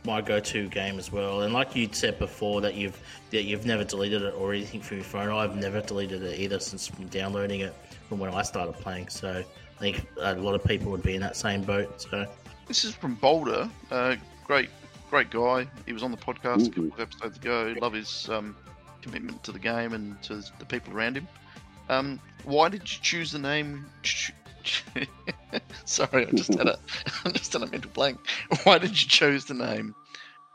My 0.06 0.22
go-to 0.22 0.70
game 0.70 1.00
as 1.00 1.12
well, 1.12 1.42
and 1.42 1.54
like 1.54 1.76
you 1.76 1.90
said 1.92 2.20
before, 2.20 2.62
that 2.62 2.76
you've 2.76 3.00
that 3.32 3.44
you've 3.44 3.66
never 3.66 3.84
deleted 3.84 4.22
it 4.22 4.34
or 4.36 4.54
anything 4.54 4.82
from 4.82 4.98
your 4.98 5.04
phone. 5.04 5.30
I've 5.30 5.58
never 5.58 5.82
deleted 5.82 6.24
it 6.24 6.40
either 6.40 6.60
since 6.60 6.88
downloading 7.10 7.62
it 7.62 7.76
from 8.08 8.20
when 8.20 8.34
I 8.34 8.44
started 8.44 8.74
playing. 8.76 9.10
So 9.10 9.44
I 9.44 9.80
think 9.80 10.06
a 10.22 10.36
lot 10.36 10.56
of 10.56 10.64
people 10.64 10.90
would 10.92 11.04
be 11.04 11.16
in 11.16 11.22
that 11.22 11.36
same 11.36 11.64
boat. 11.64 12.02
So 12.02 12.26
This 12.70 12.86
is 12.86 12.93
from 12.93 13.15
Boulder. 13.15 13.67
Uh, 13.89 14.15
great, 14.45 14.70
great 15.09 15.32
guy. 15.32 15.67
He 15.88 15.91
was 15.91 16.03
on 16.03 16.11
the 16.11 16.17
podcast 16.17 16.67
a 16.67 16.70
couple 16.70 16.93
of 16.93 16.99
episodes 16.99 17.38
ago. 17.38 17.74
Love 17.82 17.93
his 17.93 18.30
um, 18.30 18.55
commitment 19.01 19.43
to 19.45 19.51
the 19.51 19.57
game 19.57 19.93
and 19.93 20.22
to 20.22 20.43
the 20.59 20.65
people 20.65 20.93
around 20.93 21.17
him. 21.17 21.28
Um, 21.89 22.20
why 22.43 22.70
did 22.70 22.82
you 22.82 22.99
choose 23.01 23.32
the 23.32 23.39
name? 23.39 23.88
Sorry, 25.86 26.28
I 26.28 26.30
just 26.30 26.53
had 26.53 26.67
a, 26.67 26.78
I 27.26 27.32
just 27.32 27.51
had 27.53 27.63
a 27.63 27.67
mental 27.67 27.89
blank. 27.91 28.20
Why 28.63 28.78
did 28.78 28.91
you 28.91 29.07
choose 29.07 29.45
the 29.45 29.55
name 29.55 29.95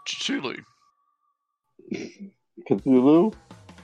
Cthulhu? 0.06 0.64
Cthulhu, 2.70 3.34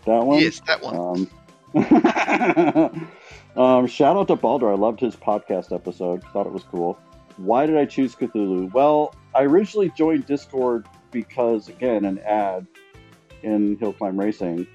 that 0.06 0.24
one. 0.24 0.38
Yes, 0.38 0.60
that 0.68 0.80
one. 0.82 1.28
Um, 1.74 3.10
um, 3.60 3.88
shout 3.88 4.16
out 4.16 4.28
to 4.28 4.36
Baldur. 4.36 4.70
I 4.70 4.76
loved 4.76 5.00
his 5.00 5.16
podcast 5.16 5.74
episode. 5.74 6.22
Thought 6.32 6.46
it 6.46 6.52
was 6.52 6.62
cool. 6.62 6.96
Why 7.36 7.66
did 7.66 7.76
I 7.76 7.84
choose 7.86 8.14
Cthulhu? 8.14 8.72
Well, 8.72 9.14
I 9.34 9.42
originally 9.42 9.90
joined 9.96 10.26
Discord 10.26 10.86
because, 11.10 11.68
again, 11.68 12.04
an 12.04 12.18
ad 12.20 12.66
in 13.42 13.76
Hill 13.78 13.92
Climb 13.94 14.18
Racing, 14.18 14.66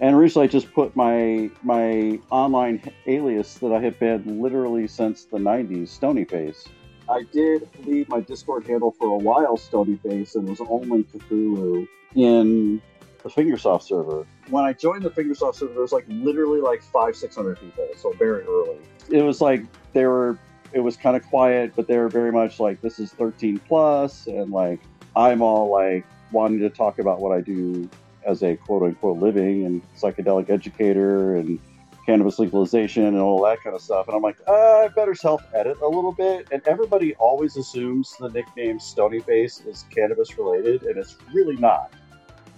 and 0.00 0.16
originally 0.16 0.48
I 0.48 0.50
just 0.50 0.72
put 0.72 0.96
my 0.96 1.50
my 1.62 2.18
online 2.30 2.82
alias 3.06 3.54
that 3.58 3.72
I 3.72 3.80
had 3.80 3.98
been 3.98 4.42
literally 4.42 4.88
since 4.88 5.24
the 5.24 5.38
'90s, 5.38 5.88
Stony 5.88 6.24
Face. 6.24 6.66
I 7.08 7.24
did 7.32 7.68
leave 7.84 8.08
my 8.08 8.20
Discord 8.20 8.66
handle 8.66 8.92
for 8.92 9.08
a 9.08 9.16
while, 9.16 9.56
Stony 9.56 9.96
Face, 9.96 10.34
and 10.34 10.48
was 10.48 10.60
only 10.60 11.04
Cthulhu 11.04 11.86
in 12.14 12.80
the 13.22 13.28
Fingersoft 13.28 13.82
server. 13.82 14.26
When 14.48 14.64
I 14.64 14.72
joined 14.72 15.02
the 15.02 15.10
Fingersoft 15.10 15.56
server, 15.56 15.72
there 15.72 15.82
was 15.82 15.92
like 15.92 16.04
literally 16.08 16.60
like 16.60 16.82
five, 16.82 17.14
six 17.14 17.36
hundred 17.36 17.60
people, 17.60 17.86
so 17.96 18.12
very 18.12 18.44
early. 18.44 18.78
It 19.10 19.22
was 19.22 19.40
like 19.40 19.64
they 19.92 20.06
were. 20.06 20.38
It 20.72 20.80
was 20.80 20.96
kind 20.96 21.16
of 21.16 21.26
quiet, 21.26 21.72
but 21.76 21.86
they 21.86 21.98
were 21.98 22.08
very 22.08 22.32
much 22.32 22.60
like 22.60 22.80
this 22.80 22.98
is 22.98 23.12
thirteen 23.12 23.58
plus, 23.58 24.26
and 24.26 24.50
like 24.50 24.80
I'm 25.14 25.42
all 25.42 25.70
like 25.70 26.04
wanting 26.32 26.60
to 26.60 26.70
talk 26.70 26.98
about 26.98 27.20
what 27.20 27.32
I 27.32 27.40
do 27.40 27.88
as 28.26 28.42
a 28.42 28.56
quote 28.56 28.82
unquote 28.82 29.18
living 29.18 29.64
and 29.66 29.82
psychedelic 29.96 30.48
educator 30.50 31.36
and 31.36 31.58
cannabis 32.06 32.38
legalization 32.38 33.04
and 33.04 33.18
all 33.18 33.42
that 33.42 33.62
kind 33.62 33.76
of 33.76 33.82
stuff. 33.82 34.08
And 34.08 34.16
I'm 34.16 34.22
like, 34.22 34.38
uh, 34.48 34.52
I 34.52 34.88
better 34.88 35.14
self 35.14 35.42
edit 35.54 35.78
a 35.82 35.86
little 35.86 36.12
bit. 36.12 36.48
And 36.50 36.62
everybody 36.66 37.14
always 37.16 37.56
assumes 37.56 38.16
the 38.18 38.28
nickname 38.28 38.80
Stony 38.80 39.20
Face 39.20 39.62
is 39.66 39.84
cannabis 39.90 40.36
related, 40.36 40.82
and 40.82 40.96
it's 40.96 41.16
really 41.32 41.56
not. 41.56 41.92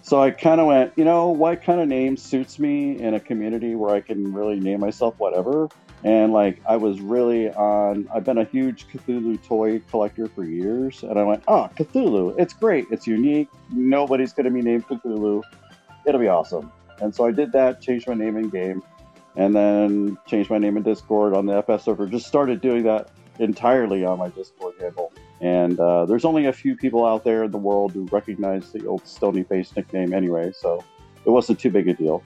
So 0.03 0.21
I 0.21 0.31
kind 0.31 0.61
of 0.61 0.67
went, 0.67 0.93
you 0.97 1.05
know, 1.05 1.29
what 1.29 1.63
kind 1.63 1.81
of 1.81 1.89
name 1.89 2.17
suits 2.17 2.59
me 2.59 3.01
in 3.01 3.15
a 3.15 3.21
community 3.21 3.75
where 3.75 3.95
I 3.95 4.03
can 4.03 4.35
really 4.35 4.61
name 4.61 4.81
myself 4.81 5.15
whatever? 5.19 5.69
And 6.05 6.35
like, 6.35 6.61
I 6.69 6.77
was 6.77 7.01
really 7.01 7.49
on, 7.51 8.07
I've 8.15 8.25
been 8.25 8.37
a 8.37 8.45
huge 8.45 8.87
Cthulhu 8.89 9.43
toy 9.43 9.81
collector 9.91 10.29
for 10.29 10.45
years. 10.45 11.03
And 11.03 11.19
I 11.19 11.23
went, 11.23 11.43
oh, 11.49 11.71
Cthulhu, 11.77 12.39
it's 12.39 12.53
great. 12.53 12.87
It's 12.91 13.07
unique. 13.07 13.49
Nobody's 13.73 14.35
going 14.35 14.45
to 14.45 14.51
be 14.51 14.61
named 14.61 14.87
Cthulhu. 14.87 15.43
It'll 16.07 16.21
be 16.21 16.29
awesome. 16.29 16.71
And 17.01 17.15
so 17.15 17.25
I 17.25 17.33
did 17.33 17.53
that, 17.53 17.81
changed 17.81 18.07
my 18.07 18.15
name 18.15 18.37
in 18.37 18.51
game, 18.51 18.83
and 19.37 19.57
then 19.57 20.19
changed 20.27 20.51
my 20.51 20.59
name 20.59 20.77
in 20.77 20.83
Discord 20.83 21.35
on 21.35 21.47
the 21.47 21.57
FS 21.57 21.85
server. 21.85 22.07
Just 22.07 22.27
started 22.27 22.61
doing 22.61 22.83
that 22.85 23.11
entirely 23.39 24.05
on 24.05 24.19
my 24.19 24.29
Discord 24.29 24.75
handle. 24.79 25.11
And 25.41 25.81
uh, 25.81 26.05
there's 26.05 26.25
only 26.25 26.47
a 26.47 26.53
few 26.53 26.77
people 26.77 27.05
out 27.05 27.25
there 27.25 27.45
in 27.45 27.51
the 27.51 27.59
world 27.59 27.93
who 27.93 28.05
recognize 28.13 28.71
the 28.73 28.87
old 28.87 29.07
Stony 29.07 29.43
Face 29.43 29.75
nickname 29.75 30.13
anyway, 30.13 30.53
so 30.53 30.85
it 31.25 31.31
wasn't 31.31 31.59
too 31.59 31.71
big 31.71 31.89
a 31.89 31.95
deal. 31.95 32.23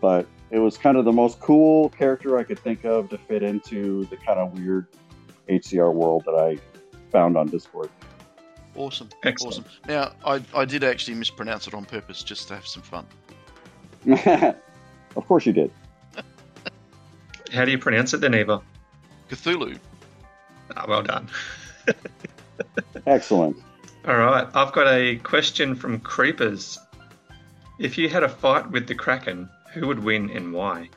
But 0.00 0.26
it 0.50 0.58
was 0.58 0.78
kind 0.78 0.96
of 0.96 1.04
the 1.04 1.12
most 1.12 1.40
cool 1.40 1.88
character 1.90 2.38
I 2.38 2.44
could 2.44 2.58
think 2.58 2.84
of 2.84 3.10
to 3.10 3.18
fit 3.18 3.42
into 3.42 4.04
the 4.06 4.16
kind 4.16 4.38
of 4.38 4.58
weird 4.58 4.86
HCR 5.48 5.92
world 5.92 6.24
that 6.26 6.34
I 6.34 6.58
found 7.10 7.36
on 7.36 7.48
Discord. 7.48 7.90
Awesome, 8.74 9.08
Excellent. 9.22 9.54
awesome. 9.54 9.64
Now, 9.88 10.12
I, 10.24 10.42
I 10.54 10.64
did 10.64 10.84
actually 10.84 11.14
mispronounce 11.14 11.66
it 11.66 11.74
on 11.74 11.84
purpose 11.84 12.22
just 12.22 12.48
to 12.48 12.54
have 12.54 12.66
some 12.66 12.82
fun. 12.82 13.06
of 15.16 15.26
course 15.26 15.46
you 15.46 15.52
did. 15.52 15.70
How 17.52 17.64
do 17.64 17.70
you 17.70 17.78
pronounce 17.78 18.12
it 18.12 18.18
then, 18.20 18.34
Eva? 18.34 18.60
Cthulhu. 19.30 19.78
Ah, 20.76 20.84
well 20.88 21.02
done. 21.02 21.28
Excellent. 23.06 23.56
All 24.06 24.16
right, 24.16 24.46
I've 24.54 24.72
got 24.72 24.92
a 24.92 25.16
question 25.16 25.74
from 25.74 25.98
Creepers. 26.00 26.78
If 27.78 27.98
you 27.98 28.08
had 28.08 28.22
a 28.22 28.28
fight 28.28 28.70
with 28.70 28.86
the 28.86 28.94
Kraken, 28.94 29.48
who 29.76 29.86
would 29.86 30.02
win 30.02 30.30
and 30.30 30.52
why? 30.52 30.88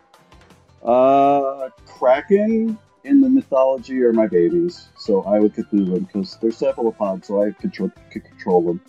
Uh, 0.84 1.70
Kraken 1.86 2.78
in 3.04 3.22
the 3.22 3.30
mythology 3.30 4.02
are 4.04 4.14
my 4.14 4.28
babies, 4.28 4.88
so 4.98 5.24
I 5.24 5.40
would 5.40 5.54
Cthulhu 5.54 5.94
them 5.94 6.04
because 6.06 6.38
they're 6.42 6.52
cephalopods, 6.52 7.28
so 7.28 7.44
I 7.44 7.52
control, 7.52 7.92
could 8.12 8.24
control 8.24 8.62
them. 8.62 8.82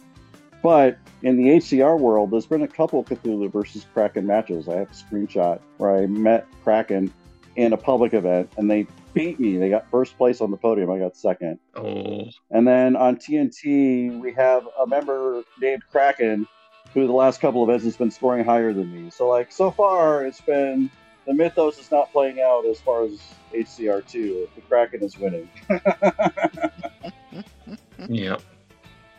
But 0.62 0.99
in 1.22 1.36
the 1.36 1.45
HCR 1.45 1.99
world, 1.99 2.30
there's 2.30 2.47
been 2.47 2.62
a 2.62 2.68
couple 2.68 3.03
Cthulhu 3.03 3.51
versus 3.51 3.84
Kraken 3.93 4.26
matches. 4.26 4.68
I 4.68 4.76
have 4.76 4.91
a 4.91 4.95
screenshot 4.95 5.61
where 5.78 5.97
I 5.97 6.07
met 6.07 6.47
Kraken 6.62 7.12
in 7.57 7.72
a 7.72 7.76
public 7.76 8.14
event, 8.14 8.53
and 8.57 8.70
they 8.70 8.86
beat 9.12 9.41
me. 9.41 9.57
They 9.57 9.70
got 9.70 9.91
first 9.91 10.16
place 10.16 10.41
on 10.41 10.53
the 10.53 10.57
podium. 10.57 10.91
I 10.91 10.99
got 10.99 11.16
second. 11.16 11.59
Oh, 11.74 12.28
And 12.51 12.68
then 12.68 12.95
on 12.95 13.16
TNT, 13.16 14.20
we 14.20 14.32
have 14.34 14.68
a 14.80 14.86
member 14.86 15.43
named 15.61 15.82
Kraken, 15.91 16.47
who 16.95 17.07
the 17.07 17.12
last 17.12 17.41
couple 17.41 17.62
of 17.62 17.68
events 17.68 17.84
has 17.84 17.97
been 17.97 18.11
scoring 18.11 18.45
higher 18.45 18.72
than 18.72 18.93
me. 18.93 19.11
So, 19.11 19.28
like, 19.28 19.53
so 19.53 19.70
far, 19.70 20.24
it's 20.24 20.41
been 20.41 20.91
the 21.26 21.34
mythos 21.34 21.78
is 21.78 21.91
not 21.91 22.11
playing 22.12 22.41
out 22.41 22.64
as 22.66 22.80
far 22.80 23.05
as 23.05 23.20
HCR2. 23.53 24.49
The 24.55 24.61
Kraken 24.62 25.03
is 25.03 25.18
winning. 25.18 25.49
yep. 28.09 28.43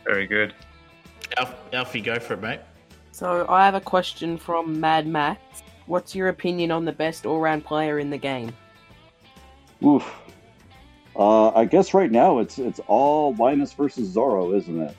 Very 0.04 0.26
good. 0.26 0.54
Alf, 1.38 1.54
Alfie, 1.72 2.00
go 2.00 2.18
for 2.18 2.34
it, 2.34 2.42
mate. 2.42 2.60
So 3.12 3.46
I 3.48 3.64
have 3.64 3.74
a 3.74 3.80
question 3.80 4.36
from 4.36 4.80
Mad 4.80 5.06
Max. 5.06 5.62
What's 5.86 6.14
your 6.14 6.28
opinion 6.28 6.70
on 6.70 6.84
the 6.84 6.92
best 6.92 7.26
all-round 7.26 7.64
player 7.64 7.98
in 7.98 8.10
the 8.10 8.18
game? 8.18 8.52
Oof. 9.84 10.18
Uh, 11.14 11.50
I 11.50 11.64
guess 11.64 11.92
right 11.92 12.10
now 12.10 12.38
it's 12.38 12.58
it's 12.58 12.80
all 12.86 13.34
Linus 13.34 13.74
versus 13.74 14.14
Zorro, 14.14 14.56
isn't 14.56 14.80
it? 14.80 14.96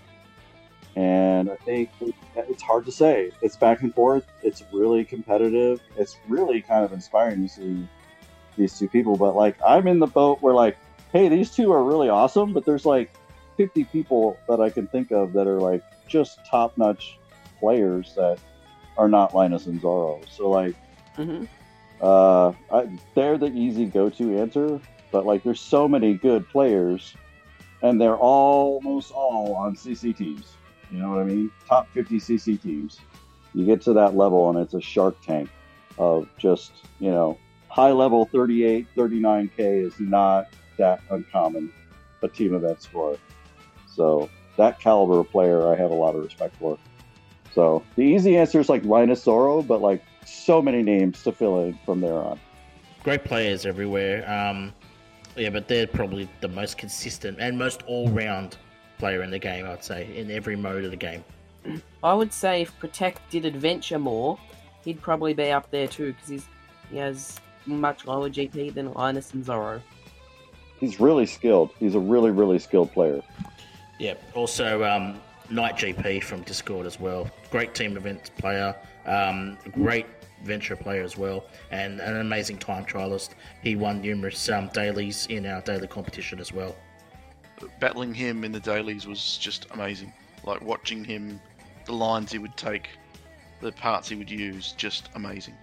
And 0.95 1.49
I 1.49 1.55
think 1.55 1.89
it's 2.35 2.61
hard 2.61 2.85
to 2.85 2.91
say. 2.91 3.31
It's 3.41 3.57
back 3.57 3.81
and 3.81 3.93
forth. 3.93 4.25
It's 4.43 4.63
really 4.71 5.03
competitive. 5.03 5.81
It's 5.97 6.17
really 6.27 6.61
kind 6.61 6.85
of 6.85 6.93
inspiring 6.93 7.47
to 7.47 7.49
see 7.49 7.87
these 8.57 8.77
two 8.77 8.87
people. 8.87 9.15
But 9.15 9.35
like, 9.35 9.57
I'm 9.65 9.87
in 9.87 9.99
the 9.99 10.07
boat 10.07 10.41
where 10.41 10.53
like, 10.53 10.77
hey, 11.11 11.29
these 11.29 11.51
two 11.51 11.71
are 11.71 11.83
really 11.83 12.09
awesome, 12.09 12.53
but 12.53 12.65
there's 12.65 12.85
like 12.85 13.11
50 13.57 13.85
people 13.85 14.37
that 14.47 14.59
I 14.59 14.69
can 14.69 14.87
think 14.87 15.11
of 15.11 15.33
that 15.33 15.47
are 15.47 15.59
like 15.59 15.83
just 16.07 16.39
top 16.45 16.77
notch 16.77 17.17
players 17.59 18.13
that 18.15 18.39
are 18.97 19.09
not 19.09 19.33
Linus 19.33 19.65
and 19.65 19.81
Zorro. 19.81 20.27
So 20.29 20.49
like, 20.49 20.75
hmm 21.15 21.45
uh, 22.03 22.51
I, 22.69 22.89
they're 23.15 23.37
the 23.37 23.47
easy 23.47 23.85
go-to 23.85 24.37
answer, 24.37 24.81
but 25.09 25.25
like 25.25 25.41
there's 25.43 25.61
so 25.61 25.87
many 25.87 26.15
good 26.15 26.47
players, 26.49 27.15
and 27.81 27.99
they're 27.99 28.17
almost 28.17 29.11
all 29.13 29.55
on 29.55 29.75
CC 29.75 30.15
teams. 30.15 30.57
You 30.93 30.99
know 30.99 31.09
what 31.09 31.19
I 31.19 31.23
mean? 31.23 31.51
Top 31.67 31.91
50 31.91 32.19
CC 32.19 32.61
teams. 32.61 32.99
You 33.55 33.65
get 33.65 33.81
to 33.83 33.93
that 33.93 34.15
level, 34.15 34.49
and 34.49 34.59
it's 34.59 34.75
a 34.75 34.81
shark 34.81 35.19
tank 35.21 35.49
of 35.97 36.27
just 36.37 36.71
you 36.99 37.11
know 37.11 37.37
high 37.67 37.91
level 37.91 38.25
38, 38.25 38.87
39k 38.95 39.87
is 39.87 39.99
not 39.99 40.47
that 40.77 41.01
uncommon. 41.09 41.71
A 42.21 42.27
team 42.27 42.53
of 42.53 42.61
that 42.61 42.81
score. 42.81 43.17
So 43.93 44.29
that 44.57 44.79
caliber 44.79 45.19
of 45.19 45.29
player, 45.29 45.67
I 45.67 45.75
have 45.75 45.91
a 45.91 45.95
lot 45.95 46.15
of 46.15 46.23
respect 46.23 46.55
for. 46.57 46.77
So 47.53 47.83
the 47.95 48.03
easy 48.03 48.37
answer 48.37 48.59
is 48.59 48.69
like 48.69 48.85
Linus 48.85 49.25
Zorro, 49.25 49.65
but 49.65 49.81
like 49.81 50.03
so 50.25 50.61
many 50.61 50.83
names 50.83 51.21
to 51.23 51.31
fill 51.31 51.65
in 51.65 51.77
from 51.85 51.99
there 51.99 52.17
on. 52.17 52.39
Great 53.03 53.25
players 53.25 53.65
everywhere. 53.65 54.29
Um, 54.29 54.73
yeah, 55.35 55.49
but 55.49 55.67
they're 55.67 55.87
probably 55.87 56.29
the 56.41 56.47
most 56.47 56.77
consistent 56.77 57.39
and 57.39 57.57
most 57.57 57.81
all-round 57.87 58.57
player 59.03 59.21
in 59.21 59.31
the 59.31 59.39
game. 59.39 59.65
I'd 59.65 59.83
say 59.83 60.07
in 60.15 60.31
every 60.31 60.55
mode 60.55 60.85
of 60.85 60.91
the 60.91 60.95
game. 60.95 61.25
I 62.05 62.13
would 62.13 62.31
say 62.31 62.61
if 62.61 62.79
Protect 62.79 63.19
did 63.29 63.43
adventure 63.43 63.99
more, 63.99 64.39
he'd 64.85 65.01
probably 65.01 65.33
be 65.33 65.51
up 65.51 65.69
there 65.71 65.89
too 65.89 66.13
because 66.13 66.47
he 66.89 66.97
has 66.99 67.37
much 67.65 68.05
lower 68.05 68.29
GP 68.29 68.73
than 68.73 68.93
Linus 68.93 69.33
and 69.33 69.43
Zorro. 69.43 69.81
He's 70.79 71.01
really 71.01 71.25
skilled. 71.25 71.71
He's 71.81 71.95
a 71.95 71.99
really, 71.99 72.31
really 72.31 72.59
skilled 72.59 72.93
player. 72.93 73.21
Yeah. 73.99 74.13
Also, 74.35 74.85
um, 74.85 75.19
Night 75.49 75.75
GP 75.75 76.23
from 76.23 76.43
Discord 76.43 76.85
as 76.85 76.97
well. 76.97 77.29
Great 77.51 77.75
team 77.75 77.97
event 77.97 78.31
player. 78.37 78.73
Um, 79.05 79.57
great 79.73 80.05
venture 80.45 80.77
player 80.77 81.03
as 81.03 81.17
well, 81.17 81.43
and 81.71 81.99
an 81.99 82.21
amazing 82.21 82.57
time 82.57 82.85
trialist. 82.85 83.31
He 83.61 83.75
won 83.75 83.99
numerous 83.99 84.47
um, 84.47 84.69
dailies 84.73 85.25
in 85.29 85.45
our 85.45 85.59
daily 85.59 85.87
competition 85.87 86.39
as 86.39 86.53
well. 86.53 86.73
Battling 87.79 88.13
him 88.13 88.43
in 88.43 88.51
the 88.51 88.59
dailies 88.59 89.07
was 89.07 89.37
just 89.37 89.67
amazing. 89.71 90.13
Like 90.43 90.61
watching 90.61 91.03
him, 91.03 91.39
the 91.85 91.93
lines 91.93 92.31
he 92.31 92.37
would 92.37 92.57
take, 92.57 92.89
the 93.61 93.71
parts 93.71 94.09
he 94.09 94.15
would 94.15 94.29
use, 94.29 94.73
just 94.73 95.09
amazing. 95.15 95.55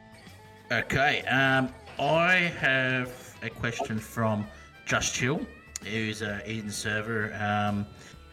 Okay, 0.73 1.23
um, 1.23 1.73
I 1.99 2.35
have 2.35 3.13
a 3.43 3.51
question 3.51 3.99
from 3.99 4.47
Just 4.87 5.15
Chill, 5.15 5.45
who's 5.85 6.23
a 6.23 6.49
Eden 6.51 6.71
server, 6.71 7.35
um, 7.41 7.87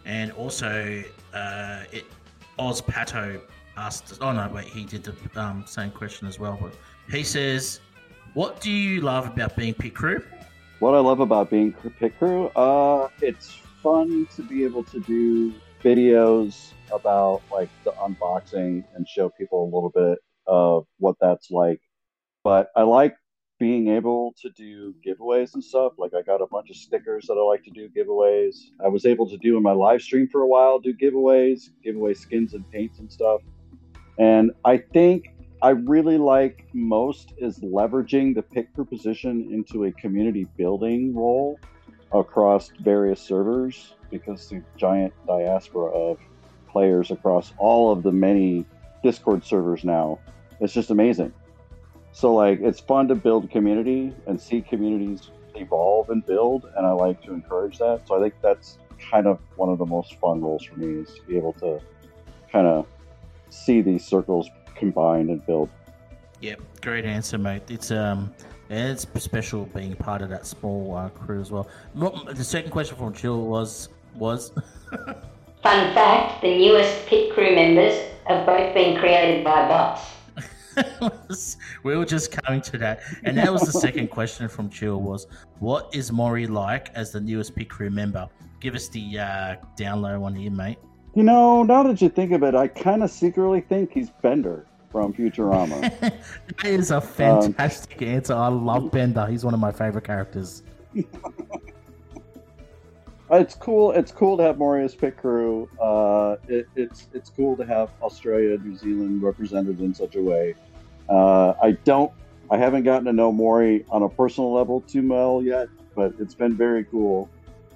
and 0.05 0.31
also 0.33 1.03
uh, 1.33 1.83
it, 1.91 2.05
Oz 2.59 2.81
Pato 2.81 3.41
asked. 3.75 4.17
Oh 4.21 4.31
no, 4.31 4.49
wait, 4.53 4.65
he 4.65 4.85
did 4.85 5.03
the 5.03 5.41
um, 5.41 5.65
same 5.65 5.91
question 5.91 6.27
as 6.27 6.39
well. 6.39 6.57
But 6.61 6.75
he 7.09 7.23
says, 7.23 7.81
"What 8.33 8.61
do 8.61 8.71
you 8.71 9.01
love 9.01 9.27
about 9.27 9.55
being 9.55 9.73
pit 9.73 9.95
crew?" 9.95 10.23
What 10.79 10.93
I 10.93 10.99
love 10.99 11.21
about 11.21 11.49
being 11.49 11.73
pit 11.73 12.19
crew, 12.19 12.49
uh, 12.49 13.09
it's 13.19 13.59
fun 13.81 14.27
to 14.35 14.43
be 14.43 14.63
able 14.63 14.83
to 14.83 14.99
do 14.99 15.55
videos 15.83 16.73
about 16.93 17.41
like 17.51 17.69
the 17.83 17.93
unboxing 17.93 18.83
and 18.93 19.07
show 19.07 19.27
people 19.27 19.63
a 19.63 19.69
little 19.73 19.89
bit 19.89 20.19
of 20.45 20.85
what 20.99 21.15
that's 21.19 21.49
like. 21.49 21.81
But 22.43 22.69
I 22.75 22.83
like 22.83 23.15
being 23.59 23.87
able 23.87 24.35
to 24.39 24.51
do 24.51 24.93
giveaways 25.03 25.55
and 25.55 25.63
stuff. 25.63 25.93
Like 25.97 26.13
I 26.13 26.21
got 26.21 26.43
a 26.43 26.47
bunch 26.47 26.69
of 26.69 26.75
stickers 26.75 27.25
that 27.25 27.33
I 27.33 27.41
like 27.41 27.63
to 27.63 27.71
do 27.71 27.89
giveaways. 27.89 28.57
I 28.83 28.87
was 28.87 29.07
able 29.07 29.27
to 29.29 29.37
do 29.37 29.57
in 29.57 29.63
my 29.63 29.71
live 29.71 30.03
stream 30.03 30.27
for 30.27 30.41
a 30.41 30.47
while, 30.47 30.77
do 30.77 30.93
giveaways, 30.93 31.69
giveaway 31.83 32.13
skins 32.13 32.53
and 32.53 32.69
paints 32.69 32.99
and 32.99 33.11
stuff. 33.11 33.41
And 34.19 34.51
I 34.63 34.77
think 34.77 35.33
I 35.61 35.69
really 35.69 36.19
like 36.19 36.65
most 36.73 37.33
is 37.37 37.59
leveraging 37.59 38.35
the 38.35 38.43
pit 38.43 38.69
crew 38.75 38.85
position 38.85 39.49
into 39.51 39.85
a 39.85 39.91
community 39.91 40.45
building 40.55 41.15
role 41.15 41.59
across 42.11 42.71
various 42.79 43.19
servers 43.19 43.95
because 44.11 44.47
the 44.49 44.61
giant 44.77 45.13
diaspora 45.25 45.89
of 45.89 46.19
players 46.69 47.09
across 47.09 47.53
all 47.57 47.91
of 47.91 48.03
the 48.03 48.11
many 48.11 48.65
Discord 49.03 49.43
servers 49.43 49.83
now. 49.83 50.19
It's 50.59 50.73
just 50.73 50.91
amazing. 50.91 51.33
So 52.11 52.35
like 52.35 52.59
it's 52.61 52.79
fun 52.79 53.07
to 53.07 53.15
build 53.15 53.49
community 53.49 54.13
and 54.27 54.39
see 54.39 54.61
communities 54.61 55.31
evolve 55.55 56.11
and 56.11 56.23
build 56.23 56.69
and 56.75 56.85
I 56.85 56.91
like 56.91 57.23
to 57.23 57.33
encourage 57.33 57.79
that. 57.79 58.07
So 58.07 58.15
I 58.15 58.21
think 58.21 58.35
that's 58.43 58.77
kind 59.09 59.25
of 59.25 59.39
one 59.55 59.69
of 59.69 59.79
the 59.79 59.85
most 59.87 60.19
fun 60.19 60.39
roles 60.39 60.63
for 60.63 60.75
me 60.75 61.01
is 61.01 61.15
to 61.15 61.21
be 61.23 61.35
able 61.35 61.53
to 61.53 61.79
kind 62.51 62.67
of 62.67 62.85
see 63.49 63.81
these 63.81 64.05
circles 64.05 64.49
combined 64.77 65.29
and 65.29 65.45
build. 65.45 65.69
Yep, 66.41 66.61
great 66.81 67.05
answer, 67.05 67.37
mate. 67.37 67.63
It's 67.69 67.91
um, 67.91 68.33
it's 68.69 69.07
special 69.17 69.65
being 69.65 69.95
part 69.95 70.21
of 70.21 70.29
that 70.29 70.45
small 70.45 70.95
uh, 70.95 71.09
crew 71.09 71.39
as 71.41 71.51
well. 71.51 71.67
The 71.95 72.43
second 72.43 72.71
question 72.71 72.95
from 72.95 73.13
Jill 73.13 73.41
was 73.45 73.89
was 74.15 74.51
Fun 75.63 75.93
fact 75.93 76.41
the 76.41 76.57
newest 76.57 77.05
pit 77.07 77.33
crew 77.33 77.55
members 77.55 77.99
have 78.25 78.45
both 78.45 78.73
been 78.73 78.97
created 78.97 79.43
by 79.43 79.67
bots. 79.67 80.01
we 81.83 81.97
were 81.97 82.05
just 82.05 82.31
coming 82.31 82.61
to 82.61 82.77
that, 82.77 83.01
and 83.23 83.35
that 83.37 83.51
was 83.51 83.63
the 83.63 83.71
second 83.71 84.09
question 84.09 84.47
from 84.47 84.69
Jill 84.69 85.01
was 85.01 85.25
what 85.59 85.89
is 85.93 86.11
Maury 86.11 86.45
like 86.45 86.89
as 86.93 87.11
the 87.11 87.19
newest 87.19 87.55
pit 87.55 87.69
crew 87.69 87.89
member? 87.89 88.29
Give 88.59 88.75
us 88.75 88.87
the 88.89 89.19
uh, 89.19 89.55
down 89.75 90.01
low 90.01 90.19
one 90.19 90.35
here, 90.35 90.51
mate. 90.51 90.77
You 91.15 91.23
know, 91.23 91.63
now 91.63 91.81
that 91.83 91.99
you 91.99 92.09
think 92.09 92.31
of 92.31 92.43
it, 92.43 92.53
I 92.53 92.67
kind 92.67 93.01
of 93.01 93.09
secretly 93.09 93.61
think 93.61 93.91
he's 93.91 94.11
Bender 94.21 94.67
from 94.97 95.13
Futurama. 95.13 95.79
that 95.99 96.65
is 96.65 96.89
a 96.89 96.99
fantastic 96.99 98.01
answer. 98.01 98.33
I 98.33 98.47
love 98.47 98.89
Bender. 98.95 99.27
He's 99.27 99.45
one 99.45 99.53
of 99.53 99.59
my 99.59 99.71
favorite 99.71 100.05
characters. 100.05 100.63
it's 103.29 103.53
cool. 103.53 103.91
It's 103.91 104.11
cool 104.11 104.37
to 104.37 104.43
have 104.43 104.57
Maury 104.57 104.89
pit 104.89 105.15
crew. 105.15 105.69
Uh, 105.79 106.37
it, 106.47 106.67
it's 106.75 107.09
it's 107.13 107.29
cool 107.29 107.55
to 107.57 107.63
have 107.63 107.91
Australia, 108.01 108.57
New 108.57 108.75
Zealand 108.75 109.21
represented 109.21 109.79
in 109.81 109.93
such 109.93 110.15
a 110.15 110.21
way. 110.21 110.55
Uh, 111.07 111.53
I 111.61 111.73
don't. 111.83 112.11
I 112.49 112.57
haven't 112.57 112.81
gotten 112.81 113.05
to 113.05 113.13
know 113.13 113.31
Maury 113.31 113.85
on 113.91 114.01
a 114.01 114.09
personal 114.09 114.51
level 114.51 114.81
too 114.81 115.07
well 115.07 115.43
yet, 115.43 115.69
but 115.95 116.15
it's 116.17 116.33
been 116.33 116.57
very 116.57 116.85
cool, 116.85 117.29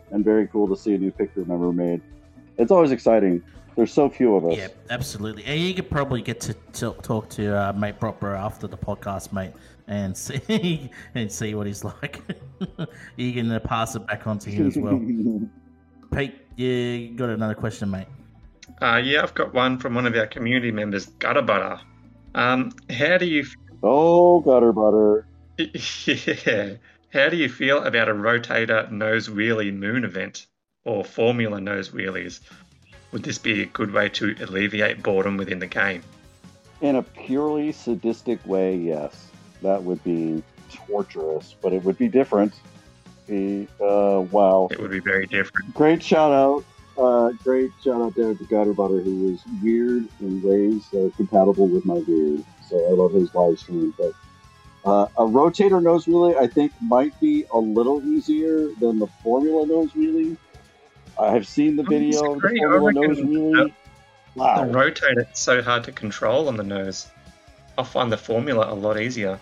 and 0.09 0.25
very 0.25 0.47
cool 0.47 0.67
to 0.69 0.75
see 0.75 0.95
a 0.95 0.97
new 0.97 1.11
pit 1.11 1.35
crew 1.35 1.45
member 1.45 1.71
made. 1.71 2.01
It's 2.57 2.71
always 2.71 2.89
exciting. 2.89 3.43
There's 3.75 3.93
so 3.93 4.09
few 4.09 4.35
of 4.35 4.45
us. 4.45 4.57
Yeah, 4.57 4.67
absolutely. 4.89 5.45
And 5.45 5.59
you 5.59 5.73
could 5.73 5.89
probably 5.89 6.21
get 6.21 6.39
to, 6.41 6.53
to 6.73 6.93
talk 7.01 7.29
to 7.31 7.69
uh, 7.69 7.73
mate 7.73 7.99
Proper 7.99 8.35
after 8.35 8.67
the 8.67 8.77
podcast, 8.77 9.31
mate, 9.31 9.53
and 9.87 10.15
see 10.15 10.89
and 11.15 11.31
see 11.31 11.55
what 11.55 11.67
he's 11.67 11.83
like. 11.83 12.21
you 13.15 13.33
can 13.33 13.51
uh, 13.51 13.59
pass 13.59 13.95
it 13.95 14.05
back 14.07 14.27
on 14.27 14.39
to 14.39 14.49
him 14.49 14.67
as 14.67 14.77
well. 14.77 14.99
Pete, 16.13 16.35
you 16.57 17.13
got 17.15 17.29
another 17.29 17.55
question, 17.55 17.89
mate. 17.89 18.07
Uh, 18.81 19.01
yeah, 19.03 19.21
I've 19.23 19.33
got 19.33 19.53
one 19.53 19.77
from 19.77 19.95
one 19.95 20.05
of 20.05 20.15
our 20.15 20.27
community 20.27 20.71
members, 20.71 21.05
Gutter 21.05 21.41
Butter. 21.41 21.79
Um, 22.33 22.71
how 22.89 23.17
do 23.17 23.25
you 23.25 23.45
oh, 23.83 24.39
gutter 24.41 24.71
butter. 24.71 25.27
Yeah. 25.57 26.73
How 27.13 27.29
do 27.29 27.35
you 27.35 27.49
feel 27.49 27.83
about 27.83 28.09
a 28.09 28.13
rotator 28.13 28.89
nose 28.89 29.27
wheelie 29.27 29.73
moon 29.73 30.05
event 30.05 30.47
or 30.85 31.03
formula 31.03 31.59
nose 31.59 31.89
wheelies? 31.89 32.39
Would 33.11 33.23
this 33.23 33.37
be 33.37 33.63
a 33.63 33.65
good 33.65 33.91
way 33.91 34.09
to 34.09 34.35
alleviate 34.41 35.03
boredom 35.03 35.37
within 35.37 35.59
the 35.59 35.67
game? 35.67 36.03
In 36.79 36.95
a 36.95 37.03
purely 37.03 37.71
sadistic 37.71 38.39
way, 38.45 38.75
yes, 38.75 39.27
that 39.61 39.83
would 39.83 40.03
be 40.03 40.41
torturous, 40.73 41.55
but 41.61 41.73
it 41.73 41.83
would 41.83 41.97
be 41.97 42.07
different. 42.07 42.53
Be 43.27 43.67
uh, 43.79 44.25
wow. 44.31 44.69
It 44.71 44.79
would 44.79 44.91
be 44.91 44.99
very 44.99 45.27
different. 45.27 45.73
Great 45.73 46.01
shout 46.01 46.31
out. 46.31 46.63
Uh, 46.97 47.31
great 47.43 47.71
shout 47.83 48.01
out 48.01 48.15
there 48.15 48.33
to 48.33 48.43
Gutter 48.45 48.73
Butter, 48.73 48.99
who 48.99 49.37
weird 49.61 50.07
in 50.19 50.41
ways 50.41 50.87
that 50.91 51.05
are 51.05 51.09
compatible 51.11 51.67
with 51.67 51.85
my 51.85 51.95
weird. 51.95 52.43
So 52.67 52.77
I 52.87 52.91
love 52.91 53.13
his 53.13 53.33
live 53.35 53.59
stream. 53.59 53.93
But 53.97 54.13
uh, 54.85 55.07
a 55.17 55.23
rotator 55.23 55.81
nose 55.81 56.05
wheelie, 56.05 56.37
I 56.37 56.47
think, 56.47 56.71
might 56.81 57.17
be 57.19 57.45
a 57.53 57.57
little 57.59 58.01
easier 58.03 58.69
than 58.79 58.99
the 58.99 59.07
Formula 59.23 59.65
nose 59.65 59.91
wheelie. 59.91 60.37
I 61.21 61.31
have 61.31 61.47
seen 61.47 61.75
the 61.75 61.83
oh, 61.83 61.85
video 61.85 62.33
of 62.33 62.41
the 62.41 62.49
Formula 62.49 62.93
nose. 62.93 63.17
The 63.17 63.71
Wow. 64.33 64.63
rotator 64.65 65.29
is 65.31 65.39
so 65.39 65.61
hard 65.61 65.83
to 65.83 65.91
control 65.91 66.47
on 66.47 66.55
the 66.57 66.63
nose. 66.63 67.07
I 67.77 67.83
find 67.83 68.11
the 68.11 68.17
formula 68.17 68.71
a 68.71 68.73
lot 68.73 68.99
easier. 68.99 69.37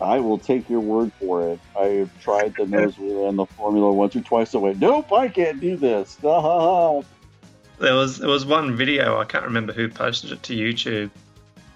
I 0.00 0.18
will 0.18 0.38
take 0.38 0.68
your 0.68 0.80
word 0.80 1.12
for 1.20 1.46
it. 1.48 1.60
I 1.78 1.84
have 1.84 2.20
tried 2.20 2.54
the 2.56 2.66
nose 2.76 2.98
wheel 2.98 3.28
and 3.28 3.38
the 3.38 3.46
formula 3.46 3.92
once 3.92 4.16
or 4.16 4.22
twice. 4.22 4.54
I 4.54 4.58
went, 4.58 4.78
nope, 4.78 5.12
I 5.12 5.28
can't 5.28 5.60
do 5.60 5.76
this. 5.76 6.18
There 7.78 7.96
was 7.96 8.18
there 8.18 8.28
was 8.28 8.46
one 8.46 8.76
video 8.76 9.18
I 9.18 9.24
can't 9.24 9.44
remember 9.44 9.72
who 9.72 9.88
posted 9.88 10.30
it 10.30 10.42
to 10.44 10.54
YouTube, 10.54 11.10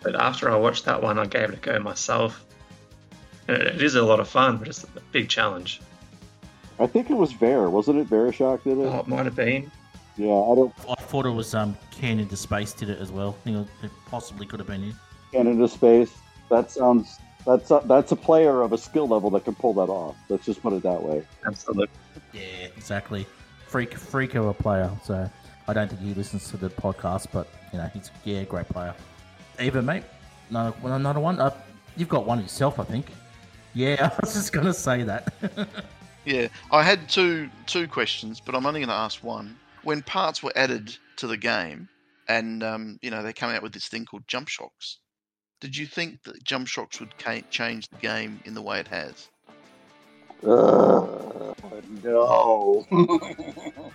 but 0.03 0.15
after 0.15 0.49
I 0.49 0.55
watched 0.55 0.85
that 0.85 1.03
one, 1.03 1.19
I 1.19 1.27
gave 1.27 1.49
it 1.51 1.55
a 1.55 1.57
go 1.57 1.81
myself. 1.81 2.45
And 3.49 3.57
it, 3.57 3.66
it 3.66 3.83
is 3.83 3.97
a 3.97 4.03
lot 4.03 4.20
of 4.20 4.28
fun, 4.28 4.59
but 4.59 4.69
it's 4.69 4.85
a 4.85 4.89
big 5.11 5.28
challenge. 5.28 5.81
I 6.78 6.86
think 6.86 7.11
it 7.11 7.15
was 7.15 7.32
Bear, 7.32 7.70
wasn't 7.70 7.98
it? 7.98 8.09
Verishock 8.09 8.62
did 8.65 8.78
it. 8.78 8.82
Oh, 8.82 9.01
it 9.01 9.09
might 9.09 9.24
have 9.24 9.36
been. 9.36 9.70
Yeah, 10.16 10.28
I 10.28 10.55
don't. 10.55 10.74
I 10.89 10.94
thought 10.94 11.27
it 11.27 11.31
was 11.31 11.55
um, 11.55 11.77
Can 11.90 12.20
into 12.20 12.36
Space 12.36 12.73
did 12.73 12.90
it 12.90 12.98
as 13.01 13.12
well. 13.12 13.36
I 13.40 13.44
think 13.44 13.69
it 13.82 13.90
possibly 14.07 14.47
could 14.47 14.61
have 14.61 14.66
been 14.66 14.82
you. 14.82 14.93
Canada 15.32 15.69
Space. 15.69 16.12
That 16.51 16.70
sounds. 16.70 17.19
That's 17.47 17.70
a, 17.70 17.82
that's 17.85 18.12
a 18.12 18.16
player 18.16 18.62
of 18.62 18.73
a 18.73 18.78
skill 18.78 19.07
level 19.07 19.31
that 19.31 19.44
can 19.44 19.55
pull 19.55 19.73
that 19.74 19.89
off. 19.90 20.16
Let's 20.28 20.44
just 20.44 20.62
put 20.62 20.73
it 20.73 20.82
that 20.82 21.03
way. 21.03 21.23
Absolutely. 21.47 21.89
Yeah, 22.32 22.69
exactly. 22.77 23.27
Freak, 23.66 23.94
freak 23.94 24.35
of 24.35 24.47
a 24.47 24.55
player. 24.55 24.90
So 25.05 25.31
I 25.69 25.73
don't 25.73 25.89
think 25.89 26.01
he 26.01 26.15
listens 26.15 26.51
to 26.51 26.57
the 26.57 26.70
podcast, 26.70 27.28
but 27.32 27.48
you 27.73 27.78
know 27.78 27.89
he's 27.93 28.11
yeah, 28.24 28.44
great 28.44 28.69
player. 28.69 28.94
Eva, 29.61 29.82
mate, 29.82 30.05
no, 30.51 30.74
another 30.82 31.20
one. 31.20 31.40
Uh, 31.40 31.51
you've 31.97 32.09
got 32.09 32.27
one 32.27 32.40
yourself, 32.40 32.78
I 32.78 32.85
think. 32.85 33.07
Yeah, 33.74 34.11
I 34.12 34.19
was 34.20 34.35
just 34.35 34.53
gonna 34.53 34.74
say 34.74 35.03
that. 35.03 35.32
Yeah, 36.27 36.48
I 36.73 36.82
had 36.82 37.09
two 37.09 37.48
two 37.66 37.86
questions, 37.86 38.40
but 38.44 38.57
I'm 38.57 38.66
only 38.66 38.81
going 38.81 38.89
to 38.89 38.94
ask 38.94 39.23
one. 39.23 39.57
When 39.85 40.03
parts 40.03 40.43
were 40.43 40.53
added 40.57 40.97
to 41.19 41.28
the 41.28 41.36
game, 41.36 41.89
and 42.28 42.65
um, 42.65 42.98
you 43.01 43.12
know 43.12 43.23
they 43.23 43.32
come 43.32 43.51
out 43.51 43.62
with 43.62 43.73
this 43.73 43.86
thing 43.86 44.05
called 44.05 44.27
jump 44.27 44.48
shocks, 44.48 44.98
did 45.61 45.77
you 45.77 45.86
think 45.86 46.24
that 46.24 46.43
jump 46.43 46.66
shocks 46.66 46.98
would 46.98 47.15
change 47.51 47.89
the 47.89 47.97
game 47.98 48.40
in 48.44 48.55
the 48.55 48.61
way 48.61 48.81
it 48.81 48.89
has? 48.89 49.28
Ugh, 50.44 51.57
no. 52.03 52.85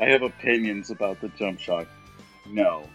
I 0.00 0.06
have 0.06 0.22
opinions 0.22 0.90
about 0.90 1.20
the 1.20 1.28
jump 1.28 1.60
shock. 1.60 1.86
No. 2.46 2.88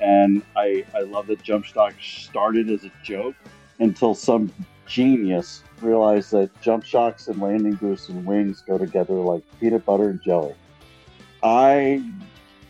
And 0.00 0.42
I, 0.56 0.84
I 0.94 1.00
love 1.00 1.26
that 1.26 1.42
jump 1.42 1.64
shock 1.64 1.94
started 2.00 2.70
as 2.70 2.84
a 2.84 2.92
joke 3.02 3.34
until 3.78 4.14
some 4.14 4.52
genius 4.86 5.62
realized 5.80 6.30
that 6.30 6.50
jump 6.60 6.84
shocks 6.84 7.28
and 7.28 7.40
landing 7.40 7.74
boosts 7.74 8.08
and 8.08 8.24
wings 8.24 8.62
go 8.66 8.78
together 8.78 9.14
like 9.14 9.42
peanut 9.60 9.84
butter 9.84 10.10
and 10.10 10.22
jelly. 10.22 10.54
I 11.42 12.02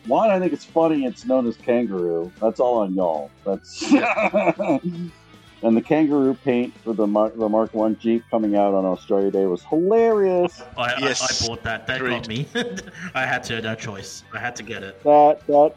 one, 0.06 0.30
I 0.30 0.38
think 0.38 0.52
it's 0.52 0.64
funny. 0.64 1.04
It's 1.04 1.24
known 1.24 1.46
as 1.46 1.56
kangaroo. 1.56 2.32
That's 2.40 2.60
all 2.60 2.78
on 2.78 2.94
y'all. 2.94 3.30
That's 3.44 3.92
and 3.92 5.76
the 5.76 5.82
kangaroo 5.82 6.34
paint 6.34 6.76
for 6.78 6.92
the 6.92 7.06
Mark, 7.06 7.36
the 7.36 7.48
Mark 7.48 7.74
One 7.74 7.98
Jeep 7.98 8.24
coming 8.30 8.56
out 8.56 8.74
on 8.74 8.84
Australia 8.84 9.30
Day 9.30 9.46
was 9.46 9.62
hilarious. 9.64 10.62
I, 10.76 10.94
Yes, 11.00 11.22
I, 11.22 11.44
I 11.44 11.48
bought 11.48 11.62
that. 11.64 11.86
That 11.86 12.00
got 12.00 12.28
me. 12.28 12.46
I 13.14 13.26
had 13.26 13.42
to, 13.44 13.60
no 13.60 13.74
choice. 13.74 14.22
I 14.32 14.38
had 14.38 14.54
to 14.56 14.62
get 14.62 14.82
it. 14.82 15.02
That 15.02 15.44
that 15.46 15.74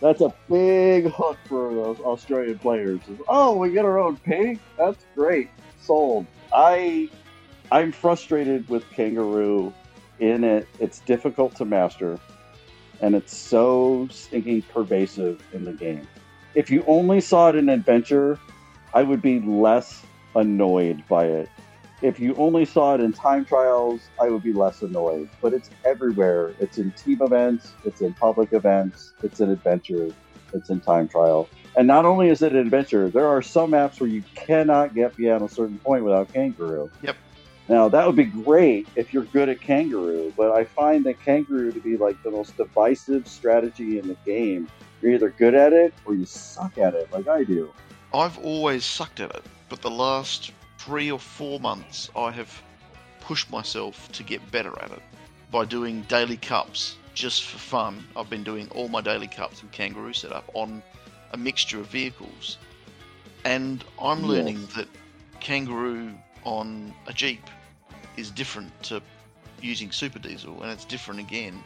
that's 0.00 0.20
a 0.20 0.32
big 0.50 1.10
hook 1.12 1.38
for 1.48 1.72
those 1.74 1.98
Australian 2.00 2.58
players. 2.58 3.00
Oh, 3.28 3.56
we 3.56 3.70
get 3.72 3.84
our 3.84 3.98
own 3.98 4.16
paint. 4.16 4.60
That's 4.76 5.04
great. 5.14 5.50
Sold. 5.86 6.26
I 6.52 7.08
I'm 7.70 7.92
frustrated 7.92 8.68
with 8.68 8.88
kangaroo. 8.90 9.72
In 10.18 10.44
it, 10.44 10.66
it's 10.80 11.00
difficult 11.00 11.54
to 11.56 11.66
master, 11.66 12.18
and 13.02 13.14
it's 13.14 13.36
so 13.36 14.08
stinking 14.10 14.62
pervasive 14.62 15.42
in 15.52 15.64
the 15.64 15.74
game. 15.74 16.08
If 16.54 16.70
you 16.70 16.82
only 16.86 17.20
saw 17.20 17.50
it 17.50 17.54
in 17.56 17.68
adventure, 17.68 18.38
I 18.94 19.02
would 19.02 19.20
be 19.20 19.40
less 19.40 20.02
annoyed 20.34 21.04
by 21.06 21.26
it. 21.26 21.50
If 22.00 22.18
you 22.18 22.34
only 22.36 22.64
saw 22.64 22.94
it 22.94 23.00
in 23.00 23.12
time 23.12 23.44
trials, 23.44 24.00
I 24.20 24.30
would 24.30 24.42
be 24.42 24.54
less 24.54 24.80
annoyed. 24.80 25.28
But 25.42 25.52
it's 25.52 25.70
everywhere. 25.84 26.54
It's 26.60 26.78
in 26.78 26.92
team 26.92 27.20
events, 27.20 27.74
it's 27.84 28.00
in 28.00 28.14
public 28.14 28.52
events, 28.54 29.12
it's 29.22 29.40
in 29.40 29.50
adventure, 29.50 30.08
it's 30.54 30.70
in 30.70 30.80
time 30.80 31.08
trial. 31.08 31.48
And 31.76 31.86
not 31.86 32.06
only 32.06 32.30
is 32.30 32.40
it 32.40 32.52
an 32.52 32.58
adventure, 32.58 33.10
there 33.10 33.26
are 33.26 33.42
some 33.42 33.72
apps 33.72 34.00
where 34.00 34.08
you 34.08 34.22
cannot 34.34 34.94
get 34.94 35.14
beyond 35.14 35.44
a 35.44 35.48
certain 35.48 35.78
point 35.78 36.04
without 36.04 36.32
kangaroo. 36.32 36.90
Yep. 37.02 37.16
Now 37.68 37.88
that 37.88 38.06
would 38.06 38.16
be 38.16 38.24
great 38.24 38.88
if 38.96 39.12
you're 39.12 39.24
good 39.24 39.48
at 39.48 39.60
kangaroo, 39.60 40.32
but 40.36 40.52
I 40.52 40.64
find 40.64 41.04
that 41.04 41.20
kangaroo 41.20 41.72
to 41.72 41.80
be 41.80 41.96
like 41.96 42.22
the 42.22 42.30
most 42.30 42.56
divisive 42.56 43.28
strategy 43.28 43.98
in 43.98 44.08
the 44.08 44.16
game. 44.24 44.68
You're 45.02 45.12
either 45.12 45.30
good 45.30 45.54
at 45.54 45.74
it 45.74 45.92
or 46.06 46.14
you 46.14 46.24
suck 46.24 46.78
at 46.78 46.94
it, 46.94 47.12
like 47.12 47.28
I 47.28 47.44
do. 47.44 47.70
I've 48.14 48.38
always 48.38 48.84
sucked 48.84 49.20
at 49.20 49.34
it, 49.34 49.42
but 49.68 49.82
the 49.82 49.90
last 49.90 50.52
three 50.78 51.10
or 51.10 51.18
four 51.18 51.60
months 51.60 52.08
I 52.16 52.30
have 52.30 52.62
pushed 53.20 53.50
myself 53.50 54.10
to 54.12 54.22
get 54.22 54.50
better 54.50 54.72
at 54.80 54.92
it 54.92 55.02
by 55.50 55.64
doing 55.64 56.02
daily 56.02 56.36
cups 56.38 56.96
just 57.12 57.44
for 57.44 57.58
fun. 57.58 58.06
I've 58.16 58.30
been 58.30 58.44
doing 58.44 58.68
all 58.70 58.88
my 58.88 59.00
daily 59.00 59.26
cups 59.26 59.62
with 59.62 59.72
Kangaroo 59.72 60.12
setup 60.12 60.48
on 60.54 60.82
a 61.32 61.36
mixture 61.36 61.80
of 61.80 61.86
vehicles, 61.86 62.58
and 63.44 63.84
I'm 64.00 64.22
Yes. 64.22 64.28
learning 64.28 64.66
that 64.76 64.88
Kangaroo 65.40 66.14
on 66.44 66.94
a 67.06 67.12
Jeep 67.12 67.42
is 68.16 68.30
different 68.30 68.70
to 68.84 69.02
using 69.60 69.90
Super 69.92 70.18
Diesel, 70.18 70.62
and 70.62 70.70
it's 70.70 70.84
different 70.84 71.20
again. 71.20 71.62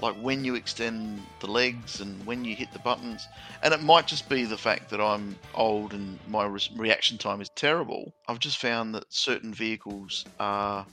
Like 0.00 0.14
when 0.16 0.44
you 0.44 0.54
extend 0.54 1.20
the 1.40 1.48
legs 1.50 2.00
and 2.00 2.24
when 2.24 2.44
you 2.44 2.54
hit 2.54 2.72
the 2.72 2.78
buttons, 2.78 3.26
and 3.62 3.74
it 3.74 3.82
might 3.82 4.06
just 4.06 4.28
be 4.28 4.44
the 4.44 4.56
fact 4.56 4.90
that 4.90 5.00
I'm 5.00 5.36
old 5.54 5.92
and 5.92 6.18
my 6.28 6.46
re- 6.46 6.60
reaction 6.76 7.18
time 7.18 7.40
is 7.40 7.48
terrible. 7.56 8.12
I've 8.28 8.38
just 8.38 8.58
found 8.58 8.94
that 8.94 9.12
certain 9.12 9.52
vehicles 9.52 10.24
are 10.38 10.86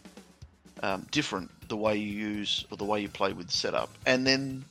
um, 0.82 1.06
different 1.11 1.52
the 1.69 1.77
way 1.77 1.98
you 1.98 2.07
use 2.10 2.65
or 2.72 2.77
the 2.77 2.86
way 2.86 2.99
you 3.02 3.10
play 3.10 3.34
with 3.34 3.48
the 3.48 3.53
setup, 3.53 3.90
and 4.07 4.26
then 4.26 4.65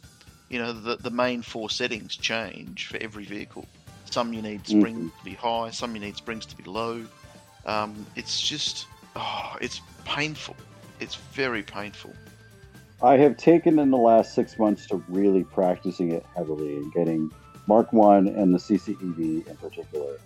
you 0.48 0.58
know 0.58 0.72
the 0.72 0.96
the 0.96 1.10
main 1.10 1.42
four 1.42 1.70
settings 1.70 2.16
change 2.16 2.86
for 2.86 2.96
every 2.98 3.24
vehicle. 3.24 3.66
Some 4.04 4.32
you 4.32 4.42
need 4.42 4.66
springs 4.66 5.10
to 5.18 5.24
be 5.24 5.34
high, 5.34 5.70
some 5.70 5.94
you 5.94 6.00
need 6.00 6.16
springs 6.16 6.46
to 6.46 6.56
be 6.56 6.64
low. 6.64 7.04
Um, 7.66 8.06
it's 8.16 8.40
just 8.40 8.86
oh, 9.16 9.56
it's 9.60 9.80
painful. 10.04 10.56
It's 11.00 11.16
very 11.16 11.62
painful. 11.62 12.12
I 13.02 13.16
have 13.18 13.36
taken 13.36 13.78
in 13.78 13.90
the 13.90 13.98
last 13.98 14.34
six 14.34 14.58
months 14.58 14.86
to 14.86 15.02
really 15.08 15.44
practicing 15.44 16.12
it 16.12 16.24
heavily 16.36 16.76
and 16.76 16.92
getting 16.92 17.30
Mark 17.66 17.92
One 17.92 18.28
and 18.28 18.54
the 18.54 18.58
CCEV 18.58 19.46
in 19.46 19.56
particular. 19.56 20.18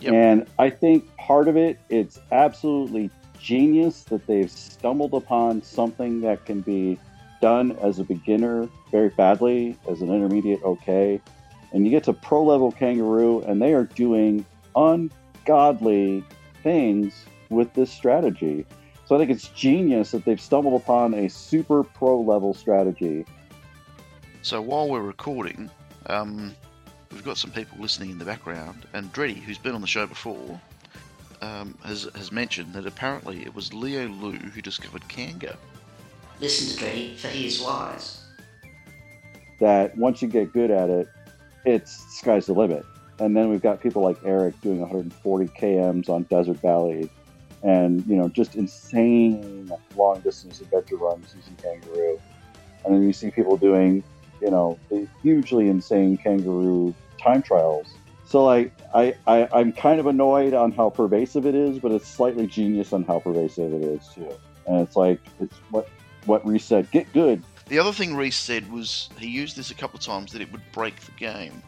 Yep. 0.00 0.12
And 0.12 0.46
I 0.58 0.68
think 0.70 1.14
part 1.16 1.46
of 1.46 1.56
it, 1.56 1.78
it's 1.88 2.18
absolutely 2.32 3.10
genius 3.38 4.02
that 4.04 4.26
they've 4.26 4.50
stumbled 4.50 5.14
upon 5.14 5.62
something 5.62 6.20
that 6.22 6.44
can 6.44 6.60
be 6.60 6.98
done 7.42 7.72
as 7.82 7.98
a 7.98 8.04
beginner 8.04 8.68
very 8.90 9.10
badly, 9.10 9.76
as 9.90 10.00
an 10.00 10.08
intermediate 10.08 10.62
okay. 10.62 11.20
And 11.72 11.84
you 11.84 11.90
get 11.90 12.04
to 12.04 12.14
pro 12.14 12.42
level 12.44 12.72
kangaroo, 12.72 13.42
and 13.42 13.60
they 13.60 13.74
are 13.74 13.84
doing 13.84 14.46
ungodly 14.76 16.24
things 16.62 17.12
with 17.50 17.74
this 17.74 17.90
strategy. 17.90 18.64
So 19.04 19.16
I 19.16 19.18
think 19.18 19.30
it's 19.30 19.48
genius 19.48 20.12
that 20.12 20.24
they've 20.24 20.40
stumbled 20.40 20.80
upon 20.80 21.12
a 21.12 21.28
super 21.28 21.82
pro 21.82 22.20
level 22.20 22.54
strategy. 22.54 23.26
So 24.42 24.62
while 24.62 24.88
we're 24.88 25.02
recording, 25.02 25.68
um, 26.06 26.54
we've 27.10 27.24
got 27.24 27.36
some 27.36 27.50
people 27.50 27.78
listening 27.80 28.10
in 28.10 28.18
the 28.18 28.24
background, 28.24 28.86
and 28.92 29.12
Dreddy, 29.12 29.34
who's 29.34 29.58
been 29.58 29.74
on 29.74 29.80
the 29.80 29.86
show 29.86 30.06
before, 30.06 30.60
um, 31.40 31.76
has 31.84 32.08
has 32.14 32.30
mentioned 32.30 32.72
that 32.74 32.86
apparently 32.86 33.42
it 33.42 33.54
was 33.54 33.74
Leo 33.74 34.06
Lu 34.06 34.32
who 34.32 34.62
discovered 34.62 35.06
Kanga. 35.08 35.58
Listen 36.42 36.74
to 36.74 36.76
Dreddy, 36.76 37.14
for 37.14 37.28
he 37.28 37.46
is 37.46 37.60
wise. 37.60 38.20
That 39.60 39.96
once 39.96 40.20
you 40.20 40.26
get 40.26 40.52
good 40.52 40.72
at 40.72 40.90
it, 40.90 41.08
it's 41.64 41.92
sky's 42.18 42.46
the 42.46 42.52
limit. 42.52 42.84
And 43.20 43.36
then 43.36 43.48
we've 43.48 43.62
got 43.62 43.80
people 43.80 44.02
like 44.02 44.16
Eric 44.24 44.60
doing 44.60 44.80
140 44.80 45.46
kms 45.46 46.08
on 46.08 46.24
Desert 46.24 46.56
Valley, 46.56 47.08
and 47.62 48.04
you 48.08 48.16
know 48.16 48.28
just 48.28 48.56
insane 48.56 49.70
long 49.94 50.18
distance 50.22 50.60
adventure 50.60 50.96
runs 50.96 51.32
using 51.36 51.54
Kangaroo. 51.62 52.20
And 52.84 52.92
then 52.92 53.04
you 53.04 53.12
see 53.12 53.30
people 53.30 53.56
doing 53.56 54.02
you 54.40 54.50
know 54.50 54.80
the 54.90 55.06
hugely 55.22 55.68
insane 55.68 56.16
Kangaroo 56.16 56.92
time 57.20 57.42
trials. 57.42 57.86
So 58.26 58.44
like 58.44 58.72
I, 58.92 59.14
I 59.28 59.48
I'm 59.52 59.72
kind 59.72 60.00
of 60.00 60.06
annoyed 60.06 60.54
on 60.54 60.72
how 60.72 60.90
pervasive 60.90 61.46
it 61.46 61.54
is, 61.54 61.78
but 61.78 61.92
it's 61.92 62.08
slightly 62.08 62.48
genius 62.48 62.92
on 62.92 63.04
how 63.04 63.20
pervasive 63.20 63.72
it 63.72 63.82
is 63.82 64.08
too. 64.12 64.28
And 64.66 64.80
it's 64.80 64.96
like 64.96 65.20
it's 65.38 65.56
what 65.70 65.88
what 66.26 66.46
Reese 66.46 66.64
said, 66.64 66.90
get 66.90 67.12
good. 67.12 67.42
The 67.68 67.78
other 67.78 67.92
thing 67.92 68.14
Reese 68.14 68.38
said 68.38 68.70
was 68.70 69.08
he 69.18 69.28
used 69.28 69.56
this 69.56 69.70
a 69.70 69.74
couple 69.74 69.98
of 69.98 70.04
times 70.04 70.32
that 70.32 70.42
it 70.42 70.50
would 70.52 70.62
break 70.72 71.00
the 71.00 71.12
game, 71.12 71.62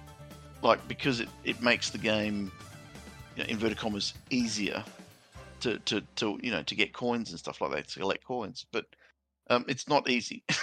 like 0.62 0.86
because 0.88 1.20
it, 1.20 1.28
it 1.44 1.62
makes 1.62 1.90
the 1.90 1.98
game, 1.98 2.50
you 3.36 3.42
know, 3.42 3.48
inverted 3.48 3.78
commas, 3.78 4.14
easier 4.30 4.84
to, 5.60 5.78
to, 5.80 6.02
to 6.16 6.38
you 6.42 6.50
know 6.50 6.62
to 6.62 6.74
get 6.74 6.92
coins 6.92 7.30
and 7.30 7.38
stuff 7.38 7.60
like 7.60 7.70
that 7.72 7.88
to 7.88 8.00
collect 8.00 8.24
coins, 8.24 8.66
but 8.72 8.84
um, 9.50 9.64
it's 9.68 9.88
not 9.88 10.08
easy. 10.08 10.42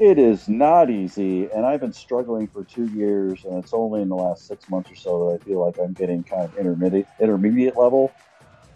It 0.00 0.18
is 0.18 0.48
not 0.48 0.90
easy, 0.90 1.48
and 1.54 1.64
I've 1.64 1.80
been 1.80 1.92
struggling 1.92 2.48
for 2.48 2.64
two 2.64 2.88
years, 2.88 3.44
and 3.44 3.62
it's 3.62 3.72
only 3.72 4.02
in 4.02 4.08
the 4.08 4.16
last 4.16 4.48
six 4.48 4.68
months 4.68 4.90
or 4.90 4.96
so 4.96 5.28
that 5.28 5.40
I 5.40 5.44
feel 5.44 5.64
like 5.64 5.78
I'm 5.78 5.92
getting 5.92 6.24
kind 6.24 6.42
of 6.42 6.58
intermediate 6.58 7.06
intermediate 7.20 7.76
level. 7.76 8.12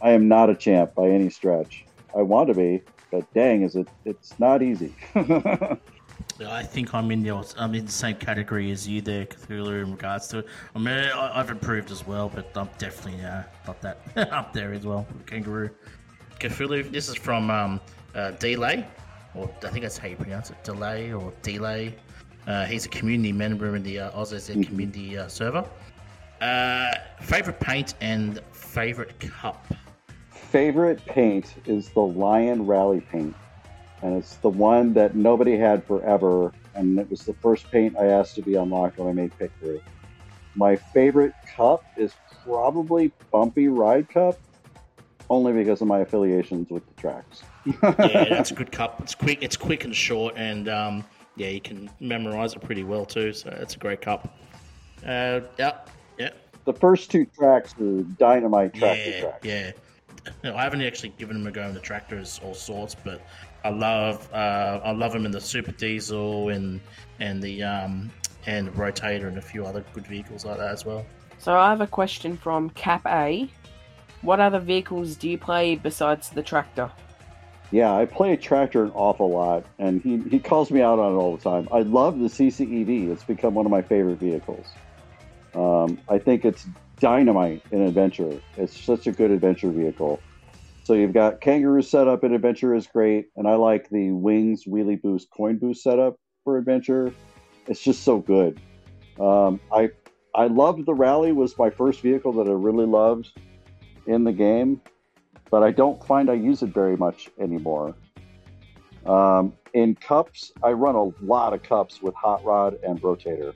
I 0.01 0.13
am 0.13 0.29
not 0.29 0.49
a 0.49 0.55
champ 0.55 0.95
by 0.95 1.09
any 1.09 1.29
stretch. 1.29 1.85
I 2.17 2.23
want 2.23 2.49
to 2.49 2.55
be, 2.55 2.83
but 3.11 3.33
dang, 3.35 3.63
is 3.63 3.77
it? 3.77 3.89
It's 4.05 4.39
not 4.39 4.63
easy. 4.63 4.95
I 6.47 6.63
think 6.63 6.95
I'm 6.95 7.11
in 7.11 7.23
the 7.23 7.31
I'm 7.57 7.75
in 7.75 7.85
the 7.87 7.93
same 7.93 8.17
category 8.17 8.71
as 8.71 8.87
you 8.87 9.01
there, 9.01 9.27
Cthulhu, 9.27 9.83
in 9.83 9.93
regards 9.93 10.29
to 10.29 10.39
it. 10.39 10.47
I 10.75 10.79
mean, 10.79 10.89
I- 10.89 11.41
I've 11.41 11.51
improved 11.51 11.91
as 11.91 12.07
well, 12.07 12.29
but 12.33 12.51
I'm 12.57 12.69
definitely 12.79 13.25
uh, 13.25 13.43
not 13.67 13.81
that 13.83 13.99
up 14.33 14.53
there 14.53 14.73
as 14.73 14.85
well. 14.87 15.07
Kangaroo, 15.27 15.71
Cthulhu. 16.39 16.91
This 16.93 17.09
is 17.09 17.17
from 17.17 17.51
um, 17.51 17.81
uh, 18.15 18.33
Delay, 18.33 18.87
or 19.35 19.51
I 19.65 19.69
think 19.69 19.83
that's 19.83 19.99
how 19.99 20.09
you 20.09 20.17
pronounce 20.17 20.51
it, 20.51 20.63
Delay 20.63 21.13
or 21.13 21.33
Delay. 21.43 21.95
Uh, 22.47 22.65
he's 22.67 22.87
a 22.87 22.89
community 22.89 23.33
member 23.33 23.75
in 23.77 23.83
the 23.83 23.99
uh, 23.99 24.11
OzZ 24.13 24.65
community 24.67 25.19
uh, 25.19 25.29
server. 25.29 25.69
Uh, 26.41 26.93
favorite 27.21 27.59
paint 27.59 27.95
and 28.01 28.41
favorite 28.53 29.19
cup. 29.19 29.67
Favorite 30.51 31.05
paint 31.05 31.55
is 31.67 31.91
the 31.91 32.01
Lion 32.01 32.65
Rally 32.67 33.01
paint, 33.03 33.37
and 34.03 34.17
it's 34.17 34.37
the 34.37 34.49
one 34.49 34.95
that 34.95 35.15
nobody 35.15 35.59
had 35.59 35.85
forever, 35.85 36.53
and 36.75 36.99
it 36.99 37.11
was 37.11 37.25
the 37.25 37.35
first 37.35 37.71
paint 37.71 37.97
I 37.99 38.07
asked 38.07 38.35
to 38.37 38.43
be 38.43 38.55
unlocked 38.55 38.97
when 38.99 39.09
I 39.09 39.13
made 39.13 39.37
Pit 39.39 39.53
Crew. 39.61 39.81
My 40.55 40.75
favorite 40.77 41.35
cup 41.55 41.85
is 41.99 42.15
probably 42.45 43.13
Bumpy 43.31 43.69
Ride 43.69 44.09
Cup, 44.09 44.39
only 45.29 45.53
because 45.53 45.83
of 45.83 45.87
my 45.87 45.99
affiliations 45.99 46.71
with 46.71 46.83
the 46.87 47.01
tracks. 47.01 47.43
yeah, 47.67 47.75
that's 48.31 48.51
a 48.51 48.55
good 48.55 48.73
cup. 48.73 49.01
It's 49.03 49.15
quick. 49.15 49.43
It's 49.43 49.57
quick 49.57 49.85
and 49.85 49.95
short, 49.95 50.33
and 50.39 50.67
um, 50.71 51.05
yeah, 51.37 51.49
you 51.49 51.61
can 51.61 51.91
memorize 52.01 52.55
it 52.55 52.63
pretty 52.63 52.85
well 52.85 53.05
too. 53.05 53.35
So 53.35 53.51
it's 53.61 53.75
a 53.75 53.79
great 53.79 54.01
cup. 54.01 54.35
Uh, 55.07 55.41
yeah, 55.59 55.73
yeah, 56.19 56.31
The 56.65 56.73
first 56.73 57.11
two 57.11 57.27
tracks 57.27 57.75
are 57.79 58.01
dynamite 58.19 58.73
tractor 58.73 59.11
yeah, 59.11 59.21
tracks. 59.21 59.45
yeah. 59.47 59.73
I 60.45 60.63
haven't 60.63 60.83
actually 60.83 61.11
given 61.11 61.37
him 61.37 61.47
a 61.47 61.51
go 61.51 61.63
in 61.63 61.75
the 61.75 61.81
tractors 61.81 62.41
all 62.43 62.55
sorts, 62.55 62.95
but 62.95 63.21
I 63.65 63.71
love 63.71 64.29
uh, 64.33 64.81
I 64.85 64.93
love 64.93 65.15
him 65.15 65.27
in 65.27 65.33
the 65.33 65.41
super 65.41 65.73
diesel 65.73 66.51
and 66.51 66.81
and 67.21 67.43
the 67.43 67.63
um, 67.63 68.11
and 68.47 68.69
the 68.69 68.73
rotator 68.73 69.29
and 69.29 69.39
a 69.39 69.43
few 69.43 69.65
other 69.65 69.85
good 69.93 70.07
vehicles 70.07 70.45
like 70.45 70.59
that 70.59 70.71
as 70.71 70.85
well. 70.85 71.05
So 71.39 71.57
I 71.57 71.71
have 71.71 71.81
a 71.81 71.87
question 71.87 72.37
from 72.37 72.71
Cap 72.71 73.07
A. 73.07 73.49
What 74.23 74.41
other 74.41 74.59
vehicles 74.59 75.15
do 75.17 75.29
you 75.29 75.39
play 75.39 75.77
besides 75.77 76.31
the 76.31 76.43
tractor? 76.43 76.91
Yeah, 77.71 77.95
I 77.95 78.07
play 78.07 78.33
a 78.33 78.37
tractor 78.37 78.83
an 78.83 78.91
awful 78.95 79.31
lot, 79.31 79.65
and 79.79 80.01
he, 80.01 80.19
he 80.31 80.39
calls 80.39 80.71
me 80.71 80.81
out 80.81 80.99
on 80.99 81.13
it 81.13 81.17
all 81.17 81.37
the 81.37 81.43
time. 81.43 81.69
I 81.71 81.81
love 81.81 82.19
the 82.19 82.27
CCEV. 82.27 83.11
It's 83.11 83.25
become 83.25 83.55
one 83.55 83.67
of 83.67 83.71
my 83.71 83.83
favorite 83.83 84.19
vehicles. 84.19 84.67
Um, 85.55 85.99
I 86.09 86.19
think 86.19 86.45
it's 86.45 86.67
dynamite 87.01 87.63
in 87.71 87.83
adventure. 87.83 88.41
It's 88.57 88.79
such 88.79 89.07
a 89.07 89.13
good 89.13 89.31
adventure 89.31 89.71
vehicle. 89.71 90.21
So 90.85 90.95
you've 90.95 91.13
got 91.13 91.41
Kangaroo 91.41 91.83
setup 91.83 92.25
in 92.25 92.33
adventure 92.33 92.75
is 92.75 92.87
great, 92.87 93.29
and 93.37 93.47
I 93.47 93.55
like 93.55 93.91
the 93.91 94.11
Wings 94.13 94.65
Wheelie 94.65 95.01
Boost 95.01 95.31
Coin 95.31 95.59
Boost 95.59 95.83
setup 95.83 96.17
for 96.45 96.57
adventure. 96.57 97.13
It's 97.67 97.83
just 97.83 98.05
so 98.05 98.19
good. 98.19 98.61
Um, 99.21 99.61
I 99.73 99.91
I 100.35 100.47
loved 100.47 100.87
the 100.87 100.95
Rally 100.95 101.33
was 101.33 101.59
my 101.59 101.71
first 101.71 102.01
vehicle 102.01 102.33
that 102.35 102.49
I 102.49 102.53
really 102.53 102.87
loved 102.87 103.33
in 104.07 104.25
the 104.25 104.33
game 104.33 104.81
but 105.51 105.63
I 105.63 105.71
don't 105.71 106.03
find 106.05 106.31
I 106.31 106.35
use 106.35 106.63
it 106.63 106.73
very 106.73 106.97
much 106.97 107.29
anymore. 107.41 107.95
Um, 109.07 109.55
in 109.73 109.95
cups, 109.95 110.53
I 110.63 110.73
run 110.73 110.95
a 110.95 111.25
lot 111.25 111.55
of 111.55 111.63
cups 111.63 112.03
with 112.03 112.15
Hot 112.15 112.45
Rod 112.45 112.79
and 112.83 113.01
Rotator. 113.01 113.55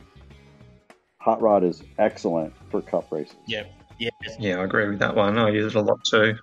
Hot 1.23 1.41
Rod 1.41 1.63
is 1.63 1.85
excellent 1.99 2.53
for 2.69 2.83
cup 2.83 3.07
races. 3.13 3.37
Yeah, 3.47 3.63
yeah, 3.99 4.11
Yeah, 4.41 4.59
I 4.59 4.65
agree 4.65 4.89
with 4.89 4.99
that 4.99 5.15
one. 5.15 5.39
I 5.39 5.51
use 5.51 5.75
it 5.75 5.79
a 5.79 5.81
lot 5.81 6.03
too. 6.05 6.35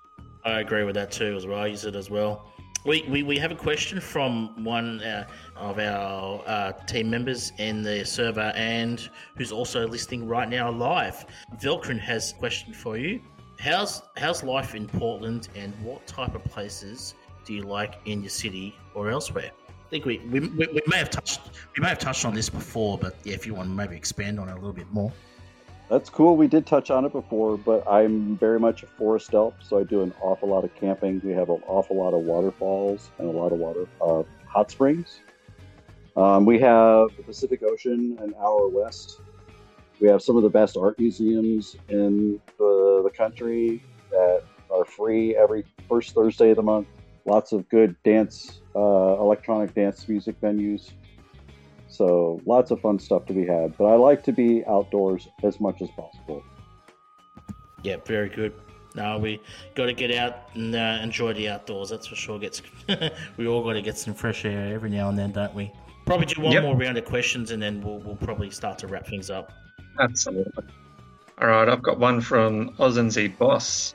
I 0.44 0.60
agree 0.60 0.84
with 0.84 0.94
that 0.94 1.10
too 1.10 1.36
as 1.36 1.46
well. 1.46 1.60
I 1.60 1.66
use 1.66 1.84
it 1.84 1.94
as 1.94 2.08
well. 2.08 2.46
We, 2.86 3.04
we, 3.10 3.22
we 3.22 3.36
have 3.36 3.52
a 3.52 3.56
question 3.56 4.00
from 4.00 4.64
one 4.64 5.02
uh, 5.02 5.26
of 5.54 5.78
our 5.78 6.42
uh, 6.46 6.72
team 6.86 7.10
members 7.10 7.52
in 7.58 7.82
the 7.82 8.06
server 8.06 8.52
and 8.56 9.06
who's 9.36 9.52
also 9.52 9.86
listening 9.86 10.26
right 10.26 10.48
now 10.48 10.70
live. 10.70 11.26
Velkrin 11.60 12.00
has 12.00 12.32
a 12.32 12.36
question 12.36 12.72
for 12.72 12.96
you. 12.96 13.20
How's 13.58 14.00
how's 14.16 14.42
life 14.42 14.74
in 14.74 14.86
Portland 14.88 15.50
and 15.54 15.74
what 15.84 16.06
type 16.06 16.34
of 16.34 16.42
places 16.44 17.14
do 17.44 17.52
you 17.52 17.64
like 17.64 18.00
in 18.06 18.22
your 18.22 18.30
city 18.30 18.74
or 18.94 19.10
elsewhere? 19.10 19.50
Think 19.90 20.04
we, 20.04 20.18
we, 20.18 20.40
we, 20.40 20.66
we 20.68 20.80
may 20.86 20.98
have 20.98 21.10
touched 21.10 21.40
we 21.76 21.82
may 21.82 21.88
have 21.88 21.98
touched 21.98 22.24
on 22.24 22.34
this 22.34 22.48
before, 22.48 22.96
but 22.96 23.16
yeah, 23.24 23.34
if 23.34 23.46
you 23.46 23.54
want 23.54 23.68
to 23.68 23.74
maybe 23.74 23.96
expand 23.96 24.38
on 24.38 24.48
it 24.48 24.52
a 24.52 24.54
little 24.54 24.72
bit 24.72 24.90
more. 24.92 25.12
That's 25.88 26.08
cool. 26.08 26.36
We 26.36 26.46
did 26.46 26.66
touch 26.66 26.92
on 26.92 27.04
it 27.04 27.10
before, 27.10 27.58
but 27.58 27.84
I'm 27.90 28.36
very 28.36 28.60
much 28.60 28.84
a 28.84 28.86
forest 28.86 29.34
elf, 29.34 29.54
so 29.60 29.80
I 29.80 29.82
do 29.82 30.02
an 30.02 30.14
awful 30.20 30.48
lot 30.48 30.62
of 30.62 30.72
camping. 30.76 31.20
We 31.24 31.32
have 31.32 31.50
an 31.50 31.60
awful 31.66 31.96
lot 31.96 32.14
of 32.14 32.20
waterfalls 32.20 33.10
and 33.18 33.26
a 33.26 33.32
lot 33.32 33.50
of 33.52 33.58
water 33.58 33.86
uh, 34.00 34.22
hot 34.46 34.70
springs. 34.70 35.18
Um, 36.16 36.44
we 36.46 36.60
have 36.60 37.08
the 37.16 37.24
Pacific 37.24 37.62
Ocean 37.64 38.16
an 38.20 38.34
hour 38.40 38.68
west. 38.68 39.20
We 40.00 40.08
have 40.08 40.22
some 40.22 40.36
of 40.36 40.44
the 40.44 40.48
best 40.48 40.76
art 40.76 40.98
museums 41.00 41.74
in 41.88 42.40
the, 42.56 43.00
the 43.02 43.10
country 43.10 43.82
that 44.10 44.44
are 44.70 44.84
free 44.84 45.34
every 45.36 45.64
first 45.88 46.14
Thursday 46.14 46.50
of 46.50 46.56
the 46.56 46.62
month. 46.62 46.86
Lots 47.24 47.50
of 47.50 47.68
good 47.68 47.96
dance, 48.04 48.59
uh, 48.74 49.16
electronic 49.20 49.74
dance 49.74 50.08
music 50.08 50.40
venues. 50.40 50.92
So 51.88 52.40
lots 52.46 52.70
of 52.70 52.80
fun 52.80 52.98
stuff 52.98 53.26
to 53.26 53.32
be 53.32 53.44
had. 53.46 53.76
But 53.76 53.86
I 53.86 53.94
like 53.96 54.22
to 54.24 54.32
be 54.32 54.64
outdoors 54.66 55.28
as 55.42 55.60
much 55.60 55.82
as 55.82 55.88
possible. 55.90 56.42
Yeah, 57.82 57.96
very 58.04 58.28
good. 58.28 58.52
No, 58.94 59.18
we 59.18 59.40
got 59.74 59.86
to 59.86 59.92
get 59.92 60.12
out 60.12 60.48
and 60.54 60.74
uh, 60.74 60.98
enjoy 61.02 61.32
the 61.32 61.48
outdoors. 61.48 61.90
That's 61.90 62.06
for 62.06 62.16
sure. 62.16 62.38
Gets 62.38 62.62
we 63.36 63.46
all 63.46 63.62
got 63.62 63.74
to 63.74 63.82
get 63.82 63.96
some 63.96 64.14
fresh 64.14 64.44
air 64.44 64.74
every 64.74 64.90
now 64.90 65.08
and 65.08 65.18
then, 65.18 65.32
don't 65.32 65.54
we? 65.54 65.72
Probably 66.06 66.26
do 66.26 66.42
one 66.42 66.52
Yep. 66.52 66.62
more 66.64 66.76
round 66.76 66.98
of 66.98 67.04
questions, 67.04 67.52
and 67.52 67.62
then 67.62 67.80
we'll, 67.82 67.98
we'll 67.98 68.16
probably 68.16 68.50
start 68.50 68.78
to 68.78 68.88
wrap 68.88 69.06
things 69.06 69.30
up. 69.30 69.52
Absolutely. 70.00 70.64
All 71.40 71.48
right, 71.48 71.68
I've 71.68 71.82
got 71.82 71.98
one 71.98 72.20
from 72.20 72.70
Ozenzy 72.74 73.36
Boss. 73.38 73.94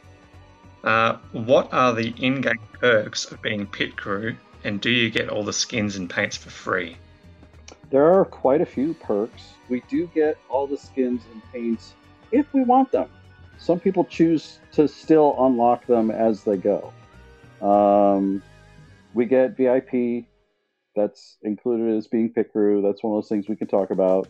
Uh, 0.84 1.18
what 1.32 1.72
are 1.74 1.94
the 1.94 2.14
in-game 2.18 2.60
perks 2.80 3.32
of 3.32 3.42
being 3.42 3.66
pit 3.66 3.98
crew, 3.98 4.36
and 4.66 4.82
do 4.82 4.90
you 4.90 5.12
get 5.12 5.30
all 5.30 5.44
the 5.44 5.54
skins 5.54 5.96
and 5.96 6.10
paints 6.10 6.36
for 6.36 6.50
free? 6.50 6.98
There 7.92 8.12
are 8.12 8.26
quite 8.26 8.62
a 8.62 8.66
few 8.66 8.96
perks. 8.96 9.54
We 9.70 9.82
do 9.88 10.08
get 10.08 10.38
all 10.50 10.66
the 10.66 10.78
skins 10.78 11.22
and 11.32 11.42
paints 11.54 11.94
if 12.32 12.52
we 12.52 12.64
want 12.64 12.92
them. 12.92 13.10
Some 13.60 13.80
people 13.80 14.04
choose 14.04 14.60
to 14.74 14.88
still 14.88 15.36
unlock 15.40 15.86
them 15.86 16.10
as 16.10 16.44
they 16.44 16.58
go. 16.58 16.92
Um, 17.62 18.42
we 19.14 19.26
get 19.26 19.56
VIP. 19.56 20.26
That's 20.96 21.38
included 21.44 21.96
as 21.96 22.08
being 22.08 22.34
crew. 22.34 22.82
That's 22.82 23.04
one 23.04 23.14
of 23.14 23.24
those 23.24 23.30
things 23.30 23.48
we 23.48 23.56
can 23.56 23.68
talk 23.68 23.92
about. 23.92 24.30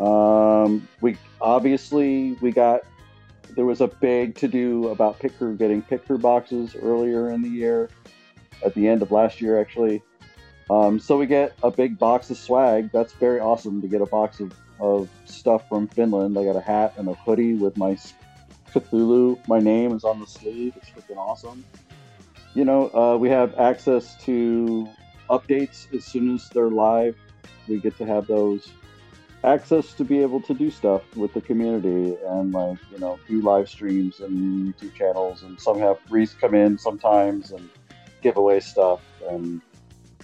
Um, 0.00 0.88
we 1.00 1.16
obviously 1.40 2.32
we 2.40 2.52
got 2.52 2.82
there 3.54 3.66
was 3.66 3.80
a 3.80 3.88
big 3.88 4.34
to 4.36 4.48
do 4.48 4.88
about 4.88 5.18
crew 5.18 5.56
getting 5.56 5.82
crew 5.82 6.18
boxes 6.18 6.74
earlier 6.74 7.30
in 7.30 7.42
the 7.42 7.48
year, 7.48 7.90
at 8.64 8.74
the 8.74 8.88
end 8.88 9.02
of 9.02 9.10
last 9.10 9.40
year 9.40 9.60
actually. 9.60 10.02
Um, 10.70 11.00
so 11.00 11.18
we 11.18 11.26
get 11.26 11.54
a 11.62 11.70
big 11.70 11.98
box 11.98 12.30
of 12.30 12.36
swag. 12.36 12.90
That's 12.92 13.12
very 13.14 13.40
awesome 13.40 13.82
to 13.82 13.88
get 13.88 14.00
a 14.00 14.06
box 14.06 14.38
of, 14.38 14.54
of 14.78 15.08
stuff 15.24 15.68
from 15.68 15.88
Finland. 15.88 16.38
I 16.38 16.44
got 16.44 16.54
a 16.54 16.60
hat 16.60 16.94
and 16.96 17.08
a 17.08 17.14
hoodie 17.14 17.54
with 17.54 17.76
my 17.76 17.96
Cthulhu. 18.72 19.36
My 19.48 19.58
name 19.58 19.92
is 19.96 20.04
on 20.04 20.20
the 20.20 20.26
sleeve. 20.26 20.74
It's 20.76 20.90
freaking 20.90 21.16
awesome. 21.16 21.64
You 22.54 22.64
know, 22.64 22.88
uh, 22.94 23.16
we 23.16 23.28
have 23.30 23.58
access 23.58 24.14
to 24.24 24.88
updates 25.28 25.92
as 25.94 26.04
soon 26.04 26.34
as 26.34 26.48
they're 26.50 26.70
live. 26.70 27.16
We 27.68 27.78
get 27.78 27.96
to 27.98 28.06
have 28.06 28.26
those 28.26 28.70
access 29.42 29.94
to 29.94 30.04
be 30.04 30.20
able 30.20 30.40
to 30.42 30.52
do 30.52 30.70
stuff 30.70 31.02
with 31.16 31.32
the 31.32 31.40
community 31.40 32.14
and 32.26 32.52
like 32.52 32.78
you 32.92 32.98
know 32.98 33.18
do 33.26 33.40
live 33.40 33.68
streams 33.68 34.20
and 34.20 34.74
YouTube 34.74 34.94
channels. 34.94 35.42
And 35.42 35.58
some 35.60 35.78
have 35.78 35.98
Reese 36.10 36.34
come 36.34 36.54
in 36.54 36.78
sometimes 36.78 37.52
and 37.52 37.68
give 38.22 38.36
away 38.36 38.60
stuff 38.60 39.00
and 39.28 39.60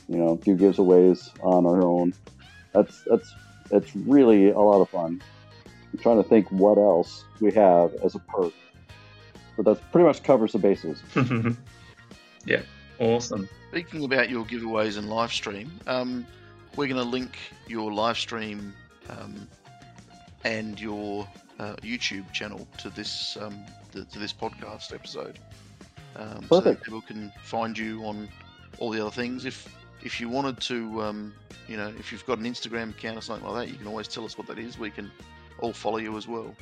you 0.08 0.16
know, 0.16 0.36
do 0.36 0.56
giveaways 0.56 1.30
on 1.42 1.66
our 1.66 1.82
own. 1.82 2.14
That's 2.72 3.02
that's 3.06 3.34
it's 3.70 3.94
really 3.96 4.50
a 4.50 4.58
lot 4.58 4.80
of 4.80 4.88
fun. 4.88 5.22
I'm 5.92 5.98
trying 5.98 6.22
to 6.22 6.28
think 6.28 6.50
what 6.52 6.78
else 6.78 7.24
we 7.40 7.52
have 7.52 7.94
as 8.04 8.14
a 8.14 8.18
perk, 8.20 8.52
but 9.56 9.64
that 9.64 9.92
pretty 9.92 10.06
much 10.06 10.22
covers 10.22 10.52
the 10.52 10.58
bases. 10.58 11.02
yeah, 12.46 12.62
awesome. 12.98 13.48
Speaking 13.70 14.04
about 14.04 14.30
your 14.30 14.44
giveaways 14.44 14.98
and 14.98 15.08
live 15.08 15.32
stream, 15.32 15.70
um, 15.86 16.26
we're 16.76 16.86
going 16.86 17.02
to 17.02 17.08
link 17.08 17.36
your 17.66 17.92
live 17.92 18.18
stream 18.18 18.72
um, 19.08 19.48
and 20.44 20.80
your 20.80 21.26
uh, 21.58 21.74
YouTube 21.76 22.30
channel 22.32 22.66
to 22.78 22.90
this 22.90 23.36
um, 23.40 23.58
th- 23.92 24.08
to 24.10 24.18
this 24.18 24.32
podcast 24.32 24.94
episode, 24.94 25.38
um, 26.16 26.46
so 26.50 26.74
people 26.74 27.00
can 27.00 27.32
find 27.42 27.76
you 27.76 28.02
on 28.04 28.28
all 28.78 28.90
the 28.90 29.00
other 29.00 29.10
things. 29.10 29.44
If 29.44 29.68
if 30.02 30.20
you 30.20 30.28
wanted 30.28 30.60
to, 30.62 31.02
um, 31.02 31.34
you 31.68 31.76
know, 31.76 31.92
if 31.98 32.12
you've 32.12 32.24
got 32.26 32.38
an 32.38 32.44
Instagram 32.44 32.90
account 32.90 33.18
or 33.18 33.20
something 33.20 33.48
like 33.48 33.66
that, 33.66 33.72
you 33.72 33.78
can 33.78 33.86
always 33.86 34.08
tell 34.08 34.24
us 34.24 34.38
what 34.38 34.46
that 34.46 34.58
is. 34.58 34.78
We 34.78 34.90
can 34.90 35.10
all 35.60 35.72
follow 35.72 35.98
you 35.98 36.16
as 36.16 36.28
well. 36.28 36.54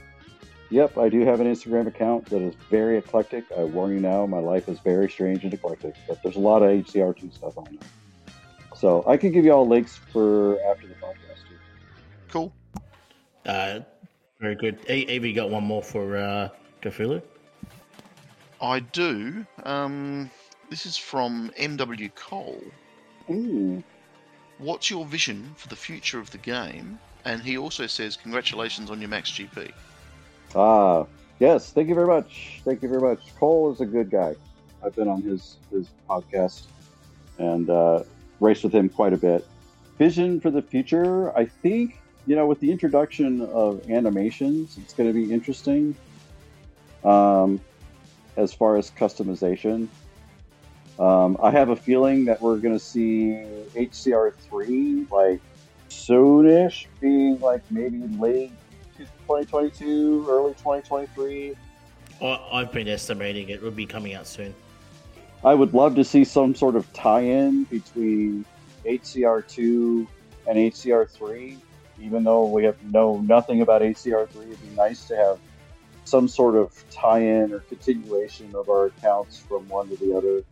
Yep, 0.70 0.98
I 0.98 1.08
do 1.08 1.20
have 1.24 1.40
an 1.40 1.46
Instagram 1.46 1.86
account 1.86 2.26
that 2.26 2.40
is 2.40 2.54
very 2.70 2.96
eclectic. 2.96 3.44
I 3.56 3.64
warn 3.64 3.92
you 3.92 4.00
now, 4.00 4.26
my 4.26 4.38
life 4.38 4.68
is 4.68 4.78
very 4.80 5.10
strange 5.10 5.44
and 5.44 5.52
eclectic, 5.52 5.94
but 6.08 6.22
there's 6.22 6.36
a 6.36 6.40
lot 6.40 6.62
of 6.62 6.70
HCR2 6.70 7.34
stuff 7.34 7.58
on 7.58 7.64
there. 7.64 7.88
So 8.74 9.04
I 9.06 9.16
can 9.16 9.30
give 9.30 9.44
you 9.44 9.52
all 9.52 9.68
links 9.68 10.00
for 10.10 10.58
after 10.70 10.86
the 10.86 10.94
podcast. 10.94 11.46
Too. 11.48 11.56
Cool. 12.28 12.52
Uh, 13.46 13.80
very 14.40 14.54
good. 14.54 14.78
A- 14.88 15.12
Evie 15.12 15.32
got 15.32 15.50
one 15.50 15.64
more 15.64 15.82
for 15.82 16.16
uh, 16.16 16.48
Cthulhu. 16.82 17.22
I 18.60 18.80
do. 18.80 19.46
Um, 19.64 20.30
this 20.70 20.86
is 20.86 20.96
from 20.96 21.50
MW 21.58 22.14
Cole. 22.14 22.62
Ooh. 23.30 23.82
What's 24.58 24.90
your 24.90 25.04
vision 25.04 25.52
for 25.56 25.68
the 25.68 25.76
future 25.76 26.18
of 26.18 26.30
the 26.30 26.38
game? 26.38 26.98
And 27.24 27.42
he 27.42 27.58
also 27.58 27.86
says, 27.86 28.16
congratulations 28.16 28.90
on 28.90 29.00
your 29.00 29.08
Max 29.08 29.30
GP. 29.30 29.72
Ah, 30.54 31.06
yes. 31.40 31.72
Thank 31.72 31.88
you 31.88 31.94
very 31.94 32.06
much. 32.06 32.60
Thank 32.64 32.82
you 32.82 32.88
very 32.88 33.00
much. 33.00 33.34
Cole 33.36 33.72
is 33.72 33.80
a 33.80 33.86
good 33.86 34.10
guy. 34.10 34.34
I've 34.84 34.94
been 34.94 35.08
on 35.08 35.22
his 35.22 35.56
his 35.70 35.88
podcast 36.08 36.64
and 37.38 37.70
uh, 37.70 38.02
raced 38.40 38.64
with 38.64 38.74
him 38.74 38.88
quite 38.88 39.12
a 39.12 39.16
bit. 39.16 39.46
Vision 39.98 40.40
for 40.40 40.50
the 40.50 40.62
future, 40.62 41.36
I 41.36 41.46
think. 41.46 42.00
You 42.26 42.36
know, 42.36 42.46
with 42.46 42.60
the 42.60 42.70
introduction 42.70 43.42
of 43.42 43.90
animations, 43.90 44.78
it's 44.78 44.94
going 44.94 45.08
to 45.08 45.12
be 45.12 45.32
interesting. 45.32 45.94
Um, 47.04 47.60
as 48.36 48.52
far 48.52 48.76
as 48.76 48.90
customization, 48.90 49.88
um, 50.98 51.36
I 51.42 51.50
have 51.50 51.70
a 51.70 51.76
feeling 51.76 52.24
that 52.26 52.40
we're 52.40 52.56
going 52.58 52.74
to 52.74 52.84
see 52.84 53.44
HCR 53.74 54.34
three 54.34 55.06
like 55.10 55.40
soonish, 55.88 56.86
being 57.00 57.38
like 57.40 57.62
maybe 57.70 57.98
late 58.18 58.52
2022, 58.96 60.26
early 60.28 60.52
2023. 60.52 61.54
I- 62.22 62.48
I've 62.52 62.72
been 62.72 62.88
estimating 62.88 63.48
it 63.48 63.62
would 63.62 63.76
be 63.76 63.86
coming 63.86 64.14
out 64.14 64.26
soon. 64.26 64.54
I 65.42 65.54
would 65.54 65.74
love 65.74 65.94
to 65.96 66.04
see 66.04 66.24
some 66.24 66.54
sort 66.54 66.74
of 66.76 66.90
tie-in 66.92 67.64
between 67.64 68.44
HCR2 68.86 70.06
and 70.46 70.58
HCR3. 70.58 71.58
Even 72.00 72.24
though 72.24 72.46
we 72.46 72.64
have 72.64 72.82
know 72.84 73.18
nothing 73.20 73.60
about 73.60 73.82
HCR3, 73.82 74.36
it'd 74.36 74.62
be 74.62 74.74
nice 74.76 75.06
to 75.08 75.16
have 75.16 75.38
some 76.04 76.28
sort 76.28 76.54
of 76.54 76.72
tie-in 76.90 77.52
or 77.52 77.60
continuation 77.60 78.54
of 78.54 78.68
our 78.68 78.86
accounts 78.86 79.38
from 79.38 79.68
one 79.68 79.88
to 79.88 79.96
the 79.96 80.16
other. 80.16 80.44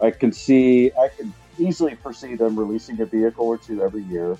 I 0.00 0.10
can 0.10 0.32
see, 0.32 0.92
I 0.92 1.08
can 1.08 1.32
easily 1.58 1.94
foresee 1.94 2.34
them 2.34 2.58
releasing 2.58 3.00
a 3.00 3.06
vehicle 3.06 3.46
or 3.46 3.58
two 3.58 3.82
every 3.82 4.02
year, 4.02 4.36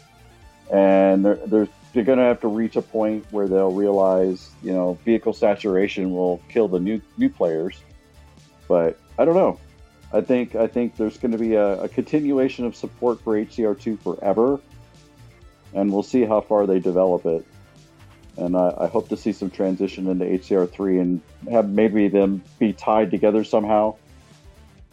and 0.72 1.24
they're 1.24 1.36
they're, 1.46 1.68
they're 1.92 2.04
going 2.04 2.18
to 2.18 2.24
have 2.24 2.40
to 2.40 2.48
reach 2.48 2.76
a 2.76 2.82
point 2.82 3.24
where 3.30 3.46
they'll 3.46 3.72
realize, 3.72 4.50
you 4.62 4.72
know, 4.72 4.98
vehicle 5.04 5.32
saturation 5.32 6.10
will 6.10 6.42
kill 6.48 6.68
the 6.68 6.80
new 6.80 7.00
new 7.16 7.28
players. 7.28 7.80
But 8.68 8.98
I 9.18 9.24
don't 9.24 9.36
know. 9.36 9.58
I 10.12 10.20
think 10.20 10.54
I 10.54 10.66
think 10.66 10.96
there's 10.96 11.18
going 11.18 11.32
to 11.32 11.38
be 11.38 11.54
a, 11.54 11.82
a 11.82 11.88
continuation 11.88 12.64
of 12.64 12.76
support 12.76 13.20
for 13.20 13.34
HCR2 13.34 14.00
forever, 14.00 14.60
and 15.72 15.92
we'll 15.92 16.02
see 16.02 16.24
how 16.24 16.40
far 16.40 16.66
they 16.66 16.80
develop 16.80 17.26
it. 17.26 17.46
And 18.36 18.56
I, 18.56 18.74
I 18.78 18.86
hope 18.89 19.09
to 19.11 19.16
see 19.16 19.32
some 19.32 19.51
transition 19.51 20.09
into 20.09 20.24
HCR3 20.24 21.01
and 21.01 21.20
have 21.51 21.69
maybe 21.69 22.09
them 22.09 22.43
be 22.59 22.73
tied 22.73 23.11
together 23.11 23.44
somehow, 23.44 23.94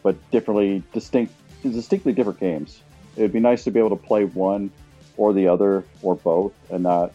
but 0.03 0.15
differently, 0.31 0.83
distinct, 0.93 1.33
distinctly 1.63 2.13
different 2.13 2.39
games. 2.39 2.81
It'd 3.15 3.33
be 3.33 3.39
nice 3.39 3.63
to 3.63 3.71
be 3.71 3.79
able 3.79 3.89
to 3.89 3.95
play 3.95 4.25
one 4.25 4.71
or 5.17 5.33
the 5.33 5.47
other 5.47 5.83
or 6.01 6.15
both, 6.15 6.53
and 6.69 6.83
not 6.83 7.11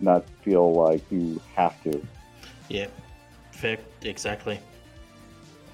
not 0.00 0.24
feel 0.42 0.72
like 0.72 1.02
you 1.10 1.40
have 1.56 1.82
to. 1.82 2.00
Yeah, 2.68 2.86
fair, 3.52 3.78
exactly. 4.02 4.60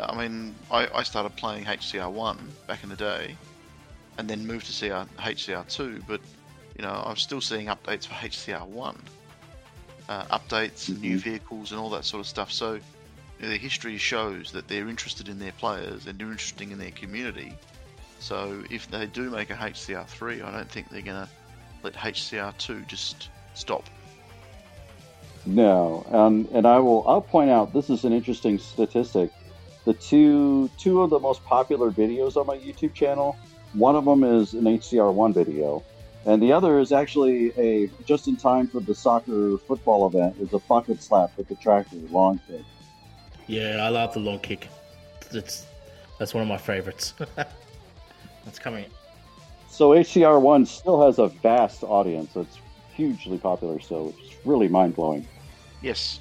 I 0.00 0.16
mean, 0.16 0.54
I, 0.70 0.88
I 0.94 1.02
started 1.02 1.36
playing 1.36 1.64
HCR1 1.64 2.38
back 2.66 2.82
in 2.82 2.88
the 2.88 2.96
day, 2.96 3.36
and 4.18 4.28
then 4.28 4.46
moved 4.46 4.66
to 4.66 4.88
CR, 4.88 5.08
HCR2, 5.20 6.02
but, 6.06 6.20
you 6.76 6.82
know, 6.82 7.02
I'm 7.06 7.16
still 7.16 7.40
seeing 7.40 7.66
updates 7.66 8.06
for 8.06 8.14
HCR1. 8.14 8.96
Uh, 10.06 10.24
updates 10.38 10.88
and 10.88 11.00
new 11.00 11.18
vehicles 11.18 11.72
and 11.72 11.80
all 11.80 11.88
that 11.88 12.04
sort 12.04 12.20
of 12.20 12.26
stuff. 12.26 12.52
So, 12.52 12.74
you 12.74 12.80
know, 13.40 13.48
the 13.48 13.56
history 13.56 13.96
shows 13.96 14.52
that 14.52 14.68
they're 14.68 14.88
interested 14.88 15.30
in 15.30 15.38
their 15.38 15.52
players 15.52 16.06
and 16.06 16.18
they're 16.18 16.30
interested 16.30 16.70
in 16.70 16.78
their 16.78 16.90
community. 16.90 17.54
So, 18.18 18.62
if 18.70 18.90
they 18.90 19.06
do 19.06 19.30
make 19.30 19.48
a 19.48 19.54
HCR3, 19.54 20.44
I 20.44 20.50
don't 20.50 20.70
think 20.70 20.90
they're 20.90 21.00
going 21.00 21.26
to 21.26 21.28
let 21.82 21.94
HCR2 21.94 22.86
just 22.86 23.30
stop. 23.54 23.84
No, 25.46 26.06
and 26.10 26.48
and 26.50 26.66
I 26.66 26.78
will 26.78 27.06
I'll 27.06 27.20
point 27.20 27.50
out 27.50 27.72
this 27.72 27.90
is 27.90 28.04
an 28.04 28.12
interesting 28.12 28.58
statistic. 28.58 29.30
The 29.84 29.92
two 29.92 30.70
two 30.78 31.02
of 31.02 31.10
the 31.10 31.18
most 31.18 31.44
popular 31.44 31.90
videos 31.90 32.36
on 32.36 32.46
my 32.46 32.56
YouTube 32.56 32.94
channel, 32.94 33.36
one 33.74 33.94
of 33.94 34.06
them 34.06 34.24
is 34.24 34.54
an 34.54 34.64
HCR1 34.64 35.34
video, 35.34 35.82
and 36.26 36.42
the 36.42 36.52
other 36.52 36.78
is 36.78 36.92
actually 36.92 37.52
a 37.58 37.90
just 38.04 38.28
in 38.28 38.36
time 38.36 38.66
for 38.66 38.80
the 38.80 38.94
soccer 38.94 39.58
football 39.58 40.06
event. 40.06 40.36
is 40.40 40.52
a 40.52 40.58
bucket 40.60 41.02
slap 41.02 41.36
with 41.36 41.48
the 41.48 41.54
tractor 41.56 41.96
long 42.10 42.40
kick. 42.46 42.62
Yeah, 43.46 43.78
I 43.82 43.88
love 43.88 44.14
the 44.14 44.20
long 44.20 44.38
kick. 44.40 44.68
That's 45.30 45.66
that's 46.18 46.32
one 46.32 46.42
of 46.42 46.48
my 46.48 46.56
favorites. 46.56 47.14
that's 47.36 48.58
coming. 48.58 48.86
So 49.68 49.90
HCR1 49.90 50.66
still 50.66 51.04
has 51.04 51.18
a 51.18 51.26
vast 51.26 51.82
audience. 51.82 52.36
It's 52.36 52.58
hugely 52.94 53.38
popular, 53.38 53.80
so 53.80 54.14
it's 54.16 54.36
really 54.46 54.68
mind 54.68 54.94
blowing. 54.94 55.26
Yes. 55.82 56.20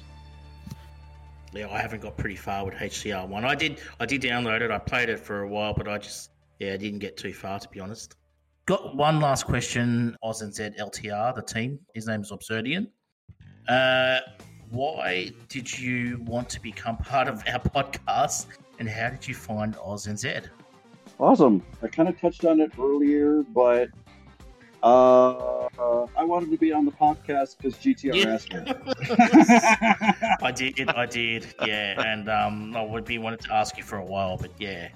Yeah, 1.52 1.70
I 1.70 1.78
haven't 1.78 2.02
got 2.02 2.16
pretty 2.16 2.34
far 2.34 2.64
with 2.64 2.74
HCR 2.74 3.28
one. 3.28 3.44
I 3.44 3.54
did 3.54 3.80
I 4.00 4.06
did 4.06 4.20
download 4.20 4.60
it. 4.60 4.70
I 4.70 4.78
played 4.78 5.08
it 5.08 5.20
for 5.20 5.42
a 5.42 5.48
while, 5.48 5.72
but 5.72 5.88
I 5.88 5.98
just 5.98 6.30
yeah, 6.58 6.74
I 6.74 6.76
didn't 6.76 6.98
get 6.98 7.16
too 7.16 7.32
far 7.32 7.58
to 7.60 7.68
be 7.68 7.80
honest. 7.80 8.16
Got 8.66 8.96
one 8.96 9.20
last 9.20 9.44
question. 9.44 10.16
Oz 10.22 10.40
and 10.42 10.54
Z 10.54 10.70
LTR, 10.80 11.34
the 11.34 11.42
team. 11.42 11.78
His 11.94 12.06
name's 12.06 12.30
Obserdian. 12.32 12.86
Uh, 13.68 14.20
why 14.70 15.30
did 15.48 15.78
you 15.78 16.18
want 16.26 16.48
to 16.50 16.60
become 16.60 16.96
part 16.96 17.28
of 17.28 17.42
our 17.46 17.58
podcast, 17.74 18.46
and 18.78 18.88
how 18.88 19.10
did 19.10 19.26
you 19.28 19.34
find 19.34 19.76
Oz 19.84 20.06
and 20.06 20.18
Z? 20.18 20.34
Awesome. 21.20 21.62
I 21.82 21.88
kind 21.88 22.08
of 22.08 22.18
touched 22.18 22.44
on 22.46 22.60
it 22.60 22.72
earlier, 22.78 23.42
but 23.54 23.88
uh, 24.82 25.66
I 26.16 26.24
wanted 26.24 26.50
to 26.50 26.56
be 26.56 26.72
on 26.72 26.86
the 26.86 26.90
podcast 26.92 27.58
because 27.58 27.74
GTR 27.74 28.14
Yeah. 28.14 28.34
asked 28.34 28.52
me. 28.52 28.60
I 30.42 30.50
did, 30.50 30.88
I 30.88 31.06
did, 31.06 31.54
yeah, 31.66 32.02
and 32.02 32.28
um, 32.30 32.74
I 32.76 32.82
would 32.82 33.04
be 33.04 33.18
wanted 33.18 33.40
to 33.42 33.52
ask 33.54 33.76
you 33.76 33.82
for 33.84 33.98
a 33.98 34.04
while, 34.04 34.36
but 34.38 34.50
yeah, 34.58 34.88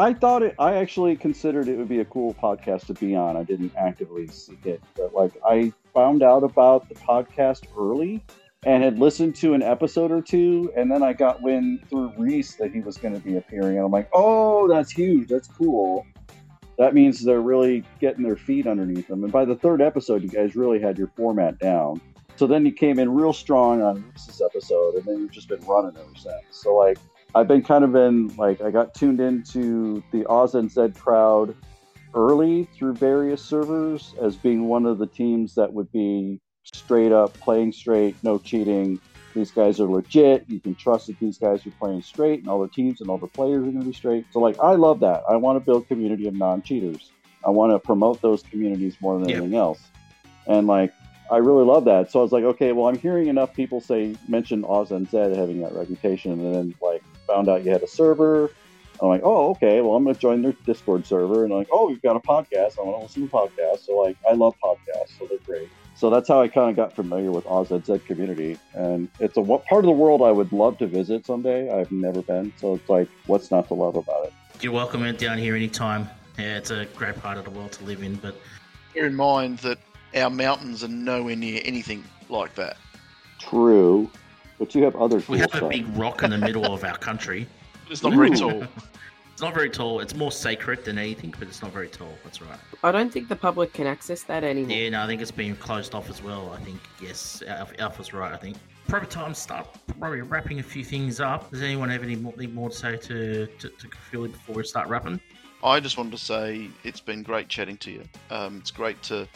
I 0.00 0.14
thought 0.14 0.42
it. 0.42 0.54
I 0.58 0.76
actually 0.76 1.14
considered 1.14 1.68
it 1.68 1.76
would 1.76 1.90
be 1.90 2.00
a 2.00 2.06
cool 2.06 2.32
podcast 2.32 2.86
to 2.86 2.94
be 2.94 3.14
on. 3.14 3.36
I 3.36 3.42
didn't 3.42 3.74
actively 3.76 4.26
seek 4.28 4.64
it, 4.64 4.82
but 4.96 5.14
like 5.14 5.32
I 5.44 5.74
found 5.92 6.22
out 6.22 6.42
about 6.42 6.88
the 6.88 6.94
podcast 6.94 7.66
early 7.78 8.24
and 8.64 8.82
had 8.82 8.98
listened 8.98 9.36
to 9.36 9.52
an 9.52 9.62
episode 9.62 10.10
or 10.10 10.22
two, 10.22 10.72
and 10.74 10.90
then 10.90 11.02
I 11.02 11.12
got 11.12 11.42
wind 11.42 11.86
through 11.90 12.14
Reese 12.16 12.54
that 12.54 12.72
he 12.72 12.80
was 12.80 12.96
going 12.96 13.12
to 13.12 13.20
be 13.20 13.36
appearing, 13.36 13.76
and 13.76 13.84
I'm 13.84 13.92
like, 13.92 14.08
oh, 14.14 14.66
that's 14.68 14.90
huge. 14.90 15.28
That's 15.28 15.48
cool. 15.48 16.06
That 16.78 16.94
means 16.94 17.22
they're 17.22 17.42
really 17.42 17.84
getting 18.00 18.22
their 18.22 18.36
feet 18.36 18.66
underneath 18.66 19.06
them. 19.06 19.22
And 19.22 19.30
by 19.30 19.44
the 19.44 19.54
third 19.54 19.82
episode, 19.82 20.22
you 20.22 20.30
guys 20.30 20.56
really 20.56 20.80
had 20.80 20.96
your 20.96 21.08
format 21.08 21.58
down. 21.58 22.00
So 22.36 22.46
then 22.46 22.64
you 22.64 22.72
came 22.72 22.98
in 22.98 23.12
real 23.12 23.34
strong 23.34 23.82
on 23.82 24.02
Reese's 24.12 24.40
episode, 24.40 24.94
and 24.94 25.04
then 25.04 25.18
you've 25.18 25.30
just 25.30 25.48
been 25.48 25.60
running 25.66 25.94
ever 25.98 26.14
since. 26.14 26.46
So 26.52 26.74
like 26.74 26.96
I've 27.34 27.48
been 27.48 27.62
kind 27.62 27.84
of 27.84 27.92
been 27.92 28.28
like 28.36 28.60
I 28.60 28.70
got 28.70 28.94
tuned 28.94 29.20
into 29.20 30.02
the 30.12 30.26
Oz 30.26 30.54
and 30.54 30.70
Zed 30.70 30.98
crowd 30.98 31.54
early 32.14 32.64
through 32.76 32.94
various 32.94 33.42
servers 33.42 34.14
as 34.20 34.36
being 34.36 34.66
one 34.66 34.84
of 34.84 34.98
the 34.98 35.06
teams 35.06 35.54
that 35.54 35.72
would 35.72 35.90
be 35.92 36.40
straight 36.64 37.12
up 37.12 37.32
playing 37.34 37.72
straight, 37.72 38.16
no 38.22 38.38
cheating. 38.38 39.00
These 39.34 39.52
guys 39.52 39.78
are 39.78 39.86
legit. 39.86 40.44
You 40.48 40.58
can 40.58 40.74
trust 40.74 41.06
that 41.06 41.20
these 41.20 41.38
guys 41.38 41.64
are 41.64 41.70
playing 41.78 42.02
straight, 42.02 42.40
and 42.40 42.48
all 42.48 42.58
their 42.58 42.68
teams 42.68 43.00
and 43.00 43.08
all 43.08 43.18
the 43.18 43.28
players 43.28 43.58
are 43.58 43.70
going 43.70 43.78
to 43.78 43.86
be 43.86 43.92
straight. 43.92 44.26
So, 44.32 44.40
like, 44.40 44.58
I 44.58 44.74
love 44.74 44.98
that. 45.00 45.22
I 45.28 45.36
want 45.36 45.56
to 45.56 45.64
build 45.64 45.86
community 45.86 46.26
of 46.26 46.34
non-cheaters. 46.34 47.12
I 47.46 47.50
want 47.50 47.72
to 47.72 47.78
promote 47.78 48.20
those 48.20 48.42
communities 48.42 48.96
more 49.00 49.18
than 49.18 49.30
anything 49.30 49.54
else. 49.54 49.80
And 50.48 50.66
like, 50.66 50.92
I 51.30 51.36
really 51.36 51.64
love 51.64 51.84
that. 51.84 52.10
So 52.10 52.18
I 52.18 52.22
was 52.22 52.32
like, 52.32 52.42
okay, 52.42 52.72
well, 52.72 52.88
I'm 52.88 52.98
hearing 52.98 53.28
enough 53.28 53.54
people 53.54 53.80
say 53.80 54.16
mention 54.26 54.64
Oz 54.64 54.90
and 54.90 55.08
Zed 55.08 55.36
having 55.36 55.60
that 55.60 55.72
reputation, 55.72 56.32
and 56.32 56.54
then 56.54 56.74
like 56.82 57.02
found 57.30 57.48
out 57.48 57.64
you 57.64 57.70
had 57.70 57.82
a 57.82 57.88
server. 57.88 58.50
I'm 59.00 59.08
like, 59.08 59.22
oh, 59.24 59.50
okay. 59.50 59.80
Well, 59.80 59.94
I'm 59.94 60.04
going 60.04 60.14
to 60.14 60.20
join 60.20 60.42
their 60.42 60.52
Discord 60.66 61.06
server, 61.06 61.44
and 61.44 61.52
I'm 61.52 61.58
like, 61.60 61.68
oh, 61.72 61.88
we've 61.88 62.02
got 62.02 62.16
a 62.16 62.20
podcast. 62.20 62.78
I 62.78 62.82
want 62.82 62.98
to 62.98 63.02
listen 63.02 63.28
to 63.28 63.34
podcasts. 63.34 63.86
So 63.86 63.98
like, 63.98 64.16
I 64.28 64.34
love 64.34 64.54
podcasts, 64.62 65.18
so 65.18 65.26
they're 65.26 65.38
great. 65.38 65.68
So 65.94 66.08
that's 66.08 66.28
how 66.28 66.40
I 66.40 66.48
kind 66.48 66.70
of 66.70 66.76
got 66.76 66.94
familiar 66.94 67.30
with 67.30 67.46
Oz 67.46 67.70
and 67.70 67.84
Zed 67.84 68.04
community, 68.06 68.58
and 68.74 69.08
it's 69.18 69.36
a 69.36 69.40
what 69.42 69.66
part 69.66 69.84
of 69.84 69.86
the 69.86 69.92
world 69.92 70.22
I 70.22 70.30
would 70.30 70.50
love 70.50 70.78
to 70.78 70.86
visit 70.86 71.26
someday. 71.26 71.70
I've 71.70 71.92
never 71.92 72.22
been, 72.22 72.54
so 72.56 72.74
it's 72.74 72.88
like, 72.88 73.06
what's 73.26 73.50
not 73.50 73.68
to 73.68 73.74
love 73.74 73.96
about 73.96 74.26
it? 74.26 74.32
you're 74.62 74.72
welcome 74.72 75.02
in 75.04 75.16
down 75.16 75.38
here 75.38 75.56
anytime. 75.56 76.08
Yeah, 76.38 76.58
it's 76.58 76.70
a 76.70 76.86
great 76.94 77.16
part 77.16 77.38
of 77.38 77.44
the 77.44 77.50
world 77.50 77.72
to 77.72 77.84
live 77.84 78.02
in, 78.02 78.16
but 78.16 78.34
Bear 78.94 79.06
in 79.06 79.14
mind 79.14 79.58
that 79.58 79.78
our 80.14 80.30
mountains 80.30 80.82
are 80.82 80.88
nowhere 80.88 81.36
near 81.36 81.60
anything 81.64 82.04
like 82.28 82.54
that. 82.56 82.76
True, 83.38 84.10
but 84.60 84.74
you 84.74 84.84
have 84.84 84.94
other. 84.94 85.16
we 85.16 85.22
cool 85.24 85.36
have 85.38 85.54
a 85.54 85.56
stuff. 85.56 85.70
big 85.70 85.96
rock 85.96 86.22
in 86.22 86.30
the 86.30 86.38
middle 86.38 86.72
of 86.72 86.84
our 86.84 86.96
country. 86.96 87.48
It's 87.90 88.04
not 88.04 88.14
very 88.14 88.30
tall. 88.30 88.62
It's 89.32 89.42
not 89.42 89.54
very 89.54 89.70
tall. 89.70 90.00
It's 90.00 90.14
more 90.14 90.30
sacred 90.30 90.84
than 90.84 90.98
anything, 90.98 91.34
but 91.38 91.48
it's 91.48 91.62
not 91.62 91.72
very 91.72 91.88
tall. 91.88 92.12
That's 92.22 92.42
right. 92.42 92.58
I 92.84 92.92
don't 92.92 93.10
think 93.10 93.28
the 93.28 93.34
public 93.34 93.72
can 93.72 93.86
access 93.86 94.22
that 94.24 94.44
anymore. 94.44 94.76
Yeah, 94.76 94.90
no, 94.90 95.02
I 95.02 95.06
think 95.06 95.22
it's 95.22 95.30
been 95.30 95.56
closed 95.56 95.94
off 95.94 96.10
as 96.10 96.22
well. 96.22 96.52
I 96.52 96.62
think 96.62 96.78
yes, 97.02 97.42
Alf- 97.46 97.72
Alpha's 97.78 98.12
right. 98.12 98.34
I 98.34 98.36
think 98.36 98.58
probably 98.86 99.08
time 99.08 99.32
to 99.32 99.40
start 99.40 99.66
probably 99.98 100.20
wrapping 100.20 100.58
a 100.58 100.62
few 100.62 100.84
things 100.84 101.20
up. 101.20 101.50
Does 101.50 101.62
anyone 101.62 101.88
have 101.88 102.02
any 102.02 102.16
more, 102.16 102.34
anything 102.36 102.54
more 102.54 102.68
to 102.68 102.76
say 102.76 102.96
to 102.98 103.46
to, 103.46 103.68
to 103.70 103.88
Philly 104.10 104.28
before 104.28 104.56
we 104.56 104.62
start 104.62 104.88
wrapping? 104.88 105.18
I 105.64 105.80
just 105.80 105.96
wanted 105.96 106.12
to 106.12 106.18
say 106.18 106.68
it's 106.84 107.00
been 107.00 107.22
great 107.22 107.48
chatting 107.48 107.78
to 107.78 107.90
you. 107.90 108.02
Um, 108.30 108.58
it's 108.58 108.70
great 108.70 109.02
to 109.04 109.26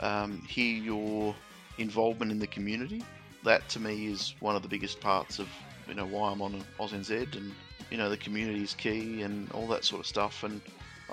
um, 0.00 0.42
hear 0.42 0.76
your 0.76 1.36
involvement 1.78 2.32
in 2.32 2.40
the 2.40 2.48
community. 2.48 3.04
That 3.46 3.68
to 3.68 3.80
me 3.80 4.08
is 4.08 4.34
one 4.40 4.56
of 4.56 4.62
the 4.62 4.68
biggest 4.68 5.00
parts 5.00 5.38
of 5.38 5.48
you 5.86 5.94
know 5.94 6.04
why 6.04 6.32
I'm 6.32 6.42
on 6.42 6.64
AusNZ, 6.80 7.36
and 7.36 7.54
you 7.90 7.96
know 7.96 8.10
the 8.10 8.16
community 8.16 8.64
is 8.64 8.74
key 8.74 9.22
and 9.22 9.48
all 9.52 9.68
that 9.68 9.84
sort 9.84 10.00
of 10.00 10.06
stuff. 10.08 10.42
And 10.42 10.60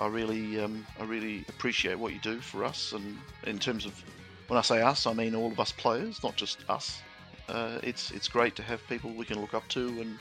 I 0.00 0.08
really, 0.08 0.60
um, 0.60 0.84
I 0.98 1.04
really 1.04 1.44
appreciate 1.48 1.96
what 1.96 2.12
you 2.12 2.18
do 2.18 2.40
for 2.40 2.64
us. 2.64 2.90
And 2.90 3.16
in 3.46 3.60
terms 3.60 3.86
of 3.86 4.02
when 4.48 4.58
I 4.58 4.62
say 4.62 4.82
us, 4.82 5.06
I 5.06 5.12
mean 5.12 5.36
all 5.36 5.52
of 5.52 5.60
us 5.60 5.70
players, 5.70 6.24
not 6.24 6.34
just 6.34 6.68
us. 6.68 7.00
Uh, 7.48 7.78
it's 7.84 8.10
it's 8.10 8.26
great 8.26 8.56
to 8.56 8.64
have 8.64 8.84
people 8.88 9.12
we 9.12 9.24
can 9.24 9.40
look 9.40 9.54
up 9.54 9.68
to 9.68 9.86
and 10.00 10.18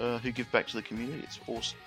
uh, 0.00 0.18
who 0.18 0.32
give 0.32 0.50
back 0.50 0.66
to 0.66 0.76
the 0.76 0.82
community. 0.82 1.22
It's 1.22 1.38
awesome. 1.46 1.78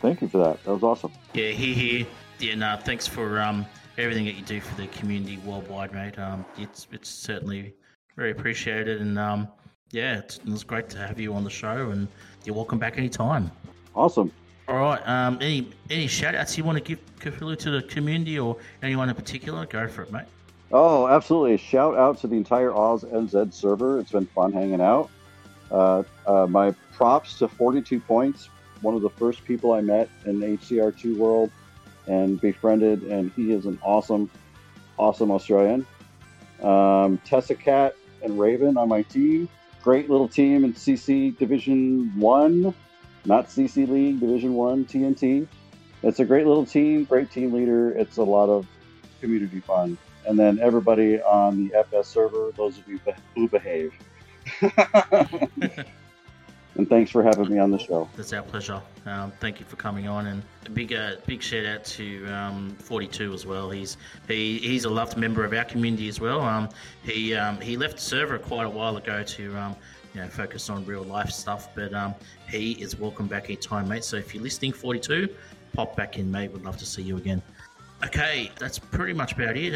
Thank 0.00 0.22
you 0.22 0.28
for 0.28 0.38
that. 0.38 0.64
That 0.64 0.72
was 0.72 0.82
awesome. 0.82 1.12
Yeah, 1.34 1.50
here, 1.50 1.74
here. 1.74 2.06
Yeah, 2.40 2.56
no, 2.56 2.76
thanks 2.82 3.06
for 3.06 3.40
um, 3.40 3.64
everything 3.96 4.24
that 4.24 4.34
you 4.34 4.42
do 4.42 4.60
for 4.60 4.74
the 4.74 4.88
community 4.88 5.36
worldwide, 5.44 5.92
mate. 5.92 6.18
Um, 6.18 6.44
it's 6.58 6.88
it's 6.90 7.08
certainly 7.08 7.74
very 8.20 8.32
appreciated, 8.32 9.00
and 9.00 9.18
um, 9.18 9.48
yeah, 9.92 10.18
it's, 10.18 10.62
great 10.62 10.90
to 10.90 10.98
have 10.98 11.18
you 11.18 11.32
on 11.32 11.42
the 11.42 11.48
show, 11.48 11.88
and 11.88 12.06
you're 12.44 12.54
welcome 12.54 12.78
back 12.78 12.98
anytime. 12.98 13.50
Awesome. 13.94 14.30
All 14.68 14.76
right. 14.76 15.00
Um, 15.08 15.38
any 15.40 15.70
any 15.88 16.06
shout 16.06 16.34
outs 16.34 16.58
you 16.58 16.62
want 16.62 16.76
to 16.76 16.84
give 16.84 16.98
Cthulhu 17.18 17.56
to 17.60 17.70
the 17.70 17.82
community 17.84 18.38
or 18.38 18.58
anyone 18.82 19.08
in 19.08 19.14
particular? 19.14 19.64
Go 19.64 19.88
for 19.88 20.02
it, 20.02 20.12
mate. 20.12 20.26
Oh, 20.70 21.08
absolutely. 21.08 21.56
Shout 21.56 21.96
out 21.96 22.18
to 22.18 22.26
the 22.26 22.36
entire 22.36 22.74
Oz 22.74 23.04
NZ 23.04 23.54
server. 23.54 23.98
It's 23.98 24.12
been 24.12 24.26
fun 24.26 24.52
hanging 24.52 24.82
out. 24.82 25.08
Uh, 25.70 26.02
uh, 26.26 26.46
my 26.46 26.72
props 26.92 27.38
to 27.38 27.48
42 27.48 28.00
points, 28.00 28.50
one 28.82 28.94
of 28.94 29.00
the 29.00 29.08
first 29.08 29.42
people 29.46 29.72
I 29.72 29.80
met 29.80 30.10
in 30.26 30.40
HCR2 30.40 31.16
world 31.16 31.50
and 32.06 32.38
befriended, 32.38 33.02
and 33.04 33.32
he 33.32 33.52
is 33.52 33.64
an 33.64 33.78
awesome, 33.82 34.30
awesome 34.98 35.30
Australian. 35.30 35.86
Um, 36.62 37.16
Tessa 37.24 37.54
Cat 37.54 37.94
and 38.22 38.38
Raven 38.38 38.76
on 38.76 38.88
my 38.88 39.02
team. 39.02 39.48
Great 39.82 40.10
little 40.10 40.28
team 40.28 40.64
in 40.64 40.74
CC 40.74 41.36
Division 41.38 42.12
1, 42.16 42.74
not 43.24 43.48
CC 43.48 43.88
League, 43.88 44.20
Division 44.20 44.54
1, 44.54 44.84
TNT. 44.84 45.46
It's 46.02 46.20
a 46.20 46.24
great 46.24 46.46
little 46.46 46.66
team, 46.66 47.04
great 47.04 47.30
team 47.30 47.52
leader. 47.52 47.90
It's 47.92 48.16
a 48.18 48.22
lot 48.22 48.48
of 48.48 48.66
community 49.20 49.60
fun 49.60 49.98
and 50.26 50.38
then 50.38 50.58
everybody 50.60 51.20
on 51.22 51.68
the 51.68 51.74
FS 51.78 52.08
server, 52.08 52.52
those 52.56 52.78
of 52.78 52.86
you 52.88 53.00
who 53.34 53.48
behave. 53.48 53.92
and 56.76 56.88
thanks 56.88 57.10
for 57.10 57.22
having 57.22 57.48
me 57.48 57.58
on 57.58 57.70
the 57.70 57.78
show. 57.78 58.08
It's 58.16 58.32
our 58.32 58.42
pleasure. 58.42 58.80
Um, 59.06 59.32
thank 59.40 59.60
you 59.60 59.66
for 59.66 59.76
coming 59.76 60.08
on, 60.08 60.26
and 60.26 60.42
a 60.66 60.70
big 60.70 60.92
uh, 60.92 61.16
big 61.26 61.42
shout 61.42 61.66
out 61.66 61.84
to 61.84 62.26
um, 62.26 62.76
42 62.78 63.32
as 63.32 63.46
well. 63.46 63.70
He's 63.70 63.96
he, 64.28 64.58
he's 64.58 64.84
a 64.84 64.90
loved 64.90 65.16
member 65.16 65.44
of 65.44 65.52
our 65.52 65.64
community 65.64 66.08
as 66.08 66.20
well. 66.20 66.40
Um, 66.40 66.68
he 67.02 67.34
um, 67.34 67.60
he 67.60 67.76
left 67.76 67.98
server 67.98 68.38
quite 68.38 68.66
a 68.66 68.70
while 68.70 68.96
ago 68.96 69.22
to 69.22 69.56
um, 69.56 69.76
you 70.14 70.20
know 70.20 70.28
focus 70.28 70.70
on 70.70 70.84
real 70.84 71.02
life 71.02 71.30
stuff, 71.30 71.74
but 71.74 71.92
um, 71.92 72.14
he 72.48 72.72
is 72.72 72.98
welcome 72.98 73.26
back 73.26 73.44
anytime, 73.46 73.88
mate. 73.88 74.04
So 74.04 74.16
if 74.16 74.34
you're 74.34 74.42
listening, 74.42 74.72
42, 74.72 75.28
pop 75.72 75.96
back 75.96 76.18
in, 76.18 76.30
mate. 76.30 76.52
Would 76.52 76.64
love 76.64 76.76
to 76.78 76.86
see 76.86 77.02
you 77.02 77.16
again. 77.16 77.42
Okay, 78.02 78.50
that's 78.58 78.78
pretty 78.78 79.12
much 79.12 79.32
about 79.32 79.58
it. 79.58 79.74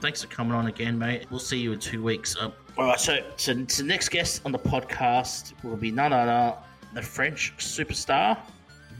Thanks 0.00 0.22
for 0.22 0.28
coming 0.28 0.52
on 0.52 0.66
again, 0.66 0.98
mate. 0.98 1.26
We'll 1.30 1.40
see 1.40 1.58
you 1.58 1.72
in 1.72 1.78
two 1.78 2.02
weeks. 2.02 2.36
Um, 2.38 2.52
all 2.78 2.86
right, 2.86 3.00
so, 3.00 3.18
so, 3.36 3.64
so 3.68 3.84
next 3.84 4.08
guest 4.08 4.42
on 4.44 4.52
the 4.52 4.58
podcast 4.58 5.52
will 5.62 5.76
be 5.76 5.90
none 5.90 6.12
other 6.12 6.56
the 6.94 7.02
French 7.02 7.54
superstar 7.58 8.38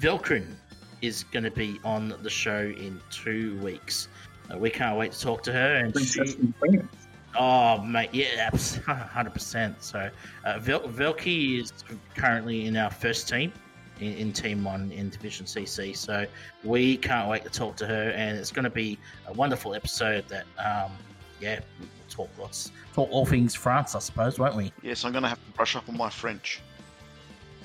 Velkrin 0.01 0.47
is 1.01 1.24
going 1.24 1.44
to 1.44 1.51
be 1.51 1.78
on 1.85 2.15
the 2.23 2.31
show 2.31 2.73
in 2.77 3.01
two 3.11 3.59
weeks. 3.59 4.09
Uh, 4.53 4.59
we 4.59 4.70
can't 4.70 4.97
wait 4.97 5.12
to 5.12 5.20
talk 5.20 5.43
to 5.44 5.53
her. 5.53 5.77
And 5.77 5.93
Princess 5.93 6.32
she, 6.32 6.81
oh, 7.39 7.82
mate, 7.82 8.11
yeah, 8.12 8.51
hundred 8.86 9.32
percent. 9.32 9.82
So 9.82 10.11
uh, 10.44 10.59
Vel- 10.59 10.89
Velky 10.89 11.61
is 11.61 11.73
currently 12.16 12.66
in 12.66 12.77
our 12.77 12.90
first 12.90 13.28
team 13.28 13.53
in, 14.01 14.15
in 14.15 14.32
Team 14.32 14.65
One 14.65 14.90
in 14.93 15.11
Division 15.11 15.47
CC. 15.47 15.97
So 15.97 16.27
we 16.65 16.97
can't 16.97 17.28
wait 17.28 17.44
to 17.44 17.51
talk 17.51 17.77
to 17.77 17.86
her, 17.86 18.11
and 18.11 18.39
it's 18.39 18.53
going 18.53 18.65
to 18.65 18.70
be 18.70 18.99
a 19.27 19.32
wonderful 19.32 19.74
episode. 19.74 20.24
That 20.28 20.44
um, 20.59 20.93
yeah, 21.40 21.61
we'll 21.78 21.89
talk 22.09 22.31
lots, 22.39 22.73
talk 22.94 23.10
all 23.10 23.27
things 23.27 23.55
France, 23.55 23.94
I 23.94 23.98
suppose, 23.98 24.39
won't 24.39 24.56
we? 24.56 24.73
Yes, 24.82 25.05
I'm 25.05 25.12
going 25.12 25.23
to 25.23 25.28
have 25.28 25.44
to 25.44 25.52
brush 25.52 25.77
up 25.77 25.89
on 25.89 25.97
my 25.97 26.10
French. 26.10 26.60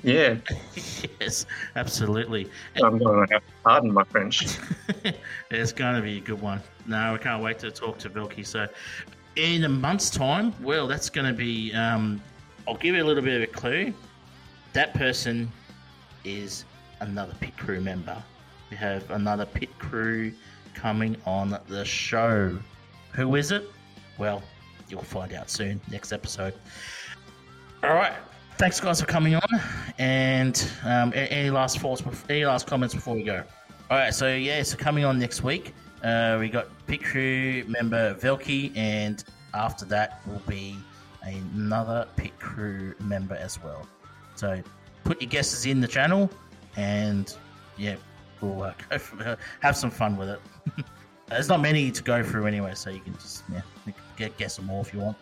Yeah, 0.04 0.36
yes, 1.20 1.46
absolutely. 1.76 2.50
I'm 2.82 2.98
going 2.98 3.28
to 3.28 3.34
have 3.34 3.46
to 3.46 3.54
pardon 3.64 3.94
my 3.94 4.04
French. 4.04 4.58
it's 5.52 5.72
going 5.72 5.96
to 5.96 6.02
be 6.02 6.18
a 6.18 6.22
good 6.22 6.42
one. 6.42 6.62
No, 6.86 7.16
I 7.16 7.18
can't 7.18 7.44
wait 7.44 7.60
to 7.60 7.72
talk 7.72 7.98
to 8.00 8.10
Vilky. 8.10 8.46
So, 8.46 8.68
in 9.36 9.64
a 9.64 9.70
month's 9.70 10.10
time, 10.10 10.54
well, 10.62 10.88
that's 10.88 11.10
going 11.10 11.28
to 11.28 11.34
be. 11.34 11.74
Um, 11.74 12.22
I'll 12.68 12.76
give 12.76 12.96
you 12.96 13.04
a 13.04 13.06
little 13.06 13.24
bit 13.24 13.42
of 13.42 13.44
a 13.44 13.52
clue. 13.52 13.94
That 14.74 14.94
person 14.94 15.52
is 16.24 16.66
another 17.00 17.34
pit 17.40 17.58
crew 17.58 17.82
member. 17.82 18.22
We 18.70 18.78
have 18.78 19.10
another 19.12 19.46
pit 19.46 19.78
crew 19.80 20.34
coming 20.74 21.16
on 21.26 21.58
the 21.68 21.86
show. 21.86 22.58
Who 23.14 23.36
is 23.36 23.52
it? 23.52 23.70
Well, 24.18 24.44
you'll 24.90 25.02
find 25.02 25.34
out 25.34 25.50
soon. 25.50 25.80
Next 25.92 26.12
episode. 26.12 26.54
All 27.84 27.94
right. 27.94 28.14
Thanks, 28.58 28.80
guys, 28.80 29.00
for 29.00 29.06
coming 29.06 29.36
on. 29.36 29.62
And 30.00 30.68
um, 30.84 31.14
any 31.16 31.52
last 31.52 31.80
thoughts? 31.80 32.02
Any 32.28 32.46
last 32.46 32.66
comments 32.66 32.96
before 32.96 33.16
we 33.16 33.24
go? 33.24 33.44
All 33.92 33.98
right. 33.98 34.14
So 34.14 34.34
yeah, 34.34 34.64
so 34.64 34.78
coming 34.78 35.06
on 35.06 35.20
next 35.20 35.44
week, 35.44 35.74
uh, 36.04 36.38
we 36.40 36.50
got 36.50 36.68
pit 36.88 37.04
crew 37.04 37.64
member 37.68 38.16
Velky, 38.16 38.76
and 38.76 39.24
after 39.54 39.86
that 39.86 40.22
will 40.28 40.42
be 40.48 40.76
another 41.22 42.08
pit 42.16 42.38
crew 42.40 42.96
member 43.00 43.36
as 43.36 43.62
well. 43.64 43.88
So 44.36 44.62
put 45.04 45.22
your 45.22 45.30
guesses 45.30 45.66
in 45.66 45.80
the 45.80 45.88
channel, 45.88 46.30
and 46.78 47.36
yeah, 47.78 47.96
we'll 48.42 48.64
uh, 48.64 48.98
for, 48.98 49.24
uh, 49.24 49.36
have 49.62 49.78
some 49.78 49.92
fun 49.92 50.18
with 50.18 50.30
it. 50.30 50.42
There's 51.28 51.50
not 51.50 51.62
many 51.62 51.92
to 51.92 52.04
go 52.04 52.24
through 52.24 52.48
anyway, 52.48 52.74
so 52.74 52.90
you 52.90 53.02
can 53.02 53.14
just 53.14 53.44
yeah 53.52 53.62
get 54.18 54.38
guess 54.38 54.56
them 54.56 54.70
all 54.70 54.82
if 54.82 54.94
you 54.94 55.00
want. 55.00 55.18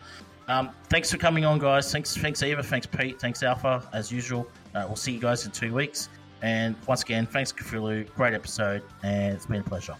Um, 0.48 0.70
thanks 0.88 1.10
for 1.10 1.18
coming 1.18 1.44
on, 1.44 1.58
guys. 1.58 1.90
Thanks, 1.90 2.16
thanks 2.16 2.42
Eva. 2.42 2.62
Thanks 2.62 2.86
Pete. 2.86 3.20
Thanks 3.20 3.42
Alpha, 3.42 3.82
as 3.92 4.12
usual. 4.12 4.48
Uh, 4.74 4.84
we'll 4.86 4.96
see 4.96 5.12
you 5.12 5.20
guys 5.20 5.44
in 5.44 5.52
two 5.52 5.74
weeks. 5.74 6.08
And 6.42 6.76
once 6.86 7.02
again, 7.02 7.26
thanks 7.26 7.52
Cthulhu. 7.52 8.12
Great 8.14 8.34
episode, 8.34 8.82
and 9.02 9.34
it's 9.34 9.46
been 9.46 9.60
a 9.60 9.64
pleasure. 9.64 9.96